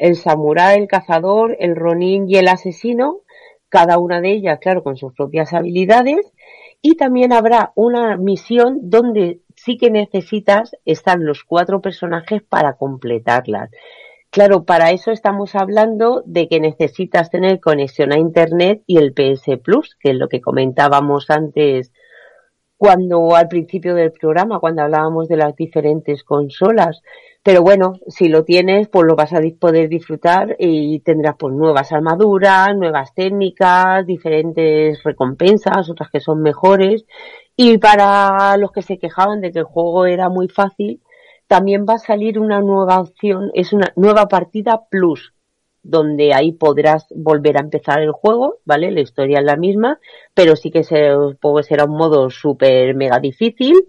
el 0.00 0.16
samurái, 0.16 0.80
el 0.80 0.88
cazador, 0.88 1.56
el 1.60 1.76
ronin 1.76 2.28
y 2.28 2.36
el 2.36 2.48
asesino, 2.48 3.20
cada 3.68 3.98
una 3.98 4.20
de 4.20 4.32
ellas, 4.32 4.58
claro, 4.58 4.82
con 4.82 4.96
sus 4.96 5.12
propias 5.12 5.52
habilidades, 5.52 6.32
y 6.80 6.96
también 6.96 7.34
habrá 7.34 7.72
una 7.74 8.16
misión 8.16 8.78
donde 8.82 9.42
sí 9.54 9.76
que 9.76 9.90
necesitas 9.90 10.74
estar 10.86 11.18
los 11.18 11.44
cuatro 11.44 11.82
personajes 11.82 12.42
para 12.42 12.78
completarlas. 12.78 13.70
Claro, 14.30 14.64
para 14.64 14.90
eso 14.90 15.10
estamos 15.10 15.54
hablando 15.54 16.22
de 16.24 16.48
que 16.48 16.60
necesitas 16.60 17.30
tener 17.30 17.60
conexión 17.60 18.12
a 18.12 18.18
Internet 18.18 18.82
y 18.86 18.96
el 18.96 19.12
PS 19.12 19.58
Plus, 19.62 19.96
que 20.00 20.12
es 20.12 20.16
lo 20.16 20.28
que 20.28 20.40
comentábamos 20.40 21.28
antes 21.28 21.92
cuando 22.78 23.36
al 23.36 23.48
principio 23.48 23.94
del 23.94 24.12
programa, 24.12 24.60
cuando 24.60 24.80
hablábamos 24.80 25.28
de 25.28 25.36
las 25.36 25.54
diferentes 25.54 26.24
consolas. 26.24 27.02
Pero 27.42 27.62
bueno, 27.62 27.94
si 28.06 28.28
lo 28.28 28.44
tienes, 28.44 28.88
pues 28.88 29.06
lo 29.06 29.16
vas 29.16 29.32
a 29.32 29.40
poder 29.58 29.88
disfrutar 29.88 30.56
y 30.58 31.00
tendrás 31.00 31.36
pues 31.38 31.54
nuevas 31.54 31.90
armaduras, 31.90 32.76
nuevas 32.76 33.14
técnicas, 33.14 34.04
diferentes 34.06 35.02
recompensas, 35.02 35.88
otras 35.88 36.10
que 36.10 36.20
son 36.20 36.42
mejores. 36.42 37.06
Y 37.56 37.78
para 37.78 38.56
los 38.58 38.72
que 38.72 38.82
se 38.82 38.98
quejaban 38.98 39.40
de 39.40 39.52
que 39.52 39.60
el 39.60 39.64
juego 39.64 40.04
era 40.04 40.28
muy 40.28 40.48
fácil, 40.48 41.00
también 41.46 41.86
va 41.88 41.94
a 41.94 41.98
salir 41.98 42.38
una 42.38 42.60
nueva 42.60 43.00
opción, 43.00 43.50
es 43.54 43.72
una 43.72 43.92
nueva 43.96 44.28
partida 44.28 44.82
plus, 44.90 45.32
donde 45.82 46.34
ahí 46.34 46.52
podrás 46.52 47.06
volver 47.10 47.56
a 47.56 47.60
empezar 47.60 48.02
el 48.02 48.12
juego, 48.12 48.58
¿vale? 48.66 48.90
La 48.90 49.00
historia 49.00 49.38
es 49.38 49.44
la 49.46 49.56
misma, 49.56 49.98
pero 50.34 50.56
sí 50.56 50.70
que 50.70 50.84
se, 50.84 51.10
será 51.62 51.84
un 51.86 51.96
modo 51.96 52.28
súper 52.28 52.94
mega 52.94 53.18
difícil 53.18 53.86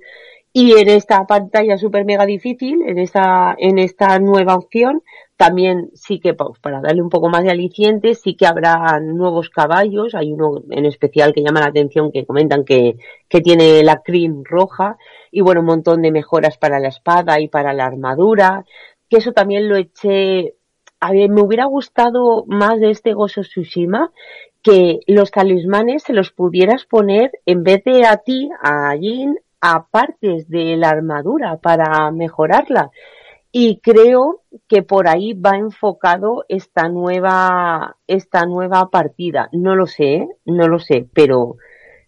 y 0.53 0.73
en 0.73 0.89
esta 0.89 1.25
pantalla 1.25 1.77
super 1.77 2.03
mega 2.03 2.25
difícil, 2.25 2.81
en 2.85 2.97
esta, 2.97 3.55
en 3.57 3.79
esta 3.79 4.19
nueva 4.19 4.55
opción, 4.55 5.01
también 5.37 5.91
sí 5.93 6.19
que 6.19 6.33
pues, 6.33 6.59
para 6.59 6.81
darle 6.81 7.01
un 7.01 7.09
poco 7.09 7.29
más 7.29 7.43
de 7.43 7.51
aliciente, 7.51 8.15
sí 8.15 8.35
que 8.35 8.45
habrá 8.45 8.99
nuevos 8.99 9.49
caballos. 9.49 10.13
Hay 10.13 10.33
uno 10.33 10.61
en 10.69 10.85
especial 10.85 11.33
que 11.33 11.41
llama 11.41 11.61
la 11.61 11.67
atención 11.67 12.11
que 12.11 12.25
comentan 12.25 12.65
que, 12.65 12.97
que 13.29 13.41
tiene 13.41 13.81
la 13.83 14.01
crin 14.03 14.43
roja 14.43 14.97
y 15.31 15.41
bueno, 15.41 15.61
un 15.61 15.67
montón 15.67 16.01
de 16.01 16.11
mejoras 16.11 16.57
para 16.57 16.79
la 16.79 16.89
espada 16.89 17.39
y 17.39 17.47
para 17.47 17.73
la 17.73 17.85
armadura. 17.85 18.65
Que 19.09 19.17
eso 19.17 19.31
también 19.31 19.69
lo 19.69 19.77
eché. 19.77 20.55
A 20.99 21.11
ver, 21.13 21.29
me 21.29 21.41
hubiera 21.41 21.65
gustado 21.65 22.43
más 22.45 22.79
de 22.79 22.91
este 22.91 23.13
Gozo 23.13 23.41
Tsushima 23.41 24.11
que 24.61 24.99
los 25.07 25.31
talismanes 25.31 26.03
se 26.03 26.13
los 26.13 26.31
pudieras 26.31 26.85
poner 26.85 27.31
en 27.45 27.63
vez 27.63 27.83
de 27.83 28.05
a 28.05 28.17
ti, 28.17 28.49
a 28.61 28.95
Jin, 28.95 29.39
a 29.61 29.85
partes 29.85 30.49
de 30.49 30.75
la 30.75 30.89
armadura 30.89 31.57
para 31.57 32.11
mejorarla. 32.11 32.89
Y 33.53 33.79
creo 33.81 34.41
que 34.67 34.81
por 34.81 35.07
ahí 35.09 35.33
va 35.33 35.57
enfocado 35.57 36.45
esta 36.47 36.87
nueva, 36.87 37.97
esta 38.07 38.45
nueva 38.45 38.89
partida. 38.89 39.49
No 39.51 39.75
lo 39.75 39.87
sé, 39.87 40.27
no 40.45 40.69
lo 40.69 40.79
sé, 40.79 41.05
pero, 41.13 41.57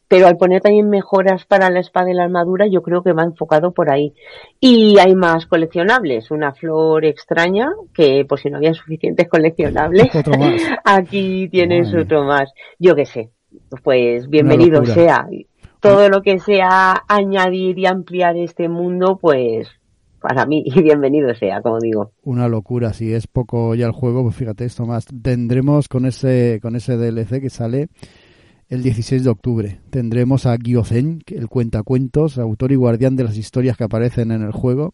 pero 0.08 0.28
al 0.28 0.38
poner 0.38 0.62
también 0.62 0.90
mejoras 0.90 1.46
para 1.46 1.70
la 1.70 1.82
espada 1.82 2.10
y 2.10 2.14
la 2.14 2.24
armadura, 2.24 2.66
yo 2.68 2.82
creo 2.82 3.04
que 3.04 3.12
va 3.12 3.24
enfocado 3.24 3.74
por 3.74 3.92
ahí. 3.92 4.14
Y 4.62 4.98
hay 5.00 5.16
más 5.16 5.46
coleccionables, 5.46 6.32
una 6.32 6.54
flor 6.54 7.04
extraña, 7.04 7.72
que 7.94 8.24
por 8.24 8.40
si 8.40 8.50
no 8.50 8.58
había 8.58 8.74
suficientes 8.74 9.28
coleccionables, 9.28 10.08
aquí 10.86 11.50
tienes 11.50 11.94
otro 11.94 12.24
más. 12.24 12.54
Yo 12.80 12.96
qué 12.96 13.06
sé, 13.06 13.32
pues 13.84 14.30
bienvenido 14.30 14.86
sea 14.86 15.28
todo 15.84 16.08
lo 16.08 16.22
que 16.22 16.40
sea 16.40 17.04
añadir 17.10 17.78
y 17.78 17.86
ampliar 17.86 18.38
este 18.38 18.70
mundo, 18.70 19.20
pues 19.22 19.68
para 20.22 20.46
mí, 20.46 20.64
y 20.66 20.82
bienvenido 20.82 21.36
sea, 21.36 21.62
como 21.62 21.80
digo. 21.80 22.12
Una 22.24 22.48
locura, 22.48 22.94
si 22.94 23.14
es 23.14 23.28
poco 23.28 23.76
ya 23.76 23.86
el 23.86 23.92
juego, 23.92 24.24
pues 24.24 24.36
fíjate 24.36 24.64
esto 24.64 24.86
más. 24.86 25.06
Tendremos 25.22 25.90
con 25.90 26.06
ese, 26.06 26.60
con 26.62 26.78
ese 26.78 26.96
DLC 26.96 27.42
que 27.42 27.50
sale 27.50 27.90
el 28.70 28.82
16 28.82 29.26
de 29.26 29.30
octubre. 29.30 29.80
Tendremos 29.90 30.46
a 30.46 30.56
Gyozen, 30.56 31.22
el 31.28 31.50
cuentacuentos, 31.50 32.38
autor 32.38 32.72
y 32.72 32.76
guardián 32.76 33.18
de 33.18 33.26
las 33.26 33.38
historias 33.38 33.76
que 33.76 33.84
aparecen 33.84 34.32
en 34.32 34.42
el 34.42 34.54
juego. 34.54 34.94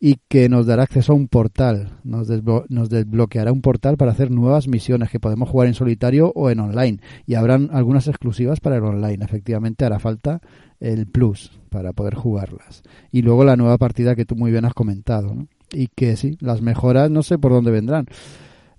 Y 0.00 0.16
que 0.28 0.48
nos 0.48 0.66
dará 0.66 0.84
acceso 0.84 1.12
a 1.12 1.16
un 1.16 1.26
portal, 1.26 1.98
nos, 2.04 2.28
nos, 2.68 2.88
desbloqueará 2.88 3.52
un 3.52 3.62
portal 3.62 3.96
para 3.96 4.12
hacer 4.12 4.30
nuevas 4.30 4.68
misiones 4.68 5.10
que 5.10 5.18
podemos 5.18 5.48
jugar 5.48 5.66
en 5.66 5.74
solitario 5.74 6.32
o 6.36 6.50
en 6.50 6.60
online 6.60 7.00
y 7.26 7.34
habrán 7.34 7.70
algunas 7.72 8.06
exclusivas 8.06 8.60
para 8.60 8.76
el 8.76 8.84
online. 8.84 9.24
Efectivamente 9.24 9.84
hará 9.84 9.98
falta 9.98 10.40
el 10.78 11.06
plus 11.06 11.50
para 11.68 11.92
poder 11.92 12.14
jugarlas. 12.14 12.82
Y 13.10 13.22
luego 13.22 13.44
la 13.44 13.56
nueva 13.56 13.78
partida 13.78 14.14
que 14.14 14.24
tú 14.24 14.36
muy 14.36 14.52
bien 14.52 14.64
has 14.64 14.74
comentado, 14.74 15.34
¿no? 15.34 15.48
Y 15.72 15.88
que 15.88 16.16
sí, 16.16 16.38
las 16.40 16.62
mejoras 16.62 17.10
no 17.10 17.22
sé 17.22 17.38
por 17.38 17.52
dónde 17.52 17.70
vendrán. 17.70 18.06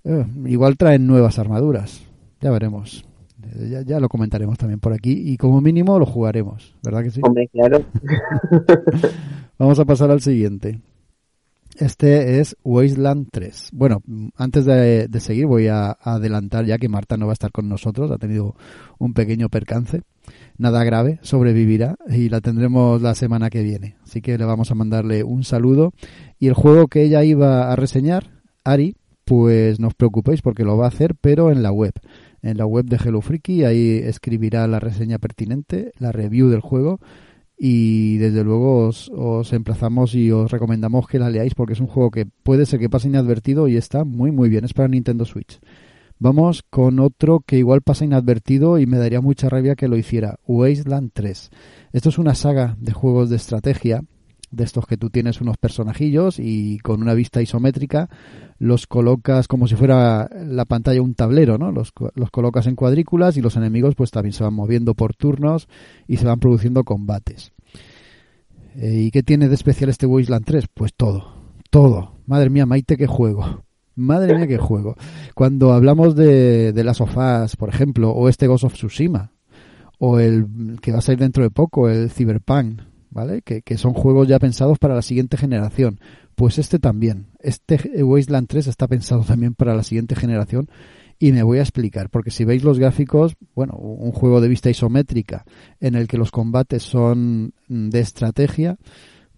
Eh, 0.04 0.24
igual 0.46 0.76
traen 0.76 1.06
nuevas 1.06 1.38
armaduras. 1.38 2.02
Ya 2.40 2.50
veremos. 2.50 3.04
Ya, 3.70 3.82
ya, 3.82 4.00
lo 4.00 4.08
comentaremos 4.08 4.58
también 4.58 4.80
por 4.80 4.92
aquí 4.92 5.12
y 5.12 5.36
como 5.36 5.60
mínimo 5.60 5.98
lo 5.98 6.04
jugaremos, 6.04 6.76
¿verdad 6.82 7.02
que 7.02 7.10
sí? 7.10 7.20
Hombre, 7.24 7.48
claro. 7.48 7.82
Vamos 9.58 9.78
a 9.78 9.84
pasar 9.84 10.10
al 10.10 10.20
siguiente. 10.20 10.80
Este 11.80 12.40
es 12.40 12.58
Wasteland 12.62 13.28
3. 13.32 13.70
Bueno, 13.72 14.02
antes 14.36 14.66
de, 14.66 15.08
seguir 15.18 15.46
voy 15.46 15.68
a, 15.68 15.92
adelantar 15.92 16.66
ya 16.66 16.76
que 16.76 16.90
Marta 16.90 17.16
no 17.16 17.24
va 17.24 17.32
a 17.32 17.38
estar 17.40 17.52
con 17.52 17.70
nosotros, 17.70 18.10
ha 18.10 18.18
tenido 18.18 18.54
un 18.98 19.14
pequeño 19.14 19.48
percance. 19.48 20.02
Nada 20.58 20.84
grave, 20.84 21.20
sobrevivirá 21.22 21.96
y 22.06 22.28
la 22.28 22.42
tendremos 22.42 23.00
la 23.00 23.14
semana 23.14 23.48
que 23.48 23.62
viene. 23.62 23.96
Así 24.02 24.20
que 24.20 24.36
le 24.36 24.44
vamos 24.44 24.70
a 24.70 24.74
mandarle 24.74 25.24
un 25.24 25.42
saludo. 25.42 25.94
Y 26.38 26.48
el 26.48 26.54
juego 26.54 26.86
que 26.88 27.02
ella 27.02 27.24
iba 27.24 27.72
a 27.72 27.76
reseñar, 27.76 28.30
Ari, 28.62 28.96
pues 29.24 29.80
no 29.80 29.86
os 29.86 29.94
preocupéis 29.94 30.42
porque 30.42 30.64
lo 30.64 30.76
va 30.76 30.84
a 30.84 30.88
hacer, 30.88 31.14
pero 31.14 31.50
en 31.50 31.62
la 31.62 31.72
web. 31.72 31.94
En 32.42 32.58
la 32.58 32.66
web 32.66 32.84
de 32.84 32.96
Hello 33.02 33.22
Freaky, 33.22 33.64
ahí 33.64 34.02
escribirá 34.04 34.66
la 34.66 34.80
reseña 34.80 35.18
pertinente, 35.18 35.92
la 35.98 36.12
review 36.12 36.50
del 36.50 36.60
juego 36.60 37.00
y 37.62 38.16
desde 38.16 38.42
luego 38.42 38.86
os, 38.86 39.10
os, 39.14 39.52
emplazamos 39.52 40.14
y 40.14 40.32
os 40.32 40.50
recomendamos 40.50 41.06
que 41.06 41.18
la 41.18 41.28
leáis 41.28 41.54
porque 41.54 41.74
es 41.74 41.80
un 41.80 41.88
juego 41.88 42.10
que 42.10 42.24
puede 42.24 42.64
ser 42.64 42.80
que 42.80 42.88
pase 42.88 43.08
inadvertido 43.08 43.68
y 43.68 43.76
está 43.76 44.04
muy 44.04 44.32
muy 44.32 44.48
bien, 44.48 44.64
es 44.64 44.72
para 44.72 44.88
Nintendo 44.88 45.26
Switch. 45.26 45.60
Vamos 46.18 46.62
con 46.62 47.00
otro 47.00 47.40
que 47.46 47.58
igual 47.58 47.82
pasa 47.82 48.06
inadvertido 48.06 48.78
y 48.78 48.86
me 48.86 48.96
daría 48.96 49.20
mucha 49.20 49.50
rabia 49.50 49.76
que 49.76 49.88
lo 49.88 49.98
hiciera, 49.98 50.38
Wasteland 50.46 51.10
3. 51.12 51.50
Esto 51.92 52.08
es 52.08 52.16
una 52.16 52.34
saga 52.34 52.76
de 52.80 52.92
juegos 52.92 53.28
de 53.28 53.36
estrategia 53.36 54.04
de 54.50 54.64
estos 54.64 54.86
que 54.86 54.96
tú 54.96 55.10
tienes 55.10 55.40
unos 55.40 55.56
personajillos 55.56 56.38
y 56.38 56.78
con 56.78 57.02
una 57.02 57.14
vista 57.14 57.40
isométrica 57.40 58.08
los 58.58 58.86
colocas 58.86 59.48
como 59.48 59.68
si 59.68 59.76
fuera 59.76 60.28
la 60.44 60.64
pantalla 60.64 61.02
un 61.02 61.14
tablero, 61.14 61.56
¿no? 61.56 61.72
Los, 61.72 61.92
los 62.14 62.30
colocas 62.30 62.66
en 62.66 62.76
cuadrículas 62.76 63.36
y 63.36 63.42
los 63.42 63.56
enemigos 63.56 63.94
pues 63.94 64.10
también 64.10 64.32
se 64.32 64.44
van 64.44 64.54
moviendo 64.54 64.94
por 64.94 65.14
turnos 65.14 65.68
y 66.08 66.16
se 66.16 66.26
van 66.26 66.40
produciendo 66.40 66.84
combates. 66.84 67.52
Eh, 68.76 69.04
¿Y 69.06 69.10
qué 69.10 69.22
tiene 69.22 69.48
de 69.48 69.54
especial 69.54 69.90
este 69.90 70.06
Wasteland 70.06 70.44
3? 70.44 70.66
Pues 70.72 70.94
todo, 70.94 71.32
todo. 71.70 72.16
Madre 72.26 72.50
mía, 72.50 72.66
Maite, 72.66 72.96
qué 72.96 73.06
juego. 73.06 73.64
Madre 73.94 74.36
mía, 74.36 74.46
qué 74.46 74.58
juego. 74.58 74.96
Cuando 75.34 75.72
hablamos 75.72 76.14
de, 76.14 76.72
de 76.72 76.84
las 76.84 76.98
sofás, 76.98 77.56
por 77.56 77.68
ejemplo, 77.68 78.10
o 78.10 78.28
este 78.28 78.46
Ghost 78.46 78.64
of 78.64 78.74
Tsushima, 78.74 79.32
o 79.98 80.18
el 80.18 80.78
que 80.80 80.92
va 80.92 80.98
a 80.98 81.02
salir 81.02 81.18
dentro 81.18 81.42
de 81.42 81.50
poco, 81.50 81.88
el 81.88 82.10
Cyberpunk, 82.10 82.80
¿vale? 83.10 83.42
Que, 83.42 83.62
son 83.76 83.92
juegos 83.92 84.28
ya 84.28 84.38
pensados 84.38 84.78
para 84.78 84.94
la 84.94 85.02
siguiente 85.02 85.36
generación. 85.36 86.00
Pues 86.34 86.58
este 86.58 86.78
también. 86.78 87.26
Este 87.40 88.02
Wasteland 88.02 88.48
3 88.48 88.66
está 88.66 88.88
pensado 88.88 89.22
también 89.22 89.54
para 89.54 89.74
la 89.74 89.82
siguiente 89.82 90.16
generación 90.16 90.68
y 91.18 91.32
me 91.32 91.42
voy 91.42 91.58
a 91.58 91.62
explicar, 91.62 92.08
porque 92.08 92.30
si 92.30 92.46
veis 92.46 92.64
los 92.64 92.78
gráficos, 92.78 93.36
bueno, 93.54 93.74
un 93.74 94.10
juego 94.12 94.40
de 94.40 94.48
vista 94.48 94.70
isométrica 94.70 95.44
en 95.78 95.94
el 95.94 96.08
que 96.08 96.16
los 96.16 96.30
combates 96.30 96.82
son 96.82 97.52
de 97.68 98.00
estrategia, 98.00 98.78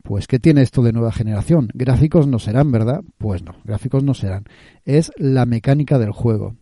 pues 0.02 0.28
¿qué 0.28 0.38
tiene 0.38 0.62
esto 0.62 0.82
de 0.82 0.92
nueva 0.92 1.10
generación? 1.10 1.68
Gráficos 1.74 2.28
no 2.28 2.38
serán, 2.38 2.70
¿verdad? 2.70 3.02
Pues 3.18 3.42
no, 3.42 3.56
gráficos 3.64 4.04
no 4.04 4.14
serán. 4.14 4.44
Es 4.84 5.10
la 5.16 5.44
mecánica 5.44 5.98
del 5.98 6.12
juego. 6.12 6.54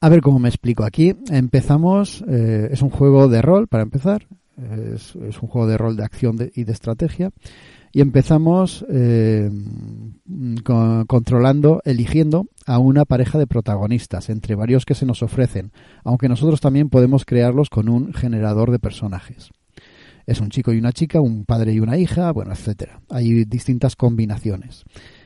A 0.00 0.08
ver 0.08 0.22
cómo 0.22 0.38
me 0.38 0.48
explico. 0.48 0.84
Aquí 0.84 1.14
empezamos, 1.30 2.24
eh, 2.26 2.68
es 2.72 2.80
un 2.80 2.88
juego 2.88 3.28
de 3.28 3.42
rol 3.42 3.68
para 3.68 3.82
empezar, 3.82 4.26
es, 4.96 5.14
un 5.14 5.48
juego 5.48 5.66
de 5.66 5.78
rol 5.78 5.96
de 5.96 6.04
acción 6.04 6.36
y 6.54 6.64
de 6.64 6.72
estrategia. 6.72 7.30
Y 7.92 8.00
empezamos 8.00 8.84
eh, 8.88 9.50
controlando, 11.08 11.82
eligiendo 11.84 12.46
a 12.64 12.78
una 12.78 13.04
pareja 13.04 13.36
de 13.38 13.48
protagonistas, 13.48 14.30
entre 14.30 14.54
varios 14.54 14.84
que 14.84 14.94
se 14.94 15.06
nos 15.06 15.24
ofrecen, 15.24 15.72
aunque 16.04 16.28
nosotros 16.28 16.60
también 16.60 16.88
podemos 16.88 17.24
crearlos 17.24 17.68
con 17.68 17.88
un 17.88 18.12
generador 18.12 18.70
de 18.70 18.78
personajes. 18.78 19.50
Es 20.26 20.40
un 20.40 20.50
chico 20.50 20.72
y 20.72 20.78
una 20.78 20.92
chica, 20.92 21.20
un 21.20 21.44
padre 21.44 21.72
y 21.72 21.80
una 21.80 21.98
hija, 21.98 22.30
bueno, 22.30 22.52
etcétera. 22.52 23.00
Hay 23.08 23.44
distintas 23.44 23.96
combinaciones. 23.96 24.84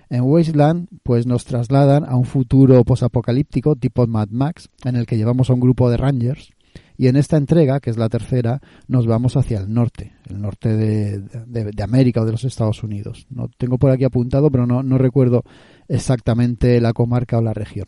En 0.09 0.23
Wasteland, 0.23 0.89
pues 1.03 1.27
nos 1.27 1.45
trasladan 1.45 2.05
a 2.05 2.17
un 2.17 2.25
futuro 2.25 2.83
posapocalíptico 2.85 3.77
tipo 3.77 4.07
Mad 4.07 4.29
Max, 4.31 4.71
en 4.85 4.97
el 4.97 5.05
que 5.05 5.19
llevamos 5.19 5.51
a 5.51 5.55
un 5.55 5.61
grupo 5.61 5.91
de 5.91 5.99
rangers 5.99 6.54
y 6.97 7.09
en 7.09 7.17
esta 7.17 7.37
entrega, 7.37 7.81
que 7.81 7.91
es 7.91 7.97
la 7.97 8.09
tercera, 8.09 8.61
nos 8.87 9.07
vamos 9.07 9.37
hacia 9.37 9.59
el 9.59 9.73
norte, 9.73 10.13
el 10.29 10.41
norte 10.41 10.77
de, 10.77 11.21
de, 11.47 11.83
América 11.83 12.23
o 12.23 12.25
de 12.25 12.33
los 12.33 12.45
Estados 12.45 12.83
Unidos. 12.83 13.27
No 13.31 13.49
tengo 13.57 13.79
por 13.79 13.91
aquí 13.91 14.05
apuntado, 14.05 14.51
pero 14.51 14.67
no, 14.67 14.83
no 14.83 14.97
recuerdo 14.97 15.43
exactamente 15.89 16.81
la 16.81 16.93
comarca 16.93 17.39
o 17.39 17.43
la 17.43 17.53
región. 17.53 17.87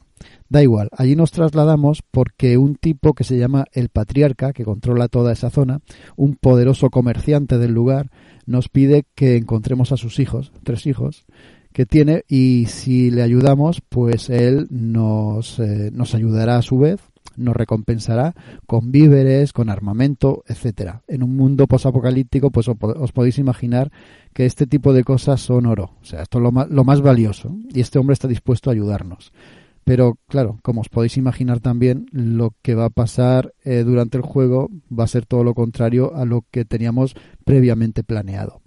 Da 0.49 0.63
igual, 0.63 0.89
allí 0.93 1.15
nos 1.15 1.31
trasladamos 1.31 2.03
porque 2.11 2.59
un 2.59 2.75
tipo 2.75 3.15
que 3.15 3.25
se 3.25 3.39
llama 3.39 3.67
el 3.73 3.91
patriarca, 3.91 4.53
que 4.53 4.65
controla 4.65 5.09
toda 5.09 5.33
esa 5.33 5.51
zona, 5.51 5.81
un 6.17 6.35
poderoso 6.35 6.91
comerciante 6.91 7.59
del 7.59 7.73
lugar, 7.73 8.11
nos 8.45 8.69
pide 8.69 9.05
que 9.15 9.37
encontremos 9.37 9.93
a 9.93 9.97
sus 9.97 10.19
hijos, 10.19 10.53
tres 10.65 10.87
hijos, 10.87 11.27
que 11.73 11.85
tiene 11.85 12.25
y 12.27 12.67
si 12.69 13.11
le 13.11 13.23
ayudamos, 13.23 13.83
pues 13.89 14.31
él 14.31 14.67
nos, 14.71 15.59
eh, 15.59 15.91
nos 15.93 16.15
ayudará 16.15 16.57
a 16.57 16.63
su 16.63 16.79
vez 16.79 17.01
nos 17.37 17.57
recompensará 17.57 18.34
con 18.66 18.93
víveres, 18.93 19.53
con 19.53 19.70
armamento, 19.70 20.43
etcétera. 20.47 21.03
En 21.09 21.22
un 21.22 21.37
mundo 21.37 21.66
posapocalíptico, 21.66 22.51
pues 22.51 22.68
os 22.68 23.12
podéis 23.12 23.39
imaginar 23.39 23.91
que 24.32 24.47
este 24.47 24.66
tipo 24.66 24.93
de 24.93 25.05
cosas 25.05 25.41
son 25.41 25.66
oro. 25.66 25.93
O 26.03 26.05
sea, 26.05 26.22
esto 26.22 26.39
es 26.39 26.43
lo 26.43 26.53
más, 26.53 26.68
lo 26.70 26.84
más 26.84 27.01
valioso. 27.01 27.57
Y 27.72 27.80
este 27.80 27.99
hombre 27.99 28.14
está 28.14 28.28
dispuesto 28.28 28.70
a 28.70 28.72
ayudarnos. 28.72 29.32
Pero 29.87 30.18
claro, 30.26 30.59
como 30.62 30.80
os 30.80 30.89
podéis 30.89 31.16
imaginar 31.16 31.61
también, 31.61 32.07
lo 32.11 32.55
que 32.61 32.74
va 32.74 32.87
a 32.87 32.91
pasar 32.91 33.55
eh, 33.64 33.84
durante 33.84 34.18
el 34.18 34.24
juego 34.24 34.68
va 34.91 35.05
a 35.05 35.07
ser 35.07 35.26
todo 35.26 35.45
lo 35.45 35.55
contrario 35.55 36.16
a 36.16 36.24
lo 36.24 36.45
que 36.51 36.64
teníamos 36.64 37.14
previamente 37.45 38.03
planeado. 38.03 38.62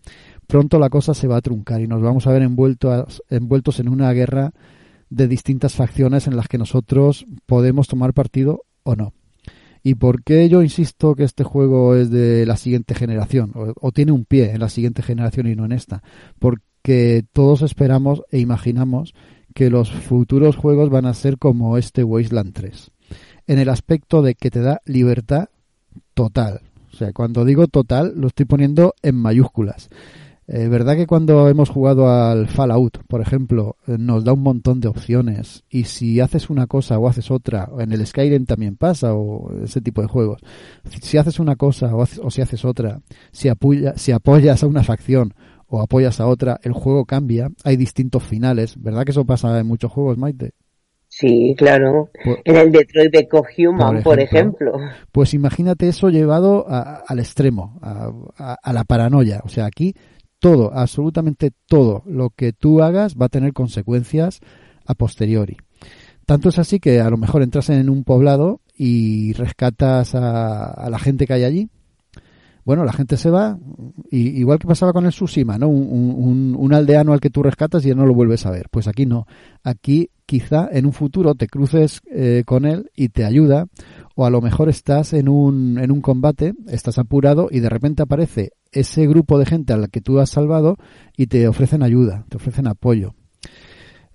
Pronto 0.47 0.79
la 0.79 0.89
cosa 0.89 1.13
se 1.13 1.27
va 1.27 1.35
a 1.35 1.41
truncar 1.41 1.81
y 1.81 1.87
nos 1.87 2.01
vamos 2.01 2.25
a 2.25 2.31
ver 2.31 2.41
envueltos, 2.41 3.21
envueltos 3.29 3.81
en 3.81 3.89
una 3.89 4.13
guerra 4.13 4.53
de 5.09 5.27
distintas 5.27 5.75
facciones 5.75 6.27
en 6.27 6.35
las 6.35 6.47
que 6.47 6.57
nosotros 6.57 7.25
podemos 7.45 7.87
tomar 7.87 8.13
partido 8.13 8.63
o 8.83 8.95
no. 8.95 9.13
¿Y 9.81 9.95
por 9.95 10.23
qué 10.23 10.49
yo 10.49 10.61
insisto 10.61 11.15
que 11.15 11.23
este 11.23 11.43
juego 11.43 11.95
es 11.95 12.11
de 12.11 12.45
la 12.45 12.57
siguiente 12.57 12.95
generación 12.95 13.53
o, 13.55 13.91
tiene 13.91 14.11
un 14.11 14.25
pie 14.25 14.51
en 14.51 14.59
la 14.59 14.69
siguiente 14.69 15.01
generación 15.01 15.47
y 15.47 15.55
no 15.55 15.65
en 15.65 15.71
esta? 15.71 16.03
Porque 16.37 17.23
todos 17.31 17.61
esperamos 17.61 18.23
e 18.31 18.39
imaginamos 18.39 19.13
que 19.55 19.69
los 19.69 19.89
futuros 19.89 20.57
juegos 20.57 20.89
van 20.89 21.05
a 21.05 21.13
ser 21.13 21.37
como 21.37 21.77
este 21.77 22.03
Wasteland 22.03 22.53
3, 22.53 22.91
en 23.47 23.59
el 23.59 23.69
aspecto 23.69 24.21
de 24.21 24.35
que 24.35 24.51
te 24.51 24.59
da 24.59 24.81
libertad 24.85 25.49
total. 26.13 26.61
O 26.91 26.95
sea, 26.95 27.13
cuando 27.13 27.45
digo 27.45 27.67
total 27.67 28.13
lo 28.15 28.27
estoy 28.27 28.45
poniendo 28.45 28.93
en 29.01 29.15
mayúsculas. 29.15 29.89
Eh, 30.51 30.67
¿Verdad 30.67 30.95
que 30.95 31.05
cuando 31.05 31.47
hemos 31.47 31.69
jugado 31.69 32.09
al 32.09 32.47
Fallout, 32.47 33.03
por 33.07 33.21
ejemplo, 33.21 33.77
eh, 33.85 33.97
nos 33.99 34.23
da 34.23 34.33
un 34.33 34.41
montón 34.41 34.79
de 34.79 34.87
opciones? 34.87 35.63
Y 35.69 35.83
si 35.83 36.19
haces 36.19 36.49
una 36.49 36.65
cosa 36.65 36.97
o 36.97 37.07
haces 37.07 37.29
otra, 37.29 37.69
en 37.77 37.91
el 37.91 38.05
Skyrim 38.05 38.45
también 38.45 38.75
pasa, 38.75 39.13
o 39.13 39.51
ese 39.63 39.79
tipo 39.79 40.01
de 40.01 40.07
juegos. 40.07 40.41
Si 41.03 41.19
haces 41.19 41.39
una 41.39 41.55
cosa 41.55 41.95
o, 41.95 42.31
si 42.31 42.41
haces 42.41 42.65
otra, 42.65 42.99
si, 43.31 43.47
si 43.95 44.11
apoyas 44.11 44.63
a 44.63 44.67
una 44.67 44.83
facción 44.83 45.35
o 45.67 45.81
apoyas 45.81 46.19
a 46.19 46.25
otra, 46.25 46.59
el 46.63 46.73
juego 46.73 47.05
cambia, 47.05 47.51
hay 47.63 47.77
distintos 47.77 48.23
finales. 48.23 48.81
¿Verdad 48.81 49.03
que 49.03 49.11
eso 49.11 49.25
pasa 49.25 49.59
en 49.59 49.67
muchos 49.67 49.91
juegos, 49.91 50.17
Maite? 50.17 50.53
Sí, 51.07 51.53
claro. 51.57 52.09
Pues 52.23 52.37
en 52.45 52.55
el 52.55 52.71
Detroit 52.71 53.11
de 53.11 53.27
Human, 53.57 54.01
por 54.01 54.19
ejemplo. 54.19 54.73
Pues 55.11 55.35
imagínate 55.35 55.87
eso 55.87 56.09
llevado 56.09 56.65
al 56.67 57.19
extremo, 57.19 57.79
a, 57.83 58.55
a, 58.63 58.73
la 58.73 58.83
paranoia. 58.83 59.41
O 59.43 59.49
sea, 59.49 59.65
aquí 59.65 59.93
todo, 60.39 60.73
absolutamente 60.73 61.51
todo 61.67 62.03
lo 62.05 62.29
que 62.29 62.53
tú 62.53 62.81
hagas 62.81 63.15
va 63.15 63.27
a 63.27 63.29
tener 63.29 63.53
consecuencias 63.53 64.39
a 64.85 64.95
posteriori. 64.95 65.57
Tanto 66.25 66.49
es 66.49 66.59
así 66.59 66.79
que 66.79 67.01
a 67.01 67.09
lo 67.09 67.17
mejor 67.17 67.41
entras 67.41 67.69
en 67.69 67.89
un 67.89 68.03
poblado 68.03 68.61
y 68.77 69.33
rescatas 69.33 70.13
a, 70.15 70.87
la 70.89 70.99
gente 70.99 71.25
que 71.25 71.33
hay 71.33 71.43
allí. 71.43 71.69
Bueno, 72.65 72.85
la 72.85 72.93
gente 72.93 73.17
se 73.17 73.31
va, 73.31 73.57
y, 74.11 74.39
igual 74.39 74.59
que 74.59 74.67
pasaba 74.67 74.93
con 74.93 75.05
el 75.05 75.11
Susima, 75.11 75.57
¿no? 75.57 75.69
Un, 75.69 76.55
un, 76.55 76.73
aldeano 76.73 77.13
al 77.13 77.19
que 77.19 77.31
tú 77.31 77.41
rescatas 77.41 77.83
y 77.83 77.89
ya 77.89 77.95
no 77.95 78.05
lo 78.05 78.13
vuelves 78.13 78.45
a 78.45 78.51
ver. 78.51 78.67
Pues 78.69 78.87
aquí 78.87 79.07
no. 79.07 79.25
Aquí 79.63 80.11
quizá 80.27 80.69
en 80.71 80.85
un 80.85 80.93
futuro 80.93 81.33
te 81.33 81.47
cruces 81.47 82.01
eh, 82.11 82.43
con 82.45 82.65
él 82.65 82.91
y 82.95 83.09
te 83.09 83.25
ayuda, 83.25 83.65
o 84.19 84.25
a 84.25 84.29
lo 84.29 84.41
mejor 84.41 84.67
estás 84.67 85.13
en 85.13 85.29
un, 85.29 85.79
en 85.79 85.91
un 85.91 86.01
combate, 86.01 86.53
estás 86.67 86.97
apurado 86.97 87.47
y 87.49 87.61
de 87.61 87.69
repente 87.69 88.03
aparece 88.03 88.51
ese 88.73 89.07
grupo 89.07 89.39
de 89.39 89.45
gente 89.45 89.71
a 89.71 89.77
la 89.77 89.87
que 89.87 90.01
tú 90.01 90.19
has 90.19 90.29
salvado 90.29 90.75
y 91.15 91.27
te 91.27 91.47
ofrecen 91.47 91.83
ayuda, 91.83 92.25
te 92.27 92.35
ofrecen 92.35 92.67
apoyo. 92.67 93.15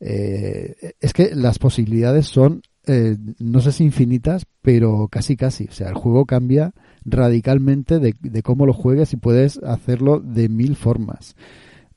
Eh, 0.01 0.93
es 1.01 1.15
que 1.15 1.35
las 1.35 1.59
posibilidades 1.59 2.27
son, 2.27 2.61
eh, 2.87 3.17
no 3.39 3.63
sé 3.63 3.73
si 3.73 3.85
infinitas, 3.85 4.45
pero 4.61 5.09
casi 5.11 5.39
casi. 5.39 5.69
O 5.71 5.73
sea, 5.73 5.89
el 5.89 5.95
juego 5.95 6.27
cambia 6.27 6.75
radicalmente 7.07 7.99
de, 7.99 8.15
de 8.21 8.43
cómo 8.43 8.67
lo 8.67 8.75
juegues 8.75 9.15
y 9.15 9.17
puedes 9.17 9.57
hacerlo 9.63 10.21
de 10.21 10.51
mil 10.51 10.77
formas 10.77 11.35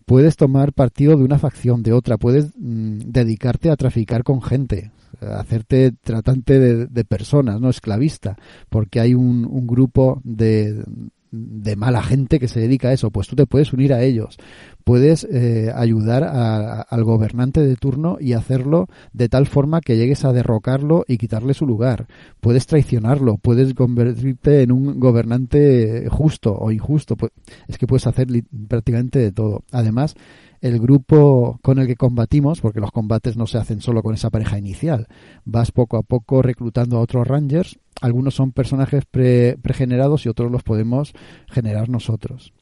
puedes 0.06 0.38
tomar 0.38 0.72
partido 0.72 1.18
de 1.18 1.26
una 1.26 1.38
facción, 1.38 1.84
de 1.84 1.92
otra, 1.92 2.18
puedes 2.18 2.54
mm, 2.58 3.00
dedicarte 3.12 3.70
a 3.70 3.76
traficar 3.76 4.24
con 4.24 4.42
gente, 4.42 4.92
hacerte 5.22 5.92
tratante 5.92 6.60
de, 6.60 7.06
personas, 7.06 7.60
no 7.60 7.70
esclavista, 7.70 8.38
porque 8.70 9.00
hay 9.00 9.14
un, 9.14 9.68
grupo 9.68 10.22
de, 10.24 10.84
de 11.32 11.76
mala 11.76 12.02
gente 12.02 12.40
que 12.40 12.48
se 12.48 12.60
dedica 12.60 12.90
a 12.90 12.94
eso, 12.94 13.12
pues 13.12 13.28
tú 13.28 13.36
te 13.36 13.46
puedes 13.46 13.74
unir 13.74 13.94
a 13.94 14.04
ellos, 14.04 14.38
puedes 14.84 15.26
eh, 15.26 15.72
ayudar 15.76 16.24
al 16.24 17.04
gobernante 17.04 17.62
de 17.62 17.76
turno 17.76 18.18
y 18.20 18.34
hacerlo 18.34 18.88
de 19.14 19.30
tal 19.30 19.48
forma 19.48 19.82
que 19.82 19.98
llegues 19.98 20.24
a 20.26 20.34
derrocarlo 20.34 21.04
y 21.08 21.18
quitarle 21.18 21.54
su 21.54 21.66
lugar, 21.66 22.08
puedes 22.40 22.68
traicionarlo, 22.68 23.38
puedes 23.38 23.74
convertirte 23.74 24.62
en 24.62 24.72
un 24.72 25.00
gobernante 25.00 26.08
justo 26.10 26.56
o 26.58 26.72
injusto, 26.72 27.16
pues, 27.16 27.32
es 27.68 27.78
que 27.78 27.88
puedes 27.88 28.08
hacer 28.08 28.28
prácticamente 28.68 29.20
de 29.20 29.32
todo. 29.32 29.64
Además, 29.72 30.16
el 30.62 30.80
grupo 30.80 31.60
con 31.62 31.80
el 31.80 31.88
que 31.88 31.96
combatimos, 31.96 32.62
porque 32.62 32.80
los 32.80 32.92
combates 32.92 33.38
no 33.38 33.48
se 33.48 33.58
hacen 33.58 33.82
solo 33.82 34.04
con 34.04 34.14
esa 34.14 34.30
pareja 34.30 34.58
inicial, 34.58 35.08
vas 35.46 35.72
poco 35.72 35.98
a 35.98 36.04
poco 36.04 36.42
reclutando 36.42 36.98
a 36.98 37.02
otros 37.02 37.28
rangers, 37.28 37.80
algunos 38.02 38.36
son 38.36 38.52
personajes 38.52 39.04
pregenerados 39.06 40.26
y 40.26 40.30
otros 40.30 40.52
los 40.52 40.64
podemos 40.64 41.14
generar 41.48 41.90
nosotros. 41.90 42.54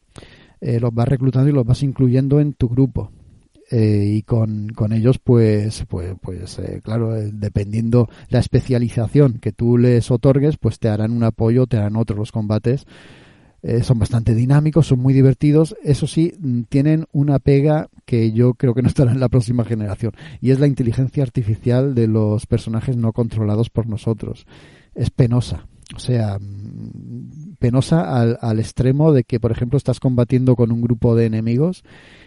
Eh, 0.62 0.80
los 0.80 0.94
vas 0.94 1.08
reclutando 1.08 1.50
y 1.50 1.54
los 1.54 1.66
vas 1.66 1.84
incluyendo 1.84 2.40
en 2.40 2.54
tu 2.54 2.70
grupo. 2.70 3.12
Eh, 3.72 4.14
y 4.18 4.22
con, 4.22 4.70
con, 4.70 4.94
ellos 4.94 5.18
pues 5.18 5.86
pues 5.90 6.14
pues 6.22 6.60
eh, 6.60 6.82
claro 6.84 7.14
dependiendo 7.16 8.08
la 8.30 8.38
especialización 8.38 9.40
que 9.40 9.54
tú 9.54 9.80
les 9.80 10.12
otorgues 10.12 10.58
pues 10.58 10.78
te 10.78 10.88
harán 10.88 11.12
un 11.12 11.24
apoyo 11.24 11.66
te 11.66 11.78
harán 11.78 11.96
otros 11.96 12.20
los 12.20 12.32
combates 12.32 12.86
eh, 13.68 13.82
son 13.82 13.98
bastante 13.98 14.36
dinámicos, 14.36 14.86
son 14.86 15.00
muy 15.00 15.12
divertidos. 15.12 15.76
Eso 15.84 16.06
sí, 16.06 16.34
mm, 16.40 16.62
tienen 16.70 17.06
una 17.12 17.40
pega 17.40 17.90
que 18.06 18.32
yo 18.32 18.54
creo 18.54 18.76
que 18.76 18.84
no 18.84 18.88
estará 18.88 19.12
en 19.12 19.20
la 19.20 19.28
próxima 19.28 19.66
generación. 19.66 20.12
Y 20.40 20.52
es 20.52 20.60
la 20.60 20.68
inteligencia 20.68 21.24
artificial 21.24 21.96
de 21.96 22.06
los 22.06 22.46
personajes 22.46 22.96
no 22.96 23.12
controlados 23.12 23.72
por 23.72 23.88
nosotros. 23.88 24.46
Es 24.94 25.10
penosa. 25.10 25.66
O 25.96 26.00
sea, 26.00 26.38
mm, 26.38 27.05
penosa 27.56 28.19
al, 28.19 28.38
al 28.41 28.60
extremo 28.60 29.11
de 29.11 29.23
que, 29.23 29.40
por 29.40 29.52
ejemplo, 29.52 29.77
estás 29.77 29.99
combatiendo 29.99 30.56
con 30.56 30.72
un 30.72 30.82
grupo 30.82 31.15
de 31.15 31.26
enemigos 31.26 31.84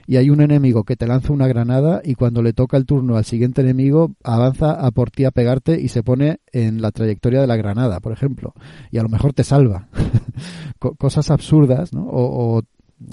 y 0.09 0.17
hay 0.17 0.31
un 0.31 0.41
enemigo 0.41 0.85
que 0.85 0.97
te 0.97 1.07
lanza 1.07 1.35
una 1.35 1.47
granada 1.47 2.01
y 2.03 2.15
cuando 2.15 2.43
le 2.43 2.55
toca 2.55 2.79
el 2.79 2.87
turno 2.87 3.19
al 3.19 3.27
siguiente 3.27 3.61
enemigo 3.61 4.13
avanza 4.25 4.73
a 4.73 4.91
por 4.91 5.11
ti 5.11 5.27
a 5.27 5.31
pegarte 5.31 5.79
y 5.79 5.89
se 5.89 6.03
pone 6.03 6.41
en 6.51 6.81
la 6.81 6.93
trayectoria 6.93 7.43
de 7.43 7.47
la 7.47 7.57
granada, 7.57 8.01
por 8.01 8.13
ejemplo, 8.13 8.55
y 8.91 8.97
a 8.97 9.03
lo 9.03 9.11
mejor 9.11 9.35
te 9.35 9.45
salva. 9.45 9.89
Cosas 10.79 11.31
absurdas, 11.31 11.93
¿no? 11.93 12.07
O, 12.11 12.63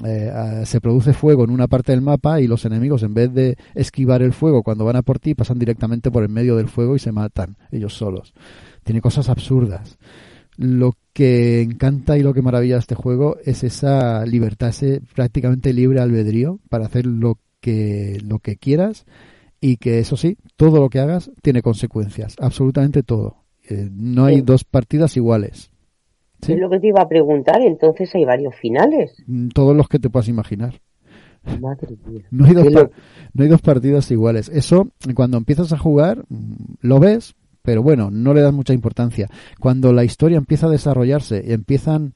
eh, 0.06 0.64
se 0.66 0.80
produce 0.80 1.14
fuego 1.14 1.44
en 1.44 1.52
una 1.52 1.68
parte 1.68 1.92
del 1.92 2.02
mapa 2.02 2.40
y 2.40 2.48
los 2.48 2.64
enemigos 2.66 3.04
en 3.04 3.14
vez 3.14 3.34
de 3.34 3.58
esquivar 3.76 4.22
el 4.22 4.34
fuego 4.34 4.64
cuando 4.64 4.86
van 4.86 4.96
a 4.96 5.04
por 5.04 5.20
ti 5.20 5.36
pasan 5.36 5.60
directamente 5.60 6.10
por 6.10 6.24
el 6.24 6.30
medio 6.30 6.56
del 6.56 6.70
fuego 6.70 6.96
y 6.96 7.00
se 7.00 7.12
matan 7.12 7.58
ellos 7.72 7.94
solos. 7.94 8.34
Tiene 8.84 9.02
cosas 9.02 9.28
absurdas. 9.28 9.98
Lo 10.58 10.94
que 11.14 11.62
encanta 11.62 12.18
y 12.18 12.22
lo 12.22 12.34
que 12.34 12.42
maravilla 12.42 12.78
este 12.78 12.96
juego 12.96 13.38
es 13.44 13.64
esa 13.64 14.26
libertad, 14.26 14.70
ese 14.70 15.02
prácticamente 15.14 15.74
libre 15.74 16.00
albedrío 16.00 16.60
para 16.70 16.86
hacer 16.86 17.06
lo 17.06 17.38
que, 17.60 18.20
lo 18.24 18.40
que 18.40 18.58
quieras 18.58 19.06
y 19.62 19.78
que 19.78 20.00
eso 20.00 20.18
sí, 20.18 20.38
todo 20.56 20.80
lo 20.80 20.90
que 20.90 21.00
hagas 21.00 21.32
tiene 21.42 21.62
consecuencias, 21.62 22.36
absolutamente 22.40 23.04
todo. 23.04 23.38
Eh, 23.68 23.90
no 23.92 24.26
hay 24.26 24.42
dos 24.42 24.64
partidas 24.64 25.18
iguales. 25.18 25.72
Es 26.48 26.60
lo 26.60 26.70
que 26.70 26.80
te 26.80 26.88
iba 26.88 27.02
a 27.02 27.08
preguntar, 27.08 27.62
entonces 27.62 28.14
hay 28.14 28.26
varios 28.26 28.56
finales. 28.56 29.16
Mm, 29.26 29.50
todos 29.50 29.76
los 29.76 29.88
que 29.88 30.00
te 30.00 30.10
puedas 30.10 30.28
imaginar. 30.28 30.82
Madre 31.60 31.98
mía. 32.06 32.26
No 32.32 32.46
hay, 32.46 32.54
dos 32.54 32.68
no 33.34 33.44
hay 33.44 33.50
dos 33.50 33.62
partidas 33.62 34.12
iguales. 34.12 34.50
Eso, 34.50 34.90
cuando 35.16 35.38
empiezas 35.38 35.74
a 35.74 35.78
jugar, 35.78 36.26
mm, 36.30 36.76
lo 36.82 37.00
ves, 37.00 37.36
pero 37.66 37.84
bueno, 37.84 38.10
no 38.12 38.34
le 38.34 38.42
das 38.42 38.54
mucha 38.54 38.74
importancia. 38.74 39.30
Cuando 39.60 39.92
la 39.92 40.04
historia 40.04 40.38
empieza 40.38 40.68
a 40.68 40.70
desarrollarse 40.72 41.44
y 41.46 41.52
empiezan 41.52 42.14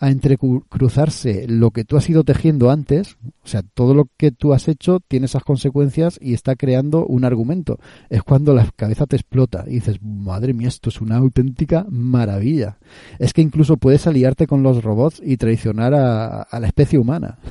a 0.00 0.10
entrecruzarse 0.10 1.46
lo 1.48 1.70
que 1.70 1.84
tú 1.84 1.96
has 1.96 2.10
ido 2.10 2.24
tejiendo 2.24 2.70
antes, 2.70 3.16
o 3.42 3.48
sea, 3.48 3.62
todo 3.62 3.94
lo 3.94 4.08
que 4.16 4.32
tú 4.32 4.52
has 4.52 4.68
hecho 4.68 5.00
tiene 5.00 5.26
esas 5.26 5.44
consecuencias 5.44 6.18
y 6.20 6.34
está 6.34 6.56
creando 6.56 7.06
un 7.06 7.24
argumento. 7.24 7.78
Es 8.10 8.22
cuando 8.22 8.54
la 8.54 8.68
cabeza 8.76 9.06
te 9.06 9.16
explota 9.16 9.64
y 9.66 9.74
dices, 9.76 10.02
madre 10.02 10.52
mía, 10.52 10.68
esto 10.68 10.90
es 10.90 11.00
una 11.00 11.16
auténtica 11.16 11.86
maravilla. 11.88 12.78
Es 13.18 13.32
que 13.32 13.40
incluso 13.42 13.76
puedes 13.76 14.06
aliarte 14.06 14.46
con 14.46 14.62
los 14.62 14.82
robots 14.82 15.22
y 15.24 15.36
traicionar 15.36 15.94
a, 15.94 16.42
a 16.42 16.60
la 16.60 16.66
especie 16.66 16.98
humana. 16.98 17.38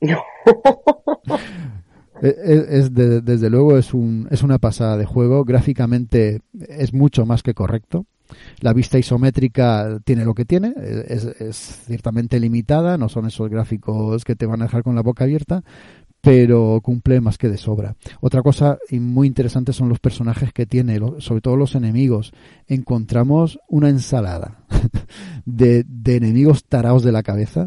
Es, 2.22 2.94
desde 2.94 3.50
luego 3.50 3.76
es, 3.76 3.92
un, 3.92 4.28
es 4.30 4.42
una 4.42 4.58
pasada 4.58 4.96
de 4.96 5.04
juego. 5.04 5.44
Gráficamente 5.44 6.40
es 6.68 6.92
mucho 6.92 7.26
más 7.26 7.42
que 7.42 7.54
correcto. 7.54 8.06
La 8.60 8.72
vista 8.72 8.98
isométrica 8.98 10.00
tiene 10.04 10.24
lo 10.24 10.34
que 10.34 10.44
tiene, 10.44 10.74
es, 10.76 11.82
ciertamente 11.86 12.40
limitada, 12.40 12.96
no 12.96 13.08
son 13.08 13.26
esos 13.26 13.50
gráficos 13.50 14.24
que 14.24 14.34
te 14.34 14.46
van 14.46 14.62
a 14.62 14.64
dejar 14.64 14.82
con 14.82 14.94
la 14.94 15.02
boca 15.02 15.24
abierta, 15.24 15.62
pero 16.20 16.80
cumple 16.82 17.20
más 17.20 17.36
que 17.36 17.50
de 17.50 17.58
sobra. 17.58 17.96
Otra 18.20 18.42
cosa 18.42 18.78
muy 18.90 19.26
interesante 19.26 19.72
son 19.72 19.90
los 19.90 20.00
personajes 20.00 20.52
que 20.52 20.64
tiene, 20.64 20.98
sobre 21.18 21.42
todo 21.42 21.56
los 21.56 21.74
enemigos. 21.74 22.32
Encontramos 22.66 23.58
una 23.68 23.90
ensalada 23.90 24.64
de, 25.44 25.84
de 25.86 26.16
enemigos 26.16 26.64
tarados 26.64 27.04
de 27.04 27.12
la 27.12 27.22
cabeza, 27.22 27.66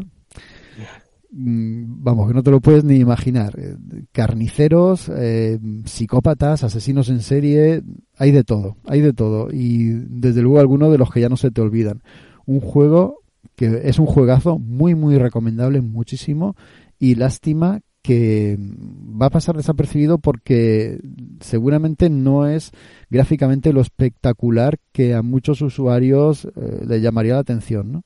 vamos, 1.30 2.28
que 2.28 2.34
no 2.34 2.42
te 2.42 2.50
lo 2.50 2.60
puedes 2.60 2.84
ni 2.84 2.96
imaginar. 2.96 3.58
Eh, 3.58 3.76
carniceros, 4.12 5.10
eh, 5.14 5.58
psicópatas, 5.84 6.64
asesinos 6.64 7.08
en 7.08 7.20
serie, 7.20 7.82
hay 8.16 8.30
de 8.30 8.44
todo, 8.44 8.76
hay 8.84 9.00
de 9.00 9.12
todo. 9.12 9.48
Y 9.52 9.90
desde 10.08 10.42
luego 10.42 10.60
algunos 10.60 10.90
de 10.90 10.98
los 10.98 11.10
que 11.10 11.20
ya 11.20 11.28
no 11.28 11.36
se 11.36 11.50
te 11.50 11.60
olvidan. 11.60 12.02
Un 12.46 12.60
juego 12.60 13.20
que 13.56 13.82
es 13.84 13.98
un 13.98 14.06
juegazo 14.06 14.58
muy, 14.58 14.94
muy 14.94 15.18
recomendable, 15.18 15.80
muchísimo. 15.80 16.56
Y 16.98 17.14
lástima 17.16 17.80
que 18.02 18.56
va 18.58 19.26
a 19.26 19.30
pasar 19.30 19.56
desapercibido 19.56 20.18
porque 20.18 20.98
seguramente 21.40 22.08
no 22.08 22.46
es 22.46 22.70
gráficamente 23.10 23.72
lo 23.72 23.80
espectacular 23.80 24.78
que 24.92 25.14
a 25.14 25.22
muchos 25.22 25.60
usuarios 25.60 26.46
eh, 26.56 26.84
le 26.86 27.00
llamaría 27.00 27.34
la 27.34 27.40
atención, 27.40 27.92
¿no? 27.92 28.04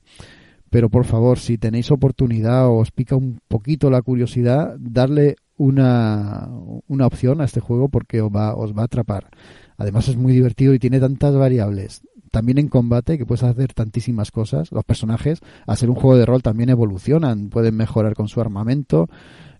Pero 0.73 0.89
por 0.89 1.05
favor, 1.05 1.37
si 1.37 1.59
tenéis 1.59 1.91
oportunidad 1.91 2.67
o 2.67 2.77
os 2.77 2.89
pica 2.89 3.15
un 3.15 3.39
poquito 3.47 3.91
la 3.91 4.01
curiosidad, 4.01 4.75
darle 4.79 5.35
una, 5.55 6.49
una 6.87 7.05
opción 7.05 7.41
a 7.41 7.43
este 7.43 7.59
juego 7.59 7.89
porque 7.89 8.21
os 8.21 8.31
va, 8.31 8.55
os 8.55 8.73
va 8.73 8.81
a 8.81 8.85
atrapar. 8.85 9.29
Además 9.77 10.07
es 10.07 10.17
muy 10.17 10.33
divertido 10.33 10.73
y 10.73 10.79
tiene 10.79 10.99
tantas 10.99 11.35
variables. 11.35 12.01
También 12.31 12.57
en 12.57 12.69
combate 12.69 13.19
que 13.19 13.25
puedes 13.27 13.43
hacer 13.43 13.71
tantísimas 13.75 14.31
cosas. 14.31 14.71
Los 14.71 14.83
personajes, 14.83 15.41
al 15.67 15.77
ser 15.77 15.91
un 15.91 15.95
juego 15.95 16.17
de 16.17 16.25
rol, 16.25 16.41
también 16.41 16.71
evolucionan. 16.71 17.49
Pueden 17.49 17.75
mejorar 17.75 18.15
con 18.15 18.27
su 18.27 18.41
armamento, 18.41 19.09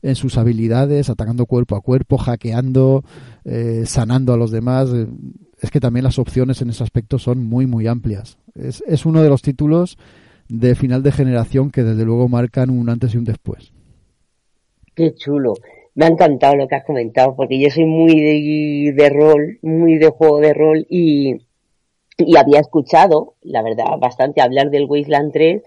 en 0.02 0.16
sus 0.16 0.40
habilidades, 0.40 1.12
atacando 1.12 1.46
cuerpo 1.46 1.76
a 1.76 1.82
cuerpo, 1.82 2.18
hackeando, 2.18 3.04
eh, 3.46 3.84
sanando 3.86 4.34
a 4.34 4.38
los 4.38 4.50
demás. 4.50 4.90
Es 5.62 5.70
que 5.70 5.80
también 5.80 6.06
las 6.06 6.18
opciones 6.18 6.60
en 6.64 6.72
ese 6.72 6.84
aspecto 6.84 7.20
son 7.20 7.46
muy, 7.46 7.68
muy 7.68 7.86
amplias. 7.86 8.40
Es, 8.56 8.84
es 8.88 9.06
uno 9.06 9.22
de 9.22 9.30
los 9.30 9.44
títulos 9.44 10.00
de 10.54 10.76
final 10.76 11.02
de 11.02 11.12
generación 11.12 11.72
que 11.72 11.82
desde 11.82 12.06
luego 12.06 12.30
marcan 12.30 12.70
un 12.70 12.88
antes 12.88 13.16
y 13.16 13.18
un 13.18 13.24
después. 13.24 13.74
Qué 14.94 15.16
chulo. 15.16 15.56
Me 15.96 16.06
ha 16.06 16.10
encantado 16.10 16.56
lo 16.56 16.68
que 16.68 16.76
has 16.76 16.86
comentado 16.86 17.36
porque 17.36 17.60
yo 17.60 17.72
soy 17.72 17.86
muy 17.86 18.20
de, 18.20 18.94
de 18.94 19.10
rol, 19.10 19.58
muy 19.64 19.98
de 19.98 20.10
juego 20.10 20.40
de 20.40 20.54
rol 20.54 20.86
y, 20.90 21.38
y 22.20 22.38
había 22.38 22.60
escuchado, 22.60 23.34
la 23.42 23.64
verdad, 23.64 23.98
bastante 24.00 24.42
hablar 24.42 24.70
del 24.70 24.86
Wasteland 24.86 25.34
3, 25.34 25.64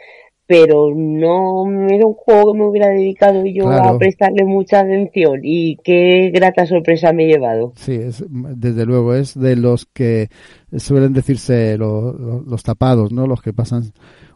pero 0.47 0.95
no 0.95 1.67
era 1.89 2.07
un 2.07 2.15
juego 2.15 2.53
que 2.53 2.59
me 2.59 2.67
hubiera 2.67 2.89
dedicado 2.89 3.45
yo 3.47 3.69
a 3.69 3.99
prestarle 3.99 4.45
mucha 4.45 4.81
atención 4.81 5.41
y 5.43 5.77
qué 5.83 6.31
grata 6.33 6.67
sorpresa 6.67 7.13
me 7.13 7.25
he 7.25 7.33
llevado. 7.33 7.73
Sí, 7.75 7.95
es, 7.95 8.25
desde 8.29 8.87
luego 8.87 9.15
es 9.15 9.39
de 9.39 9.57
los 9.57 9.87
que 9.87 10.29
suelen 10.77 11.13
decirse 11.13 11.77
los 11.77 12.63
tapados, 12.63 13.13
¿no? 13.13 13.27
Los 13.27 13.43
que 13.43 13.53
pasan 13.53 13.83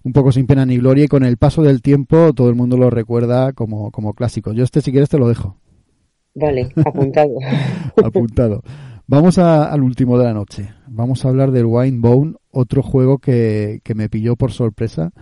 un 0.03 0.13
poco 0.13 0.33
sin 0.33 0.47
pena 0.47 0.67
ni 0.67 0.79
gloria 0.79 1.05
y 1.05 1.09
con 1.09 1.23
el 1.23 1.37
paso 1.37 1.63
del 1.63 1.81
tiempo 1.81 2.33
todo 2.33 2.49
el 2.49 2.57
mundo 2.57 2.77
lo 2.77 2.91
recuerda 2.91 3.53
como, 3.53 3.93
como 3.93 4.15
clásico. 4.15 4.53
Yo 4.53 4.65
este 4.65 4.81
si 4.81 4.91
quieres 4.91 5.11
te 5.11 5.19
lo 5.19 5.29
dejo. 5.29 5.59
Vale, 6.35 6.71
apuntado. 6.85 7.35
apuntado. 8.03 8.63
Vamos 9.07 9.39
al 9.39 9.83
último 9.83 10.19
de 10.19 10.25
la 10.25 10.35
noche. 10.35 10.71
Vamos 10.89 11.25
a 11.25 11.29
hablar 11.29 11.53
del 11.53 11.67
Winebone, 11.67 12.35
otro 12.51 12.83
juego 12.83 13.19
que, 13.19 13.81
que 13.85 13.95
me 13.95 14.09
pilló 14.09 14.37
por 14.37 14.53
sorpresa 14.53 15.13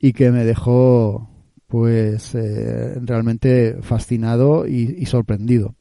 y 0.00 0.12
que 0.12 0.30
me 0.30 0.44
dejó 0.44 1.28
pues 1.66 2.34
eh, 2.34 2.98
realmente 3.02 3.76
fascinado 3.82 4.66
y, 4.66 5.04
sorprendido. 5.06 5.74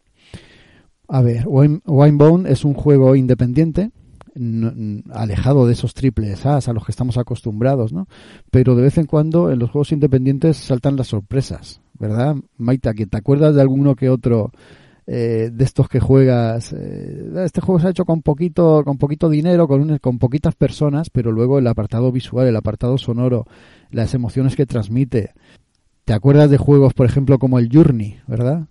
A 1.08 1.22
ver, 1.22 1.46
Winebone 1.48 2.52
es 2.52 2.66
un 2.66 2.74
juego 2.74 3.16
independiente, 3.16 3.92
alejado 5.12 5.66
de 5.66 5.74
esos 5.74 5.94
triples 5.94 6.46
A 6.46 6.58
a 6.58 6.74
los 6.74 6.86
que 6.86 6.92
estamos 6.92 7.18
acostumbrados, 7.18 7.94
¿no? 7.94 8.08
Pero 8.52 8.76
de 8.76 8.84
vez 8.84 8.98
en 8.98 9.06
cuando 9.06 9.50
en 9.50 9.60
los 9.60 9.72
juegos 9.72 9.94
independientes 9.94 10.58
saltan 10.58 10.98
las 10.98 11.08
sorpresas, 11.08 11.82
¿verdad? 11.98 12.36
Maita, 12.58 12.94
que 12.94 13.08
te 13.08 13.18
acuerdas 13.18 13.56
de 13.56 13.62
alguno 13.62 13.96
que 13.96 14.10
otro 14.10 14.52
eh, 15.10 15.50
de 15.54 15.64
estos 15.64 15.88
que 15.88 16.02
juegas. 16.02 16.74
Eh, 16.74 17.32
este 17.38 17.62
juego 17.62 17.80
se 17.80 17.88
ha 17.88 17.92
hecho 17.92 18.04
con 18.04 18.22
poquito, 18.22 18.84
con 18.84 18.98
poquito 18.98 19.30
dinero, 19.30 19.66
con, 19.66 19.98
con 20.00 20.20
poquitas 20.20 20.54
personas, 20.56 21.10
pero 21.10 21.32
luego 21.32 21.60
el 21.60 21.68
apartado 21.68 22.12
visual, 22.12 22.46
el 22.48 22.56
apartado 22.58 22.98
sonoro, 22.98 23.48
las 23.92 24.14
emociones 24.14 24.56
que 24.56 24.66
transmite. 24.66 25.32
¿Te 26.06 26.14
acuerdas 26.14 26.50
de 26.50 26.58
juegos, 26.58 26.94
por 26.94 27.06
ejemplo, 27.06 27.38
como 27.38 27.60
el 27.60 27.70
Journey, 27.72 28.18
verdad? 28.28 28.68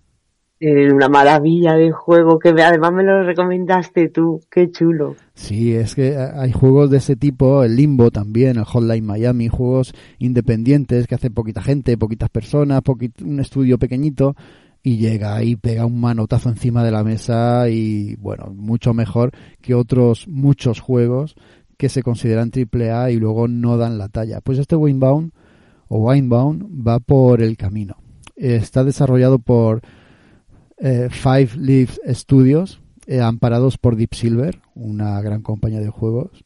Eh, 0.59 0.91
una 0.91 1.09
maravilla 1.09 1.75
de 1.75 1.93
juego 1.93 2.39
que 2.39 2.49
además 2.49 2.91
me 2.93 3.03
lo 3.03 3.23
recomendaste 3.25 4.09
tú, 4.09 4.41
qué 4.51 4.71
chulo. 4.71 5.15
Sí, 5.35 5.75
es 5.75 5.95
que 5.95 6.17
hay 6.17 6.53
juegos 6.53 6.91
de 6.91 6.97
ese 6.97 7.15
tipo, 7.15 7.63
el 7.63 7.77
Limbo 7.77 8.11
también, 8.11 8.57
el 8.57 8.65
Hotline 8.65 9.05
Miami, 9.05 9.49
juegos 9.49 9.93
independientes 10.19 11.07
que 11.07 11.15
hace 11.15 11.31
poquita 11.31 11.61
gente, 11.61 11.99
poquitas 11.99 12.31
personas, 12.31 12.81
un 13.23 13.39
estudio 13.39 13.79
pequeñito, 13.79 14.35
y 14.87 14.99
llega 14.99 15.43
y 15.43 15.57
pega 15.57 15.85
un 15.85 16.01
manotazo 16.01 16.49
encima 16.49 16.85
de 16.85 16.93
la 16.93 17.03
mesa 17.03 17.69
y 17.69 18.15
bueno, 18.17 18.53
mucho 18.55 18.95
mejor 18.95 19.33
que 19.61 19.75
otros 19.75 20.29
muchos 20.29 20.79
juegos 20.79 21.35
que 21.77 21.89
se 21.89 22.03
consideran 22.03 22.51
triple 22.51 22.91
A 22.91 23.11
y 23.11 23.17
luego 23.17 23.49
no 23.49 23.77
dan 23.77 23.99
la 23.99 24.09
talla. 24.09 24.41
Pues 24.41 24.59
este 24.59 24.77
Winebound 24.77 25.33
o 25.89 25.99
Winebound 25.99 26.87
va 26.87 27.01
por 27.01 27.43
el 27.43 27.57
camino. 27.57 27.97
Está 28.35 28.85
desarrollado 28.85 29.39
por 29.39 29.83
eh, 30.79 31.09
Five 31.11 31.51
Leaves 31.57 32.01
Studios, 32.09 32.81
eh, 33.07 33.21
amparados 33.21 33.79
por 33.79 33.97
Deep 33.97 34.15
Silver, 34.15 34.61
una 34.75 35.21
gran 35.21 35.43
compañía 35.43 35.81
de 35.81 35.91
juegos 35.91 36.45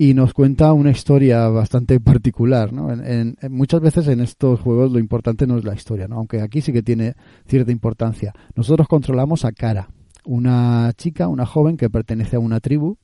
y 0.00 0.14
nos 0.14 0.32
cuenta 0.32 0.72
una 0.72 0.92
historia 0.92 1.48
bastante 1.48 1.98
particular. 2.00 2.72
¿no? 2.72 2.92
En, 2.92 3.36
muchas 3.50 3.80
veces 3.80 4.06
en 4.06 4.20
estos 4.20 4.60
juegos 4.60 4.92
lo 4.92 5.00
importante 5.00 5.46
no 5.46 5.58
es 5.58 5.64
la 5.64 5.74
historia, 5.74 6.08
¿no? 6.08 6.16
aunque 6.16 6.40
aquí 6.40 6.62
sí 6.62 6.72
que 6.72 6.82
tiene 6.82 7.14
cierta 7.46 7.72
importancia. 7.72 8.32
Nosotros 8.54 8.88
controlamos 8.88 9.44
a 9.44 9.52
Kara, 9.52 9.90
una 10.24 10.92
chica, 10.96 11.28
una 11.28 11.44
joven 11.44 11.76
que 11.76 11.90
pertenece 11.90 12.36
a 12.36 12.40
una 12.40 12.60
tribu 12.60 12.96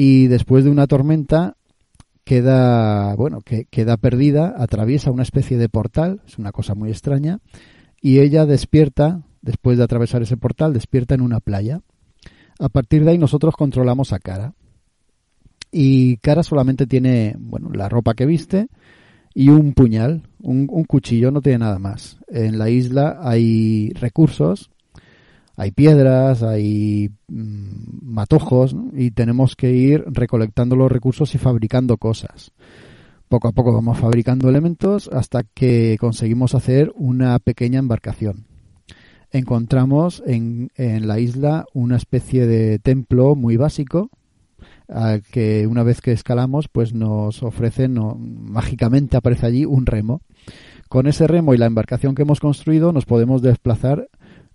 y 0.00 0.28
después 0.28 0.62
de 0.62 0.70
una 0.70 0.86
tormenta 0.86 1.56
queda, 2.22 3.16
bueno, 3.16 3.40
que 3.40 3.64
queda 3.64 3.96
perdida, 3.96 4.54
atraviesa 4.56 5.10
una 5.10 5.24
especie 5.24 5.58
de 5.58 5.68
portal, 5.68 6.22
es 6.24 6.38
una 6.38 6.52
cosa 6.52 6.76
muy 6.76 6.90
extraña, 6.90 7.40
y 8.00 8.20
ella 8.20 8.46
despierta, 8.46 9.22
después 9.42 9.76
de 9.76 9.82
atravesar 9.82 10.22
ese 10.22 10.36
portal, 10.36 10.72
despierta 10.72 11.16
en 11.16 11.20
una 11.20 11.40
playa. 11.40 11.80
A 12.60 12.68
partir 12.68 13.04
de 13.04 13.10
ahí 13.10 13.18
nosotros 13.18 13.56
controlamos 13.56 14.12
a 14.12 14.20
Kara 14.20 14.54
y 15.72 16.18
Cara 16.18 16.44
solamente 16.44 16.86
tiene, 16.86 17.34
bueno, 17.36 17.70
la 17.72 17.88
ropa 17.88 18.14
que 18.14 18.24
viste 18.24 18.68
y 19.34 19.48
un 19.48 19.72
puñal, 19.72 20.28
un, 20.40 20.68
cuchillo, 20.84 21.32
no 21.32 21.40
tiene 21.40 21.58
nada 21.58 21.80
más. 21.80 22.18
En 22.28 22.56
la 22.56 22.70
isla 22.70 23.18
hay 23.20 23.90
recursos, 23.94 24.70
hay 25.58 25.72
piedras, 25.72 26.44
hay 26.44 27.10
mm, 27.26 27.98
matojos 28.02 28.76
y 28.94 29.10
tenemos 29.10 29.56
que 29.56 29.72
ir 29.72 30.04
recolectando 30.06 30.76
los 30.76 30.90
recursos 30.90 31.34
y 31.34 31.38
fabricando 31.38 31.96
cosas. 31.96 32.52
Poco 33.28 33.48
a 33.48 33.52
poco 33.52 33.72
vamos 33.72 33.98
fabricando 33.98 34.48
elementos 34.48 35.10
hasta 35.12 35.42
que 35.42 35.96
conseguimos 35.98 36.54
hacer 36.54 36.92
una 36.94 37.36
pequeña 37.40 37.80
embarcación. 37.80 38.46
Encontramos 39.32 40.22
en, 40.24 40.70
en 40.76 41.08
la 41.08 41.18
isla 41.18 41.66
una 41.74 41.96
especie 41.96 42.46
de 42.46 42.78
templo 42.78 43.34
muy 43.34 43.56
básico 43.56 44.10
que 45.30 45.66
una 45.66 45.82
vez 45.82 46.00
que 46.00 46.12
escalamos, 46.12 46.68
pues 46.68 46.94
nos 46.94 47.42
ofrecen, 47.42 47.98
mágicamente 48.50 49.16
aparece 49.16 49.46
allí 49.46 49.64
un 49.64 49.86
remo. 49.86 50.22
Con 50.88 51.06
ese 51.06 51.26
remo 51.26 51.52
y 51.52 51.58
la 51.58 51.66
embarcación 51.66 52.14
que 52.14 52.22
hemos 52.22 52.40
construido 52.40 52.92
nos 52.92 53.04
podemos 53.04 53.42
desplazar, 53.42 54.08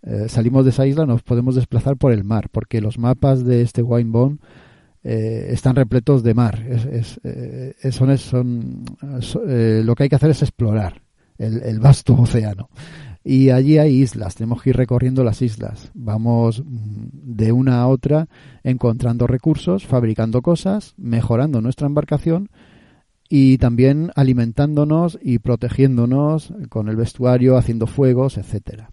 eh, 0.04 0.28
salimos 0.28 0.66
de 0.66 0.72
esa 0.72 0.86
isla, 0.86 1.06
nos 1.06 1.24
podemos 1.24 1.56
desplazar 1.56 1.98
por 1.98 2.12
el 2.12 2.24
mar, 2.24 2.50
porque 2.52 2.82
los 2.82 2.98
mapas 2.98 3.44
de 3.44 3.62
este 3.62 3.82
Winebone 3.82 4.38
eh, 5.04 5.48
están 5.50 5.76
repletos 5.76 6.24
de 6.24 6.34
mar. 6.34 6.64
Es, 6.68 7.20
eh, 7.24 7.74
son, 7.92 8.18
son, 8.18 8.86
lo 9.86 9.96
que 9.96 10.04
hay 10.04 10.10
que 10.10 10.16
hacer 10.16 10.32
es 10.32 10.42
explorar 10.42 11.02
el, 11.38 11.62
el 11.64 11.80
vasto 11.80 12.14
océano 12.20 12.70
y 13.24 13.52
allí 13.52 13.78
hay 13.78 14.02
islas, 14.02 14.36
tenemos 14.36 14.62
que 14.62 14.72
ir 14.72 14.76
recorriendo 14.76 15.24
las 15.24 15.42
islas, 15.42 15.92
vamos 15.94 16.62
mm, 16.66 17.08
de 17.14 17.52
una 17.52 17.82
a 17.82 17.88
otra 17.88 18.28
encontrando 18.64 19.28
recursos, 19.28 19.86
fabricando 19.86 20.42
cosas, 20.42 20.94
mejorando 20.98 21.62
nuestra 21.62 21.88
embarcación 21.88 22.50
y 23.30 23.58
también 23.60 24.12
alimentándonos 24.16 25.18
y 25.22 25.40
protegiéndonos 25.40 26.54
con 26.70 26.90
el 26.90 26.98
vestuario, 26.98 27.58
haciendo 27.58 27.88
fuegos, 27.88 28.38
etcétera. 28.38 28.92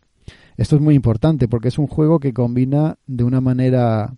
Esto 0.61 0.77
es 0.77 0.83
muy 0.83 0.95
importante 0.95 1.49
porque 1.49 1.69
es 1.69 1.79
un 1.79 1.87
juego 1.87 2.21
que 2.21 2.35
combina 2.35 2.99
de 3.07 3.25
una 3.25 3.41
manera 3.41 4.17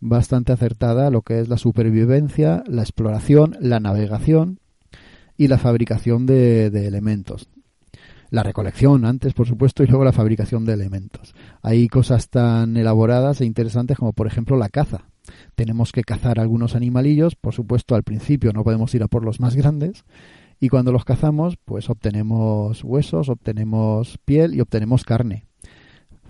bastante 0.00 0.50
acertada 0.50 1.08
lo 1.08 1.22
que 1.22 1.38
es 1.38 1.48
la 1.48 1.56
supervivencia, 1.56 2.64
la 2.66 2.82
exploración, 2.82 3.56
la 3.60 3.78
navegación 3.78 4.58
y 5.36 5.46
la 5.46 5.56
fabricación 5.56 6.26
de, 6.26 6.66
elementos 6.66 7.48
la 8.30 8.42
recolección 8.42 9.04
antes, 9.04 9.34
por 9.34 9.46
supuesto, 9.46 9.84
y 9.84 9.86
luego 9.86 10.04
la 10.04 10.10
fabricación 10.10 10.64
de 10.64 10.72
elementos. 10.72 11.32
Hay 11.62 11.86
cosas 11.86 12.28
tan 12.28 12.76
elaboradas 12.76 13.40
e 13.40 13.44
interesantes 13.44 13.96
como, 13.96 14.12
por 14.12 14.26
ejemplo, 14.26 14.56
la 14.56 14.70
caza. 14.70 15.04
Tenemos 15.54 15.92
que 15.92 16.02
cazar 16.02 16.40
algunos 16.40 16.74
animalillos, 16.74 17.36
por 17.36 17.54
supuesto, 17.54 17.94
al 17.94 18.02
principio 18.02 18.52
no 18.52 18.64
podemos 18.64 18.92
ir 18.96 19.04
a 19.04 19.06
por 19.06 19.24
los 19.24 19.38
más 19.38 19.54
grandes, 19.54 20.04
y 20.58 20.70
cuando 20.70 20.90
los 20.90 21.04
cazamos, 21.04 21.56
pues 21.64 21.88
obtenemos 21.88 22.82
huesos, 22.82 23.28
obtenemos 23.28 24.18
piel 24.24 24.56
y 24.56 24.60
obtenemos 24.60 25.04
carne. 25.04 25.44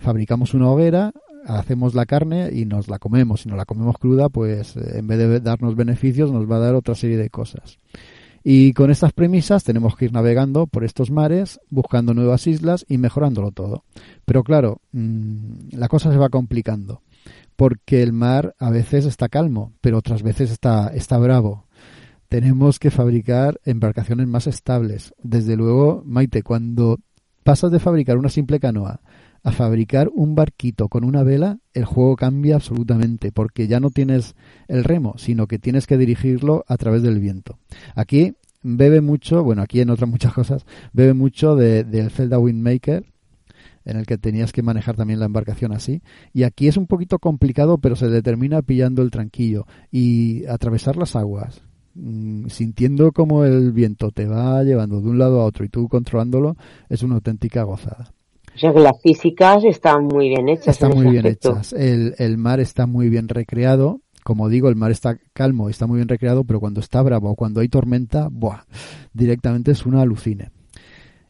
Fabricamos 0.05 0.53
una 0.53 0.69
hoguera, 0.69 1.11
hacemos 1.47 1.95
la 1.95 2.05
carne 2.05 2.51
y 2.53 2.65
nos 2.65 2.89
la 2.89 2.99
comemos. 2.99 3.41
Si 3.41 3.49
no 3.49 3.55
la 3.55 3.65
comemos 3.65 3.97
cruda, 3.97 4.29
pues 4.29 4.77
eh, 4.77 4.99
en 4.99 5.07
vez 5.07 5.17
de 5.17 5.39
darnos 5.39 5.75
beneficios, 5.75 6.31
nos 6.31 6.47
va 6.49 6.57
a 6.57 6.59
dar 6.59 6.75
otra 6.75 6.93
serie 6.93 7.17
de 7.17 7.31
cosas. 7.31 7.79
Y 8.43 8.73
con 8.73 8.91
estas 8.91 9.13
premisas 9.13 9.63
tenemos 9.63 9.95
que 9.95 10.05
ir 10.05 10.13
navegando 10.13 10.67
por 10.67 10.83
estos 10.83 11.09
mares, 11.09 11.59
buscando 11.71 12.13
nuevas 12.13 12.45
islas 12.45 12.85
y 12.87 12.99
mejorándolo 12.99 13.49
todo. 13.49 13.83
Pero 14.25 14.43
claro, 14.43 14.79
mm, 14.91 15.69
la 15.71 15.87
cosa 15.87 16.11
se 16.11 16.19
va 16.19 16.29
complicando, 16.29 17.01
porque 17.55 18.03
el 18.03 18.13
mar 18.13 18.53
a 18.59 18.69
veces 18.69 19.05
está 19.05 19.27
calmo, 19.27 19.73
pero 19.81 19.97
otras 19.97 20.21
veces 20.21 20.51
está, 20.51 20.89
está 20.89 21.17
bravo. 21.17 21.65
Tenemos 22.29 22.77
que 22.77 22.91
fabricar 22.91 23.59
embarcaciones 23.65 24.27
más 24.27 24.45
estables. 24.45 25.15
Desde 25.23 25.55
luego, 25.55 26.03
Maite, 26.05 26.43
cuando 26.43 26.99
pasas 27.41 27.71
de 27.71 27.79
fabricar 27.79 28.19
una 28.19 28.29
simple 28.29 28.59
canoa 28.59 29.01
a 29.45 29.51
fabricar 29.51 30.09
un 30.11 30.33
barquito 30.33 30.89
con 30.89 31.03
una 31.03 31.21
vela, 31.21 31.59
el 31.75 31.85
juego 31.85 32.15
cambia 32.15 32.55
absolutamente, 32.55 33.31
porque 33.31 33.67
ya 33.67 33.79
no 33.79 33.91
tienes 33.91 34.35
el 34.67 34.83
remo, 34.83 35.13
sino 35.19 35.45
que 35.45 35.59
tienes 35.59 35.85
que 35.85 35.99
dirigirlo 35.99 36.65
a 36.67 36.77
través 36.77 37.03
del 37.03 37.19
viento. 37.19 37.59
Aquí 37.93 38.33
bebe 38.63 39.01
mucho, 39.01 39.43
bueno, 39.43 39.61
aquí 39.61 39.81
en 39.81 39.91
otras 39.91 40.09
muchas 40.15 40.33
cosas, 40.33 40.65
bebe 40.93 41.13
mucho 41.13 41.55
del 41.55 41.91
de, 41.91 42.09
Zelda 42.09 42.39
Windmaker, 42.39 43.05
en 43.85 43.97
el 43.97 44.07
que 44.07 44.17
tenías 44.17 44.51
que 44.51 44.63
manejar 44.63 44.95
también 44.95 45.19
la 45.19 45.27
embarcación 45.27 45.73
así. 45.73 46.01
Y 46.33 46.41
aquí 46.41 46.67
es 46.67 46.75
un 46.75 46.87
poquito 46.87 47.19
complicado, 47.19 47.77
pero 47.77 47.95
se 47.95 48.09
determina 48.09 48.63
pillando 48.63 49.03
el 49.03 49.11
tranquillo 49.11 49.67
y 49.91 50.43
atravesar 50.47 50.97
las 50.97 51.15
aguas, 51.15 51.61
mm, 51.93 52.47
sintiendo 52.47 53.11
como 53.11 53.45
el 53.45 53.71
viento 53.73 54.09
te 54.09 54.25
va 54.25 54.63
llevando 54.63 55.01
de 55.01 55.07
un 55.07 55.19
lado 55.19 55.41
a 55.41 55.45
otro 55.45 55.65
y 55.65 55.69
tú 55.69 55.87
controlándolo, 55.87 56.57
es 56.89 57.03
una 57.03 57.13
auténtica 57.13 57.61
gozada. 57.61 58.14
O 58.55 58.57
sea 58.57 58.73
que 58.73 58.79
las 58.79 59.01
físicas 59.01 59.63
están 59.65 60.05
muy 60.05 60.29
bien 60.29 60.47
hechas. 60.47 60.69
Están 60.69 60.91
muy 60.95 61.07
bien 61.07 61.25
hechas. 61.25 61.73
El, 61.73 62.15
el 62.17 62.37
mar 62.37 62.59
está 62.59 62.85
muy 62.87 63.09
bien 63.09 63.27
recreado. 63.27 64.01
Como 64.23 64.49
digo, 64.49 64.69
el 64.69 64.75
mar 64.75 64.91
está 64.91 65.19
calmo, 65.33 65.69
está 65.69 65.85
muy 65.85 65.97
bien 65.97 66.07
recreado, 66.07 66.45
pero 66.45 66.59
cuando 66.59 66.79
está 66.79 67.01
bravo 67.03 67.29
o 67.29 67.35
cuando 67.35 67.59
hay 67.59 67.67
tormenta, 67.67 68.29
¡buah! 68.31 68.61
directamente 69.13 69.71
es 69.71 69.85
una 69.85 70.01
alucine. 70.01 70.49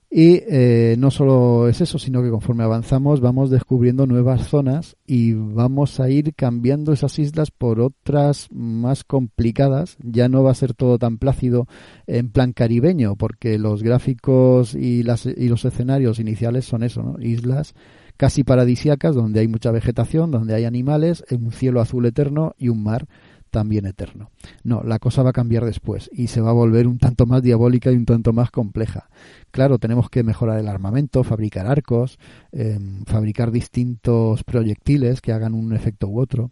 Y 0.09 0.43
eh, 0.47 0.95
no 0.97 1.11
solo 1.11 1.67
es 1.67 1.81
eso, 1.81 1.99
sino 1.99 2.23
que 2.23 2.29
conforme 2.29 2.63
avanzamos 2.63 3.19
vamos 3.19 3.49
descubriendo 3.49 4.05
nuevas 4.05 4.47
zonas 4.47 4.95
y 5.05 5.33
vamos 5.33 5.99
a 5.99 6.09
ir 6.09 6.33
cambiando 6.35 6.93
esas 6.93 7.19
islas 7.19 7.51
por 7.51 7.81
otras 7.81 8.47
más 8.51 9.03
complicadas. 9.03 9.97
Ya 10.01 10.29
no 10.29 10.43
va 10.43 10.51
a 10.51 10.55
ser 10.55 10.73
todo 10.73 10.97
tan 10.99 11.17
plácido 11.17 11.67
en 12.07 12.29
plan 12.29 12.53
caribeño, 12.53 13.15
porque 13.15 13.57
los 13.57 13.83
gráficos 13.83 14.75
y, 14.75 15.03
las, 15.03 15.25
y 15.25 15.49
los 15.49 15.65
escenarios 15.65 16.19
iniciales 16.19 16.65
son 16.65 16.83
eso, 16.83 17.03
¿no? 17.03 17.19
Islas 17.19 17.73
casi 18.17 18.43
paradisíacas 18.43 19.15
donde 19.15 19.41
hay 19.41 19.47
mucha 19.47 19.71
vegetación, 19.71 20.31
donde 20.31 20.55
hay 20.55 20.63
animales, 20.63 21.25
un 21.31 21.51
cielo 21.51 21.81
azul 21.81 22.05
eterno 22.05 22.53
y 22.57 22.69
un 22.69 22.83
mar 22.83 23.07
también 23.55 23.85
eterno. 23.85 24.31
No, 24.65 24.83
la 24.83 24.99
cosa 24.99 25.23
va 25.23 25.29
a 25.29 25.33
cambiar 25.33 25.63
después 25.63 26.09
y 26.11 26.27
se 26.27 26.41
va 26.41 26.49
a 26.49 26.53
volver 26.53 26.87
un 26.87 26.97
tanto 26.97 27.25
más 27.25 27.41
diabólica 27.41 27.89
y 27.89 27.95
un 27.95 28.05
tanto 28.05 28.33
más 28.33 28.51
compleja. 28.51 29.07
Claro, 29.49 29.79
tenemos 29.79 30.09
que 30.09 30.23
mejorar 30.23 30.59
el 30.59 30.67
armamento, 30.67 31.23
fabricar 31.23 31.65
arcos, 31.65 32.19
em, 32.51 33.05
fabricar 33.05 33.51
distintos 33.51 34.43
proyectiles 34.43 35.21
que 35.21 35.31
hagan 35.31 35.53
un 35.53 35.71
efecto 35.71 36.09
u 36.09 36.19
otro. 36.19 36.51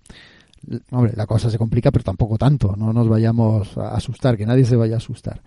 Hombre, 0.92 1.12
la 1.18 1.28
cosa 1.28 1.50
se 1.50 1.58
complica, 1.58 1.92
pero 1.92 2.06
tampoco 2.06 2.38
tanto. 2.38 2.74
No 2.78 2.94
nos 2.94 3.10
vayamos 3.10 3.78
a 3.78 3.96
asustar, 3.96 4.38
que 4.38 4.46
nadie 4.46 4.64
se 4.64 4.78
vaya 4.78 4.96
a 4.96 5.04
asustar. 5.04 5.42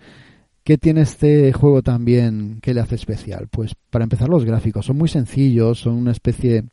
¿Qué 0.63 0.77
tiene 0.77 1.01
este 1.01 1.51
juego 1.53 1.81
también 1.81 2.59
que 2.61 2.75
le 2.75 2.81
hace 2.81 2.93
especial? 2.93 3.47
Pues 3.49 3.73
para 3.89 4.03
empezar 4.03 4.29
los 4.29 4.45
gráficos 4.45 4.85
son 4.85 4.97
muy 4.97 5.09
sencillos, 5.09 5.79
son 5.79 5.95
una 5.95 6.11
especie 6.11 6.65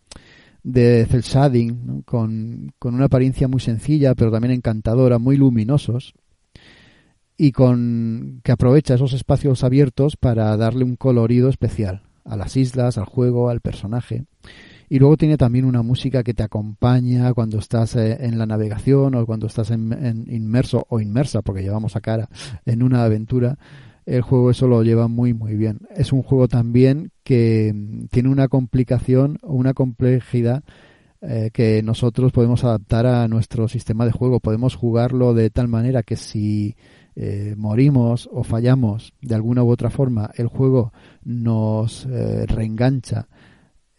de 0.65 1.07
cel 1.09 1.23
shading 1.23 2.03
con, 2.03 2.73
con, 2.78 2.95
una 2.95 3.05
apariencia 3.05 3.47
muy 3.47 3.61
sencilla 3.61 4.15
pero 4.15 4.32
también 4.32 4.55
encantadora, 4.55 5.19
muy 5.19 5.36
luminosos 5.36 6.15
y 7.36 7.53
con 7.53 8.41
que 8.43 8.53
aprovecha 8.53 8.95
esos 8.95 9.12
espacios 9.12 9.65
abiertos 9.65 10.16
para 10.16 10.57
darle 10.57 10.85
un 10.85 10.97
colorido 10.97 11.49
especial 11.49 12.03
a 12.24 12.36
las 12.36 12.57
islas, 12.57 12.99
al 12.99 13.05
juego, 13.05 13.51
al 13.51 13.61
personaje. 13.61 14.24
Y 14.89 14.99
luego 14.99 15.16
tiene 15.16 15.36
también 15.36 15.65
una 15.65 15.82
música 15.82 16.23
que 16.23 16.35
te 16.35 16.43
acompaña 16.43 17.32
cuando 17.32 17.59
estás 17.59 17.97
eh, 17.97 18.19
en 18.20 18.39
la 18.39 18.47
navegación 18.47 19.15
o 19.15 19.27
cuando 19.27 19.47
estás 19.47 19.70
en, 19.70 20.27
inmerso 20.28 20.86
o 20.89 21.01
inmersa, 21.01 21.43
porque 21.43 21.62
llevamos 21.62 21.97
a 21.97 22.01
cara 22.01 22.28
en 22.65 22.82
una 22.82 23.05
aventura. 23.05 23.59
El 24.07 24.23
juego 24.23 24.51
eso 24.51 24.69
lo 24.69 24.83
lleva 24.83 25.09
muy 25.09 25.35
muy 25.35 25.55
bien. 25.55 25.81
Es 25.95 26.13
un 26.13 26.23
juego 26.23 26.49
también 26.49 27.11
que 27.23 27.73
mm, 27.75 28.07
tiene 28.07 28.29
una 28.29 28.49
complicación 28.49 29.39
o 29.43 29.55
una 29.55 29.75
complejidad 29.75 30.63
eh, 31.23 31.51
que 31.53 31.83
nosotros 31.83 32.33
podemos 32.33 32.65
adaptar 32.65 33.07
a 33.07 33.27
nuestro 33.29 33.69
sistema 33.69 34.05
de 34.05 34.13
juego. 34.13 34.41
Podemos 34.41 34.75
jugarlo 34.75 35.35
de 35.35 35.51
tal 35.51 35.69
manera 35.69 36.03
que 36.03 36.17
si 36.17 36.77
eh, 37.17 37.55
morimos 37.57 38.29
o 38.33 38.45
fallamos 38.45 39.15
de 39.23 39.35
alguna 39.35 39.63
u 39.63 39.71
otra 39.71 39.91
forma, 39.91 40.31
el 40.37 40.49
juego 40.49 40.93
nos 41.25 42.07
reengancha 42.07 43.29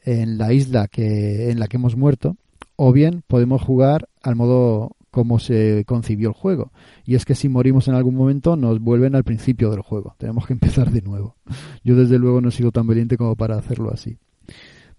en 0.03 0.38
la 0.38 0.53
isla 0.53 0.88
que, 0.88 1.49
en 1.49 1.60
la 1.60 1.68
que 1.68 1.77
hemos 1.77 1.95
muerto, 1.95 2.38
o 2.76 2.91
bien 2.91 3.23
podemos 3.27 3.61
jugar 3.61 4.07
al 4.22 4.36
modo 4.36 4.94
como 5.15 5.39
se 5.39 5.85
concibió 5.87 6.27
el 6.27 6.33
juego. 6.33 6.73
Y 7.05 7.15
es 7.15 7.23
que 7.23 7.35
si 7.35 7.47
morimos 7.47 7.87
en 7.87 7.93
algún 7.93 8.15
momento 8.15 8.57
nos 8.57 8.81
vuelven 8.81 9.15
al 9.15 9.23
principio 9.23 9.71
del 9.71 9.79
juego. 9.79 10.13
Tenemos 10.17 10.45
que 10.45 10.51
empezar 10.51 10.91
de 10.91 11.01
nuevo. 11.01 11.37
Yo 11.85 11.95
desde 11.95 12.19
luego 12.19 12.41
no 12.41 12.49
he 12.49 12.51
sido 12.51 12.73
tan 12.73 12.85
valiente 12.85 13.15
como 13.15 13.37
para 13.37 13.57
hacerlo 13.57 13.93
así. 13.93 14.17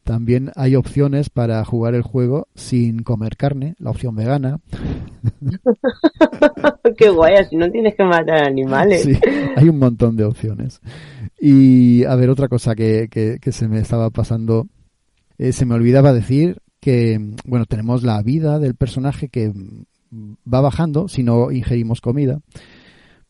También 0.05 0.53
hay 0.57 0.75
opciones 0.75 1.29
para 1.29 1.63
jugar 1.67 1.95
el 1.95 2.01
juego 2.01 2.49
sin 2.55 3.03
comer 3.03 3.37
carne, 3.37 3.75
la 3.79 3.91
opción 3.91 4.17
vegana. 4.17 4.59
Qué 6.97 7.11
guay, 7.11 7.35
así 7.35 7.55
no 7.55 7.71
tienes 7.71 7.95
que 7.95 8.05
matar 8.05 8.47
animales. 8.47 9.03
Sí, 9.03 9.19
hay 9.55 9.69
un 9.69 9.79
montón 9.79 10.17
de 10.17 10.25
opciones. 10.25 10.81
Y 11.39 12.05
a 12.05 12.15
ver, 12.15 12.31
otra 12.31 12.49
cosa 12.49 12.75
que, 12.75 13.09
que, 13.11 13.37
que 13.39 13.53
se 13.53 13.69
me 13.69 13.81
estaba 13.81 14.09
pasando 14.09 14.67
eh, 15.37 15.53
se 15.53 15.67
me 15.67 15.75
olvidaba 15.75 16.15
decir 16.15 16.63
que, 16.81 17.21
bueno, 17.45 17.67
tenemos 17.67 18.03
la 18.03 18.23
vida 18.23 18.59
del 18.59 18.77
personaje 18.77 19.29
que 19.29 19.53
va 20.53 20.61
bajando 20.61 21.09
si 21.09 21.23
no 21.23 21.51
ingerimos 21.51 22.01
comida, 22.01 22.41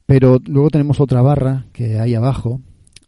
pero 0.06 0.38
luego 0.46 0.70
tenemos 0.70 1.00
otra 1.00 1.22
barra 1.22 1.66
que 1.72 1.98
hay 1.98 2.14
abajo 2.14 2.60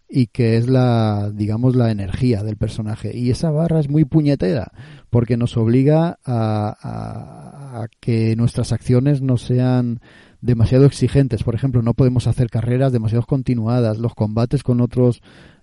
y 0.09 0.29
que 0.29 0.57
es 0.57 0.69
la, 0.69 1.31
digamos, 1.35 1.77
la 1.77 1.91
energía 1.91 2.43
del 2.43 2.57
personaje. 2.57 3.17
Y 3.17 3.31
esa 3.31 3.51
barra 3.51 3.81
es 3.81 3.91
muy 3.91 4.05
puñetera 4.05 4.73
porque 5.11 5.37
nos 5.37 5.57
obliga 5.57 6.19
a, 6.25 7.83
a 7.83 7.89
que 8.01 8.35
nuestras 8.37 8.73
acciones 8.73 9.21
no 9.21 9.37
sean 9.37 10.01
demasiado 10.41 10.87
exigentes. 10.87 11.45
Por 11.45 11.55
ejemplo, 11.55 11.83
no 11.83 11.95
podemos 11.95 12.27
hacer 12.27 12.49
carreras 12.49 12.93
demasiado 12.93 13.27
continuadas. 13.27 13.99
Los 13.99 14.15
combates 14.15 14.63
con 14.63 14.81
otros 14.81 15.21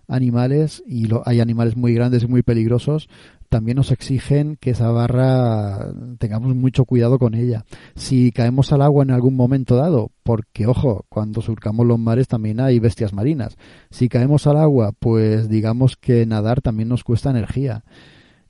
animales 0.07 0.83
y 0.85 1.05
lo, 1.07 1.23
hay 1.25 1.39
animales 1.39 1.75
muy 1.75 1.93
grandes 1.93 2.23
y 2.23 2.27
muy 2.27 2.43
peligrosos, 2.43 3.09
también 3.55 3.77
nos 3.77 3.93
exigen 3.93 4.57
que 4.59 4.71
esa 4.71 4.91
barra 4.91 5.93
tengamos 6.17 6.53
mucho 6.57 6.83
cuidado 6.83 7.17
con 7.17 7.35
ella. 7.35 7.63
Si 7.95 8.33
caemos 8.33 8.73
al 8.73 8.81
agua 8.81 9.01
en 9.03 9.11
algún 9.11 9.37
momento 9.37 9.77
dado, 9.77 10.11
porque 10.23 10.67
ojo, 10.67 11.05
cuando 11.07 11.41
surcamos 11.41 11.85
los 11.85 11.97
mares 11.97 12.27
también 12.27 12.59
hay 12.59 12.79
bestias 12.79 13.13
marinas. 13.13 13.55
Si 13.91 14.09
caemos 14.09 14.45
al 14.45 14.57
agua, 14.57 14.91
pues 14.99 15.47
digamos 15.47 15.95
que 15.95 16.25
nadar 16.25 16.59
también 16.59 16.89
nos 16.89 17.05
cuesta 17.05 17.29
energía. 17.29 17.85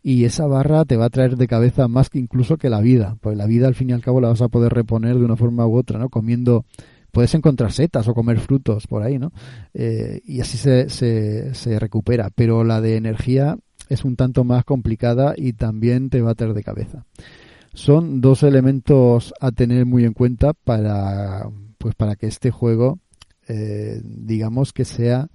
Y 0.01 0.25
esa 0.25 0.47
barra 0.47 0.85
te 0.85 0.97
va 0.97 1.05
a 1.05 1.11
traer 1.11 1.37
de 1.37 1.45
cabeza 1.45 1.87
más 1.87 2.09
que 2.09 2.17
incluso 2.17 2.57
que 2.57 2.71
la 2.71 2.81
vida, 2.81 3.15
pues 3.21 3.37
la 3.37 3.45
vida 3.45 3.67
al 3.67 3.75
fin 3.75 3.91
y 3.91 3.93
al 3.93 4.01
cabo 4.01 4.21
la 4.21 4.29
vas 4.29 4.41
a 4.41 4.47
poder 4.47 4.73
reponer 4.73 5.19
de 5.19 5.25
una 5.25 5.35
forma 5.35 5.67
u 5.67 5.77
otra, 5.77 5.99
¿no? 5.99 6.09
Comiendo 6.09 6.65
puedes 7.11 7.35
encontrar 7.35 7.71
setas 7.71 8.07
o 8.07 8.15
comer 8.15 8.39
frutos 8.39 8.87
por 8.87 9.03
ahí, 9.03 9.19
¿no? 9.19 9.31
Eh, 9.75 10.21
y 10.25 10.41
así 10.41 10.57
se, 10.57 10.89
se, 10.89 11.53
se, 11.53 11.77
recupera. 11.77 12.31
Pero 12.33 12.63
la 12.63 12.81
de 12.81 12.97
energía 12.97 13.59
es 13.89 14.05
un 14.05 14.15
tanto 14.15 14.43
más 14.43 14.65
complicada 14.65 15.33
y 15.37 15.53
también 15.53 16.09
te 16.09 16.21
va 16.21 16.31
a 16.31 16.35
tener 16.35 16.53
de 16.53 16.63
cabeza. 16.63 17.05
Son 17.73 18.21
dos 18.21 18.43
elementos 18.43 19.33
a 19.39 19.51
tener 19.51 19.85
muy 19.85 20.05
en 20.05 20.13
cuenta 20.13 20.53
para, 20.53 21.49
pues 21.77 21.93
para 21.95 22.15
que 22.15 22.27
este 22.27 22.51
juego, 22.51 22.99
eh, 23.47 24.01
digamos 24.03 24.71
que 24.71 24.85
sea 24.85 25.27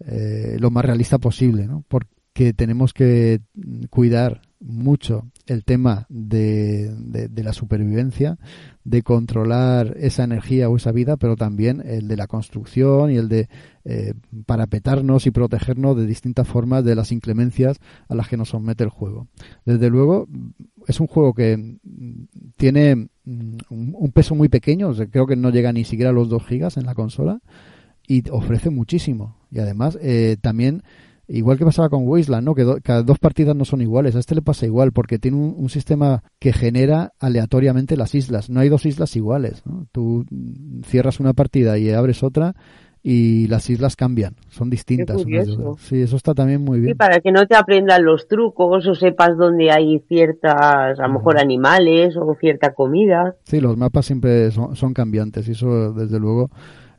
eh, 0.00 0.56
lo 0.60 0.70
más 0.70 0.84
realista 0.84 1.18
posible, 1.18 1.66
¿no? 1.66 1.84
Porque 1.88 2.52
tenemos 2.52 2.92
que 2.92 3.40
cuidar 3.90 4.42
mucho 4.60 5.30
el 5.46 5.64
tema 5.64 6.06
de, 6.08 6.92
de, 6.94 7.42
la 7.42 7.52
supervivencia, 7.52 8.38
de 8.84 9.02
controlar 9.02 9.96
esa 9.98 10.24
energía 10.24 10.68
o 10.68 10.76
esa 10.76 10.92
vida, 10.92 11.16
pero 11.16 11.36
también 11.36 11.82
el 11.86 12.08
de 12.08 12.16
la 12.16 12.26
construcción 12.26 13.10
y 13.10 13.16
el 13.16 13.28
de 13.28 13.48
eh, 13.84 14.14
parapetarnos 14.46 15.26
y 15.26 15.30
protegernos 15.30 15.96
de 15.96 16.06
distintas 16.06 16.48
formas 16.48 16.84
de 16.84 16.94
las 16.94 17.12
inclemencias 17.12 17.78
a 18.08 18.14
las 18.14 18.28
que 18.28 18.36
nos 18.36 18.50
somete 18.50 18.84
el 18.84 18.90
juego. 18.90 19.28
Desde 19.64 19.90
luego, 19.90 20.28
es 20.86 21.00
un 21.00 21.06
juego 21.06 21.34
que 21.34 21.76
tiene 22.56 23.08
un, 23.24 24.12
peso 24.12 24.34
muy 24.34 24.48
pequeño, 24.48 24.92
creo 25.10 25.26
que 25.26 25.36
no 25.36 25.50
llega 25.50 25.72
ni 25.72 25.84
siquiera 25.84 26.10
a 26.10 26.14
los 26.14 26.28
2 26.28 26.44
gigas 26.44 26.76
en 26.76 26.86
la 26.86 26.94
consola 26.94 27.40
y 28.06 28.28
ofrece 28.30 28.70
muchísimo. 28.70 29.36
Y 29.50 29.60
además, 29.60 29.98
eh, 30.02 30.36
también 30.40 30.82
Igual 31.30 31.58
que 31.58 31.66
pasaba 31.66 31.90
con 31.90 32.08
Wasteland, 32.08 32.46
¿no? 32.46 32.54
Que 32.54 32.64
cada 32.82 33.02
dos 33.02 33.18
partidas 33.18 33.54
no 33.54 33.66
son 33.66 33.82
iguales. 33.82 34.16
A 34.16 34.18
este 34.18 34.34
le 34.34 34.40
pasa 34.40 34.64
igual, 34.64 34.92
porque 34.92 35.18
tiene 35.18 35.36
un, 35.36 35.68
sistema 35.68 36.22
que 36.38 36.54
genera 36.54 37.12
aleatoriamente 37.20 37.98
las 37.98 38.14
islas. 38.14 38.48
No 38.48 38.60
hay 38.60 38.70
dos 38.70 38.86
islas 38.86 39.14
iguales. 39.14 39.62
¿no? 39.66 39.86
Tú 39.92 40.24
cierras 40.86 41.20
una 41.20 41.34
partida 41.34 41.76
y 41.76 41.90
abres 41.90 42.22
otra 42.22 42.54
y 43.02 43.46
las 43.46 43.68
islas 43.70 43.96
cambian, 43.96 44.36
son 44.48 44.70
distintas. 44.70 45.22
Sí, 45.78 46.00
eso 46.00 46.16
está 46.16 46.34
también 46.34 46.62
muy 46.62 46.80
bien. 46.80 46.92
Y 46.92 46.94
para 46.94 47.20
que 47.20 47.30
no 47.30 47.46
te 47.46 47.56
aprendan 47.56 48.04
los 48.04 48.26
trucos 48.26 48.86
o 48.86 48.94
sepas 48.94 49.36
dónde 49.36 49.70
hay 49.70 50.00
ciertas, 50.08 50.98
a 50.98 51.06
lo 51.06 51.14
mejor 51.14 51.38
animales 51.38 52.16
o 52.16 52.34
cierta 52.40 52.74
comida. 52.74 53.36
Sí, 53.44 53.60
los 53.60 53.76
mapas 53.76 54.06
siempre 54.06 54.50
son, 54.50 54.74
son 54.76 54.94
cambiantes 54.94 55.48
y 55.48 55.52
eso 55.52 55.92
desde 55.92 56.18
luego 56.18 56.50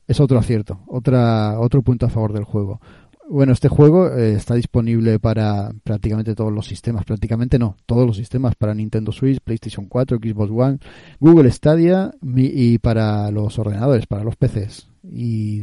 es 0.07 0.19
otro 0.19 0.39
acierto, 0.39 0.79
otra, 0.87 1.59
otro 1.59 1.81
punto 1.81 2.05
a 2.05 2.09
favor 2.09 2.33
del 2.33 2.43
juego. 2.43 2.79
Bueno, 3.31 3.53
este 3.53 3.69
juego 3.69 4.07
eh, 4.07 4.33
está 4.33 4.55
disponible 4.55 5.19
para 5.19 5.71
prácticamente 5.83 6.33
todos 6.33 6.51
los 6.51 6.65
sistemas, 6.65 7.05
prácticamente 7.05 7.59
no, 7.59 7.77
todos 7.85 8.07
los 8.07 8.17
sistemas 8.17 8.55
para 8.55 8.73
Nintendo 8.73 9.11
Switch, 9.11 9.39
PlayStation 9.39 9.85
4, 9.85 10.17
Xbox 10.17 10.51
One, 10.51 10.79
Google 11.19 11.51
Stadia 11.51 12.11
y 12.23 12.79
para 12.79 13.29
los 13.29 13.59
ordenadores, 13.59 14.07
para 14.07 14.23
los 14.23 14.35
PCs. 14.35 14.87
Y 15.03 15.61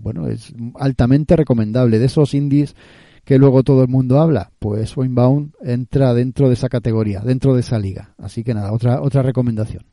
bueno, 0.00 0.28
es 0.28 0.54
altamente 0.78 1.34
recomendable. 1.34 1.98
De 1.98 2.06
esos 2.06 2.32
indies 2.32 2.76
que 3.24 3.38
luego 3.38 3.64
todo 3.64 3.82
el 3.82 3.88
mundo 3.88 4.20
habla, 4.20 4.52
pues 4.60 4.96
Winbound 4.96 5.54
entra 5.62 6.14
dentro 6.14 6.46
de 6.46 6.54
esa 6.54 6.68
categoría, 6.68 7.22
dentro 7.22 7.54
de 7.54 7.60
esa 7.62 7.80
liga. 7.80 8.14
Así 8.18 8.44
que 8.44 8.54
nada, 8.54 8.72
otra 8.72 9.02
otra 9.02 9.22
recomendación. 9.22 9.84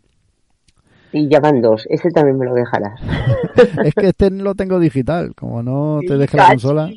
Y 1.18 1.28
ya 1.30 1.40
van 1.40 1.62
dos, 1.62 1.88
ese 1.90 2.12
también 2.12 2.38
me 2.38 2.46
lo 2.46 2.54
dejarás. 2.54 3.02
es 3.84 3.96
que 3.96 4.10
este 4.10 4.30
lo 4.30 4.54
tengo 4.54 4.80
digital, 4.80 5.34
como 5.34 5.64
no 5.64 6.00
te 6.08 6.16
deja 6.16 6.38
la 6.38 6.50
consola. 6.50 6.92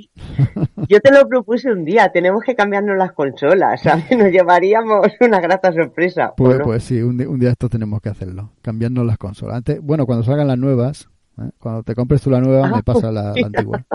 Yo 0.89 1.01
te 1.01 1.11
lo 1.11 1.27
propuse 1.27 1.73
un 1.73 1.87
día, 1.87 2.11
tenemos 2.13 2.43
que 2.45 2.55
cambiarnos 2.55 2.99
las 2.99 3.13
consolas, 3.13 3.81
¿sabes? 3.81 4.11
Nos 4.19 4.31
llevaríamos 4.31 5.07
una 5.21 5.41
grata 5.41 5.73
sorpresa. 5.73 6.35
Pues, 6.37 6.61
pues 6.63 6.85
sí, 6.85 7.01
un, 7.01 7.17
día 7.39 7.51
esto 7.51 7.71
tenemos 7.71 8.03
que 8.03 8.11
hacerlo, 8.11 8.53
cambiarnos 8.61 9.07
las 9.07 9.17
consolas. 9.17 9.57
Antes, 9.57 9.81
bueno, 9.81 10.05
cuando 10.05 10.23
salgan 10.23 10.49
las 10.49 10.59
nuevas, 10.59 11.09
¿eh? 11.39 11.49
cuando 11.59 11.83
te 11.83 11.95
compres 11.95 12.21
tú 12.21 12.29
la 12.29 12.43
nueva, 12.43 12.69
me 12.69 12.79
ah, 12.79 12.83
pasa 12.83 13.11
la, 13.11 13.31
antigua. 13.31 13.87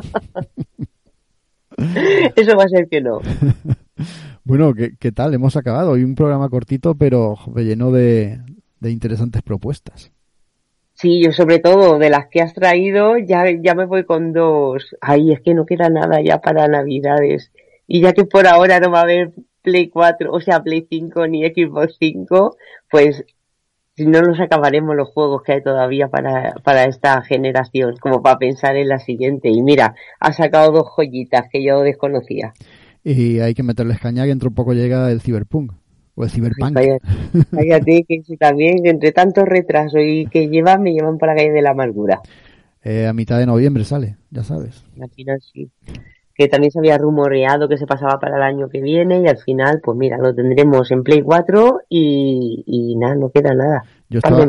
Eso 2.36 2.58
va 2.58 2.64
a 2.64 2.70
ser 2.70 2.88
que 2.90 3.02
no. 3.02 3.20
bueno, 4.44 4.74
¿qué, 4.74 4.96
¿qué, 4.98 5.12
tal? 5.12 5.36
Hemos 5.36 5.56
acabado. 5.56 5.92
Hoy 5.92 6.04
un 6.04 6.16
programa 6.16 6.50
cortito, 6.50 6.96
pero 6.96 7.38
lleno 7.58 7.92
de, 7.92 8.40
de 8.80 8.92
interesantes 8.92 9.44
propuestas. 9.44 10.15
Sí, 10.96 11.22
yo 11.22 11.34
sobre 11.34 11.60
todo 11.60 12.00
de 12.00 12.10
las 12.10 12.28
que 12.28 12.42
has 12.42 12.54
traído, 12.54 13.18
ya, 13.18 13.44
ya 13.62 13.76
me 13.76 13.86
voy 13.86 14.06
con 14.06 14.32
dos. 14.32 14.96
Ay, 15.02 15.34
es 15.34 15.42
que 15.42 15.54
no 15.54 15.66
queda 15.66 15.90
nada 15.90 16.22
ya 16.22 16.40
para 16.40 16.68
Navidades. 16.68 17.52
Y 17.86 18.02
ya 18.02 18.14
que 18.14 18.24
por 18.24 18.48
ahora 18.48 18.80
no 18.80 18.92
va 18.92 19.00
a 19.00 19.04
haber 19.04 19.34
Play 19.62 19.90
4, 19.90 20.32
o 20.32 20.40
sea, 20.40 20.64
Play 20.64 20.88
5 20.90 21.28
ni 21.28 21.44
Xbox 21.46 21.98
5, 22.00 22.56
pues 22.90 23.26
si 23.98 24.06
no 24.06 24.22
nos 24.22 24.40
acabaremos 24.40 24.96
los 24.96 25.10
juegos 25.10 25.44
que 25.44 25.54
hay 25.54 25.64
todavía 25.64 26.08
para, 26.08 26.54
para 26.64 26.86
esta 26.86 27.22
generación, 27.24 27.96
como 28.00 28.22
para 28.22 28.38
pensar 28.38 28.78
en 28.78 28.88
la 28.88 29.00
siguiente. 29.00 29.50
Y 29.50 29.62
mira, 29.62 29.96
ha 30.20 30.34
sacado 30.34 30.72
dos 30.72 30.88
joyitas 30.96 31.48
que 31.52 31.64
yo 31.64 31.82
desconocía. 31.82 32.54
Y 33.04 33.40
hay 33.40 33.54
que 33.54 33.64
meterles 33.64 34.00
caña 34.00 34.24
que 34.24 34.30
dentro 34.30 34.50
un 34.50 34.56
poco 34.56 34.74
llega 34.74 35.12
el 35.12 35.22
Cyberpunk. 35.22 35.74
O 36.16 36.24
el 36.24 36.30
Cyberpunk. 36.30 36.78
Cállate, 37.52 38.06
que 38.08 38.24
si 38.24 38.38
también 38.38 38.86
entre 38.86 39.12
tantos 39.12 39.46
retrasos 39.46 40.00
y 40.02 40.26
que 40.28 40.48
llevan, 40.48 40.82
me 40.82 40.94
llevan 40.94 41.18
para 41.18 41.34
la 41.34 41.40
calle 41.40 41.52
de 41.52 41.62
la 41.62 41.72
amargura. 41.72 42.22
Eh, 42.84 43.08
a 43.08 43.14
mitad 43.14 43.40
de 43.40 43.46
noviembre 43.46 43.84
sale, 43.84 44.18
ya 44.30 44.44
sabes. 44.44 44.84
Al 45.02 45.10
final 45.10 45.42
sí. 45.42 45.70
Que 46.34 46.48
también 46.48 46.72
se 46.72 46.80
había 46.80 46.98
rumoreado 46.98 47.68
que 47.68 47.78
se 47.78 47.88
pasaba 47.88 48.20
para 48.20 48.38
el 48.38 48.44
año 48.44 48.70
que 48.70 48.82
viene 48.82 49.22
y 49.22 49.28
al 49.28 49.38
final, 49.38 49.80
pues 49.84 49.98
mira, 49.98 50.18
lo 50.18 50.36
tendremos 50.36 50.92
en 50.92 51.04
Play 51.04 51.22
4 51.22 51.82
y, 51.90 52.64
y 52.66 52.96
nada, 52.98 53.16
no 53.16 53.30
queda 53.30 53.54
nada. 53.54 53.84
Yo 54.10 54.20
estaba, 54.20 54.46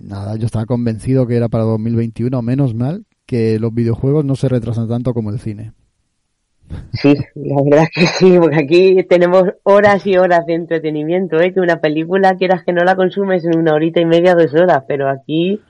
nada, 0.00 0.36
yo 0.36 0.46
estaba 0.46 0.64
convencido 0.64 1.26
que 1.26 1.36
era 1.36 1.48
para 1.48 1.64
2021, 1.64 2.40
menos 2.40 2.74
mal 2.74 3.04
que 3.26 3.58
los 3.58 3.74
videojuegos 3.74 4.24
no 4.24 4.36
se 4.36 4.48
retrasan 4.48 4.88
tanto 4.88 5.12
como 5.12 5.30
el 5.30 5.38
cine. 5.38 5.72
Sí, 6.92 7.14
la 7.34 7.62
verdad 7.62 7.84
es 7.84 7.90
que 7.94 8.06
sí, 8.06 8.36
porque 8.38 8.56
aquí 8.56 9.04
tenemos 9.04 9.44
horas 9.62 10.06
y 10.06 10.16
horas 10.16 10.46
de 10.46 10.54
entretenimiento, 10.54 11.40
¿eh? 11.40 11.52
que 11.52 11.60
una 11.60 11.80
película 11.80 12.36
quieras 12.36 12.64
que 12.64 12.72
no 12.72 12.84
la 12.84 12.96
consumes 12.96 13.44
en 13.44 13.58
una 13.58 13.74
horita 13.74 14.00
y 14.00 14.06
media, 14.06 14.34
dos 14.34 14.54
horas, 14.54 14.84
pero 14.86 15.08
aquí 15.08 15.60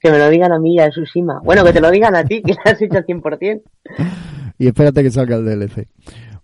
que 0.00 0.10
me 0.10 0.18
lo 0.18 0.30
digan 0.30 0.52
a 0.52 0.58
mí 0.58 0.76
ya 0.76 0.86
es 0.86 0.94
Susima. 0.94 1.40
Bueno, 1.42 1.64
que 1.64 1.72
te 1.72 1.80
lo 1.80 1.90
digan 1.90 2.14
a 2.14 2.24
ti, 2.24 2.42
que 2.42 2.52
lo 2.52 2.60
has 2.64 2.80
hecho 2.80 2.98
al 2.98 3.06
100%. 3.06 3.62
y 4.58 4.66
espérate 4.66 5.02
que 5.02 5.10
salga 5.10 5.36
el 5.36 5.44
DLC. 5.44 5.88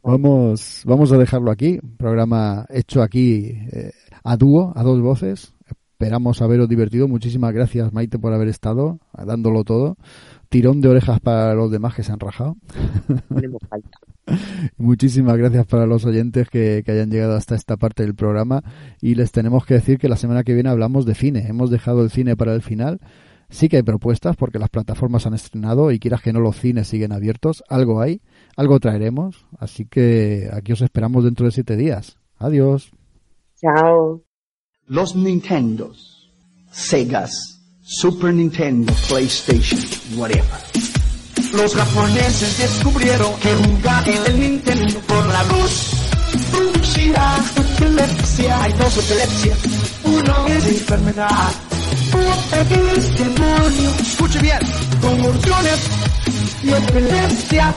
Vamos, 0.03 0.83
vamos 0.85 1.13
a 1.13 1.19
dejarlo 1.19 1.51
aquí, 1.51 1.79
programa 1.97 2.67
hecho 2.69 3.01
aquí 3.03 3.57
eh, 3.73 3.93
a 4.23 4.37
dúo, 4.37 4.73
a 4.77 4.83
dos 4.83 5.01
voces. 5.01 5.55
Esperamos 5.93 6.43
haberos 6.43 6.69
divertido. 6.69 7.09
Muchísimas 7.09 7.55
gracias, 7.55 7.93
Maite, 7.93 8.19
por 8.19 8.35
haber 8.35 8.49
estado 8.49 8.99
dándolo 9.17 9.65
todo 9.65 9.97
tirón 10.49 10.81
de 10.81 10.89
orejas 10.89 11.21
para 11.21 11.55
los 11.55 11.71
demás 11.71 11.95
que 11.95 12.03
se 12.03 12.13
han 12.13 12.21
rajado. 12.21 12.57
Muchísimas 14.77 15.37
gracias 15.37 15.67
para 15.67 15.87
los 15.87 16.05
oyentes 16.05 16.49
que, 16.49 16.83
hayan 16.87 17.11
llegado 17.11 17.37
hasta 17.37 17.55
esta 17.55 17.77
parte 17.77 18.03
del 18.03 18.15
programa 18.15 18.63
y 19.01 19.15
les 19.15 19.33
tenemos 19.33 19.67
que 19.67 19.75
decir 19.75 19.99
que 19.99 20.09
la 20.09 20.17
semana 20.17 20.45
que 20.45 20.55
viene 20.55 20.71
hablamos 20.71 21.07
de 21.07 21.15
cine. 21.15 21.47
Hemos 21.47 21.71
dejado 21.71 22.03
el 22.03 22.11
cine 22.11 22.37
para 22.37 22.55
el 22.55 22.63
final. 22.63 23.01
Sí 23.51 23.69
que 23.69 23.77
hay 23.77 23.83
propuestas 23.83 24.37
porque 24.37 24.59
las 24.59 24.71
plataformas 24.71 25.27
han 25.27 25.35
estrenado 25.35 25.93
y 25.93 25.99
quieras 25.99 26.23
que 26.23 26.33
no 26.33 26.41
los 26.41 26.59
cines 26.59 26.89
siguen 26.89 27.13
abiertos. 27.13 27.63
Algo 27.69 28.01
hay, 28.01 28.23
algo 28.57 28.81
traeremos. 28.81 29.47
Así 29.59 29.85
que 29.85 30.49
aquí 30.53 30.73
os 30.73 30.81
esperamos 30.81 31.25
dentro 31.25 31.47
de 31.47 31.53
siete 31.53 31.77
días. 31.77 32.19
Adiós. 32.39 32.91
Chao. 33.57 34.23
Los 34.87 35.15
Nintendos, 35.15 36.33
Segas 36.71 37.54
Super 37.87 38.33
Nintendo, 38.33 38.95
PlayStation, 39.09 39.79
whatever. 40.17 40.59
Los 41.53 41.75
japoneses 41.75 42.57
descubrieron 42.59 43.39
que 43.41 43.55
jugar 43.55 44.09
en 44.09 44.27
el 44.27 44.41
Nintendo 44.41 44.99
por 45.01 45.27
la 45.27 45.43
luz 45.45 45.91
producirá 46.51 47.45
epilepsia. 47.55 48.63
Hay 48.63 48.73
dos 48.73 48.97
epilepsias, 48.97 49.59
uno 50.03 50.47
es 50.47 50.67
enfermedad, 50.67 51.53
otro 52.11 52.91
es 52.97 53.19
demonio. 53.19 53.91
Escuche 54.01 54.39
bien, 54.41 54.59
convulsiones 55.03 55.81
y 56.63 56.71
epilepsia. 56.71 57.75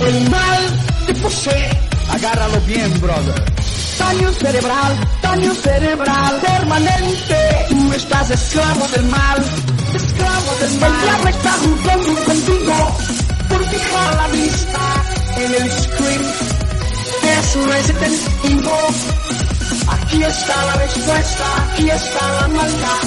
El 0.00 0.30
mal 0.30 0.80
te 1.06 1.14
posee. 1.16 1.70
Agárralo 2.08 2.58
bien, 2.62 2.90
brother 3.00 3.65
daño 3.98 4.32
cerebral, 4.32 4.92
daño 5.22 5.54
cerebral 5.54 6.40
permanente. 6.40 7.66
Tú 7.68 7.92
estás 7.92 8.30
esclavo 8.30 8.88
del 8.88 9.04
mal, 9.04 9.44
esclavo 9.94 10.54
del 10.60 10.80
mal. 10.80 10.90
El 10.90 11.02
diablo 11.02 11.28
está 11.30 11.52
jugando 11.52 12.24
contigo 12.24 12.96
por 13.48 13.64
fijar 13.68 14.14
la 14.16 14.28
vista 14.28 15.04
en 15.36 15.54
el 15.54 15.70
screen. 15.72 16.22
Es 17.36 17.66
Resident 17.66 18.44
Evil. 18.44 18.70
Aquí 19.88 20.22
está 20.22 20.64
la 20.66 20.74
respuesta, 20.74 21.44
aquí 21.72 21.90
está 21.90 22.32
la 22.40 22.48
maldad. 22.48 23.04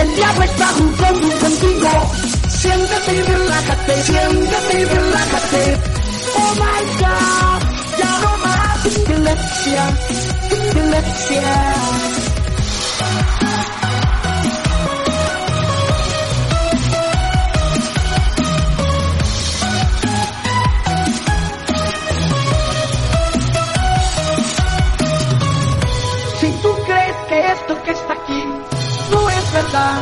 El 0.00 0.16
diablo 0.16 0.44
está 0.44 0.66
jugando 0.66 1.38
contigo. 1.38 2.12
Siéntate 2.48 3.14
y 3.14 3.22
relájate, 3.22 4.02
siéntate 4.02 4.80
y 4.80 4.84
relájate. 4.84 5.78
Oh 6.38 6.54
my 6.54 6.82
God, 6.98 7.98
ya 7.98 8.18
no 8.20 8.36
más 8.38 8.65
Si 26.38 26.52
tú 26.62 26.72
crees 26.84 27.16
que 27.28 27.52
esto 27.52 27.82
que 27.82 27.90
está 27.90 28.12
aquí 28.12 28.44
no 29.10 29.30
es 29.30 29.52
verdad, 29.52 30.00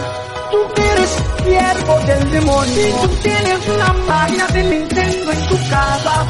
tú 0.50 0.58
eres 0.82 1.10
siervo 1.42 2.00
del 2.06 2.30
demonio. 2.32 2.74
Si 2.74 2.92
tú 2.92 3.08
tienes 3.22 3.68
la 3.78 3.92
magia 4.06 4.46
del 4.48 4.70
Nintendo 4.70 5.32
en 5.32 5.46
tu 5.46 5.56
casa, 5.70 6.26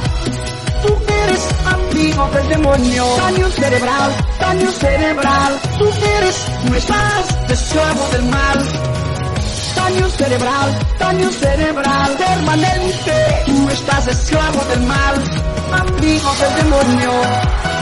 tú 0.85 0.97
eres 1.25 1.49
amigo 1.67 2.29
del 2.35 2.49
demonio. 2.49 3.05
Daño 3.17 3.51
cerebral, 3.51 4.11
daño 4.41 4.71
cerebral, 4.71 5.61
tú 5.79 5.89
eres, 6.17 6.37
no 6.69 6.77
estás 6.77 7.51
esclavo 7.51 8.09
del 8.13 8.25
mal. 8.25 8.59
Daño 9.77 10.09
cerebral, 10.09 10.79
daño 10.99 11.31
cerebral, 11.31 12.17
permanente, 12.17 13.43
tú 13.47 13.69
estás 13.71 14.07
esclavo 14.09 14.65
del 14.71 14.81
mal, 14.83 15.15
amigo 15.73 16.31
del 16.41 16.55
demonio. 16.63 17.74